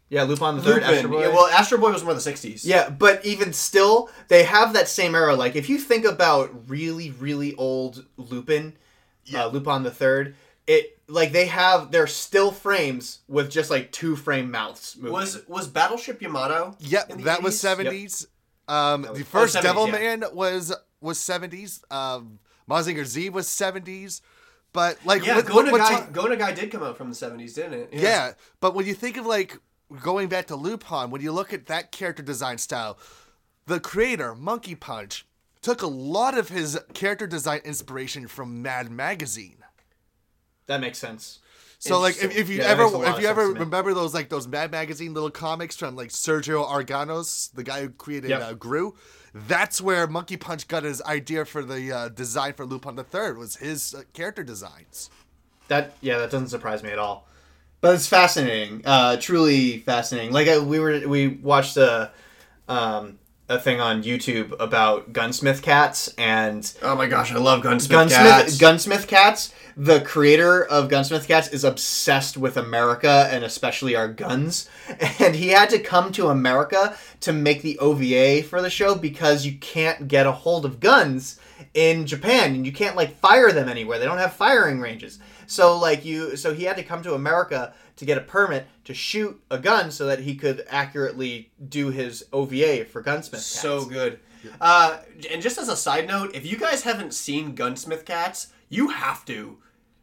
Yeah, 0.09 0.24
Lupin 0.24 0.57
the 0.57 0.62
Third. 0.62 0.84
Astro 0.84 1.09
Boy. 1.09 1.22
Yeah, 1.22 1.30
well, 1.30 1.47
Astro 1.47 1.78
Boy 1.78 1.91
was 1.91 2.03
more 2.03 2.14
the 2.14 2.22
sixties. 2.22 2.66
Yeah, 2.66 2.89
but 2.89 3.26
even 3.26 3.53
still, 3.53 4.09
they 4.28 4.43
have 4.43 4.74
that 4.74 4.88
same 4.88 5.16
era. 5.16 5.36
Like, 5.36 5.55
if 5.55 5.70
you 5.70 5.78
think 5.78 6.05
about 6.05 6.70
really, 6.70 7.12
really 7.12 7.55
old 7.55 8.05
Lupin, 8.18 8.78
uh, 9.34 9.47
Lupin 9.47 9.84
the 9.84 9.91
Third, 9.91 10.36
it 10.68 10.97
like 11.07 11.32
they 11.32 11.47
have 11.47 11.91
they're 11.91 12.07
still 12.07 12.51
frames 12.51 13.20
with 13.28 13.49
just 13.49 13.70
like 13.70 13.91
two 13.91 14.16
frame 14.16 14.51
mouths 14.51 14.95
moving. 14.97 15.14
Was 15.14 15.47
was 15.47 15.68
Battleship 15.68 16.22
Yamato? 16.22 16.76
Yep, 16.80 17.09
in 17.09 17.18
the 17.18 17.24
that 17.24 17.43
was 17.43 17.55
80s? 17.55 17.59
seventies. 17.59 18.28
Um, 18.68 19.01
the 19.14 19.24
first 19.26 19.55
oh, 19.55 19.59
70s, 19.59 19.64
Devil 19.64 19.86
yeah. 19.88 19.91
Man 19.93 20.24
was 20.34 20.74
was 21.01 21.18
seventies. 21.18 21.84
Um, 21.91 22.39
Mazinger 22.70 23.05
Z 23.05 23.30
was 23.30 23.47
seventies. 23.47 24.22
But 24.74 24.97
like, 25.05 25.26
Yeah, 25.26 25.36
what, 25.36 25.45
Go 25.45 25.55
what, 25.55 25.72
what 25.72 25.82
Nagai, 25.82 26.07
ti- 26.07 26.14
Go 26.14 26.26
Nagai 26.26 26.55
did 26.55 26.72
come 26.72 26.84
out 26.84 26.97
from 26.97 27.09
the 27.09 27.16
seventies, 27.16 27.53
didn't 27.53 27.74
it? 27.74 27.89
yeah. 27.91 28.34
but 28.62 28.74
when 28.74 28.86
you 28.86 28.93
think 28.93 29.18
of 29.18 29.26
like 29.26 29.57
going 30.01 30.30
back 30.30 30.47
to 30.47 30.55
Lupin, 30.55 31.09
when 31.09 31.22
you 31.22 31.32
look 31.34 31.51
at 31.51 31.66
that 31.66 31.91
character 31.91 32.24
design 32.24 32.57
style, 32.57 32.97
the 33.66 33.80
creator 33.80 34.34
Monkey 34.34 34.76
Punch 34.76 35.26
took 35.62 35.82
a 35.82 35.88
lot 35.88 36.38
of 36.38 36.49
his 36.49 36.80
character 36.93 37.28
design 37.28 37.59
inspiration 37.66 38.28
from 38.28 38.62
Mad 38.62 38.89
Magazine. 38.89 39.57
that 40.68 40.80
makes 40.80 40.97
sense. 40.97 41.39
So 41.82 42.00
like 42.00 42.18
if, 42.24 42.38
if 42.38 42.50
you 42.50 42.60
Yeah, 42.62 42.68
ever 42.70 42.84
makes 42.84 42.94
a 42.94 42.98
lot 42.98 43.16
if 43.18 43.24
you 43.24 43.28
ever 43.28 43.48
remember 43.48 43.94
those 43.94 44.14
like 44.14 44.30
those 44.30 44.48
Mad 44.48 44.72
Magazine 44.72 45.14
little 45.14 45.32
comics 45.32 45.76
from 45.76 45.96
like 45.96 46.10
Sergio 46.10 46.66
Aragonés, 46.68 47.52
the 47.54 47.64
guy 47.64 47.82
who 47.82 47.90
created 47.90 48.30
Yep. 48.30 48.42
uh, 48.42 48.54
Groo, 48.54 48.94
that's 49.34 49.82
where 49.82 50.06
Monkey 50.08 50.38
Punch 50.38 50.68
got 50.68 50.84
his 50.84 51.02
idea 51.04 51.44
for 51.44 51.64
the 51.64 51.92
uh, 51.92 52.10
design 52.10 52.54
for 52.54 52.66
Lupin 52.66 52.96
the 52.96 53.04
Third 53.04 53.38
was 53.38 53.56
his 53.58 53.96
uh, 53.96 54.04
character 54.14 54.44
designs. 54.44 55.10
That 55.70 55.94
yeah, 56.02 56.20
that 56.20 56.30
doesn't 56.32 56.50
surprise 56.50 56.84
me 56.84 56.90
at 56.92 57.00
all. 57.00 57.28
But 57.80 57.96
it's 57.96 58.06
fascinating, 58.08 58.84
uh, 58.86 59.18
truly 59.18 59.80
fascinating. 59.80 60.32
Like 60.34 60.48
I, 60.48 60.60
we 60.60 60.80
were, 60.80 61.08
we 61.08 61.28
watched 61.30 61.78
a 61.78 62.12
um, 62.68 63.18
a 63.52 63.60
thing 63.60 63.82
on 63.82 64.02
YouTube 64.02 64.54
about 64.60 65.12
gunsmith 65.12 65.62
cats 65.62 66.14
and 66.18 66.74
Oh 66.82 66.95
my 66.95 67.08
gosh, 67.08 67.34
I 67.34 67.38
love 67.38 67.62
Gunsmith, 67.62 67.91
Gunsmith 67.91 68.18
Cats. 68.18 68.58
Gunsmith 68.58 69.08
Cats. 69.08 69.54
The 69.76 69.99
creator 70.02 70.66
of 70.66 70.88
Gunsmith 70.88 71.28
Cats 71.28 71.49
is 71.49 71.66
obsessed 71.66 72.38
with 72.38 72.56
America 72.56 73.28
and 73.30 73.43
especially 73.43 73.95
our 73.95 74.08
guns. 74.08 74.70
And 75.20 75.36
he 75.36 75.49
had 75.49 75.70
to 75.70 75.80
come 75.80 76.12
to 76.14 76.30
America 76.30 76.95
to 77.22 77.34
make 77.34 77.62
the 77.62 77.78
OVA 77.80 78.43
for 78.43 78.62
the 78.62 78.70
show 78.70 78.95
because 78.95 79.45
you 79.45 79.54
can't 79.58 80.08
get 80.08 80.26
a 80.26 80.32
hold 80.32 80.66
of 80.66 80.80
guns 80.80 81.39
in 81.74 82.06
Japan 82.06 82.56
and 82.56 82.66
you 82.66 82.72
can't 82.72 82.95
like 82.95 83.20
fire 83.20 83.52
them 83.52 83.70
anywhere. 83.70 83.99
They 83.99 84.06
don't 84.06 84.18
have 84.18 84.34
firing 84.34 84.80
ranges. 84.80 85.20
So 85.45 85.78
like 85.78 86.06
you 86.06 86.38
so 86.38 86.54
he 86.54 86.64
had 86.64 86.78
to 86.78 86.84
come 86.84 87.04
to 87.04 87.14
America 87.14 87.74
to 88.02 88.06
get 88.06 88.18
a 88.18 88.22
permit 88.22 88.66
to 88.84 88.95
shoot 88.95 89.39
a 89.52 89.60
gun 89.60 89.91
so 89.91 90.08
that 90.08 90.22
he 90.22 90.34
could 90.34 90.66
accurately 90.68 91.52
do 91.70 91.91
his 91.91 92.26
OVA 92.34 92.84
for 92.86 92.99
Gunsmith 93.02 93.39
Cats. 93.41 93.45
so 93.45 93.86
good. 93.86 94.20
Uh, 94.60 94.97
and 95.32 95.39
just 95.39 95.60
as 95.60 95.70
a 95.70 95.76
side 95.78 96.08
note, 96.08 96.32
if 96.34 96.43
you 96.52 96.58
guys 96.58 96.82
haven't 96.82 97.14
seen 97.14 97.54
Gunsmith 97.54 98.04
Cats, 98.06 98.47
you 98.70 98.88
have 98.89 99.24
to. 99.26 99.60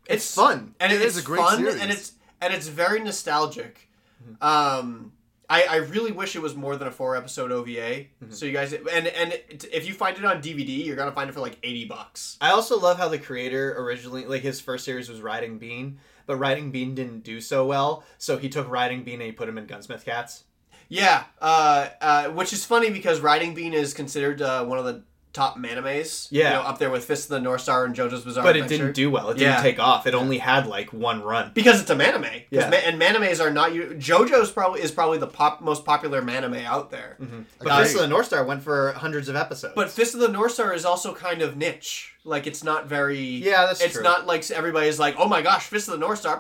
It's, 0.07 0.33
fun. 0.33 0.77
and 0.79 0.93
It 0.93 1.03
it's 1.03 1.19
a 1.19 1.23
great 1.23 1.41
fun, 1.43 1.59
series. 1.59 1.75
and 1.81 1.91
it's 1.91 2.13
and 2.41 2.55
it's 2.55 2.69
very 2.69 3.01
nostalgic. 3.01 3.89
Mm-hmm. 4.23 4.45
Um, 4.47 5.13
I, 5.51 5.65
I 5.65 5.77
really 5.77 6.13
wish 6.13 6.37
it 6.37 6.43
was 6.43 6.55
more 6.55 6.77
than 6.77 6.87
a 6.87 6.91
four 6.93 7.17
episode 7.17 7.51
OVA. 7.51 7.71
Mm-hmm. 7.71 8.31
So 8.31 8.47
you 8.47 8.53
guys 8.53 8.73
and 8.73 9.09
and 9.09 9.33
if 9.51 9.89
you 9.89 9.93
find 9.95 10.17
it 10.17 10.25
on 10.25 10.41
DVD, 10.41 10.85
you're 10.87 10.95
gonna 10.95 11.11
find 11.11 11.29
it 11.29 11.33
for 11.33 11.41
like 11.41 11.59
eighty 11.65 11.85
bucks. 11.85 12.37
I 12.41 12.51
also 12.53 12.79
love 12.79 12.97
how 12.97 13.09
the 13.09 13.19
creator 13.19 13.75
originally, 13.77 14.25
like 14.25 14.43
his 14.43 14.61
first 14.61 14.85
series 14.85 15.09
was 15.09 15.21
Riding 15.21 15.59
Bean, 15.59 15.99
but 16.29 16.37
Riding 16.37 16.71
Bean 16.71 16.95
didn't 16.95 17.25
do 17.25 17.41
so 17.41 17.67
well, 17.67 18.05
so 18.19 18.37
he 18.37 18.49
took 18.49 18.69
Riding 18.69 19.03
Bean 19.03 19.15
and 19.15 19.23
he 19.23 19.33
put 19.33 19.49
him 19.49 19.59
in 19.59 19.67
Gunsmith 19.67 20.05
Cats. 20.05 20.45
Yeah, 20.91 21.25
uh, 21.41 21.89
uh, 22.01 22.29
which 22.29 22.53
is 22.53 22.65
funny 22.65 22.91
because 22.91 23.21
Riding 23.21 23.55
Bean 23.55 23.75
is 23.75 23.93
considered 23.95 24.41
uh, 24.41 24.65
one 24.65 24.79
of 24.79 24.85
the 24.85 25.03
top 25.33 25.57
manimes. 25.57 26.27
Yeah. 26.31 26.49
you 26.49 26.55
know, 26.57 26.61
up 26.63 26.79
there 26.79 26.91
with 26.91 27.05
Fist 27.05 27.25
of 27.25 27.31
the 27.31 27.41
North 27.41 27.61
Star 27.61 27.85
and 27.85 27.95
JoJo's 27.95 28.25
Bizarre 28.25 28.43
But 28.45 28.57
it 28.57 28.61
Adventure. 28.63 28.85
didn't 28.85 28.97
do 28.97 29.11
well. 29.11 29.31
It 29.31 29.35
didn't 29.39 29.53
Yeah. 29.55 29.63
take 29.63 29.79
off. 29.79 30.07
It 30.07 30.15
only 30.15 30.39
had 30.39 30.67
like 30.67 30.93
one 30.93 31.23
run. 31.23 31.53
because 31.55 31.81
it's 31.81 31.91
a 31.91 31.95
manime. 31.97 32.23
'Cause 32.23 32.43
Yeah. 32.51 32.71
ma- 32.71 32.77
and 32.77 32.99
manimes 32.99 33.41
are 33.41 33.51
not 33.51 33.73
you. 33.75 33.95
JoJo's 33.99 34.51
probably 34.51 34.81
is 34.81 34.91
probably 34.91 35.19
the 35.19 35.27
pop 35.27 35.61
most 35.61 35.85
popular 35.85 36.23
manime 36.23 36.65
out 36.65 36.91
there. 36.91 37.17
But 37.59 37.69
Uh, 37.71 37.83
Fist 37.83 37.95
of 37.95 38.01
the 38.01 38.09
North 38.09 38.27
Star 38.27 38.43
went 38.45 38.63
for 38.63 38.93
hundreds 38.93 39.29
of 39.29 39.37
episodes. 39.37 39.75
But 39.77 39.91
Fist 39.91 40.15
of 40.15 40.21
the 40.21 40.29
North 40.29 40.53
Star 40.53 40.73
is 40.73 40.85
also 40.85 41.15
kind 41.15 41.43
of 41.43 41.57
niche. 41.57 42.15
Like 42.25 42.47
it's 42.47 42.63
not 42.65 42.87
very. 42.87 43.19
Yeah, 43.21 43.67
that's 43.67 43.81
It's 43.81 43.95
true. 43.95 44.03
not 44.03 44.27
like 44.27 44.51
everybody's 44.51 44.99
like, 44.99 45.15
oh 45.19 45.29
my 45.29 45.41
gosh, 45.41 45.65
Fist 45.67 45.89
of 45.89 45.93
the 45.93 45.99
North 45.99 46.19
Star. 46.19 46.39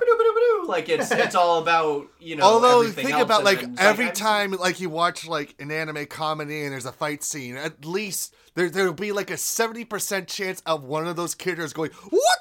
Like 0.66 0.88
it's 0.90 1.10
it's 1.10 1.34
all 1.34 1.58
about 1.60 2.08
you 2.20 2.36
know. 2.36 2.44
Although 2.44 2.80
everything 2.80 3.06
think 3.06 3.16
else, 3.16 3.22
about 3.24 3.44
like 3.44 3.64
every 3.78 4.06
I'm- 4.06 4.14
time 4.14 4.50
like 4.52 4.80
you 4.80 4.90
watch 4.90 5.26
like 5.26 5.54
an 5.58 5.70
anime 5.70 6.04
comedy 6.06 6.62
and 6.62 6.72
there's 6.72 6.84
a 6.84 6.92
fight 6.92 7.24
scene, 7.24 7.56
at 7.56 7.84
least 7.86 8.34
there 8.58 8.68
there'll 8.68 8.92
be 8.92 9.12
like 9.12 9.30
a 9.30 9.36
seventy 9.36 9.84
percent 9.84 10.26
chance 10.28 10.60
of 10.66 10.82
one 10.84 11.06
of 11.06 11.14
those 11.16 11.34
characters 11.34 11.72
going 11.72 11.90
what 12.10 12.38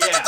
Yeah. 0.00 0.24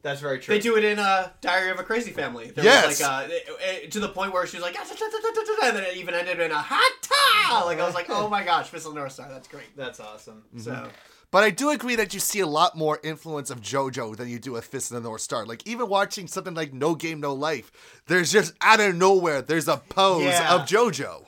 That's 0.00 0.20
very 0.20 0.38
true. 0.38 0.54
They 0.54 0.60
do 0.60 0.76
it 0.76 0.84
in 0.84 0.98
uh, 1.00 1.30
Diary 1.40 1.70
of 1.72 1.80
a 1.80 1.82
Crazy 1.82 2.12
Family. 2.12 2.52
There 2.52 2.64
Yes. 2.64 2.86
was 2.86 3.00
like 3.00 3.10
uh, 3.30 3.32
it- 3.34 3.84
it- 3.84 3.92
to 3.92 4.00
the 4.00 4.08
point 4.08 4.32
where 4.32 4.46
she 4.46 4.56
was 4.56 4.62
like, 4.62 4.76
"Ah, 4.78 4.84
da, 4.84 4.94
da, 4.94 5.06
da, 5.10 5.18
da, 5.20 5.30
da, 5.34 5.42
da," 5.60 5.66
and 5.68 5.76
then 5.76 5.84
it 5.84 5.96
even 5.96 6.14
ended 6.14 6.38
in 6.38 6.52
a 6.52 6.58
hot 6.58 6.92
ta. 7.02 7.64
Like 7.66 7.80
I 7.80 7.84
was 7.84 7.94
like, 7.94 8.06
oh 8.08 8.28
my 8.28 8.44
gosh, 8.44 8.68
Fist 8.68 8.86
of 8.86 8.94
the 8.94 9.00
North 9.00 9.12
Star, 9.12 9.28
that's 9.28 9.48
great. 9.48 9.76
That's 9.76 9.98
awesome. 9.98 10.44
So 10.56 10.88
But 11.32 11.42
I 11.42 11.50
do 11.50 11.70
agree 11.70 11.96
that 11.96 12.14
you 12.14 12.20
see 12.20 12.40
a 12.40 12.46
lot 12.46 12.76
more 12.76 13.00
influence 13.02 13.50
of 13.50 13.60
JoJo 13.60 14.16
than 14.16 14.28
you 14.28 14.38
do 14.38 14.52
with 14.52 14.66
Fist 14.66 14.92
of 14.92 15.02
the 15.02 15.08
North 15.08 15.20
Star. 15.20 15.44
Like 15.44 15.66
even 15.66 15.88
watching 15.88 16.28
something 16.28 16.54
like 16.54 16.72
No 16.72 16.94
Game 16.94 17.18
No 17.20 17.34
Life, 17.34 17.72
there's 18.06 18.30
just 18.30 18.54
out 18.62 18.78
of 18.80 18.94
nowhere 18.94 19.42
there's 19.42 19.68
a 19.68 19.78
pose 19.78 20.22
Yeah. 20.22 20.54
of 20.54 20.60
JoJo. 20.62 21.24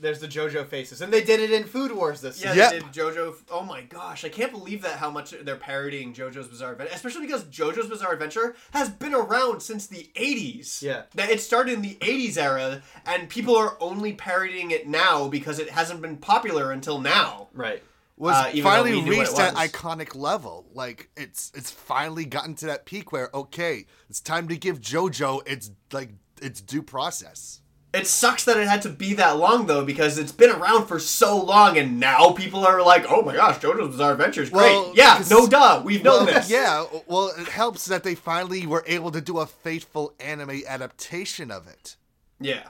There's 0.00 0.20
the 0.20 0.28
JoJo 0.28 0.66
faces, 0.66 1.00
and 1.00 1.12
they 1.12 1.22
did 1.22 1.40
it 1.40 1.50
in 1.50 1.64
Food 1.64 1.92
Wars 1.92 2.20
this 2.20 2.42
yeah, 2.42 2.52
season. 2.52 2.58
Yep. 2.58 2.70
they 2.72 2.78
did 2.78 2.92
JoJo. 2.92 3.34
Oh 3.50 3.62
my 3.62 3.82
gosh, 3.82 4.24
I 4.24 4.28
can't 4.28 4.52
believe 4.52 4.82
that 4.82 4.98
how 4.98 5.10
much 5.10 5.34
they're 5.42 5.56
parodying 5.56 6.14
JoJo's 6.14 6.48
Bizarre 6.48 6.72
Adventure, 6.72 6.94
especially 6.94 7.26
because 7.26 7.44
JoJo's 7.44 7.88
Bizarre 7.88 8.12
Adventure 8.12 8.56
has 8.72 8.88
been 8.88 9.14
around 9.14 9.60
since 9.60 9.86
the 9.86 10.10
'80s. 10.14 10.82
Yeah. 10.82 11.02
that 11.14 11.30
it 11.30 11.40
started 11.40 11.74
in 11.74 11.82
the 11.82 11.96
'80s 11.96 12.36
era, 12.38 12.82
and 13.06 13.28
people 13.28 13.56
are 13.56 13.76
only 13.80 14.12
parodying 14.12 14.70
it 14.70 14.88
now 14.88 15.28
because 15.28 15.58
it 15.58 15.70
hasn't 15.70 16.02
been 16.02 16.16
popular 16.16 16.72
until 16.72 17.00
now. 17.00 17.48
Right. 17.52 17.82
Was 18.16 18.34
Uh, 18.34 18.62
finally 18.62 18.92
we 18.92 19.00
knew 19.02 19.16
what 19.16 19.28
reached 19.28 19.36
that 19.36 19.54
iconic 19.54 20.16
level. 20.16 20.66
Like 20.74 21.08
it's 21.16 21.52
it's 21.54 21.70
finally 21.70 22.24
gotten 22.24 22.54
to 22.56 22.66
that 22.66 22.84
peak 22.84 23.12
where 23.12 23.30
okay, 23.32 23.86
it's 24.10 24.20
time 24.20 24.48
to 24.48 24.56
give 24.56 24.80
JoJo 24.80 25.46
its 25.46 25.70
like 25.92 26.10
its 26.42 26.60
due 26.60 26.82
process. 26.82 27.60
It 27.94 28.06
sucks 28.06 28.44
that 28.44 28.58
it 28.58 28.68
had 28.68 28.82
to 28.82 28.90
be 28.90 29.14
that 29.14 29.38
long 29.38 29.66
though, 29.66 29.84
because 29.84 30.18
it's 30.18 30.32
been 30.32 30.50
around 30.50 30.86
for 30.86 30.98
so 30.98 31.42
long, 31.42 31.78
and 31.78 31.98
now 31.98 32.32
people 32.32 32.66
are 32.66 32.82
like, 32.82 33.06
"Oh 33.08 33.22
my 33.22 33.34
gosh, 33.34 33.58
JoJo's 33.60 33.92
Bizarre 33.92 34.12
Adventures, 34.12 34.50
great." 34.50 34.70
Well, 34.72 34.92
yeah, 34.94 35.16
'cause- 35.16 35.30
no 35.30 35.46
duh, 35.46 35.80
we've 35.84 36.04
known 36.04 36.26
well, 36.26 36.34
this. 36.34 36.50
Yeah, 36.50 36.84
well, 37.06 37.28
it 37.28 37.48
helps 37.48 37.86
that 37.86 38.04
they 38.04 38.14
finally 38.14 38.66
were 38.66 38.84
able 38.86 39.10
to 39.12 39.22
do 39.22 39.38
a 39.38 39.46
faithful 39.46 40.12
anime 40.20 40.62
adaptation 40.68 41.50
of 41.50 41.66
it. 41.66 41.96
yeah. 42.40 42.68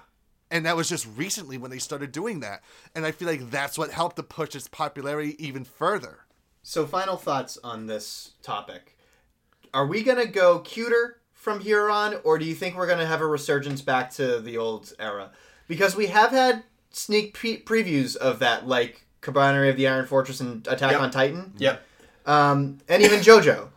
And 0.50 0.64
that 0.64 0.76
was 0.76 0.88
just 0.88 1.06
recently 1.14 1.58
when 1.58 1.70
they 1.70 1.78
started 1.78 2.10
doing 2.10 2.40
that. 2.40 2.62
And 2.94 3.04
I 3.04 3.10
feel 3.12 3.28
like 3.28 3.50
that's 3.50 3.76
what 3.76 3.90
helped 3.90 4.16
to 4.16 4.22
push 4.22 4.54
its 4.54 4.66
popularity 4.66 5.36
even 5.44 5.62
further. 5.62 6.20
So, 6.62 6.86
final 6.86 7.18
thoughts 7.18 7.58
on 7.62 7.86
this 7.86 8.30
topic. 8.42 8.96
Are 9.74 9.86
we 9.86 10.02
going 10.02 10.16
to 10.16 10.26
go 10.26 10.60
cuter 10.60 11.20
from 11.48 11.60
here 11.60 11.88
on, 11.88 12.16
or 12.24 12.38
do 12.38 12.44
you 12.44 12.54
think 12.54 12.76
we're 12.76 12.86
going 12.86 12.98
to 12.98 13.06
have 13.06 13.22
a 13.22 13.26
resurgence 13.26 13.80
back 13.80 14.10
to 14.10 14.38
the 14.38 14.58
old 14.58 14.92
era? 14.98 15.30
Because 15.66 15.96
we 15.96 16.08
have 16.08 16.30
had 16.30 16.62
sneak 16.90 17.32
pre- 17.32 17.62
previews 17.62 18.16
of 18.16 18.38
that, 18.40 18.66
like 18.68 19.06
Kabaneri 19.22 19.70
of 19.70 19.76
the 19.76 19.88
Iron 19.88 20.06
Fortress 20.06 20.40
and 20.40 20.66
Attack 20.68 20.92
Yep. 20.92 21.00
on 21.00 21.10
Titan, 21.10 21.52
Yep. 21.56 21.82
um, 22.26 22.78
and 22.88 23.02
even 23.02 23.20
JoJo. 23.20 23.68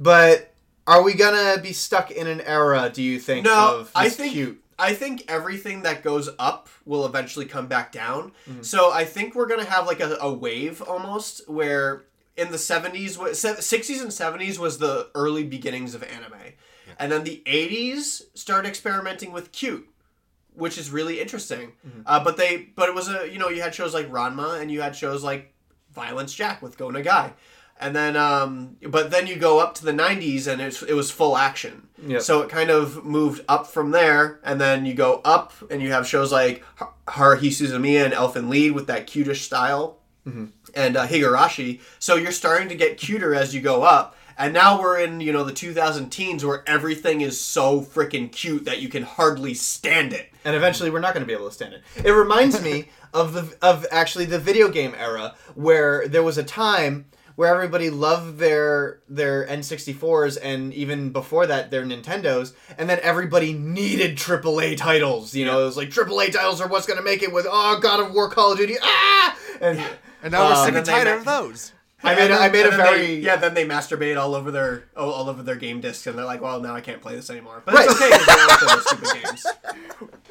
But 0.00 0.52
Are 0.88 1.02
we 1.02 1.14
gonna 1.14 1.60
be 1.60 1.72
stuck 1.72 2.10
in 2.12 2.26
an 2.28 2.40
era? 2.42 2.88
Do 2.94 3.02
you 3.02 3.18
think? 3.18 3.44
No, 3.44 3.78
of 3.80 3.90
I 3.94 4.08
think 4.08 4.32
cute. 4.34 4.62
I 4.78 4.94
think 4.94 5.24
everything 5.26 5.82
that 5.82 6.04
goes 6.04 6.28
up 6.38 6.68
will 6.84 7.04
eventually 7.06 7.46
come 7.46 7.66
back 7.66 7.90
down. 7.90 8.30
Mm-hmm. 8.48 8.62
So 8.62 8.92
I 8.92 9.04
think 9.04 9.34
we're 9.34 9.48
gonna 9.48 9.64
have 9.64 9.86
like 9.86 9.98
a, 10.00 10.16
a 10.20 10.32
wave 10.32 10.80
almost 10.82 11.48
where 11.48 12.04
in 12.36 12.52
the 12.52 12.58
seventies, 12.58 13.18
sixties 13.32 14.00
and 14.00 14.12
seventies 14.12 14.60
was 14.60 14.78
the 14.78 15.08
early 15.16 15.42
beginnings 15.42 15.94
of 15.96 16.04
anime, 16.04 16.52
and 16.98 17.10
then 17.12 17.24
the 17.24 17.42
eighties 17.46 18.22
started 18.34 18.68
experimenting 18.68 19.32
with 19.32 19.52
cute. 19.52 19.88
Which 20.54 20.78
is 20.78 20.90
really 20.90 21.20
interesting, 21.20 21.72
Mm-hmm. 21.86 22.00
uh, 22.06 22.24
but 22.24 22.38
they, 22.38 22.68
but 22.74 22.88
it 22.88 22.94
was 22.94 23.08
a, 23.10 23.30
you 23.30 23.38
know, 23.38 23.50
you 23.50 23.60
had 23.60 23.74
shows 23.74 23.92
like 23.92 24.10
Ranma, 24.10 24.58
and 24.58 24.70
you 24.70 24.80
had 24.80 24.96
shows 24.96 25.22
like 25.22 25.52
Violence 25.92 26.32
Jack 26.32 26.62
with 26.62 26.78
Go 26.78 26.88
Nagai. 26.88 27.32
And 27.78 27.94
then, 27.94 28.16
um, 28.16 28.78
but 28.88 29.10
then 29.10 29.26
you 29.26 29.36
go 29.36 29.58
up 29.60 29.74
to 29.74 29.84
the 29.84 29.92
90s 29.92 30.46
and 30.50 30.62
it's, 30.62 30.82
it 30.82 30.94
was 30.94 31.10
full 31.10 31.36
action. 31.36 31.88
Yep. 32.06 32.22
So 32.22 32.40
it 32.40 32.48
kind 32.48 32.70
of 32.70 33.04
moved 33.04 33.44
up 33.50 33.66
from 33.66 33.90
there. 33.90 34.40
And 34.44 34.58
then 34.58 34.86
you 34.86 34.94
go 34.94 35.20
up 35.26 35.52
and 35.70 35.82
you 35.82 35.92
have 35.92 36.06
shows 36.06 36.32
like 36.32 36.64
Haruhi 37.06 37.50
Suzumiya 37.50 38.06
and 38.06 38.14
Elfen 38.14 38.48
Lied 38.50 38.72
with 38.72 38.86
that 38.86 39.06
cutish 39.06 39.42
style. 39.42 39.98
And 40.24 40.96
uh, 40.96 41.06
Higurashi. 41.06 41.80
So 41.98 42.16
you're 42.16 42.32
starting 42.32 42.70
to 42.70 42.74
get 42.74 42.96
cuter 42.96 43.34
as 43.34 43.54
you 43.54 43.60
go 43.60 43.82
up. 43.82 44.15
And 44.38 44.52
now 44.52 44.80
we're 44.80 44.98
in, 45.00 45.20
you 45.20 45.32
know, 45.32 45.44
the 45.44 45.52
2000 45.52 46.10
teens 46.10 46.44
where 46.44 46.62
everything 46.66 47.22
is 47.22 47.40
so 47.40 47.80
freaking 47.80 48.30
cute 48.30 48.64
that 48.66 48.82
you 48.82 48.88
can 48.88 49.02
hardly 49.02 49.54
stand 49.54 50.12
it. 50.12 50.30
and 50.44 50.54
eventually 50.54 50.90
we're 50.90 51.00
not 51.00 51.14
going 51.14 51.22
to 51.22 51.26
be 51.26 51.32
able 51.32 51.48
to 51.48 51.54
stand 51.54 51.72
it. 51.74 51.82
It 52.04 52.10
reminds 52.12 52.62
me 52.62 52.90
of 53.14 53.32
the 53.32 53.56
of 53.62 53.86
actually 53.90 54.26
the 54.26 54.38
video 54.38 54.68
game 54.68 54.94
era 54.98 55.34
where 55.54 56.06
there 56.06 56.22
was 56.22 56.36
a 56.38 56.44
time 56.44 57.06
where 57.36 57.52
everybody 57.54 57.90
loved 57.90 58.38
their 58.38 59.00
their 59.08 59.46
N64s 59.46 60.38
and 60.42 60.72
even 60.74 61.10
before 61.12 61.46
that 61.46 61.70
their 61.70 61.84
Nintendos, 61.84 62.52
and 62.78 62.88
then 62.90 62.98
everybody 63.02 63.52
needed 63.52 64.16
AAA 64.16 64.76
titles. 64.76 65.34
You 65.34 65.44
know, 65.46 65.62
it 65.62 65.64
was 65.64 65.76
like 65.76 65.88
AAA 65.90 66.32
titles 66.32 66.60
are 66.60 66.68
what's 66.68 66.86
going 66.86 66.98
to 66.98 67.04
make 67.04 67.22
it 67.22 67.32
with 67.32 67.46
oh 67.48 67.78
God 67.80 68.00
of 68.00 68.12
War, 68.14 68.28
Call 68.30 68.52
of 68.52 68.58
Duty, 68.58 68.76
ah, 68.82 69.36
and 69.60 69.82
And 70.22 70.32
now 70.32 70.48
we're 70.48 70.54
Um, 70.54 70.64
sick 70.64 70.68
and 70.68 70.76
and 70.78 70.86
tired 70.86 71.08
of 71.08 71.24
those. 71.24 71.72
I 72.02 72.14
made 72.14 72.30
a, 72.30 72.34
I 72.34 72.48
made 72.50 72.66
a 72.66 72.68
And 72.68 72.76
very 72.76 72.98
they, 73.06 73.14
yeah. 73.16 73.36
Then 73.36 73.54
they 73.54 73.66
masturbate 73.66 74.20
all 74.20 74.34
over 74.34 74.50
their 74.50 74.84
all, 74.96 75.10
all 75.12 75.28
over 75.30 75.42
their 75.42 75.56
game 75.56 75.80
discs, 75.80 76.06
and 76.06 76.16
they're 76.18 76.24
like, 76.26 76.42
"Well, 76.42 76.60
now 76.60 76.74
I 76.74 76.80
can't 76.80 77.00
play 77.00 77.16
this 77.16 77.30
anymore." 77.30 77.62
But 77.64 77.74
Right. 77.74 77.86
it's 77.88 78.00
okay 78.00 78.10
because 78.10 78.60
they 78.60 78.66
those 78.66 78.86
stupid 78.86 79.22
games. 79.22 79.46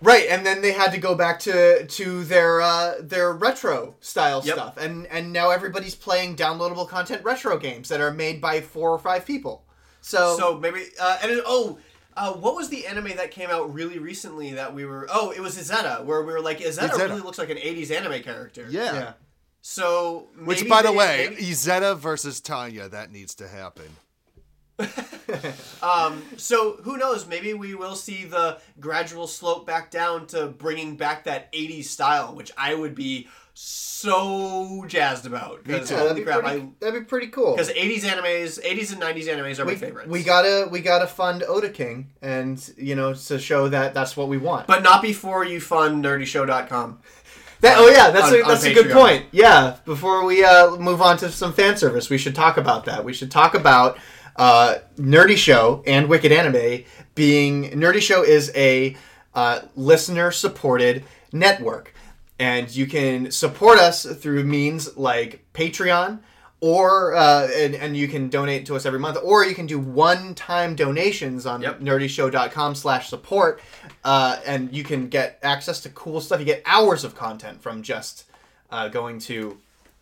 Right, 0.00 0.26
and 0.30 0.46
then 0.46 0.62
they 0.62 0.70
had 0.70 0.92
to 0.92 0.98
go 0.98 1.16
back 1.16 1.40
to 1.40 1.84
to 1.84 2.22
their 2.24 2.60
uh, 2.60 2.94
their 3.00 3.32
retro 3.32 3.96
style 4.00 4.42
Yep. 4.44 4.54
stuff, 4.54 4.76
and 4.76 5.06
and 5.08 5.32
now 5.32 5.50
everybody's 5.50 5.96
playing 5.96 6.36
downloadable 6.36 6.88
content 6.88 7.24
retro 7.24 7.58
games 7.58 7.88
that 7.88 8.00
are 8.00 8.12
made 8.12 8.40
by 8.40 8.60
four 8.60 8.90
or 8.92 8.98
five 9.00 9.26
people. 9.26 9.64
So, 10.00 10.36
So 10.38 10.56
maybe 10.58 10.84
uh, 11.00 11.18
and 11.22 11.32
it, 11.32 11.42
oh. 11.46 11.78
Uh, 12.16 12.32
what 12.32 12.56
was 12.56 12.68
the 12.68 12.84
anime 12.84 13.14
that 13.16 13.30
came 13.30 13.48
out 13.48 13.72
really 13.72 14.00
recently 14.00 14.52
that 14.54 14.74
we 14.74 14.84
were? 14.84 15.06
Oh, 15.08 15.30
it 15.30 15.38
was 15.38 15.56
Izetta, 15.56 16.04
where 16.04 16.20
we 16.24 16.32
were 16.32 16.40
like, 16.40 16.58
Izetta, 16.58 16.88
Izetta. 16.90 17.08
really 17.10 17.20
looks 17.20 17.38
like 17.38 17.48
an 17.50 17.58
'80s 17.58 17.92
anime 17.92 18.20
character. 18.24 18.66
Yeah. 18.68 18.92
yeah, 18.92 19.12
So, 19.70 20.28
Which, 20.44 20.60
maybe 20.60 20.70
by 20.70 20.80
the 20.80 20.90
they- 20.90 20.96
way, 20.96 21.26
maybe- 21.28 21.42
Izetta 21.42 21.98
versus 21.98 22.40
Tanya, 22.40 22.88
that 22.88 23.12
needs 23.12 23.34
to 23.34 23.46
happen. 23.48 23.84
Um, 25.82 26.22
so 26.38 26.78
who 26.82 26.96
knows? 26.96 27.26
Maybe 27.26 27.52
we 27.52 27.74
will 27.74 27.94
see 27.94 28.24
the 28.24 28.58
gradual 28.80 29.26
slope 29.26 29.66
back 29.66 29.90
down 29.90 30.26
to 30.28 30.46
bringing 30.46 30.96
back 30.96 31.24
that 31.24 31.52
'80s 31.52 31.84
style, 31.84 32.34
which 32.34 32.50
I 32.56 32.74
would 32.74 32.94
be 32.94 33.28
so 33.52 34.84
jazzed 34.88 35.26
about. 35.26 35.64
Because 35.64 35.88
too. 35.88 35.94
Yeah, 35.94 36.00
that'd 36.02 36.16
be 36.16 36.22
crap, 36.22 36.40
pretty, 36.40 36.60
I 36.62 36.68
that'd 36.80 37.00
be 37.02 37.04
pretty 37.06 37.26
cool. 37.28 37.52
because 37.54 37.70
'80s 37.70 38.00
animes, 38.00 38.58
'80s 38.64 38.92
and 38.92 39.02
'90s 39.02 39.26
animes 39.26 39.58
are 39.58 39.64
my 39.66 39.72
we, 39.72 39.76
favorites. 39.76 40.08
we 40.08 40.22
gotta 40.22 40.66
we 40.70 40.80
gotta 40.80 41.06
fund 41.06 41.42
OtaKing, 41.42 42.06
and 42.22 42.72
you 42.78 42.94
know 42.96 43.12
to 43.14 43.38
show 43.38 43.68
that 43.68 43.92
that's 43.94 44.16
what 44.16 44.28
we 44.28 44.38
want. 44.38 44.66
but 44.66 44.82
not 44.82 45.02
before 45.02 45.44
you 45.44 45.60
fund 45.60 46.02
nerdyshow.com. 46.04 47.00
That, 47.60 47.78
oh 47.78 47.88
yeah, 47.88 48.10
that's 48.10 48.28
on- 48.28 48.40
a, 48.40 48.42
that's 48.44 48.64
a 48.64 48.74
good 48.74 48.90
point. 48.92 49.26
Yeah, 49.32 49.76
before 49.84 50.24
we 50.24 50.44
uh, 50.44 50.76
move 50.76 51.02
on 51.02 51.16
to 51.18 51.30
some 51.30 51.52
fan 51.52 51.76
service, 51.76 52.08
we 52.08 52.18
should 52.18 52.34
talk 52.34 52.56
about 52.56 52.84
that. 52.84 53.04
We 53.04 53.12
should 53.12 53.30
talk 53.30 53.54
about 53.54 53.98
uh, 54.36 54.76
Nerdy 54.96 55.36
Show 55.36 55.82
and 55.86 56.08
Wicked 56.08 56.30
Anime 56.30 56.84
being 57.16 57.70
Nerdy 57.72 58.00
Show 58.00 58.22
is 58.22 58.52
a 58.54 58.96
uh, 59.34 59.60
listener 59.74 60.30
supported 60.30 61.04
network, 61.32 61.94
and 62.38 62.74
you 62.74 62.86
can 62.86 63.32
support 63.32 63.78
us 63.78 64.04
through 64.04 64.44
means 64.44 64.96
like 64.96 65.44
Patreon. 65.52 66.20
Or 66.60 67.14
uh, 67.14 67.48
and, 67.54 67.74
and 67.76 67.96
you 67.96 68.08
can 68.08 68.28
donate 68.28 68.66
to 68.66 68.74
us 68.74 68.84
every 68.84 68.98
month, 68.98 69.16
or 69.22 69.44
you 69.44 69.54
can 69.54 69.66
do 69.66 69.78
one-time 69.78 70.74
donations 70.74 71.46
on 71.46 71.62
Yep. 71.62 71.80
nerdyshow.com 71.80 72.74
slash 72.74 73.08
support 73.08 73.60
uh, 74.04 74.38
and 74.44 74.74
you 74.74 74.82
can 74.82 75.08
get 75.08 75.38
access 75.42 75.80
to 75.82 75.88
cool 75.90 76.20
stuff. 76.20 76.40
You 76.40 76.46
get 76.46 76.62
hours 76.66 77.04
of 77.04 77.14
content 77.14 77.62
from 77.62 77.82
just 77.82 78.24
uh, 78.70 78.88
going 78.88 79.20
to 79.20 79.58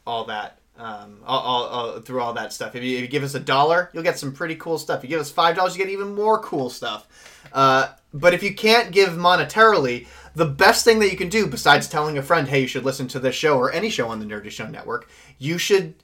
all 0.07 0.25
that 0.25 0.59
um, 0.79 1.19
all, 1.27 1.41
all, 1.41 1.65
all, 1.65 2.01
through 2.01 2.21
all 2.21 2.33
that 2.35 2.53
stuff. 2.53 2.75
If 2.75 2.83
you, 2.83 2.97
if 2.97 3.03
you 3.03 3.09
give 3.09 3.23
us 3.23 3.35
a 3.35 3.41
dollar 3.41 3.91
you'll 3.93 4.03
get 4.03 4.19
some 4.19 4.33
pretty 4.33 4.57
cool 4.57 4.79
stuff. 4.79 4.99
If 4.99 5.05
you 5.05 5.11
give 5.11 5.21
us 5.21 5.31
five 5.31 5.57
dollars 5.57 5.77
you 5.77 5.85
get 5.85 5.93
even 5.93 6.15
more 6.15 6.39
cool 6.39 6.71
stuff. 6.71 7.07
Uh, 7.53 7.89
but 8.15 8.33
if 8.35 8.43
you 8.43 8.55
can't 8.55 8.93
give 8.93 9.11
monetarily 9.11 10.07
the 10.35 10.47
best 10.47 10.85
thing 10.85 10.99
that 11.01 11.11
you 11.11 11.17
can 11.17 11.29
do 11.29 11.47
besides 11.47 11.89
telling 11.89 12.17
a 12.19 12.23
friend 12.23 12.49
hey 12.49 12.61
you 12.61 12.67
should 12.67 12.85
listen 12.85 13.09
to 13.09 13.19
this 13.19 13.35
show 13.35 13.59
or 13.59 13.73
any 13.73 13.89
show 13.91 14.09
on 14.09 14.21
the 14.21 14.27
nerdy 14.27 14.51
show 14.51 14.67
network 14.67 15.09
you 15.39 15.57
should 15.59 15.95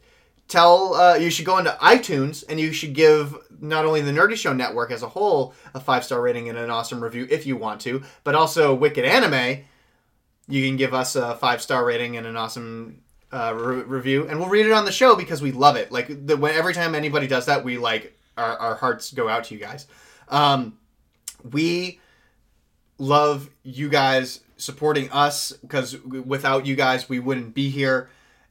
tell 0.53 0.95
uh, 0.95 1.15
you 1.17 1.31
should 1.31 1.47
go 1.47 1.59
into 1.59 1.71
itunes 1.81 2.45
and 2.49 2.61
you 2.61 2.73
should 2.73 2.95
give 2.95 3.37
not 3.61 3.85
only 3.85 4.01
the 4.01 4.13
nerdy 4.13 4.37
show 4.37 4.53
network 4.53 4.91
as 4.91 5.03
a 5.03 5.09
whole 5.09 5.55
a 5.75 5.81
five 5.81 6.05
star 6.05 6.21
rating 6.21 6.49
and 6.49 6.59
an 6.59 6.71
awesome 6.71 7.03
review 7.03 7.27
if 7.31 7.47
you 7.47 7.57
want 7.57 7.81
to 7.81 8.03
but 8.25 8.35
also 8.35 8.75
wicked 8.75 9.05
anime 9.05 9.65
you 10.49 10.67
can 10.67 10.77
give 10.77 10.93
us 10.95 11.17
a 11.17 11.35
five 11.37 11.63
star 11.63 11.85
rating 11.85 12.17
and 12.17 12.27
an 12.27 12.37
awesome 12.37 13.03
uh, 13.33 13.55
re- 13.55 13.83
review. 13.83 14.29
And 14.29 14.39
we'll 14.39 14.49
read 14.49 14.67
it 14.67 14.73
on 14.73 14.85
the 14.85 14.93
show 14.93 15.17
because 15.17 15.41
we 15.41 15.53
love 15.53 15.77
it. 15.77 15.91
Like 15.91 16.27
the, 16.27 16.37
when, 16.37 16.55
every 16.55 16.75
time 16.75 16.95
anybody 16.95 17.27
does 17.27 17.47
that 17.47 17.65
we 17.65 17.79
like 17.79 18.17
our, 18.37 18.57
our 18.59 18.75
hearts 18.75 19.13
go 19.13 19.29
out 19.29 19.45
to 19.45 19.55
you 19.55 19.61
guys. 19.61 19.87
Um, 20.29 20.79
we 21.51 22.01
love 22.99 23.51
you 23.63 23.89
guys 23.89 24.41
supporting 24.57 25.11
us 25.11 25.53
because 25.53 25.99
without 26.03 26.67
you 26.67 26.77
guys 26.77 27.09
we 27.09 27.19
wouldn't 27.19 27.55
be 27.55 27.71
here. 27.71 28.11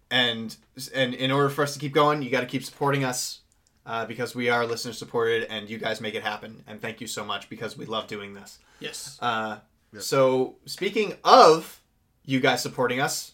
And 0.10 0.56
and 0.90 1.14
in 1.14 1.32
order 1.32 1.50
for 1.50 1.64
us 1.64 1.74
to 1.74 1.80
keep 1.80 1.94
going 1.94 2.22
you 2.22 2.30
got 2.30 2.42
to 2.42 2.46
keep 2.48 2.64
supporting 2.64 3.04
us 3.04 3.40
uh, 3.86 4.06
because 4.06 4.36
we 4.36 4.50
are 4.50 4.66
listener 4.66 4.94
supported 4.94 5.44
and 5.52 5.70
you 5.70 5.78
guys 5.78 6.00
make 6.02 6.14
it 6.16 6.24
happen 6.24 6.64
and 6.68 6.82
thank 6.82 7.02
you 7.02 7.08
so 7.08 7.26
much 7.26 7.50
because 7.50 7.78
we 7.78 7.86
love 7.86 8.08
doing 8.08 8.34
this 8.34 8.60
Yes. 8.80 9.18
uh, 9.22 9.58
so 10.00 10.56
speaking 10.66 11.16
of 11.24 11.82
you 12.26 12.40
guys 12.40 12.62
supporting 12.62 13.00
us 13.00 13.34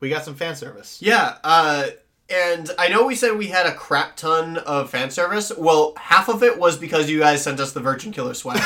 we 0.00 0.08
got 0.08 0.24
some 0.24 0.34
fan 0.34 0.54
service 0.56 0.98
Yeah, 1.02 1.38
uh, 1.42 1.86
and 2.30 2.70
I 2.78 2.88
know 2.88 3.06
we 3.06 3.14
said 3.14 3.36
we 3.38 3.46
had 3.46 3.66
a 3.66 3.74
crap 3.74 4.14
ton 4.16 4.58
of 4.58 4.90
fan 4.90 5.10
service. 5.10 5.50
Well, 5.56 5.94
half 5.96 6.28
of 6.28 6.42
it 6.42 6.58
was 6.58 6.76
because 6.76 7.08
you 7.08 7.20
guys 7.20 7.42
sent 7.42 7.58
us 7.58 7.72
the 7.72 7.80
Virgin 7.80 8.12
Killer 8.12 8.34
swag. 8.34 8.58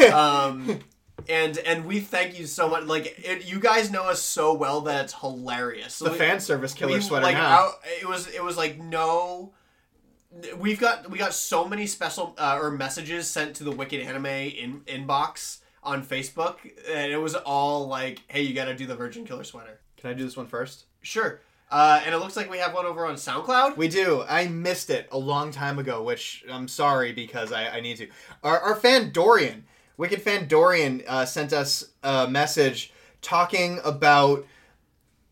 um, 0.12 0.80
and 1.28 1.58
and 1.58 1.84
we 1.84 2.00
thank 2.00 2.38
you 2.38 2.46
so 2.46 2.68
much. 2.68 2.84
Like 2.84 3.18
it, 3.18 3.44
you 3.44 3.60
guys 3.60 3.90
know 3.90 4.04
us 4.04 4.22
so 4.22 4.54
well 4.54 4.80
that 4.82 5.04
it's 5.04 5.14
hilarious. 5.14 5.94
So 5.94 6.06
the 6.06 6.12
we- 6.12 6.18
fan 6.18 6.40
service 6.40 6.74
killer 6.74 6.94
we, 6.94 7.00
sweater 7.00 7.26
like, 7.26 7.36
now 7.36 7.66
out- 7.66 7.74
it 8.00 8.08
was 8.08 8.28
it 8.28 8.42
was 8.42 8.56
like 8.56 8.78
no. 8.78 9.52
We've 10.56 10.80
got 10.80 11.10
we 11.10 11.18
got 11.18 11.34
so 11.34 11.68
many 11.68 11.86
special 11.86 12.34
uh, 12.38 12.58
or 12.60 12.70
messages 12.70 13.28
sent 13.28 13.56
to 13.56 13.64
the 13.64 13.70
Wicked 13.70 14.00
Anime 14.00 14.26
in 14.26 14.80
inbox 14.86 15.58
on 15.82 16.02
Facebook, 16.02 16.56
and 16.88 17.12
it 17.12 17.18
was 17.18 17.34
all 17.34 17.86
like, 17.86 18.20
"Hey, 18.28 18.40
you 18.42 18.54
got 18.54 18.64
to 18.64 18.74
do 18.74 18.86
the 18.86 18.96
Virgin 18.96 19.24
Killer 19.26 19.44
sweater." 19.44 19.78
can 20.02 20.10
i 20.10 20.14
do 20.14 20.24
this 20.24 20.36
one 20.36 20.48
first 20.48 20.86
Sure. 21.00 21.40
Uh, 21.70 22.00
and 22.04 22.14
it 22.14 22.18
looks 22.18 22.36
like 22.36 22.50
we 22.50 22.58
have 22.58 22.74
one 22.74 22.84
over 22.84 23.06
on 23.06 23.14
SoundCloud. 23.14 23.78
We 23.78 23.88
do. 23.88 24.22
I 24.28 24.46
missed 24.46 24.90
it 24.90 25.08
a 25.10 25.16
long 25.18 25.50
time 25.50 25.78
ago, 25.78 26.02
which 26.02 26.44
I'm 26.50 26.68
sorry 26.68 27.12
because 27.12 27.50
I, 27.50 27.66
I 27.76 27.80
need 27.80 27.96
to. 27.96 28.08
Our, 28.44 28.60
our 28.60 28.76
fan 28.76 29.10
Dorian, 29.10 29.64
Wicked 30.02 30.20
fan 30.20 30.48
Dorian, 30.48 31.04
uh, 31.06 31.24
sent 31.24 31.52
us 31.52 31.90
a 32.02 32.26
message 32.28 32.92
talking 33.20 33.78
about. 33.84 34.44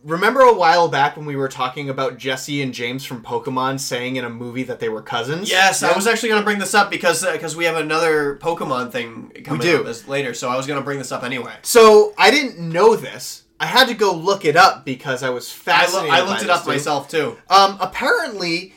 Remember 0.05 0.43
a 0.43 0.55
while 0.55 0.87
back 0.87 1.17
when 1.17 1.27
we 1.27 1.35
were 1.35 1.49
talking 1.49 1.91
about 1.91 2.19
Jesse 2.19 2.63
and 2.63 2.73
James 2.73 3.05
from 3.05 3.21
Pokemon 3.21 3.81
saying 3.81 4.15
in 4.15 4.25
a 4.25 4.31
movie 4.31 4.63
that 4.63 4.79
they 4.79 4.89
were 4.89 5.03
cousins? 5.03 5.51
Yes, 5.51 5.83
I 5.83 5.93
was 5.95 6.07
actually 6.07 6.29
going 6.29 6.41
to 6.41 6.45
bring 6.45 6.61
this 6.61 6.73
up 6.73 6.89
because 6.89 7.27
because 7.27 7.57
we 7.57 7.65
have 7.65 7.75
another 7.75 8.37
Pokemon 8.37 8.93
thing 8.93 9.33
coming 9.45 9.61
do. 9.61 9.85
up 9.85 10.09
later, 10.09 10.35
so 10.35 10.49
I 10.49 10.57
was 10.57 10.69
going 10.69 10.79
to 10.79 10.85
bring 10.85 10.99
this 10.99 11.11
up 11.11 11.25
anyway. 11.25 11.55
So 11.63 12.15
I 12.17 12.31
didn't 12.31 12.61
know 12.61 12.95
this. 12.95 13.43
I 13.59 13.67
had 13.67 13.89
to 13.89 13.95
go 13.95 14.15
look 14.15 14.45
it 14.45 14.57
up 14.57 14.85
because 14.85 15.25
I 15.25 15.31
was 15.31 15.53
I, 15.67 15.73
lo- 15.73 15.79
fascinated. 15.79 16.15
I 16.15 16.29
looked 16.29 16.43
it 16.45 16.51
up 16.51 16.63
too. 16.63 16.71
myself 16.71 17.09
too. 17.09 17.37
Um, 17.51 17.77
apparently, 17.81 18.73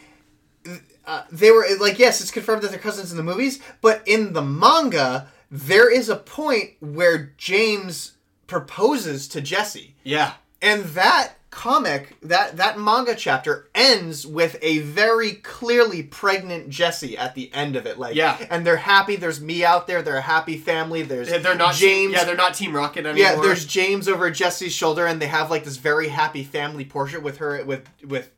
uh, 1.05 1.23
they 1.31 1.51
were 1.51 1.65
like, 1.79 1.99
yes, 1.99 2.19
it's 2.19 2.31
confirmed 2.31 2.63
that 2.63 2.71
they're 2.71 2.79
cousins 2.79 3.11
in 3.11 3.17
the 3.17 3.23
movies, 3.23 3.59
but 3.81 4.01
in 4.07 4.33
the 4.33 4.41
manga, 4.41 5.27
there 5.55 5.89
is 5.91 6.09
a 6.09 6.15
point 6.15 6.71
where 6.79 7.31
James 7.37 8.13
proposes 8.47 9.27
to 9.29 9.39
Jesse, 9.41 9.93
Yeah. 10.03 10.33
and 10.63 10.83
that 10.85 11.33
comic 11.51 12.17
that 12.21 12.57
that 12.57 12.79
manga 12.79 13.13
chapter 13.13 13.69
ends 13.75 14.25
with 14.25 14.57
a 14.63 14.79
very 14.79 15.33
clearly 15.33 16.01
pregnant 16.01 16.67
Jesse 16.67 17.15
at 17.15 17.35
the 17.35 17.53
end 17.53 17.75
of 17.75 17.85
it. 17.85 17.99
Like 17.99 18.15
Yeah. 18.15 18.43
and 18.49 18.65
they're 18.65 18.77
happy. 18.77 19.15
There's 19.15 19.39
me 19.39 19.63
out 19.63 19.85
there. 19.85 20.01
They're 20.01 20.17
a 20.17 20.21
happy 20.21 20.57
family. 20.57 21.03
There's 21.03 21.29
They're 21.29 21.53
not 21.53 21.75
James. 21.75 22.13
Yeah, 22.13 22.23
they're 22.23 22.35
not 22.35 22.55
Team 22.55 22.75
Rocket 22.75 23.05
anymore. 23.05 23.15
Yeah, 23.33 23.39
there's 23.39 23.65
James 23.67 24.07
over 24.09 24.31
Jesse's 24.31 24.73
shoulder, 24.73 25.05
and 25.05 25.21
they 25.21 25.27
have 25.27 25.51
like 25.51 25.63
this 25.63 25.77
very 25.77 26.07
happy 26.07 26.43
family 26.43 26.85
portrait 26.85 27.21
with 27.21 27.37
her 27.37 27.63
with 27.63 27.87
with 28.03 28.31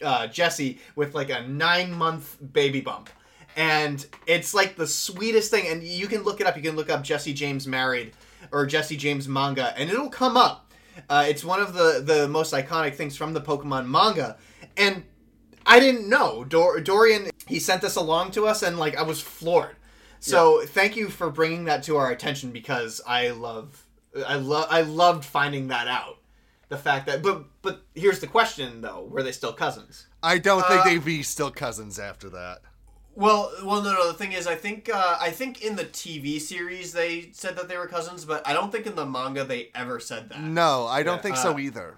uh, 0.00 0.28
Jesse 0.28 0.78
with 0.94 1.16
like 1.16 1.30
a 1.30 1.42
nine 1.48 1.92
month 1.92 2.36
baby 2.52 2.80
bump, 2.80 3.10
and 3.56 4.04
it's 4.26 4.54
like 4.54 4.76
the 4.76 4.86
sweetest 4.86 5.50
thing. 5.50 5.66
And 5.68 5.82
you 5.82 6.06
can 6.06 6.22
look 6.22 6.40
it 6.40 6.46
up. 6.46 6.56
You 6.56 6.62
can 6.62 6.76
look 6.76 6.90
up 6.90 7.02
Jesse 7.02 7.34
James 7.34 7.66
married 7.66 8.12
or 8.50 8.66
Jesse 8.66 8.96
James 8.96 9.28
manga, 9.28 9.74
and 9.78 9.90
it'll 9.90 10.10
come 10.10 10.36
up. 10.36 10.72
Uh, 11.08 11.24
it's 11.28 11.44
one 11.44 11.60
of 11.60 11.74
the 11.74 12.02
the 12.04 12.28
most 12.28 12.52
iconic 12.52 12.94
things 12.94 13.16
from 13.16 13.32
the 13.32 13.40
Pokemon 13.40 13.88
manga, 13.88 14.36
and 14.76 15.04
I 15.64 15.80
didn't 15.80 16.08
know 16.08 16.44
Dor- 16.44 16.80
Dorian. 16.80 17.30
He 17.46 17.58
sent 17.58 17.82
this 17.82 17.96
along 17.96 18.32
to 18.32 18.46
us, 18.46 18.62
and 18.62 18.78
like 18.78 18.96
I 18.96 19.02
was 19.02 19.20
floored. 19.20 19.76
So 20.20 20.64
thank 20.64 20.94
you 20.94 21.08
for 21.08 21.30
bringing 21.30 21.64
that 21.64 21.82
to 21.84 21.96
our 21.96 22.12
attention 22.12 22.52
because 22.52 23.00
I 23.04 23.30
love, 23.30 23.84
I 24.24 24.36
love, 24.36 24.68
I 24.70 24.82
loved 24.82 25.24
finding 25.24 25.66
that 25.68 25.88
out. 25.88 26.18
The 26.68 26.78
fact 26.78 27.06
that, 27.06 27.22
but 27.22 27.44
but 27.60 27.82
here's 27.94 28.20
the 28.20 28.28
question 28.28 28.80
though: 28.80 29.06
Were 29.10 29.22
they 29.22 29.32
still 29.32 29.52
cousins? 29.52 30.06
I 30.22 30.38
don't 30.38 30.64
think 30.66 30.84
they'd 30.84 31.04
be 31.04 31.24
still 31.24 31.50
cousins 31.50 31.98
after 31.98 32.30
that. 32.30 32.60
Well, 33.14 33.52
well, 33.62 33.82
no, 33.82 33.92
no. 33.92 34.08
The 34.08 34.14
thing 34.14 34.32
is, 34.32 34.46
I 34.46 34.54
think, 34.54 34.88
uh, 34.92 35.18
I 35.20 35.30
think 35.30 35.62
in 35.62 35.76
the 35.76 35.84
TV 35.84 36.40
series 36.40 36.92
they 36.92 37.30
said 37.32 37.56
that 37.56 37.68
they 37.68 37.76
were 37.76 37.86
cousins, 37.86 38.24
but 38.24 38.46
I 38.46 38.52
don't 38.52 38.72
think 38.72 38.86
in 38.86 38.94
the 38.94 39.04
manga 39.04 39.44
they 39.44 39.70
ever 39.74 40.00
said 40.00 40.30
that. 40.30 40.40
No, 40.40 40.86
I 40.86 41.02
don't 41.02 41.22
think 41.22 41.36
so 41.36 41.58
either. 41.58 41.96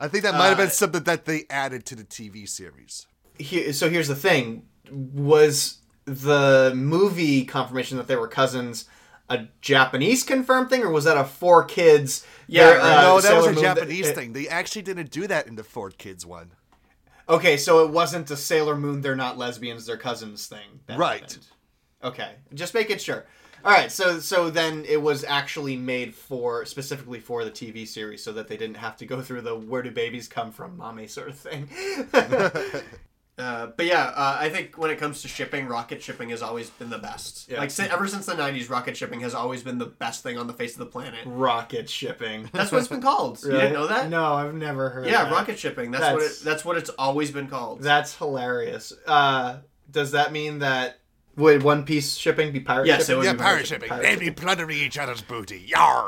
I 0.00 0.08
think 0.08 0.24
that 0.24 0.34
might 0.34 0.48
have 0.48 0.58
been 0.58 0.70
something 0.70 1.02
that 1.04 1.24
they 1.24 1.44
added 1.50 1.84
to 1.86 1.96
the 1.96 2.04
TV 2.04 2.48
series. 2.48 3.06
Here, 3.38 3.72
so 3.72 3.88
here's 3.88 4.08
the 4.08 4.16
thing: 4.16 4.64
Was 4.90 5.78
the 6.04 6.72
movie 6.74 7.44
confirmation 7.44 7.96
that 7.98 8.08
they 8.08 8.16
were 8.16 8.28
cousins 8.28 8.86
a 9.28 9.46
Japanese 9.60 10.22
confirmed 10.24 10.70
thing, 10.70 10.82
or 10.82 10.90
was 10.90 11.04
that 11.04 11.16
a 11.16 11.24
four 11.24 11.64
kids? 11.64 12.26
Yeah, 12.46 12.78
uh, 12.80 13.02
no, 13.02 13.20
that 13.20 13.36
was 13.36 13.46
a 13.46 13.60
Japanese 13.60 14.08
it- 14.08 14.14
thing. 14.14 14.32
They 14.32 14.48
actually 14.48 14.82
didn't 14.82 15.10
do 15.10 15.26
that 15.26 15.46
in 15.46 15.56
the 15.56 15.64
four 15.64 15.90
Kids 15.90 16.24
one. 16.24 16.52
Okay, 17.28 17.56
so 17.56 17.84
it 17.84 17.90
wasn't 17.90 18.30
a 18.30 18.36
Sailor 18.36 18.76
Moon. 18.76 19.00
They're 19.00 19.14
not 19.16 19.36
lesbians. 19.36 19.86
They're 19.86 19.96
cousins 19.96 20.46
thing. 20.46 20.80
Right. 20.88 21.20
happened. 21.20 21.46
Okay, 22.02 22.32
just 22.54 22.74
making 22.74 22.98
sure. 22.98 23.26
All 23.64 23.72
right, 23.72 23.90
so 23.90 24.20
so 24.20 24.50
then 24.50 24.84
it 24.88 25.02
was 25.02 25.24
actually 25.24 25.76
made 25.76 26.14
for 26.14 26.64
specifically 26.64 27.18
for 27.18 27.44
the 27.44 27.50
TV 27.50 27.86
series, 27.86 28.22
so 28.22 28.32
that 28.32 28.46
they 28.46 28.56
didn't 28.56 28.76
have 28.76 28.96
to 28.98 29.06
go 29.06 29.20
through 29.20 29.42
the 29.42 29.56
"Where 29.56 29.82
do 29.82 29.90
babies 29.90 30.28
come 30.28 30.52
from, 30.52 30.76
mommy" 30.76 31.08
sort 31.08 31.28
of 31.28 31.38
thing. 31.38 31.68
Uh, 33.38 33.68
but 33.76 33.86
yeah, 33.86 34.12
uh, 34.16 34.36
I 34.40 34.48
think 34.48 34.76
when 34.76 34.90
it 34.90 34.98
comes 34.98 35.22
to 35.22 35.28
shipping, 35.28 35.66
rocket 35.68 36.02
shipping 36.02 36.30
has 36.30 36.42
always 36.42 36.70
been 36.70 36.90
the 36.90 36.98
best. 36.98 37.48
Yeah. 37.48 37.60
Like 37.60 37.70
si- 37.70 37.84
ever 37.84 38.08
since 38.08 38.26
the 38.26 38.34
'90s, 38.34 38.68
rocket 38.68 38.96
shipping 38.96 39.20
has 39.20 39.34
always 39.34 39.62
been 39.62 39.78
the 39.78 39.86
best 39.86 40.22
thing 40.22 40.36
on 40.38 40.46
the 40.46 40.52
face 40.52 40.72
of 40.72 40.80
the 40.80 40.86
planet. 40.86 41.20
Rocket 41.24 41.88
shipping. 41.88 42.50
That's 42.52 42.72
what 42.72 42.78
it's 42.78 42.88
been 42.88 43.00
called. 43.02 43.42
You 43.44 43.52
didn't 43.52 43.72
know 43.74 43.86
that? 43.86 44.08
No, 44.10 44.34
I've 44.34 44.54
never 44.54 44.88
heard. 44.90 45.06
Yeah, 45.06 45.24
that. 45.24 45.32
rocket 45.32 45.58
shipping. 45.58 45.92
That's, 45.92 46.02
what 46.02 46.20
That's- 46.20 46.42
it. 46.42 46.44
That's 46.44 46.64
what 46.64 46.76
it's 46.76 46.90
always 46.90 47.30
been 47.30 47.46
called. 47.48 47.80
That's 47.82 48.16
hilarious. 48.16 48.92
Uh, 49.06 49.58
does 49.90 50.10
that 50.12 50.32
mean 50.32 50.58
that 50.58 50.97
would 51.38 51.62
One 51.62 51.84
Piece 51.84 52.16
shipping 52.16 52.52
be 52.52 52.60
pirate 52.60 52.86
Yes, 52.88 53.08
it 53.08 53.16
would 53.16 53.24
Yeah, 53.24 53.32
be 53.32 53.38
pirate 53.38 53.66
shipping. 53.66 53.88
Pirate 53.88 54.02
They'd 54.02 54.18
be 54.18 54.30
plundering 54.30 54.76
each 54.76 54.98
other's 54.98 55.22
booty. 55.22 55.60
Yar! 55.66 56.06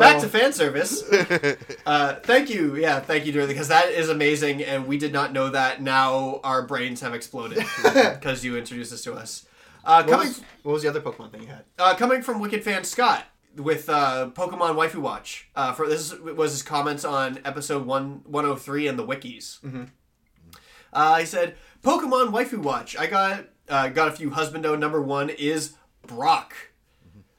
Back 0.00 0.20
to 0.20 0.28
fan 0.28 0.52
service. 0.52 1.02
uh, 1.86 2.14
thank 2.22 2.50
you, 2.50 2.76
yeah, 2.76 3.00
thank 3.00 3.26
you, 3.26 3.32
Dorothy, 3.32 3.52
because 3.54 3.68
that 3.68 3.88
is 3.90 4.08
amazing, 4.08 4.62
and 4.62 4.86
we 4.86 4.98
did 4.98 5.12
not 5.12 5.32
know 5.32 5.48
that. 5.50 5.82
Now 5.82 6.40
our 6.44 6.62
brains 6.62 7.00
have 7.00 7.14
exploded 7.14 7.58
because 7.82 8.44
you 8.44 8.56
introduced 8.56 8.90
this 8.90 9.02
to 9.04 9.14
us. 9.14 9.46
Uh, 9.84 10.02
What 10.02 10.10
coming, 10.10 10.28
was, 10.28 10.42
what 10.62 10.72
was 10.72 10.82
the 10.82 10.88
other 10.88 11.00
Pokemon 11.00 11.30
thing 11.32 11.42
you 11.42 11.48
had? 11.48 11.64
uh, 11.78 11.94
coming 11.94 12.22
from 12.22 12.40
Wicked 12.40 12.62
fan 12.64 12.84
Scott 12.84 13.24
with 13.56 13.88
uh, 13.88 14.30
Pokemon 14.34 14.74
Waifu 14.76 14.96
Watch. 14.96 15.48
Uh, 15.54 15.72
for 15.72 15.88
this 15.88 16.12
was 16.18 16.52
his 16.52 16.62
comments 16.62 17.04
on 17.04 17.38
episode 17.44 17.86
one 17.86 18.22
one 18.24 18.44
hundred 18.44 18.58
three 18.60 18.86
in 18.88 18.96
the 18.96 19.06
wikis. 19.06 19.60
Mm-hmm. 19.60 19.84
Uh, 20.92 21.16
he 21.18 21.26
said, 21.26 21.54
"Pokemon 21.86 22.32
Waifu 22.32 22.58
Watch. 22.58 22.96
I 22.96 23.06
got 23.06 23.44
uh, 23.68 23.88
got 23.88 24.08
a 24.08 24.12
few. 24.12 24.30
Husbando 24.30 24.78
number 24.78 25.00
one 25.00 25.30
is 25.30 25.74
Brock. 26.06 26.54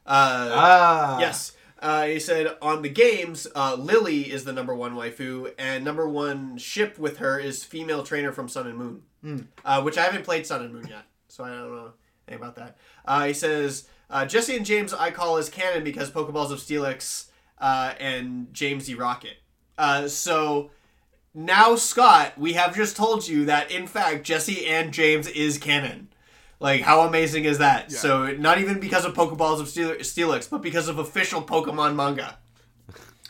Uh, 0.06 0.50
Ah, 0.54 1.20
Yes. 1.20 1.52
Uh, 1.80 2.06
he 2.08 2.20
said 2.20 2.56
on 2.60 2.82
the 2.82 2.90
games, 2.90 3.46
uh, 3.54 3.76
Lillie 3.76 4.32
is 4.32 4.46
the 4.46 4.52
number 4.54 4.74
one 4.74 4.96
waifu, 4.96 5.54
and 5.60 5.86
number 5.86 6.10
one 6.10 6.58
ship 6.58 6.98
with 6.98 7.18
her 7.18 7.38
is 7.38 7.64
female 7.64 8.02
trainer 8.02 8.32
from 8.32 8.50
Sun 8.50 8.66
and 8.66 8.78
Moon, 8.78 9.48
uh, 9.64 9.82
which 9.84 9.96
I 9.96 10.04
haven't 10.04 10.24
played 10.24 10.48
Sun 10.48 10.64
and 10.64 10.74
Moon 10.74 10.88
yet, 10.88 11.04
so 11.28 11.44
I 11.44 11.50
don't 11.50 11.76
know 11.76 11.92
anything 12.28 12.42
about 12.44 12.56
that. 12.56 12.78
Uh, 13.06 13.26
he 13.28 13.34
says 13.34 13.88
uh, 14.10 14.26
Jesse 14.26 14.56
and 14.58 14.66
James 14.66 14.92
I 14.92 15.12
call 15.12 15.38
as 15.38 15.50
canon 15.50 15.84
because 15.84 16.10
Pokeballs 16.10 16.52
of 16.52 16.58
Steelix 16.58 17.28
uh, 17.60 17.94
and 18.00 18.52
James 18.54 18.90
E 18.90 18.96
Rocket. 18.96 19.38
Uh, 19.78 20.08
so 20.08 20.72
now, 21.38 21.76
Scott, 21.76 22.34
we 22.36 22.54
have 22.54 22.76
just 22.76 22.98
told 22.98 23.28
you 23.28 23.46
that 23.46 23.70
in 23.70 23.86
fact 23.86 24.24
Jesse 24.24 24.66
and 24.66 24.92
James 24.92 25.28
is 25.28 25.60
canon. 25.60 26.08
Like, 26.60 26.82
how 26.82 27.02
amazing 27.02 27.46
is 27.46 27.60
that? 27.60 27.92
So, 27.92 28.32
not 28.32 28.58
even 28.58 28.80
because 28.80 29.06
of 29.06 29.14
Pokeballs 29.14 29.60
of 29.60 29.68
Steel- 29.68 29.98
Steelix, 29.98 30.50
but 30.50 30.64
because 30.64 30.88
of 30.88 30.98
official 30.98 31.44
Pokemon 31.44 31.96
manga. 31.96 32.40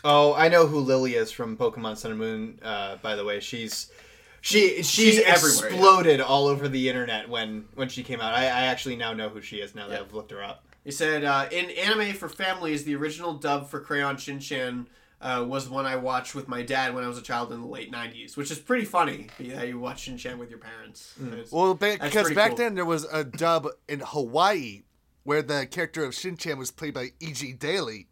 Oh, 0.05 0.33
I 0.33 0.47
know 0.47 0.67
who 0.67 0.79
Lillie 0.79 1.15
is 1.15 1.31
from 1.31 1.57
Pokemon 1.57 1.97
Sun 1.97 2.11
and 2.11 2.19
Moon. 2.21 2.59
Uh, 2.63 2.95
by 3.01 3.17
the 3.17 3.25
way, 3.25 3.41
she's 3.41 3.91
she 4.39 4.81
she 4.83 5.11
She's 5.11 5.19
exploded 5.19 6.21
all 6.21 6.47
over 6.47 6.69
the 6.69 6.87
internet 6.87 7.27
when 7.27 7.65
when 7.75 7.89
she 7.89 8.03
came 8.03 8.21
out. 8.21 8.33
I, 8.33 8.43
I 8.43 8.67
actually 8.67 8.95
now 8.95 9.11
know 9.11 9.27
who 9.27 9.41
she 9.41 9.57
is 9.57 9.75
now 9.75 9.89
that 9.89 9.99
I've 9.99 10.13
looked 10.13 10.31
her 10.31 10.41
up. 10.41 10.63
He 10.85 10.91
said, 10.91 11.25
uh, 11.25 11.49
in 11.51 11.69
anime 11.71 12.13
for 12.13 12.29
families, 12.29 12.85
the 12.85 12.95
original 12.95 13.33
dub 13.33 13.67
for 13.67 13.81
Crayon 13.81 14.15
Shinchan 14.15 14.85
uh, 15.21 15.43
was 15.47 15.67
one 15.69 15.85
I 15.85 15.95
watched 15.95 16.35
with 16.35 16.47
my 16.47 16.61
dad 16.61 16.93
when 16.93 17.03
I 17.03 17.07
was 17.07 17.17
a 17.17 17.21
child 17.21 17.51
in 17.51 17.61
the 17.61 17.67
late 17.67 17.91
90s, 17.91 18.37
which 18.37 18.51
is 18.51 18.59
pretty 18.59 18.85
funny 18.85 19.27
how 19.55 19.63
you 19.63 19.79
watch 19.79 20.07
Shinchan 20.07 20.37
with 20.37 20.49
your 20.49 20.59
parents. 20.59 21.13
It's- 21.21 21.51
Well, 21.51 21.73
ba- 21.73 21.97
because 22.01 22.31
back 22.33 22.49
cool. 22.51 22.57
then 22.57 22.75
there 22.75 22.85
was 22.85 23.05
a 23.11 23.23
dub 23.23 23.67
in 23.89 24.01
Hawaii 24.01 24.83
where 25.23 25.41
the 25.41 25.65
character 25.65 26.03
of 26.05 26.13
Shin-Chan 26.15 26.57
was 26.57 26.71
played 26.71 26.93
by 26.93 27.11
E.G. 27.19 27.53
Daily, 27.53 28.07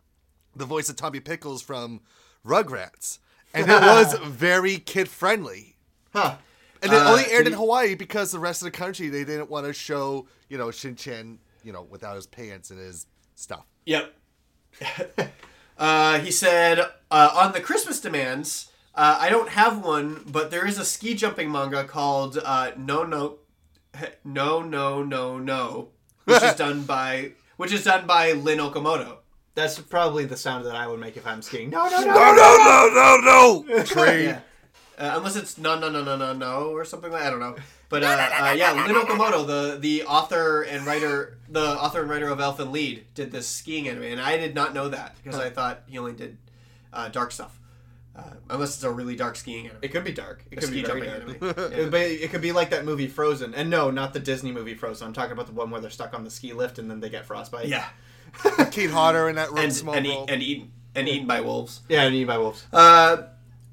the 0.55 0.65
voice 0.65 0.89
of 0.89 0.95
Tommy 0.97 1.19
Pickles 1.21 1.61
from 1.61 2.01
Rugrats. 2.45 3.19
And 3.53 3.69
it 3.69 3.81
was 3.81 4.17
very 4.25 4.77
kid-friendly. 4.79 5.77
Huh. 6.13 6.35
And 6.81 6.91
it 6.91 6.95
Uh, 7.01 7.11
only 7.11 7.23
aired 7.31 7.47
in 7.47 7.53
Hawaii 7.53 7.95
because 7.95 8.31
the 8.31 8.39
rest 8.39 8.61
of 8.61 8.65
the 8.65 8.71
country, 8.77 9.07
they 9.09 9.23
didn't 9.23 9.49
want 9.49 9.65
to 9.65 9.71
show, 9.73 10.27
you 10.49 10.57
know, 10.57 10.71
Shin-Chan, 10.71 11.39
you 11.63 11.71
know, 11.71 11.83
without 11.83 12.15
his 12.15 12.27
pants 12.27 12.69
and 12.69 12.79
his 12.79 13.05
stuff. 13.35 13.65
Yep. 13.85 14.13
uh, 15.77 16.19
he 16.19 16.31
said 16.31 16.79
uh, 17.11 17.31
on 17.33 17.51
the 17.51 17.61
Christmas 17.61 17.99
demands. 17.99 18.69
Uh, 18.93 19.17
I 19.19 19.29
don't 19.29 19.49
have 19.49 19.83
one, 19.83 20.23
but 20.25 20.51
there 20.51 20.65
is 20.65 20.77
a 20.77 20.85
ski 20.85 21.15
jumping 21.15 21.51
manga 21.51 21.83
called 21.83 22.39
uh, 22.43 22.71
No 22.77 23.03
No 23.03 23.39
No 24.23 24.61
No 24.61 25.03
No 25.03 25.37
No, 25.37 25.89
which 26.23 26.41
is 26.41 26.55
done 26.57 26.83
by 26.83 27.31
which 27.57 27.73
is 27.73 27.83
done 27.83 28.07
by 28.07 28.31
Lynn 28.31 28.59
Okamoto. 28.59 29.17
That's 29.53 29.79
probably 29.79 30.25
the 30.25 30.37
sound 30.37 30.65
that 30.65 30.75
I 30.75 30.87
would 30.87 30.99
make 30.99 31.15
if 31.15 31.25
I'm 31.25 31.41
skiing. 31.41 31.69
No, 31.69 31.87
no, 31.87 32.01
no. 32.01 32.07
No, 32.07 32.35
no, 32.35 32.89
no, 32.93 33.21
no, 33.21 33.63
no! 33.67 33.83
Train. 33.85 34.25
Yeah. 34.25 34.39
Uh, 34.97 35.13
unless 35.17 35.35
it's 35.35 35.57
no 35.57 35.77
no 35.77 35.89
no 35.89 36.03
no 36.03 36.15
no 36.15 36.33
no 36.33 36.69
or 36.71 36.85
something 36.85 37.11
like 37.11 37.23
I 37.23 37.29
don't 37.29 37.39
know. 37.39 37.55
But 37.95 38.03
uh, 38.03 38.47
uh, 38.49 38.51
yeah, 38.57 38.73
Lynn 38.73 38.93
Okamoto, 38.93 39.47
the 39.47 39.77
the 39.79 40.03
author 40.03 40.63
and 40.63 40.85
writer, 40.85 41.37
the 41.47 41.61
author 41.79 42.01
and 42.01 42.09
writer 42.09 42.27
of 42.27 42.39
Elfen 42.39 42.73
Lied, 42.73 43.05
did 43.13 43.31
this 43.31 43.47
skiing 43.47 43.87
anime, 43.87 44.03
and 44.03 44.19
I 44.19 44.35
did 44.35 44.53
not 44.53 44.73
know 44.73 44.89
that 44.89 45.15
because 45.23 45.39
I 45.39 45.49
thought 45.49 45.83
he 45.87 45.97
only 45.97 46.11
did 46.11 46.37
uh, 46.91 47.07
dark 47.07 47.31
stuff. 47.31 47.57
Uh, 48.13 48.23
unless 48.49 48.75
it's 48.75 48.83
a 48.83 48.91
really 48.91 49.15
dark 49.15 49.37
skiing 49.37 49.67
anime. 49.67 49.79
It 49.81 49.93
could 49.93 50.03
be 50.03 50.11
dark. 50.11 50.43
It 50.51 50.57
A 50.57 50.61
could 50.61 50.71
be 50.71 50.83
ski 50.83 50.87
very 50.87 51.01
jumping 51.07 51.39
dark. 51.39 51.57
anime. 51.57 51.73
It, 51.79 51.91
but 51.91 52.01
it 52.01 52.29
could 52.31 52.41
be 52.41 52.51
like 52.51 52.69
that 52.71 52.83
movie 52.83 53.07
Frozen. 53.07 53.53
And 53.53 53.69
no, 53.69 53.91
not 53.91 54.13
the 54.13 54.19
Disney 54.21 54.51
movie 54.51 54.73
Frozen. 54.73 55.07
I'm 55.07 55.13
talking 55.13 55.31
about 55.33 55.47
the 55.47 55.53
one 55.53 55.69
where 55.69 55.79
they're 55.79 55.89
stuck 55.89 56.13
on 56.13 56.23
the 56.25 56.31
ski 56.31 56.51
lift 56.51 56.79
and 56.79 56.89
then 56.91 56.99
they 56.99 57.09
get 57.09 57.25
frostbite. 57.25 57.67
Yeah, 57.67 57.87
Kane 58.71 58.89
Hodder 58.89 59.29
in 59.29 59.35
that 59.35 59.49
room 59.51 59.59
and 59.59 59.73
small 59.73 59.95
and, 59.95 60.05
role. 60.05 60.23
eat, 60.23 60.33
and 60.33 60.43
eaten 60.43 60.71
and 60.95 61.07
eaten 61.09 61.27
by 61.27 61.39
wolves. 61.41 61.81
Yeah, 61.87 62.03
and 62.03 62.15
eaten 62.15 62.27
by 62.27 62.37
wolves. 62.37 62.65
Uh, 62.73 63.23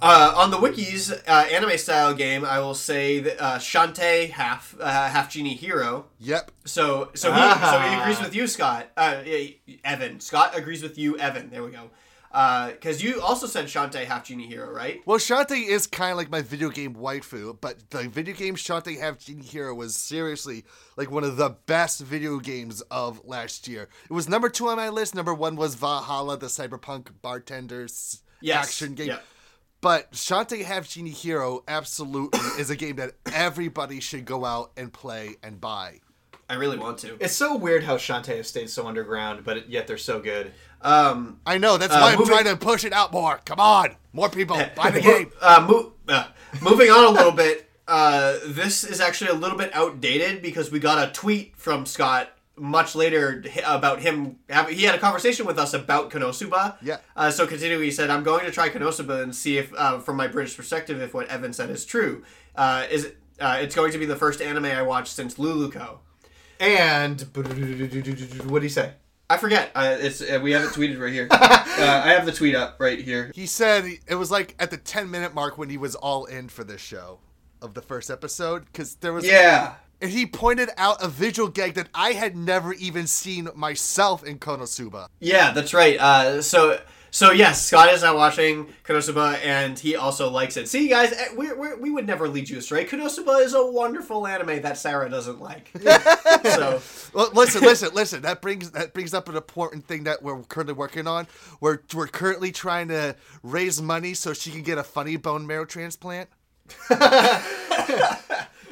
uh, 0.03 0.35
on 0.37 0.51
the 0.51 0.57
wikis, 0.59 1.12
uh, 1.29 1.31
anime 1.31 1.79
style 1.79 2.12
game, 2.12 2.45
I 2.45 2.59
will 2.59 2.74
say 2.74 3.20
that 3.20 3.41
uh, 3.43 3.59
Shantae 3.59 4.31
half 4.31 4.74
uh, 4.81 4.85
half 5.09 5.31
genie 5.31 5.55
hero. 5.55 6.07
Yep. 6.19 6.51
So 6.65 7.11
so 7.15 7.33
he 7.33 7.39
Ah. 7.41 7.70
so 7.73 7.79
he 7.89 8.01
agrees 8.01 8.20
with 8.20 8.35
you, 8.35 8.47
Scott. 8.47 8.89
Uh, 8.97 9.23
Evan. 9.85 10.20
Scott 10.20 10.57
agrees 10.59 10.83
with 10.83 10.99
you, 10.99 11.16
Evan. 11.19 11.51
There 11.51 11.62
we 11.62 11.70
go. 11.70 11.91
Because 12.33 13.03
you 13.03 13.20
also 13.20 13.47
said 13.47 13.66
Shantae 13.66 14.07
half 14.07 14.24
genie 14.24 14.47
hero, 14.47 14.70
right? 14.73 15.03
Well, 15.05 15.19
Shantae 15.19 15.66
is 15.69 15.87
kind 15.87 16.12
of 16.12 16.16
like 16.16 16.31
my 16.31 16.41
video 16.41 16.70
game 16.70 16.95
waifu, 16.95 17.59
but 17.61 17.91
the 17.91 18.09
video 18.09 18.35
game 18.35 18.57
Shantae 18.57 18.99
Half 18.99 19.19
Genie 19.19 19.43
Hero 19.45 19.74
was 19.74 19.95
seriously 19.95 20.65
like 20.97 21.11
one 21.11 21.24
of 21.24 21.37
the 21.37 21.51
best 21.66 22.01
video 22.01 22.39
games 22.39 22.81
of 22.91 23.20
last 23.27 23.69
year. 23.69 23.87
It 24.09 24.15
was 24.15 24.31
number 24.31 24.49
two 24.49 24.66
on 24.69 24.77
my 24.79 24.89
list. 24.89 25.15
Number 25.15 25.35
one 25.35 25.57
was 25.57 25.74
Valhalla, 25.74 26.39
the 26.39 26.47
cyberpunk 26.47 27.09
bartender's 27.23 28.23
Yes, 28.41 28.66
action 28.66 28.95
game. 28.95 29.09
yeah. 29.09 29.19
But 29.82 30.12
Shantae 30.12 30.62
Half 30.62 30.88
Genie 30.88 31.10
Hero 31.10 31.64
absolutely 31.66 32.38
is 32.59 32.70
a 32.70 32.76
game 32.76 32.96
that 32.96 33.12
everybody 33.32 33.98
should 34.00 34.24
go 34.24 34.44
out 34.44 34.70
and 34.76 34.92
play 34.92 35.34
and 35.42 35.60
buy. 35.60 35.98
I 36.48 36.54
really 36.54 36.78
want 36.78 36.98
to. 36.98 37.16
It's 37.18 37.34
so 37.34 37.56
weird 37.56 37.82
how 37.82 37.96
Shantae 37.96 38.36
has 38.36 38.46
stayed 38.46 38.70
so 38.70 38.86
underground, 38.86 39.42
but 39.44 39.68
yet 39.68 39.88
they're 39.88 39.98
so 39.98 40.20
good. 40.20 40.52
Um, 40.82 41.40
I 41.44 41.59
know 41.59 41.78
that's 41.78 41.92
Uh, 41.92 41.98
why 41.98 42.12
I'm 42.12 42.18
moving- 42.18 42.32
trying 42.34 42.44
to 42.44 42.56
push 42.56 42.84
it 42.84 42.92
out 42.92 43.12
more. 43.12 43.40
Come 43.44 43.59
on, 43.59 43.96
more 44.12 44.28
people 44.28 44.56
buy 44.76 44.90
the 44.90 45.00
game. 45.00 45.32
Uh, 45.40 45.66
mo- 45.68 45.92
uh, 46.09 46.28
moving 46.60 46.90
on 46.90 47.04
a 47.04 47.10
little 47.10 47.32
bit. 47.32 47.68
Uh, 47.88 48.36
this 48.46 48.84
is 48.84 49.00
actually 49.00 49.30
a 49.30 49.34
little 49.34 49.59
bit 49.59 49.74
outdated 49.74 50.42
because 50.42 50.70
we 50.70 50.78
got 50.78 51.09
a 51.09 51.10
tweet 51.10 51.56
from 51.56 51.86
Scott 51.86 52.30
much 52.62 52.94
later 52.94 53.44
about 53.66 54.01
him. 54.01 54.36
He 54.70 54.84
had 54.84 54.94
a 54.94 54.98
conversation 54.98 55.47
with 55.47 55.59
us 55.59 55.74
about 55.74 56.10
Konosuba. 56.10 56.76
Yeah. 56.80 56.98
Uh, 57.16 57.30
so 57.30 57.44
continuing, 57.47 57.82
he 57.82 57.90
said, 57.90 58.09
"I'm 58.09 58.22
going 58.22 58.44
to 58.44 58.52
try 58.52 58.68
Konosuba 58.68 59.20
and 59.20 59.34
see 59.34 59.59
if, 59.59 59.74
uh, 59.74 59.98
from 59.98 60.16
my 60.16 60.28
British 60.28 60.56
perspective, 60.56 61.02
if 61.02 61.12
what 61.12 61.26
Evan 61.28 61.52
said 61.52 61.70
is 61.70 61.84
true. 61.84 62.22
Uh, 62.55 62.86
is 62.89 63.06
it, 63.06 63.18
uh, 63.40 63.59
it's 63.60 63.74
going 63.74 63.90
to 63.90 63.98
be 63.98 64.06
the 64.06 64.14
first 64.14 64.40
anime 64.40 64.66
I 64.66 64.82
watched 64.82 65.12
since 65.12 65.34
Luluco. 65.34 65.98
And 66.60 67.20
what 67.34 68.60
do 68.60 68.64
you 68.64 68.68
say? 68.68 68.93
I 69.28 69.39
forget. 69.39 69.72
Uh, 69.74 69.97
it's 69.98 70.20
uh, 70.20 70.39
we 70.40 70.52
have 70.52 70.62
it 70.62 70.68
tweeted 70.68 71.01
right 71.01 71.12
here. 71.12 71.26
uh, 71.30 71.39
I 72.05 72.10
have 72.10 72.26
the 72.26 72.32
tweet 72.32 72.55
up 72.55 72.76
right 72.78 73.01
here. 73.01 73.32
He 73.34 73.47
said 73.47 73.86
it 74.06 74.14
was 74.14 74.30
like 74.30 74.55
at 74.60 74.70
the 74.70 74.76
10 74.76 75.10
minute 75.10 75.34
mark 75.34 75.59
when 75.59 75.68
he 75.70 75.78
was 75.78 75.97
all 75.97 76.26
in 76.26 76.48
for 76.48 76.62
this 76.62 76.80
show 76.80 77.18
of 77.60 77.74
the 77.74 77.82
first 77.82 78.10
episode 78.10 78.66
because 78.66 78.97
there 78.97 79.12
was 79.12 79.24
Yeah. 79.26 79.74
And 80.03 80.11
he 80.11 80.27
pointed 80.27 80.69
out 80.77 81.03
a 81.03 81.09
visual 81.09 81.49
gag 81.49 81.74
that 81.74 81.89
I 81.95 82.12
had 82.12 82.37
never 82.37 82.73
even 82.74 83.07
seen 83.07 83.49
myself 83.55 84.24
in 84.24 84.41
Konosuba. 84.41 85.07
Yeah, 85.20 85.53
that's 85.53 85.73
right. 85.73 85.99
Uh, 85.99 86.43
so, 86.43 86.81
so 87.12 87.31
yes, 87.31 87.65
Scott 87.65 87.93
is 87.95 88.03
now 88.03 88.16
watching 88.16 88.66
Konosuba, 88.85 89.39
and 89.45 89.79
he 89.79 89.95
also 89.95 90.29
likes 90.29 90.57
it. 90.57 90.69
See, 90.69 90.89
guys, 90.89 91.12
eh, 91.12 91.29
we 91.37 91.53
we 91.53 91.74
we 91.77 91.91
would 91.91 92.05
never 92.07 92.27
lead 92.27 92.51
you 92.51 92.59
astray. 92.59 92.85
Konosuba 92.85 93.43
is 93.43 93.55
a 93.55 93.65
wonderful 93.65 94.27
anime 94.27 94.61
that 94.62 94.77
Sarah 94.77 95.09
doesn't 95.09 95.41
like. 95.41 95.70
so, 96.43 96.83
Well, 97.15 97.31
listen, 97.33 97.62
listen, 97.62 97.91
listen. 97.95 98.23
That 98.23 98.43
brings 98.43 98.73
that 98.73 98.93
brings 98.95 99.15
up 99.15 99.29
an 99.29 99.37
important 99.37 99.87
thing 99.87 100.03
that 100.05 100.20
we're 100.20 100.43
currently 100.43 100.74
working 100.74 101.07
on. 101.07 101.29
We're 101.61 101.79
we're 101.95 102.09
currently 102.09 102.51
trying 102.51 102.89
to 102.89 103.15
raise 103.45 103.81
money 103.81 104.15
so 104.15 104.33
she 104.33 104.51
can 104.51 104.62
get 104.62 104.79
a 104.79 104.83
funny 104.83 105.16
bone 105.16 105.47
marrow 105.47 105.65
transplant. 105.65 106.29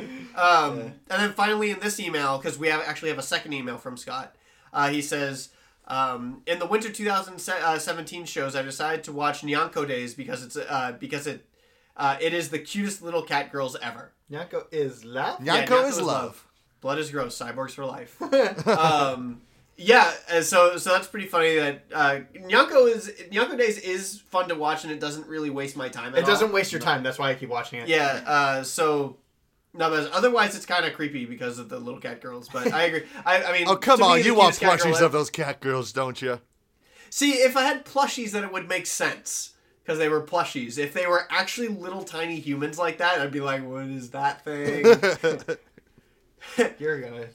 um, 0.36 0.78
and 0.80 0.94
then 1.08 1.32
finally 1.32 1.70
in 1.70 1.80
this 1.80 1.98
email, 2.00 2.38
because 2.38 2.58
we 2.58 2.68
have 2.68 2.82
actually 2.86 3.10
have 3.10 3.18
a 3.18 3.22
second 3.22 3.52
email 3.52 3.78
from 3.78 3.96
Scott, 3.96 4.34
uh, 4.72 4.88
he 4.88 5.02
says. 5.02 5.50
Um, 5.86 6.42
in 6.46 6.60
the 6.60 6.66
winter 6.66 6.88
2017 6.88 8.24
shows, 8.24 8.54
I 8.54 8.62
decided 8.62 9.02
to 9.04 9.12
watch 9.12 9.42
Nyanko 9.42 9.88
Days 9.88 10.14
because 10.14 10.44
it's 10.44 10.56
uh, 10.56 10.96
because 11.00 11.26
it 11.26 11.44
uh, 11.96 12.16
it 12.20 12.32
is 12.32 12.50
the 12.50 12.58
cutest 12.60 13.02
little 13.02 13.22
cat 13.22 13.50
girls 13.50 13.76
ever. 13.82 14.12
Nyanko 14.30 14.66
is 14.70 15.04
love? 15.04 15.40
Nyanko 15.40 15.66
Nyanko 15.66 15.88
is 15.88 16.00
love. 16.00 16.46
Blood 16.80 16.98
is 16.98 17.10
gross. 17.10 17.36
Cyborgs 17.36 17.72
for 17.72 17.84
life. 17.84 18.20
um, 18.68 19.42
yeah, 19.76 20.10
so 20.42 20.76
so 20.76 20.90
that's 20.90 21.08
pretty 21.08 21.26
funny. 21.26 21.56
That 21.56 21.84
uh, 21.92 22.20
Nyanko 22.34 22.88
is 22.94 23.10
Nyanko 23.32 23.58
Days 23.58 23.78
is 23.78 24.20
fun 24.20 24.48
to 24.48 24.54
watch, 24.54 24.84
and 24.84 24.92
it 24.92 25.00
doesn't 25.00 25.26
really 25.26 25.50
waste 25.50 25.76
my 25.76 25.88
time. 25.88 26.12
At 26.14 26.20
It 26.20 26.26
doesn't 26.26 26.48
all. 26.48 26.54
waste 26.54 26.70
your 26.70 26.80
time. 26.80 27.02
That's 27.02 27.18
why 27.18 27.30
I 27.30 27.34
keep 27.34 27.48
watching 27.48 27.80
it. 27.80 27.88
Yeah. 27.88 28.22
Uh, 28.26 28.62
so. 28.62 29.16
No, 29.72 29.88
but 29.90 30.10
otherwise 30.12 30.56
it's 30.56 30.66
kind 30.66 30.84
of 30.84 30.94
creepy 30.94 31.24
because 31.26 31.58
of 31.58 31.68
the 31.68 31.78
little 31.78 32.00
cat 32.00 32.20
girls. 32.20 32.48
But 32.52 32.72
I 32.72 32.82
agree. 32.84 33.02
I, 33.24 33.42
I 33.44 33.52
mean, 33.52 33.68
Oh 33.68 33.76
come 33.76 33.98
to 33.98 34.04
me, 34.04 34.10
on, 34.10 34.22
you 34.24 34.34
want 34.34 34.56
cutest 34.56 34.60
cat 34.60 34.80
girl 34.80 34.92
plushies 34.94 35.04
of 35.04 35.12
those 35.12 35.30
cat 35.30 35.60
girls, 35.60 35.92
don't 35.92 36.20
you? 36.20 36.40
See, 37.10 37.32
if 37.32 37.56
I 37.56 37.62
had 37.62 37.84
plushies, 37.84 38.30
then 38.32 38.44
it 38.44 38.52
would 38.52 38.68
make 38.68 38.86
sense 38.86 39.54
because 39.82 39.98
they 39.98 40.08
were 40.08 40.22
plushies. 40.22 40.78
If 40.78 40.92
they 40.92 41.06
were 41.06 41.26
actually 41.30 41.68
little 41.68 42.02
tiny 42.04 42.38
humans 42.40 42.78
like 42.78 42.98
that, 42.98 43.20
I'd 43.20 43.32
be 43.32 43.40
like, 43.40 43.64
"What 43.66 43.84
is 43.86 44.10
that 44.10 44.44
thing?" 44.44 44.84
You're 46.78 47.00
gonna 47.00 47.26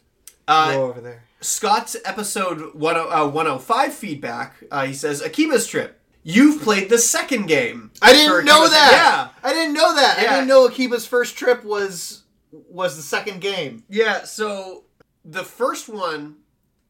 Uh, 0.47 0.71
go 0.73 0.83
over 0.89 1.01
there. 1.01 1.23
Scott's 1.41 1.95
episode 2.05 2.57
10, 2.73 2.95
uh, 2.97 3.27
105 3.27 3.93
feedback, 3.93 4.55
uh, 4.71 4.85
he 4.85 4.93
says, 4.93 5.21
Akiba's 5.21 5.67
trip. 5.67 5.99
You've 6.23 6.61
played 6.63 6.89
the 6.89 6.97
second 6.97 7.45
game. 7.47 7.91
I 8.01 8.13
didn't 8.13 8.45
know 8.45 8.61
Akiba's- 8.63 8.71
that. 8.71 9.31
I 9.43 9.53
didn't 9.53 9.73
know 9.75 9.93
that. 9.95 10.17
Yeah. 10.21 10.31
I 10.31 10.33
didn't 10.35 10.47
know 10.47 10.67
Akiba's 10.67 11.05
first 11.05 11.37
trip 11.37 11.63
was 11.63 12.23
was 12.69 12.95
the 12.97 13.01
second 13.03 13.41
game. 13.41 13.83
Yeah. 13.89 14.05
Yeah, 14.05 14.23
so 14.25 14.83
the 15.23 15.43
first 15.43 15.89
one 15.89 16.37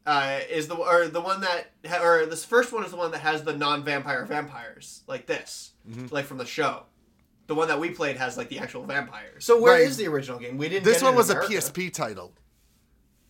uh, 0.06 0.40
is 0.50 0.68
the 0.68 0.74
or 0.76 1.08
the 1.08 1.20
one 1.20 1.40
that 1.40 1.72
or 2.02 2.26
this 2.26 2.44
first 2.44 2.72
one 2.72 2.84
is 2.84 2.90
the 2.90 2.96
one 2.96 3.10
that 3.12 3.18
has 3.20 3.42
the 3.42 3.56
non-vampire 3.56 4.24
vampires 4.26 5.02
like 5.06 5.26
this, 5.26 5.72
Mm-hmm. 5.88 6.06
like 6.14 6.24
from 6.26 6.38
the 6.38 6.46
show. 6.46 6.82
The 7.46 7.54
one 7.54 7.68
that 7.68 7.78
we 7.78 7.90
played 7.90 8.16
has 8.16 8.36
like 8.36 8.48
the 8.48 8.58
actual 8.58 8.84
vampires. 8.84 9.44
So 9.44 9.60
where 9.60 9.78
is 9.78 9.90
Right. 9.90 10.04
the 10.04 10.10
original 10.10 10.38
game? 10.38 10.58
We 10.58 10.68
didn't. 10.68 10.84
This 10.84 10.98
get 10.98 11.04
one 11.04 11.12
in 11.12 11.16
was 11.16 11.30
America. 11.30 11.52
a 11.54 11.56
PSP 11.58 11.92
title. 11.92 12.32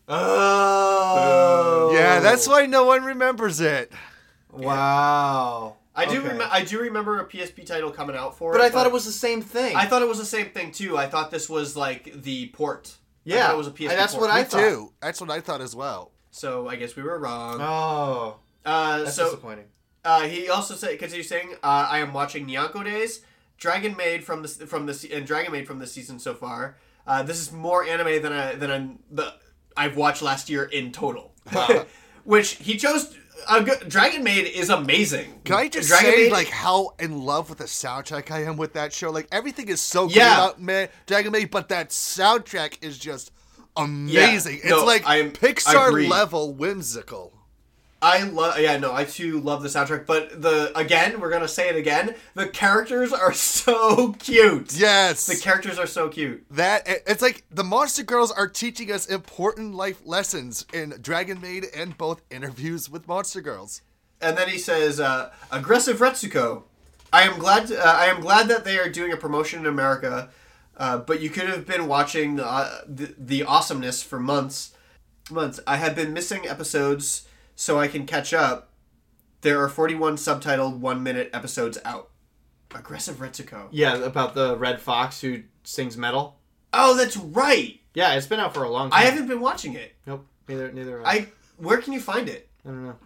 Oh. 0.08 1.90
Yeah, 1.92 2.20
that's 2.20 2.46
why 2.48 2.66
no 2.66 2.84
one 2.84 3.04
remembers 3.04 3.60
it. 3.60 3.92
Wow. 4.50 5.75
I 5.96 6.04
do 6.04 6.10
Okay. 6.18 6.18
remember 6.28 6.48
I 6.50 6.62
do 6.62 6.78
remember 6.80 7.20
a 7.20 7.26
PSP 7.26 7.64
title 7.66 7.90
coming 7.90 8.14
out 8.16 8.36
for 8.36 8.52
it. 8.52 8.58
But 8.58 8.62
it. 8.62 8.66
I 8.66 8.70
thought 8.70 8.86
it 8.86 8.92
was 8.92 9.06
the 9.06 9.12
same 9.12 9.40
thing. 9.42 9.74
I 9.76 9.86
thought 9.86 10.02
it 10.02 10.08
was 10.08 10.18
the 10.18 10.24
same 10.26 10.50
thing 10.50 10.70
too. 10.72 10.96
I 10.98 11.06
thought 11.06 11.30
this 11.30 11.48
was 11.48 11.76
like 11.76 12.22
the 12.22 12.48
port. 12.48 12.94
Yeah, 13.24 13.50
it 13.52 13.56
was 13.56 13.66
a 13.66 13.70
PSP. 13.72 13.88
and 13.90 13.98
that's 13.98 14.14
port. 14.14 14.28
what 14.28 14.30
I 14.30 14.38
Me 14.40 14.44
thought. 14.44 14.60
too. 14.60 14.92
That's 15.00 15.20
what 15.20 15.30
I 15.30 15.40
thought 15.40 15.60
as 15.60 15.74
well. 15.74 16.12
So 16.30 16.68
I 16.68 16.76
guess 16.76 16.94
we 16.96 17.02
were 17.02 17.18
wrong. 17.18 17.58
Oh, 17.60 18.36
Uh, 18.64 18.98
that's 19.04 19.16
so 19.16 19.24
disappointing. 19.24 19.64
uh, 20.04 20.22
he 20.28 20.48
also 20.50 20.74
said, 20.74 20.98
continues 20.98 21.28
saying, 21.28 21.54
uh, 21.62 21.88
"I 21.90 21.98
am 22.00 22.12
watching 22.12 22.46
Nyanko 22.46 22.84
Days, 22.84 23.22
Dragon 23.58 23.96
Maid 23.96 24.22
from 24.22 24.42
the 24.42 24.48
from 24.48 24.86
the 24.86 25.10
and 25.12 25.26
Dragon 25.26 25.50
Maid 25.52 25.66
from 25.66 25.78
the 25.78 25.86
season 25.86 26.18
so 26.18 26.34
far. 26.34 26.76
Uh, 27.06 27.22
this 27.22 27.38
is 27.40 27.50
more 27.52 27.84
anime 27.84 28.20
than 28.22 28.32
I 28.32 28.54
than 28.54 28.70
I'm, 28.70 28.98
the 29.10 29.34
I've 29.76 29.96
watched 29.96 30.20
last 30.22 30.50
year 30.50 30.64
in 30.64 30.92
total. 30.92 31.32
Wow. 31.52 31.86
Which 32.24 32.54
he 32.56 32.76
chose. 32.76 33.16
Good- 33.64 33.88
Dragon 33.88 34.24
Maid 34.24 34.46
is 34.46 34.70
amazing. 34.70 35.40
Can 35.44 35.56
I 35.56 35.68
just 35.68 35.88
Dragon 35.88 36.10
say 36.10 36.16
Maid- 36.24 36.32
like 36.32 36.48
how 36.48 36.94
in 36.98 37.20
love 37.22 37.48
with 37.48 37.58
the 37.58 37.64
soundtrack 37.64 38.30
I 38.30 38.44
am 38.44 38.56
with 38.56 38.72
that 38.74 38.92
show? 38.92 39.10
Like 39.10 39.28
everything 39.30 39.68
is 39.68 39.80
so 39.80 40.06
good 40.06 40.16
Yeah. 40.16 40.34
about 40.34 40.60
man, 40.60 40.88
Dragon 41.06 41.32
Maid, 41.32 41.50
but 41.50 41.68
that 41.68 41.90
soundtrack 41.90 42.78
is 42.82 42.98
just 42.98 43.30
amazing. 43.76 44.60
no, 44.64 44.78
it's 44.78 44.86
like 44.86 45.06
I 45.06 45.16
am- 45.18 45.32
Pixar 45.32 46.08
level 46.08 46.54
whimsical. 46.54 47.32
I 48.06 48.22
love, 48.22 48.58
yeah, 48.60 48.76
no, 48.78 48.92
I 48.94 49.02
too 49.04 49.40
love 49.40 49.64
the 49.64 49.68
soundtrack. 49.68 50.06
But 50.06 50.40
the 50.40 50.76
again, 50.78 51.18
we're 51.20 51.30
gonna 51.30 51.48
say 51.48 51.68
it 51.68 51.74
again. 51.76 52.14
The 52.34 52.46
characters 52.46 53.12
are 53.12 53.32
so 53.58 54.12
cute. 54.20 54.72
Yes. 54.76 55.26
the 55.26 55.34
characters 55.36 55.76
are 55.76 55.88
so 55.88 56.08
cute. 56.08 56.46
that 56.52 56.86
it's 56.86 57.20
like 57.20 57.42
the 57.50 57.64
Monster 57.64 58.04
Girls 58.04 58.30
are 58.30 58.46
teaching 58.48 58.92
us 58.92 59.06
important 59.06 59.74
life 59.74 60.00
lessons 60.04 60.64
in 60.72 60.94
Dragon 61.02 61.40
Maid 61.40 61.64
and 61.74 61.98
both 61.98 62.22
interviews 62.30 62.88
with 62.88 63.08
Monster 63.08 63.40
Girls. 63.40 63.82
And 64.20 64.38
then 64.38 64.48
he 64.48 64.58
says, 64.58 65.00
uh, 65.00 65.32
"Aggressive 65.50 65.98
Retsuko. 65.98 66.62
I 67.12 67.22
am 67.22 67.38
glad. 67.40 67.72
uh, 67.72 67.82
I 67.82 68.06
am 68.06 68.20
glad 68.20 68.46
that 68.48 68.64
they 68.64 68.78
are 68.78 68.88
doing 68.88 69.12
a 69.12 69.16
promotion 69.16 69.60
in 69.60 69.66
America, 69.66 70.30
uh, 70.76 70.98
but 70.98 71.20
you 71.20 71.28
could 71.30 71.48
have 71.48 71.66
been 71.66 71.88
watching 71.88 72.38
uh, 72.38 72.82
the, 72.86 73.14
the 73.18 73.42
awesomeness 73.42 74.02
for 74.02 74.20
months. 74.20 74.72
Months. 75.30 75.58
I 75.66 75.76
have 75.78 75.96
been 75.96 76.12
missing 76.12 76.46
episodes, 76.46 77.26
so 77.56 77.80
I 77.80 77.88
can 77.88 78.06
catch 78.06 78.32
up. 78.32 78.70
There 79.40 79.60
are 79.62 79.68
forty-one 79.68 80.16
subtitled 80.16 80.78
one-minute 80.78 81.30
episodes 81.32 81.78
out. 81.84 82.10
Aggressive 82.74 83.16
Retsuko. 83.16 83.68
Yeah, 83.70 83.96
about 83.96 84.34
the 84.34 84.56
red 84.56 84.80
fox 84.80 85.20
who 85.20 85.42
sings 85.64 85.96
metal. 85.96 86.36
Oh, 86.72 86.96
that's 86.96 87.16
right. 87.16 87.80
Yeah, 87.94 88.14
it's 88.14 88.26
been 88.26 88.38
out 88.40 88.52
for 88.54 88.62
a 88.64 88.68
long 88.70 88.90
time. 88.90 89.00
I 89.00 89.04
haven't 89.04 89.26
been 89.28 89.40
watching 89.40 89.74
it. 89.74 89.94
Nope. 90.06 90.26
Neither. 90.48 90.70
Neither. 90.72 90.98
have 90.98 91.06
I. 91.06 91.10
I 91.12 91.26
where 91.58 91.78
can 91.78 91.92
you 91.92 92.00
find 92.00 92.28
it? 92.28 92.48
I 92.64 92.68
don't 92.68 92.84
know. 92.86 92.96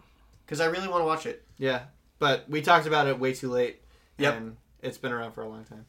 Because 0.44 0.60
I 0.60 0.66
really 0.66 0.88
want 0.88 1.02
to 1.02 1.06
watch 1.06 1.26
it. 1.26 1.44
Yeah, 1.58 1.82
but 2.18 2.48
we 2.50 2.60
talked 2.62 2.86
about 2.86 3.06
it 3.06 3.18
way 3.18 3.32
too 3.32 3.48
late. 3.50 3.80
Yep. 4.18 4.36
And 4.36 4.56
it's 4.82 4.98
been 4.98 5.12
around 5.12 5.32
for 5.32 5.42
a 5.42 5.48
long 5.48 5.64
time. 5.64 5.86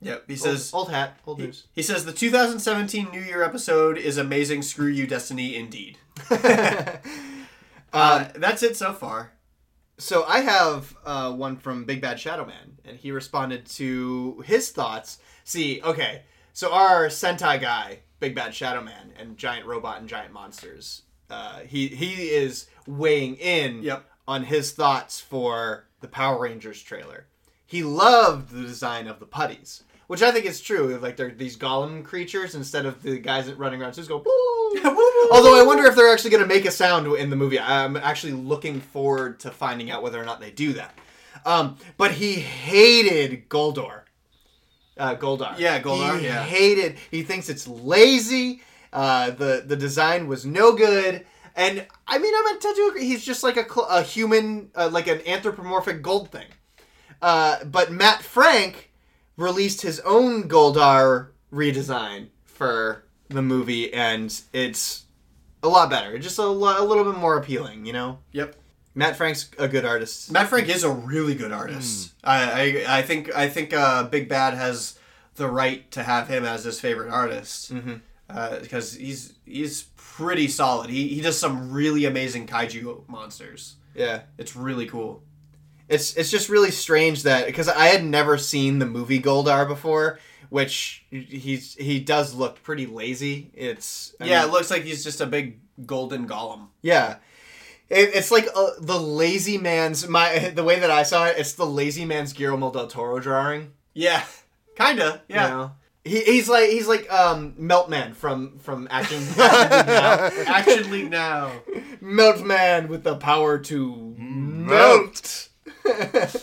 Yep. 0.00 0.24
He 0.26 0.32
Old, 0.32 0.40
says 0.40 0.74
old 0.74 0.90
hat, 0.90 1.16
old 1.26 1.38
He, 1.38 1.46
news. 1.46 1.66
he 1.74 1.82
says 1.82 2.04
the 2.04 2.12
2017 2.12 3.10
New 3.12 3.20
Year 3.20 3.44
episode 3.44 3.96
is 3.98 4.18
amazing. 4.18 4.62
Screw 4.62 4.88
you, 4.88 5.06
Destiny, 5.06 5.54
indeed. 5.54 5.98
uh, 7.92 8.28
that's 8.36 8.62
it 8.62 8.76
so 8.76 8.92
far. 8.92 9.32
So 9.98 10.24
I 10.24 10.40
have 10.40 10.96
uh, 11.04 11.32
one 11.32 11.56
from 11.56 11.84
Big 11.84 12.00
Bad 12.00 12.18
Shadow 12.18 12.44
Man, 12.46 12.78
and 12.84 12.96
he 12.96 13.12
responded 13.12 13.66
to 13.66 14.42
his 14.46 14.70
thoughts. 14.70 15.18
See, 15.44 15.80
okay, 15.82 16.22
so 16.52 16.72
our 16.72 17.06
Sentai 17.06 17.60
guy, 17.60 18.00
Big 18.18 18.34
Bad 18.34 18.54
Shadow 18.54 18.82
Man, 18.82 19.12
and 19.18 19.36
Giant 19.36 19.66
Robot 19.66 20.00
and 20.00 20.08
Giant 20.08 20.32
Monsters, 20.32 21.02
uh, 21.30 21.60
he 21.60 21.88
he 21.88 22.30
is 22.30 22.66
weighing 22.86 23.36
in 23.36 23.82
Yep. 23.82 24.04
on 24.26 24.44
his 24.44 24.72
thoughts 24.72 25.20
for 25.20 25.86
the 26.00 26.08
Power 26.08 26.40
Rangers 26.40 26.82
trailer. 26.82 27.26
He 27.64 27.82
loved 27.82 28.50
the 28.50 28.62
design 28.62 29.06
of 29.06 29.18
the 29.20 29.26
putties, 29.26 29.82
which 30.06 30.22
I 30.22 30.30
think 30.30 30.46
is 30.46 30.60
true. 30.60 30.98
Like 30.98 31.16
they're 31.16 31.30
these 31.30 31.56
golem 31.56 32.04
creatures 32.04 32.54
instead 32.54 32.86
of 32.86 33.02
the 33.02 33.18
guys 33.18 33.46
that 33.46 33.58
running 33.58 33.80
around 33.82 33.94
just 33.94 34.08
go. 34.08 34.24
Although 35.30 35.58
I 35.58 35.64
wonder 35.66 35.84
if 35.86 35.94
they're 35.94 36.12
actually 36.12 36.30
going 36.30 36.42
to 36.42 36.48
make 36.48 36.64
a 36.64 36.70
sound 36.70 37.06
in 37.16 37.30
the 37.30 37.36
movie. 37.36 37.58
I'm 37.60 37.96
actually 37.96 38.32
looking 38.32 38.80
forward 38.80 39.40
to 39.40 39.50
finding 39.50 39.90
out 39.90 40.02
whether 40.02 40.20
or 40.20 40.24
not 40.24 40.40
they 40.40 40.50
do 40.50 40.72
that. 40.74 40.96
Um, 41.44 41.76
but 41.96 42.12
he 42.12 42.34
hated 42.34 43.48
Goldor. 43.48 44.02
Uh, 44.96 45.14
Goldar. 45.16 45.58
Yeah, 45.58 45.80
Goldar, 45.80 46.18
He 46.18 46.26
yeah. 46.26 46.42
hated. 46.44 46.96
He 47.10 47.22
thinks 47.22 47.48
it's 47.48 47.66
lazy. 47.66 48.62
Uh, 48.92 49.30
the 49.30 49.64
the 49.66 49.76
design 49.76 50.26
was 50.28 50.44
no 50.44 50.74
good. 50.74 51.24
And 51.56 51.86
I 52.06 52.18
mean, 52.18 52.32
I'm 52.34 52.58
to 52.60 52.86
agree. 52.90 53.04
He's 53.04 53.24
just 53.24 53.42
like 53.42 53.56
a, 53.56 53.68
cl- 53.68 53.88
a 53.88 54.02
human, 54.02 54.70
uh, 54.74 54.88
like 54.92 55.06
an 55.06 55.20
anthropomorphic 55.26 56.02
gold 56.02 56.30
thing. 56.30 56.46
Uh, 57.20 57.62
but 57.64 57.92
Matt 57.92 58.22
Frank 58.22 58.90
released 59.36 59.82
his 59.82 60.00
own 60.00 60.48
Goldar 60.48 61.28
redesign 61.52 62.28
for 62.44 63.04
the 63.28 63.42
movie, 63.42 63.92
and 63.92 64.40
it's 64.52 65.04
a 65.62 65.68
lot 65.68 65.90
better. 65.90 66.18
Just 66.18 66.38
a, 66.38 66.42
a 66.42 66.44
little 66.44 67.04
bit 67.04 67.18
more 67.18 67.36
appealing, 67.36 67.86
you 67.86 67.92
know. 67.92 68.18
Yep. 68.32 68.56
Matt 68.94 69.16
Frank's 69.16 69.50
a 69.58 69.68
good 69.68 69.84
artist. 69.84 70.30
Matt 70.30 70.48
Frank 70.48 70.68
is 70.68 70.84
a 70.84 70.90
really 70.90 71.34
good 71.34 71.52
artist. 71.52 72.12
Hmm. 72.22 72.28
I, 72.28 72.84
I 72.86 72.98
I 72.98 73.02
think 73.02 73.34
I 73.34 73.48
think 73.48 73.72
uh, 73.72 74.04
Big 74.04 74.28
Bad 74.28 74.54
has 74.54 74.98
the 75.36 75.48
right 75.48 75.90
to 75.92 76.02
have 76.02 76.28
him 76.28 76.44
as 76.44 76.64
his 76.64 76.78
favorite 76.78 77.10
artist 77.10 77.72
mm-hmm. 77.72 77.94
uh, 78.28 78.58
because 78.58 78.94
he's 78.94 79.32
he's 79.46 79.84
pretty 79.96 80.46
solid. 80.48 80.90
He 80.90 81.08
he 81.08 81.22
does 81.22 81.38
some 81.38 81.72
really 81.72 82.04
amazing 82.04 82.46
kaiju 82.46 83.08
monsters. 83.08 83.76
Yeah. 83.94 84.22
It's 84.38 84.54
really 84.54 84.86
cool. 84.86 85.22
It's 85.92 86.14
it's 86.16 86.30
just 86.30 86.48
really 86.48 86.70
strange 86.70 87.22
that 87.24 87.46
because 87.46 87.68
I 87.68 87.86
had 87.86 88.04
never 88.04 88.38
seen 88.38 88.78
the 88.78 88.86
movie 88.86 89.20
Goldar 89.20 89.68
before, 89.68 90.18
which 90.48 91.04
he's 91.10 91.74
he 91.74 92.00
does 92.00 92.34
look 92.34 92.62
pretty 92.62 92.86
lazy. 92.86 93.50
It's 93.54 94.14
I 94.20 94.24
yeah, 94.24 94.40
mean- 94.40 94.48
it 94.48 94.52
looks 94.52 94.70
like 94.70 94.82
he's 94.84 95.04
just 95.04 95.20
a 95.20 95.26
big 95.26 95.58
golden 95.86 96.26
golem. 96.28 96.68
yeah. 96.82 97.16
It, 97.90 98.14
it's 98.14 98.30
like 98.30 98.48
uh, 98.56 98.70
the 98.80 98.98
lazy 98.98 99.58
man's 99.58 100.08
my 100.08 100.48
the 100.54 100.64
way 100.64 100.78
that 100.80 100.90
I 100.90 101.02
saw 101.02 101.26
it. 101.26 101.36
It's 101.36 101.52
the 101.52 101.66
lazy 101.66 102.06
man's 102.06 102.32
Guillermo 102.32 102.70
del 102.72 102.86
Toro 102.86 103.18
drawing. 103.20 103.72
Yeah, 103.92 104.24
kinda. 104.76 105.20
Yeah. 105.28 105.44
You 105.44 105.50
know? 105.54 105.70
He, 106.04 106.20
he's 106.24 106.48
like 106.48 106.70
he's 106.70 106.88
like 106.88 107.12
um 107.12 107.52
Meltman 107.60 108.14
from 108.14 108.58
from 108.60 108.88
Action 108.90 109.22
Action 109.38 109.70
League 109.70 109.86
Now. 109.86 110.52
Action 110.56 110.90
League 110.90 111.10
now. 111.10 111.52
Meltman 112.02 112.88
with 112.88 113.04
the 113.04 113.16
power 113.16 113.58
to 113.58 114.14
melt. 114.18 115.48
All 115.86 115.92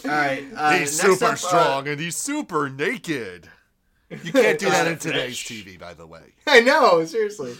right. 0.06 0.44
Uh, 0.56 0.72
he's 0.74 1.00
super 1.00 1.26
up, 1.26 1.32
uh, 1.34 1.36
strong 1.36 1.88
and 1.88 2.00
he's 2.00 2.16
super 2.18 2.70
naked. 2.70 3.50
You 4.10 4.18
can't 4.32 4.60
do 4.60 4.70
that 4.70 4.88
in 4.88 4.94
Uh, 4.94 4.98
today's 4.98 5.38
TV, 5.38 5.80
by 5.80 5.94
the 5.94 6.08
way. 6.08 6.34
I 6.48 6.62
know, 6.62 7.04
seriously. 7.06 7.56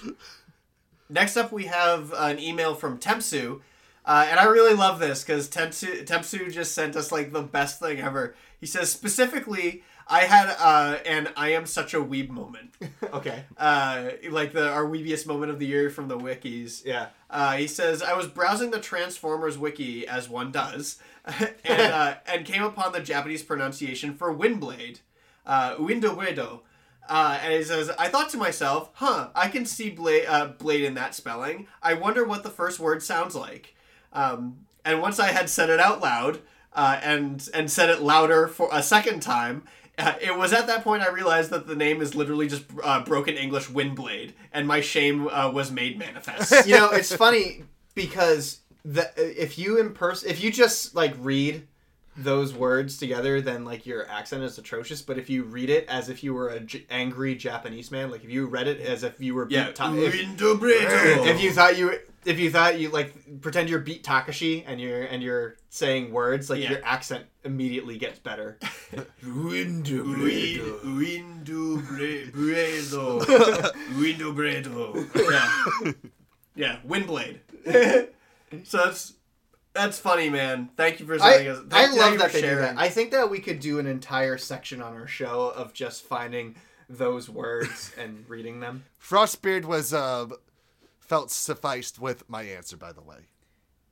Next 1.10 1.38
up, 1.38 1.52
we 1.52 1.66
have 1.66 2.14
an 2.16 2.40
email 2.40 2.76
from 2.76 3.00
Tempsu. 3.00 3.62
Uh, 4.06 4.26
and 4.30 4.40
I 4.40 4.46
really 4.46 4.74
love 4.74 5.00
this 5.00 5.24
because 5.24 5.48
Tempsu, 5.50 6.06
Tempsu 6.06 6.52
just 6.52 6.74
sent 6.74 6.96
us 6.96 7.12
like 7.12 7.32
the 7.32 7.42
best 7.44 7.80
thing 7.80 8.00
ever. 8.00 8.36
He 8.60 8.66
says, 8.66 8.92
specifically, 8.92 9.84
I 10.08 10.22
had 10.22 10.56
uh, 10.60 10.98
an 11.06 11.30
I 11.38 11.50
am 11.50 11.66
such 11.68 11.94
a 11.94 11.98
weeb 12.00 12.30
moment. 12.30 12.74
Okay. 13.14 13.44
Uh, 13.58 14.10
like 14.32 14.54
the 14.54 14.68
our 14.70 14.86
weebiest 14.86 15.28
moment 15.28 15.52
of 15.52 15.60
the 15.60 15.68
year 15.68 15.90
from 15.92 16.08
the 16.08 16.18
wikis. 16.18 16.84
Yeah. 16.84 17.08
Uh, 17.30 17.54
he 17.58 17.68
says, 17.68 18.02
I 18.02 18.14
was 18.14 18.26
browsing 18.28 18.72
the 18.72 18.80
Transformers 18.80 19.58
wiki, 19.58 20.08
as 20.08 20.28
one 20.28 20.52
does, 20.52 20.98
and, 21.66 21.82
uh, 21.94 22.16
and 22.26 22.46
came 22.46 22.64
upon 22.64 22.92
the 22.92 23.00
Japanese 23.00 23.44
pronunciation 23.44 24.14
for 24.14 24.34
Windblade, 24.34 25.00
uh, 25.46 25.76
Windobredo. 25.76 26.62
Uh, 27.08 27.40
and 27.42 27.54
he 27.54 27.64
says, 27.64 27.90
I 27.98 28.08
thought 28.08 28.30
to 28.30 28.38
myself, 28.38 28.92
huh, 28.94 29.30
I 29.34 29.48
can 29.48 29.66
see 29.66 29.90
blade, 29.90 30.26
uh, 30.28 30.48
blade 30.48 30.84
in 30.84 30.94
that 30.94 31.16
spelling. 31.16 31.68
I 31.82 31.96
wonder 31.96 32.24
what 32.24 32.44
the 32.44 32.52
first 32.52 32.80
word 32.80 33.02
sounds 33.02 33.36
like. 33.36 33.76
Um, 34.14 34.66
and 34.86 35.02
once 35.02 35.20
I 35.20 35.32
had 35.32 35.50
said 35.50 35.70
it 35.70 35.80
out 35.80 36.02
loud, 36.02 36.40
uh, 36.74 37.00
and, 37.02 37.50
and 37.54 37.72
said 37.72 37.90
it 37.90 38.02
louder 38.02 38.48
for 38.48 38.70
a 38.72 38.84
second 38.84 39.22
time, 39.22 39.64
uh, 39.98 40.14
it 40.22 40.38
was 40.38 40.54
at 40.54 40.68
that 40.68 40.84
point 40.84 41.04
I 41.04 41.10
realized 41.10 41.50
that 41.50 41.68
the 41.68 41.76
name 41.76 42.02
is 42.02 42.16
literally 42.16 42.48
just 42.48 42.64
uh, 42.84 43.04
broken 43.04 43.36
English 43.36 43.68
Windblade, 43.68 44.34
and 44.54 44.68
my 44.68 44.82
shame 44.82 45.28
uh, 45.28 45.52
was 45.52 45.72
made 45.72 46.00
manifest. 46.00 46.68
you 46.68 46.78
know, 46.78 46.90
it's 46.92 47.14
funny 47.14 47.64
because 47.96 48.62
the 48.86 49.12
if 49.18 49.58
you 49.58 49.78
in 49.78 49.94
person, 49.94 50.30
if 50.30 50.44
you 50.44 50.52
just 50.52 50.96
like 50.96 51.14
read 51.20 51.68
those 52.18 52.54
words 52.54 52.98
together, 52.98 53.40
then 53.40 53.64
like 53.64 53.86
your 53.86 54.06
accent 54.10 54.44
is 54.44 54.58
atrocious. 54.58 55.02
But 55.02 55.18
if 55.18 55.30
you 55.30 55.44
read 55.44 55.70
it 55.70 55.88
as 55.88 56.10
if 56.10 56.24
you 56.24 56.34
were 56.34 56.50
a 56.50 56.60
j- 56.60 56.86
angry 56.90 57.36
Japanese 57.36 57.92
man, 57.92 58.12
like 58.12 58.24
if 58.24 58.30
you 58.30 58.48
read 58.48 58.68
it 58.68 58.82
as 58.82 59.04
if 59.04 59.20
you 59.22 59.36
were 59.36 59.48
Yeah, 59.50 59.68
beat 59.68 59.76
Ta- 59.76 59.94
if, 59.94 60.16
if 60.16 61.42
you 61.42 61.52
thought 61.54 61.78
you 61.78 61.98
if 62.26 62.38
you 62.40 62.52
thought 62.52 62.78
you 62.80 62.90
like 62.90 63.42
pretend 63.42 63.70
you're 63.70 63.80
beat 63.80 64.04
Takeshi 64.04 64.64
and 64.66 64.82
you're 64.82 65.04
and 65.04 65.24
you're 65.24 65.56
saying 65.70 66.12
words 66.12 66.50
like 66.50 66.60
Yeah. 66.62 66.72
your 66.72 66.86
accent 66.86 67.26
immediately 67.46 67.98
gets 67.98 68.20
better. 68.20 68.58
window 69.24 70.04
bredo, 70.04 70.84
window 70.84 71.78
Windobredo. 71.78 73.22
Windobredo. 73.94 75.06
Windobredo. 75.06 75.86
Yeah. 75.86 75.92
Yeah, 76.56 76.78
Windblade. 76.86 77.40
so 78.64 78.78
that's 78.78 79.14
that's 79.74 80.00
funny, 80.00 80.30
man. 80.30 80.70
Thank 80.76 81.00
you 81.00 81.06
for 81.06 81.16
I, 81.16 81.18
sending 81.34 81.48
us. 81.50 81.60
I 81.72 81.96
love 81.96 82.18
that 82.20 82.32
for 82.32 82.34
they 82.38 82.42
do 82.42 82.48
sharing. 82.48 82.76
that. 82.76 82.78
I 82.78 82.90
think 82.90 83.12
that 83.12 83.30
we 83.30 83.40
could 83.40 83.60
do 83.60 83.80
an 83.80 83.86
entire 83.88 84.38
section 84.38 84.82
on 84.82 84.94
our 84.94 85.08
show 85.08 85.50
of 85.56 85.74
just 85.74 86.04
finding 86.04 86.56
those 86.90 87.30
words 87.30 87.92
and 87.98 88.26
reading 88.28 88.60
them. 88.60 88.84
Frostbeard 88.98 89.66
was 89.66 89.94
uh, 89.94 90.28
felt 91.00 91.32
sufficed 91.32 92.00
with 92.00 92.28
my 92.30 92.44
answer, 92.44 92.78
by 92.78 92.92
the 92.92 93.02
way. 93.02 93.28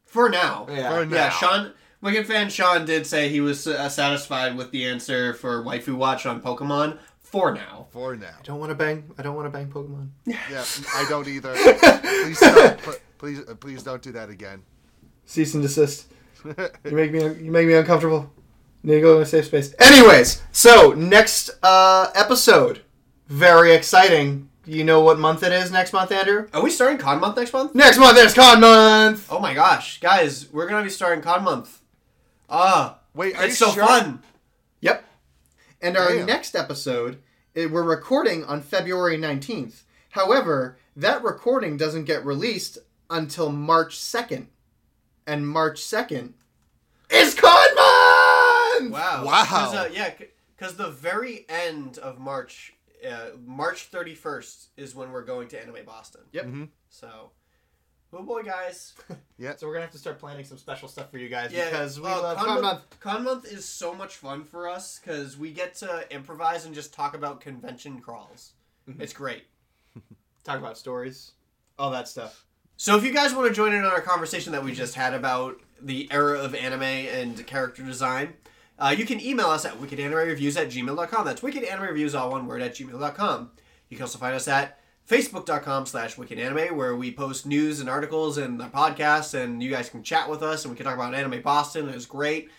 For 0.05 0.29
now. 0.29 0.65
Yeah. 0.69 0.89
For 0.93 1.03
Yeah, 1.03 1.09
now. 1.09 1.29
Sean, 1.29 1.73
Wicked 2.01 2.27
fan 2.27 2.49
Sean 2.49 2.85
did 2.85 3.05
say 3.07 3.29
he 3.29 3.41
was 3.41 3.67
uh, 3.67 3.89
satisfied 3.89 4.55
with 4.55 4.71
the 4.71 4.85
answer 4.87 5.33
for 5.33 5.63
Waifu 5.63 5.95
Watch 5.95 6.25
on 6.25 6.41
Pokemon. 6.41 6.97
For 7.21 7.53
now. 7.53 7.87
For 7.91 8.15
now. 8.15 8.35
I 8.39 8.43
don't 8.43 8.59
want 8.59 8.69
to 8.69 8.75
bang. 8.75 9.11
I 9.17 9.21
don't 9.21 9.35
want 9.35 9.47
to 9.47 9.49
bang 9.49 9.67
Pokemon. 9.69 10.09
Yeah, 10.25 10.63
I 10.95 11.05
don't 11.09 11.27
either. 11.27 11.53
please, 12.01 12.37
stop, 12.37 12.77
pl- 12.77 12.93
please, 13.17 13.39
uh, 13.47 13.55
please 13.55 13.83
don't 13.83 14.01
do 14.01 14.11
that 14.13 14.29
again. 14.29 14.63
Cease 15.25 15.53
and 15.53 15.63
desist. 15.63 16.07
You 16.85 16.91
make 16.95 17.11
me. 17.11 17.19
You 17.21 17.51
make 17.51 17.67
me 17.67 17.73
uncomfortable. 17.73 18.31
Need 18.83 18.95
to 18.95 19.01
go 19.01 19.15
in 19.17 19.23
a 19.23 19.25
safe 19.25 19.45
space. 19.45 19.73
Anyways, 19.79 20.41
so 20.53 20.93
next 20.93 21.49
uh, 21.63 22.09
episode, 22.15 22.83
very 23.27 23.73
exciting. 23.73 24.49
You 24.65 24.83
know 24.83 25.01
what 25.01 25.17
month 25.19 25.43
it 25.43 25.51
is 25.51 25.71
next 25.71 25.91
month, 25.93 26.11
Andrew? 26.11 26.47
Are 26.53 26.61
we 26.61 26.69
starting 26.69 26.97
Con 26.99 27.19
Month 27.19 27.37
next 27.37 27.51
month? 27.53 27.73
Next 27.75 27.97
month 27.97 28.17
is 28.17 28.33
Con 28.33 28.61
Month. 28.61 29.27
Oh 29.29 29.39
my 29.39 29.53
gosh, 29.53 29.99
guys, 29.99 30.51
we're 30.53 30.67
gonna 30.69 30.83
be 30.83 30.89
starting 30.89 31.21
Con 31.23 31.43
Month. 31.43 31.81
Ah, 32.49 32.99
Wait, 33.13 33.35
are 33.35 33.45
it's 33.45 33.59
you 33.59 33.65
so 33.67 33.73
sure? 33.73 33.85
fun. 33.85 34.21
Yep. 34.81 35.03
And 35.81 35.97
our 35.97 36.13
Damn. 36.15 36.25
next 36.27 36.55
episode, 36.55 37.17
eh, 37.55 37.65
we're 37.65 37.83
recording 37.83 38.43
on 38.45 38.61
February 38.61 39.17
19th. 39.17 39.81
However, 40.11 40.77
that 40.95 41.23
recording 41.23 41.77
doesn't 41.77 42.05
get 42.05 42.23
released 42.25 42.77
until 43.09 43.51
March 43.51 43.97
2nd. 43.97 44.47
And 45.25 45.47
March 45.47 45.81
2nd 45.81 46.33
is 47.09 47.33
Con 47.35 47.51
Month! 47.51 48.91
Wow. 48.91 49.23
Wow. 49.25 49.45
Cause, 49.45 49.73
uh, 49.75 49.89
yeah, 49.91 50.13
because 50.55 50.77
the 50.77 50.89
very 50.89 51.45
end 51.49 51.97
of 51.97 52.19
March, 52.19 52.73
uh, 53.07 53.31
March 53.45 53.91
31st 53.91 54.67
is 54.77 54.95
when 54.95 55.11
we're 55.11 55.25
going 55.25 55.47
to 55.49 55.61
Anime 55.61 55.85
Boston. 55.85 56.21
Yep. 56.31 56.47
So, 56.89 57.31
oh 58.13 58.23
boy, 58.23 58.43
guys. 58.43 58.93
Yeah. 59.39 59.55
So 59.55 59.67
we're 59.67 59.73
going 59.73 59.81
to 59.81 59.85
have 59.85 59.91
to 59.91 59.99
start 59.99 60.17
planning 60.17 60.43
some 60.45 60.57
special 60.57 60.87
stuff 60.87 61.11
for 61.11 61.19
you 61.19 61.29
guys 61.29 61.51
Yeah, 61.53 61.65
because 61.65 61.99
we 61.99 62.07
uh, 62.07 62.19
love 62.23 62.37
Con, 62.37 62.45
Con 62.47 62.53
Month. 62.55 62.63
Month. 62.63 62.99
Con 62.99 63.23
Month 63.23 63.45
is 63.45 63.65
so 63.65 63.93
much 63.93 64.15
fun 64.15 64.43
for 64.43 64.67
us 64.67 64.99
because 64.99 65.37
we 65.37 65.51
get 65.51 65.75
to 65.75 66.11
improvise 66.11 66.65
and 66.65 66.73
just 66.73 66.91
talk 66.91 67.15
about 67.15 67.39
convention 67.39 67.99
crawls. 67.99 68.53
Mm-hmm. 68.89 68.99
It's 68.99 69.13
great. 69.13 69.43
Talk 70.43 70.57
about 70.57 70.75
stories, 70.75 71.33
all 71.77 71.91
that 71.91 72.07
stuff. 72.07 72.46
So 72.79 72.95
if 72.95 73.03
you 73.03 73.11
guys 73.11 73.33
want 73.33 73.47
to 73.47 73.53
join 73.53 73.73
in 73.73 73.83
on 73.83 73.91
our 73.91 74.01
conversation 74.01 74.51
that 74.51 74.63
we 74.63 74.71
just 74.71 74.93
had 74.93 75.15
about 75.15 75.59
the 75.81 76.07
era 76.11 76.39
of 76.39 76.53
anime 76.53 76.83
and 76.83 77.45
character 77.47 77.81
design, 77.81 78.33
uh, 78.77 78.93
you 78.95 79.03
can 79.03 79.19
email 79.19 79.47
us 79.47 79.65
at 79.65 79.73
wickedanime.reviews 79.81 80.55
at 80.57 80.67
gmail.com. 80.69 81.25
That's 81.25 81.41
wickedanime.reviews, 81.41 82.13
all 82.13 82.29
one 82.29 82.45
word, 82.45 82.61
at 82.61 82.75
gmail.com. 82.75 83.49
You 83.89 83.97
can 83.97 84.03
also 84.03 84.19
find 84.19 84.35
us 84.35 84.47
at 84.47 84.79
facebook.com 85.09 85.87
slash 85.87 86.17
wickedanime, 86.17 86.75
where 86.75 86.95
we 86.95 87.11
post 87.11 87.47
news 87.47 87.79
and 87.79 87.89
articles 87.89 88.37
and 88.37 88.61
our 88.61 88.69
podcasts, 88.69 89.33
and 89.33 89.63
you 89.63 89.71
guys 89.71 89.89
can 89.89 90.03
chat 90.03 90.29
with 90.29 90.43
us, 90.43 90.63
and 90.63 90.71
we 90.71 90.77
can 90.77 90.85
talk 90.85 90.93
about 90.93 91.15
Anime 91.15 91.41
Boston. 91.41 91.89
It's 91.89 92.05
great. 92.05 92.51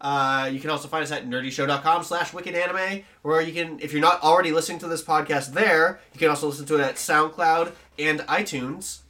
Uh, 0.00 0.48
you 0.52 0.60
can 0.60 0.70
also 0.70 0.86
find 0.86 1.02
us 1.02 1.10
at 1.10 1.26
nerdyshow.com 1.28 2.04
slash 2.04 2.30
wickedanime, 2.30 3.02
where 3.22 3.40
you 3.40 3.52
can, 3.52 3.80
if 3.80 3.92
you're 3.92 4.00
not 4.00 4.22
already 4.22 4.52
listening 4.52 4.78
to 4.78 4.86
this 4.86 5.02
podcast 5.02 5.52
there, 5.52 5.98
you 6.12 6.20
can 6.20 6.28
also 6.28 6.46
listen 6.46 6.66
to 6.66 6.76
it 6.76 6.80
at 6.80 6.94
SoundCloud 6.94 7.72
and 7.98 8.20
iTunes. 8.20 9.00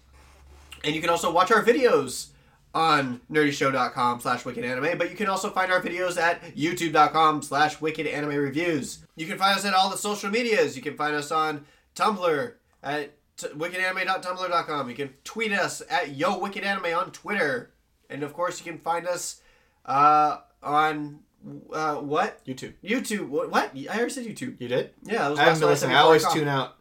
And 0.85 0.94
you 0.94 1.01
can 1.01 1.11
also 1.11 1.32
watch 1.32 1.51
our 1.51 1.62
videos 1.65 2.28
on 2.74 3.20
nerdyshow.com 3.31 4.20
slash 4.20 4.44
wicked 4.44 4.65
anime, 4.65 4.98
but 4.98 5.09
you 5.11 5.16
can 5.16 5.28
also 5.28 5.48
find 5.51 5.70
our 5.73 5.81
videos 5.81 6.19
at 6.20 6.43
youtube.com 6.56 7.40
slash 7.43 7.81
wicked 7.81 8.06
anime 8.06 8.35
reviews. 8.35 8.98
You 9.16 9.27
can 9.27 9.39
find 9.39 9.56
us 9.56 9.65
at 9.65 9.74
all 9.74 9.90
the 9.90 9.97
social 9.97 10.28
medias. 10.31 10.74
You 10.77 10.82
can 10.82 10.97
find 10.97 11.15
us 11.15 11.31
on 11.31 11.65
Tumblr 11.94 12.52
at 12.82 13.12
t- 13.36 13.47
wickedanime.tumblr.com. 13.48 14.89
You 14.89 14.94
can 14.97 15.11
tweet 15.24 15.52
us 15.52 15.82
at 15.89 16.16
yo 16.16 16.39
wicked 16.39 16.65
anime 16.65 16.97
on 16.98 17.12
Twitter. 17.12 17.70
And 18.11 18.23
of 18.23 18.32
course, 18.35 18.59
you 18.65 18.70
can 18.70 18.81
find 18.81 19.06
us 19.06 19.40
uh, 19.86 20.39
on 20.62 21.20
Uh, 21.73 21.97
what? 21.97 22.44
YouTube. 22.47 22.73
YouTube. 22.82 23.28
What? 23.28 23.55
I 23.55 23.86
already 23.97 24.11
said 24.11 24.24
YouTube. 24.24 24.61
You 24.61 24.69
did? 24.69 24.90
Yeah, 25.05 25.31
I 25.32 25.44
haven't 25.44 25.61
been 25.61 25.69
listening. 25.69 25.94
I 25.97 26.01
always 26.01 26.27
tune 26.32 26.48
out. 26.48 26.77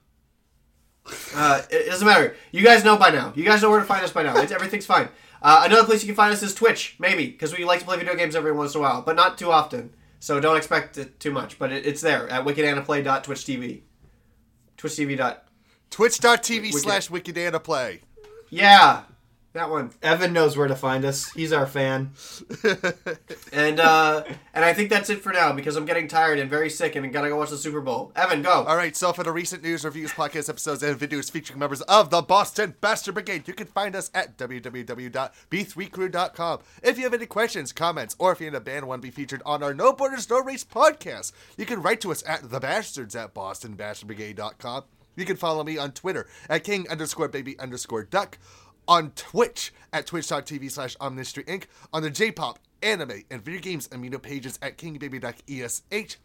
Uh, 1.36 1.62
it, 1.70 1.76
it 1.76 1.90
doesn't 1.90 2.08
matter. 2.08 2.36
You 2.52 2.64
guys 2.64 2.84
know 2.84 2.98
by 2.98 3.10
now. 3.10 3.34
You 3.36 3.44
guys 3.44 3.62
know 3.62 3.70
where 3.70 3.80
to 3.80 3.86
find 3.86 4.04
us 4.04 4.12
by 4.12 4.24
now. 4.24 4.38
It's, 4.38 4.52
everything's 4.52 4.86
fine. 4.86 5.10
Uh, 5.42 5.64
another 5.66 5.84
place 5.84 6.02
you 6.02 6.08
can 6.08 6.16
find 6.16 6.32
us 6.34 6.42
is 6.42 6.56
Twitch, 6.56 6.96
maybe, 7.00 7.28
because 7.28 7.56
we 7.56 7.66
like 7.66 7.80
to 7.80 7.86
play 7.86 7.98
video 7.98 8.16
games 8.16 8.36
every 8.36 8.54
once 8.54 8.76
in 8.76 8.80
a 8.80 8.82
while, 8.82 9.02
but 9.02 9.16
not 9.16 9.38
too 9.38 9.52
often. 9.52 9.94
So 10.20 10.40
don't 10.40 10.56
expect 10.56 10.98
it 10.98 11.20
too 11.20 11.32
much. 11.32 11.60
But 11.60 11.74
it, 11.74 11.86
it's 11.86 12.00
there 12.00 12.30
at 12.30 12.46
wickedanaplay.twitch.tv. 12.46 13.82
TwitchTV. 14.78 15.18
Dot, 15.18 15.46
Twitch.tv 15.90 16.72
slash 16.72 17.10
WickedAnaPlay. 17.10 18.00
yeah, 18.50 19.04
that 19.54 19.70
one. 19.70 19.92
Evan 20.02 20.34
knows 20.34 20.58
where 20.58 20.68
to 20.68 20.76
find 20.76 21.06
us. 21.06 21.32
He's 21.32 21.54
our 21.54 21.68
fan. 21.68 22.12
And 23.52 23.80
uh, 23.80 24.24
and 24.54 24.64
I 24.66 24.74
think 24.74 24.90
that's 24.90 25.12
it 25.12 25.22
for 25.22 25.32
now 25.32 25.54
because 25.54 25.76
I'm 25.76 25.86
getting 25.86 26.08
tired 26.08 26.40
and 26.40 26.50
very 26.50 26.72
sick 26.72 26.96
and 26.96 27.14
gotta 27.14 27.30
go 27.30 27.38
watch 27.38 27.52
the 27.52 27.58
Super 27.58 27.82
Bowl. 27.82 28.12
Evan, 28.16 28.42
go. 28.42 28.64
All 28.64 28.76
right, 28.76 28.96
so 28.96 29.14
for 29.14 29.24
the 29.24 29.32
recent 29.32 29.62
news, 29.62 29.86
reviews, 29.86 30.12
podcast 30.12 30.50
episodes, 30.50 30.82
and 30.82 31.00
videos 31.00 31.30
featuring 31.30 31.60
members 31.60 31.82
of 31.82 32.10
the 32.10 32.24
Boston 32.24 32.74
Bastard 32.82 33.14
Brigade, 33.14 33.48
you 33.48 33.54
can 33.54 33.68
find 33.68 33.96
us 33.96 34.10
at 34.16 34.40
www.b3crew.com. 34.40 36.60
If 36.82 36.98
you 36.98 37.04
have 37.04 37.14
any 37.14 37.28
questions, 37.28 37.72
comments, 37.72 38.16
or 38.18 38.32
if 38.32 38.40
you're 38.40 38.50
in 38.50 38.56
a 38.56 38.60
band 38.60 38.78
and 38.80 38.88
want 38.88 39.04
to 39.04 39.08
be 39.08 39.12
featured 39.12 39.44
on 39.46 39.62
our 39.62 39.76
No 39.76 39.94
Borders, 39.94 40.28
No 40.30 40.42
Race 40.42 40.64
podcast, 40.64 41.32
you 41.58 41.68
can 41.68 41.80
write 41.82 42.02
to 42.02 42.12
us 42.12 42.24
at 42.28 42.42
thebastards 42.42 43.16
at 43.16 43.36
bostonbastardbrigade.com. 43.36 44.84
You 45.16 45.26
can 45.26 45.36
follow 45.36 45.64
me 45.64 45.78
on 45.78 45.92
Twitter 45.92 46.28
at 46.50 46.64
king 46.64 46.90
underscore 46.90 47.28
baby 47.28 47.58
underscore 47.60 48.04
duck, 48.04 48.40
on 48.88 49.12
Twitch 49.12 49.74
at 49.92 50.08
twitch.tv 50.08 50.72
slash 50.72 50.96
omnistry 51.00 51.46
inc, 51.46 51.66
on 51.92 52.04
the 52.04 52.10
J-pop, 52.10 52.60
anime, 52.82 53.24
and 53.30 53.44
video 53.44 53.62
games 53.62 53.88
amino 53.90 54.22
pages 54.22 54.58
at 54.62 54.78
kingbaby.esh, 54.78 56.18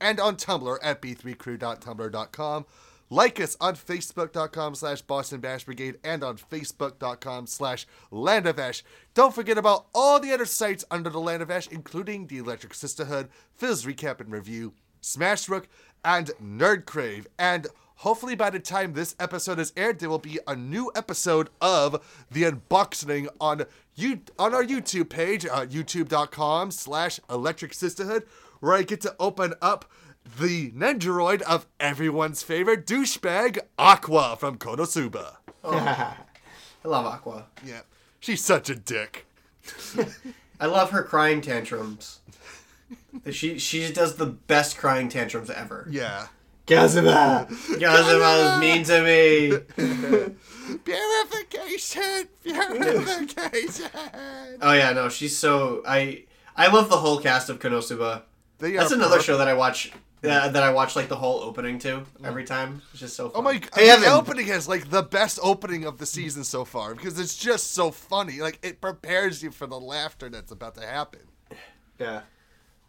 and 0.00 0.20
on 0.20 0.36
Tumblr 0.36 0.78
at 0.82 1.00
b3crew.tumblr.com. 1.00 2.66
Like 3.10 3.38
us 3.38 3.56
on 3.60 3.76
facebook.com 3.76 4.74
slash 4.74 5.02
Boston 5.02 5.40
Bash 5.40 5.64
Brigade 5.64 5.98
and 6.02 6.24
on 6.24 6.36
facebook.com 6.36 7.46
slash 7.46 7.86
Land 8.10 8.46
of 8.46 8.58
Ash. 8.58 8.82
Don't 9.12 9.34
forget 9.34 9.58
about 9.58 9.86
all 9.94 10.18
the 10.18 10.32
other 10.32 10.46
sites 10.46 10.84
under 10.90 11.10
the 11.10 11.20
Land 11.20 11.42
of 11.42 11.50
Ash, 11.50 11.68
including 11.68 12.26
the 12.26 12.38
Electric 12.38 12.74
Sisterhood, 12.74 13.28
Phil's 13.54 13.84
Recap 13.84 14.20
and 14.20 14.32
Review, 14.32 14.72
Smashrook, 15.02 15.66
and 16.04 16.30
Nerd 16.42 16.86
Crave. 16.86 17.26
And 17.38 17.66
hopefully 17.96 18.34
by 18.34 18.50
the 18.50 18.60
time 18.60 18.92
this 18.92 19.14
episode 19.18 19.58
is 19.58 19.72
aired, 19.76 19.98
there 19.98 20.08
will 20.10 20.18
be 20.18 20.38
a 20.46 20.56
new 20.56 20.90
episode 20.94 21.50
of 21.60 22.24
the 22.30 22.42
unboxing 22.42 23.28
on 23.40 23.64
you 23.94 24.20
on 24.38 24.54
our 24.54 24.64
YouTube 24.64 25.08
page, 25.08 25.46
uh, 25.46 25.66
youtube.com 25.66 26.70
slash 26.70 27.20
Electric 27.30 27.74
Sisterhood, 27.74 28.24
where 28.60 28.74
I 28.74 28.82
get 28.82 29.00
to 29.02 29.14
open 29.20 29.54
up 29.62 29.90
the 30.38 30.70
Nendoroid 30.72 31.42
of 31.42 31.66
everyone's 31.78 32.42
favorite 32.42 32.86
douchebag, 32.86 33.58
Aqua 33.78 34.36
from 34.38 34.58
Konosuba. 34.58 35.36
I 35.64 36.16
love 36.84 37.06
Aqua. 37.06 37.46
Yeah, 37.64 37.80
she's 38.20 38.42
such 38.42 38.68
a 38.68 38.74
dick. 38.74 39.26
I 40.60 40.66
love 40.66 40.90
her 40.90 41.02
crying 41.02 41.40
tantrums. 41.40 42.20
She 43.30 43.58
she 43.58 43.92
does 43.92 44.16
the 44.16 44.26
best 44.26 44.76
crying 44.76 45.08
tantrums 45.08 45.50
ever. 45.50 45.86
Yeah. 45.90 46.28
Kazuma! 46.66 47.46
Kazuma 47.78 48.54
is 48.54 48.60
mean 48.60 48.84
to 48.84 49.02
me. 49.02 50.34
Purification! 50.84 52.28
Purification! 52.42 53.90
Oh 54.62 54.72
yeah, 54.72 54.92
no, 54.92 55.08
she's 55.08 55.36
so 55.36 55.82
I 55.86 56.24
I 56.56 56.68
love 56.68 56.88
the 56.88 56.96
whole 56.96 57.20
cast 57.20 57.50
of 57.50 57.58
Konosuba. 57.58 58.22
They 58.58 58.72
That's 58.72 58.92
another 58.92 59.16
perfect. 59.16 59.26
show 59.26 59.38
that 59.38 59.48
I 59.48 59.54
watch. 59.54 59.92
Uh, 60.22 60.48
that 60.48 60.62
I 60.62 60.72
watch 60.72 60.96
like 60.96 61.08
the 61.08 61.16
whole 61.16 61.40
opening 61.40 61.78
to 61.80 62.02
every 62.24 62.44
time. 62.44 62.80
It's 62.92 63.00
just 63.00 63.14
so. 63.14 63.28
Fun. 63.28 63.38
Oh 63.38 63.42
my 63.42 63.58
god! 63.58 63.70
Hey, 63.74 63.94
the 64.00 64.10
opening 64.10 64.48
is 64.48 64.66
like 64.66 64.88
the 64.88 65.02
best 65.02 65.38
opening 65.42 65.84
of 65.84 65.98
the 65.98 66.06
season 66.06 66.44
so 66.44 66.64
far 66.64 66.94
because 66.94 67.18
it's 67.18 67.36
just 67.36 67.72
so 67.72 67.90
funny. 67.90 68.40
Like 68.40 68.58
it 68.62 68.80
prepares 68.80 69.42
you 69.42 69.50
for 69.50 69.66
the 69.66 69.78
laughter 69.78 70.30
that's 70.30 70.50
about 70.50 70.76
to 70.76 70.86
happen. 70.86 71.20
Yeah. 71.98 72.22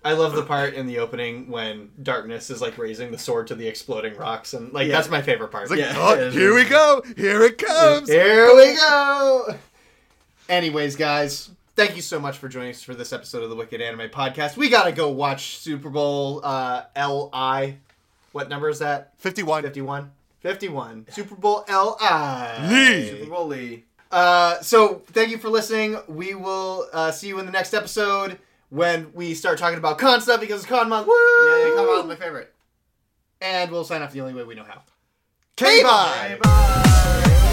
I 0.06 0.14
love 0.14 0.34
the 0.34 0.44
part 0.54 0.76
in 0.76 0.86
the 0.88 1.00
opening 1.00 1.50
when 1.50 1.90
Darkness 2.02 2.50
is 2.50 2.62
like 2.62 2.78
raising 2.78 3.12
the 3.12 3.18
sword 3.18 3.48
to 3.48 3.56
the 3.56 3.68
exploding 3.68 4.16
rocks, 4.16 4.54
and 4.54 4.72
like 4.72 4.88
Yeah. 4.88 4.94
that's 4.96 5.10
my 5.10 5.22
favorite 5.22 5.50
part. 5.50 5.64
It's 5.64 5.72
like, 5.72 5.80
Yeah, 5.82 5.94
oh, 5.98 6.30
here 6.30 6.54
we 6.56 6.64
go, 6.64 7.02
here 7.18 7.44
it 7.44 7.58
comes. 7.58 8.08
Here 8.08 8.56
we 8.56 8.76
go. 8.76 9.56
Anyways, 10.48 10.96
guys, 10.96 11.50
thank 11.76 11.96
you 11.96 12.02
so 12.02 12.20
much 12.20 12.38
for 12.38 12.48
joining 12.48 12.70
us 12.70 12.84
for 12.84 12.94
this 12.94 13.12
episode 13.12 13.44
of 13.44 13.50
the 13.50 13.56
Wicked 13.56 13.82
Anime 13.82 14.10
Podcast. 14.10 14.56
We 14.58 14.70
gotta 14.70 14.92
go 14.92 15.10
watch 15.10 15.58
Super 15.58 15.90
Bowl 15.90 16.42
uh, 16.44 16.84
LI. 16.96 17.78
What 18.32 18.48
number 18.50 18.70
is 18.70 18.80
that? 18.80 19.14
Fifty-one. 19.18 19.64
51? 19.64 20.12
51. 20.42 21.08
Super 21.10 21.34
Bowl 21.36 21.66
LI. 21.68 22.68
Lee. 22.70 23.10
Super 23.10 23.32
Bowl 23.32 23.48
Lee. 23.48 23.84
Uh, 24.12 24.62
so 24.62 25.02
thank 25.08 25.32
you 25.32 25.40
for 25.40 25.50
listening. 25.50 25.98
We 26.08 26.36
will 26.36 26.88
uh, 26.94 27.12
see 27.12 27.28
you 27.28 27.40
in 27.40 27.48
the 27.48 27.52
next 27.52 27.74
episode 27.74 28.38
when 28.76 29.12
we 29.14 29.34
start 29.34 29.58
talking 29.58 29.78
about 29.78 29.98
con 29.98 30.20
stuff 30.20 30.42
because 30.42 30.62
it's 30.62 30.70
con 30.70 30.90
month. 30.90 31.08
Woo! 31.08 31.14
Yeah, 31.14 31.76
come 31.76 31.88
on, 31.88 32.08
my 32.10 32.16
favorite. 32.16 32.54
And 33.40 33.72
we'll 33.72 33.86
sign 33.86 34.02
off 34.02 34.12
the 34.12 34.22
only 34.22 34.34
way 34.34 34.44
we 34.44 34.54
know 34.54 34.64
how. 34.64 34.84
K-bye. 35.56 36.38
What? 36.42 37.45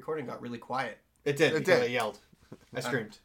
Recording 0.00 0.24
got 0.24 0.40
really 0.40 0.56
quiet. 0.56 0.96
It 1.26 1.36
did. 1.36 1.52
It 1.52 1.66
did. 1.66 1.82
I 1.82 1.86
yelled. 1.86 2.18
I 2.74 2.80
screamed. 2.80 3.18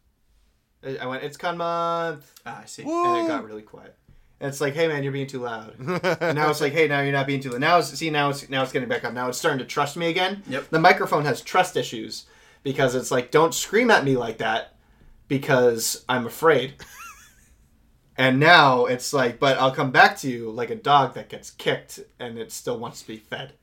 I 0.83 0.97
I 0.97 1.05
went, 1.05 1.23
it's 1.23 1.37
con 1.37 1.55
month. 1.55 2.29
Ah, 2.45 2.63
I 2.63 2.65
see. 2.65 2.83
And 2.83 3.25
it 3.25 3.29
got 3.29 3.45
really 3.45 3.61
quiet. 3.61 3.95
And 4.41 4.49
it's 4.49 4.59
like, 4.59 4.73
hey 4.73 4.89
man, 4.89 5.01
you're 5.01 5.13
being 5.13 5.25
too 5.25 5.39
loud. 5.39 5.75
and 5.79 6.35
now 6.37 6.49
it's 6.49 6.59
like, 6.59 6.73
hey, 6.73 6.89
now 6.89 6.99
you're 6.99 7.13
not 7.13 7.27
being 7.27 7.39
too 7.39 7.51
loud. 7.51 7.61
Now 7.61 7.77
it's 7.77 7.87
see 7.87 8.09
now 8.09 8.29
it's 8.29 8.49
now 8.49 8.61
it's 8.61 8.73
getting 8.73 8.89
back 8.89 9.05
up. 9.05 9.13
Now 9.13 9.29
it's 9.29 9.37
starting 9.37 9.59
to 9.59 9.65
trust 9.65 9.95
me 9.95 10.09
again. 10.09 10.43
Yep. 10.49 10.69
The 10.69 10.79
microphone 10.79 11.23
has 11.23 11.41
trust 11.41 11.77
issues 11.77 12.25
because 12.61 12.93
it's 12.93 13.09
like, 13.09 13.31
don't 13.31 13.53
scream 13.53 13.89
at 13.89 14.03
me 14.03 14.17
like 14.17 14.39
that 14.39 14.75
because 15.29 16.03
I'm 16.09 16.25
afraid. 16.25 16.73
and 18.17 18.37
now 18.37 18.85
it's 18.85 19.13
like, 19.13 19.39
but 19.39 19.57
I'll 19.57 19.73
come 19.73 19.91
back 19.91 20.17
to 20.17 20.29
you 20.29 20.51
like 20.51 20.69
a 20.69 20.75
dog 20.75 21.13
that 21.13 21.29
gets 21.29 21.51
kicked 21.51 22.01
and 22.19 22.37
it 22.37 22.51
still 22.51 22.77
wants 22.77 23.01
to 23.01 23.07
be 23.07 23.17
fed. 23.17 23.53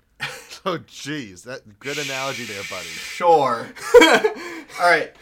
Oh 0.66 0.78
jeez, 0.78 1.42
that 1.44 1.80
good 1.80 1.98
analogy 1.98 2.44
there, 2.44 2.62
buddy. 2.70 2.86
Sure. 2.86 3.66
All 4.80 4.88
right. 4.90 5.12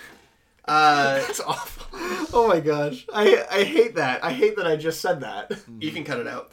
Uh, 0.67 1.25
It's 1.29 1.41
awful. 1.41 1.87
Oh 2.33 2.47
my 2.47 2.61
gosh. 2.61 3.07
I 3.13 3.45
I 3.51 3.65
hate 3.65 3.95
that. 3.97 4.23
I 4.23 4.33
hate 4.33 4.57
that 4.57 4.67
I 4.67 4.77
just 4.77 5.01
said 5.01 5.21
that. 5.21 5.51
you 5.79 5.93
can 5.93 6.05
cut 6.05 6.21
it 6.21 6.27
out. 6.27 6.53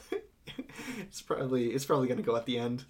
It's 0.99 1.21
probably 1.21 1.67
it's 1.71 1.85
probably 1.85 2.07
gonna 2.07 2.21
go 2.21 2.35
at 2.37 2.45
the 2.45 2.57
end. 2.57 2.85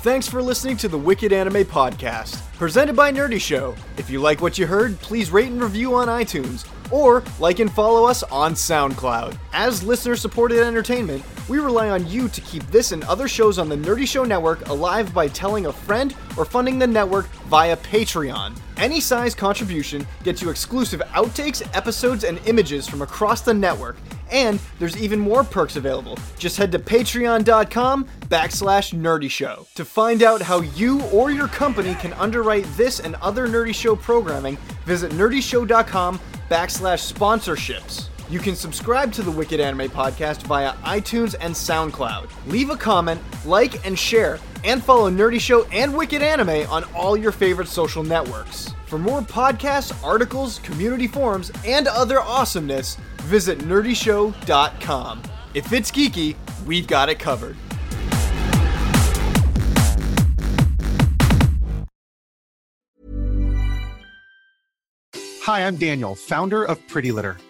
Thanks 0.00 0.28
for 0.28 0.40
listening 0.40 0.76
to 0.78 0.88
the 0.88 0.96
Wicked 0.96 1.32
Anime 1.32 1.64
Podcast, 1.64 2.40
presented 2.54 2.94
by 2.96 3.12
Nerdy 3.12 3.40
Show. 3.40 3.74
If 3.96 4.08
you 4.08 4.20
like 4.20 4.40
what 4.40 4.56
you 4.56 4.66
heard, 4.66 4.98
please 5.00 5.30
rate 5.30 5.48
and 5.48 5.60
review 5.62 5.94
on 5.96 6.08
iTunes, 6.08 6.66
or 6.90 7.22
like 7.38 7.58
and 7.58 7.72
follow 7.72 8.04
us 8.04 8.22
on 8.24 8.54
SoundCloud. 8.54 9.36
As 9.52 9.82
listener 9.82 10.16
supported 10.16 10.58
entertainment, 10.58 11.24
we 11.48 11.58
rely 11.58 11.88
on 11.88 12.06
you 12.08 12.28
to 12.28 12.40
keep 12.42 12.64
this 12.66 12.92
and 12.92 13.04
other 13.04 13.28
shows 13.28 13.58
on 13.58 13.68
the 13.68 13.76
Nerdy 13.76 14.06
Show 14.06 14.24
network 14.24 14.68
alive 14.68 15.12
by 15.14 15.28
telling 15.28 15.66
a 15.66 15.72
friend 15.72 16.14
or 16.38 16.44
funding 16.44 16.78
the 16.78 16.86
network 16.86 17.26
via 17.48 17.76
Patreon. 17.76 18.58
Any 18.76 19.00
size 19.00 19.34
contribution 19.34 20.06
gets 20.22 20.40
you 20.40 20.50
exclusive 20.50 21.00
outtakes, 21.12 21.68
episodes, 21.76 22.24
and 22.24 22.38
images 22.46 22.88
from 22.88 23.02
across 23.02 23.40
the 23.40 23.52
network. 23.52 23.96
And 24.30 24.60
there's 24.78 24.96
even 24.96 25.18
more 25.18 25.42
perks 25.42 25.76
available. 25.76 26.18
Just 26.38 26.56
head 26.56 26.70
to 26.72 26.78
patreon.com 26.78 28.06
backslash 28.28 28.94
nerdy 28.94 29.30
show 29.30 29.66
to 29.74 29.84
find 29.84 30.22
out 30.22 30.40
how 30.40 30.60
you 30.60 31.02
or 31.06 31.30
your 31.30 31.48
company 31.48 31.94
can 31.94 32.12
underwrite 32.14 32.66
this 32.76 33.00
and 33.00 33.16
other 33.16 33.48
nerdy 33.48 33.74
show 33.74 33.96
programming. 33.96 34.56
Visit 34.84 35.12
nerdyshow.com 35.12 36.20
backslash 36.48 37.12
sponsorships. 37.12 38.08
You 38.30 38.40
can 38.40 38.54
subscribe 38.54 39.10
to 39.14 39.22
the 39.22 39.30
Wicked 39.30 39.58
Anime 39.58 39.88
Podcast 39.88 40.42
via 40.42 40.74
iTunes 40.84 41.34
and 41.40 41.54
SoundCloud. 41.54 42.28
Leave 42.46 42.68
a 42.68 42.76
comment, 42.76 43.18
like, 43.46 43.86
and 43.86 43.98
share, 43.98 44.38
and 44.64 44.84
follow 44.84 45.10
Nerdy 45.10 45.40
Show 45.40 45.64
and 45.72 45.96
Wicked 45.96 46.20
Anime 46.20 46.70
on 46.70 46.84
all 46.94 47.16
your 47.16 47.32
favorite 47.32 47.68
social 47.68 48.02
networks. 48.02 48.74
For 48.84 48.98
more 48.98 49.22
podcasts, 49.22 50.04
articles, 50.04 50.58
community 50.58 51.06
forums, 51.06 51.50
and 51.64 51.88
other 51.88 52.20
awesomeness, 52.20 52.98
visit 53.22 53.60
nerdyshow.com. 53.60 55.22
If 55.54 55.72
it's 55.72 55.90
geeky, 55.90 56.36
we've 56.66 56.86
got 56.86 57.08
it 57.08 57.18
covered. 57.18 57.56
Hi, 65.44 65.66
I'm 65.66 65.76
Daniel, 65.76 66.14
founder 66.14 66.62
of 66.62 66.86
Pretty 66.88 67.10
Litter. 67.10 67.38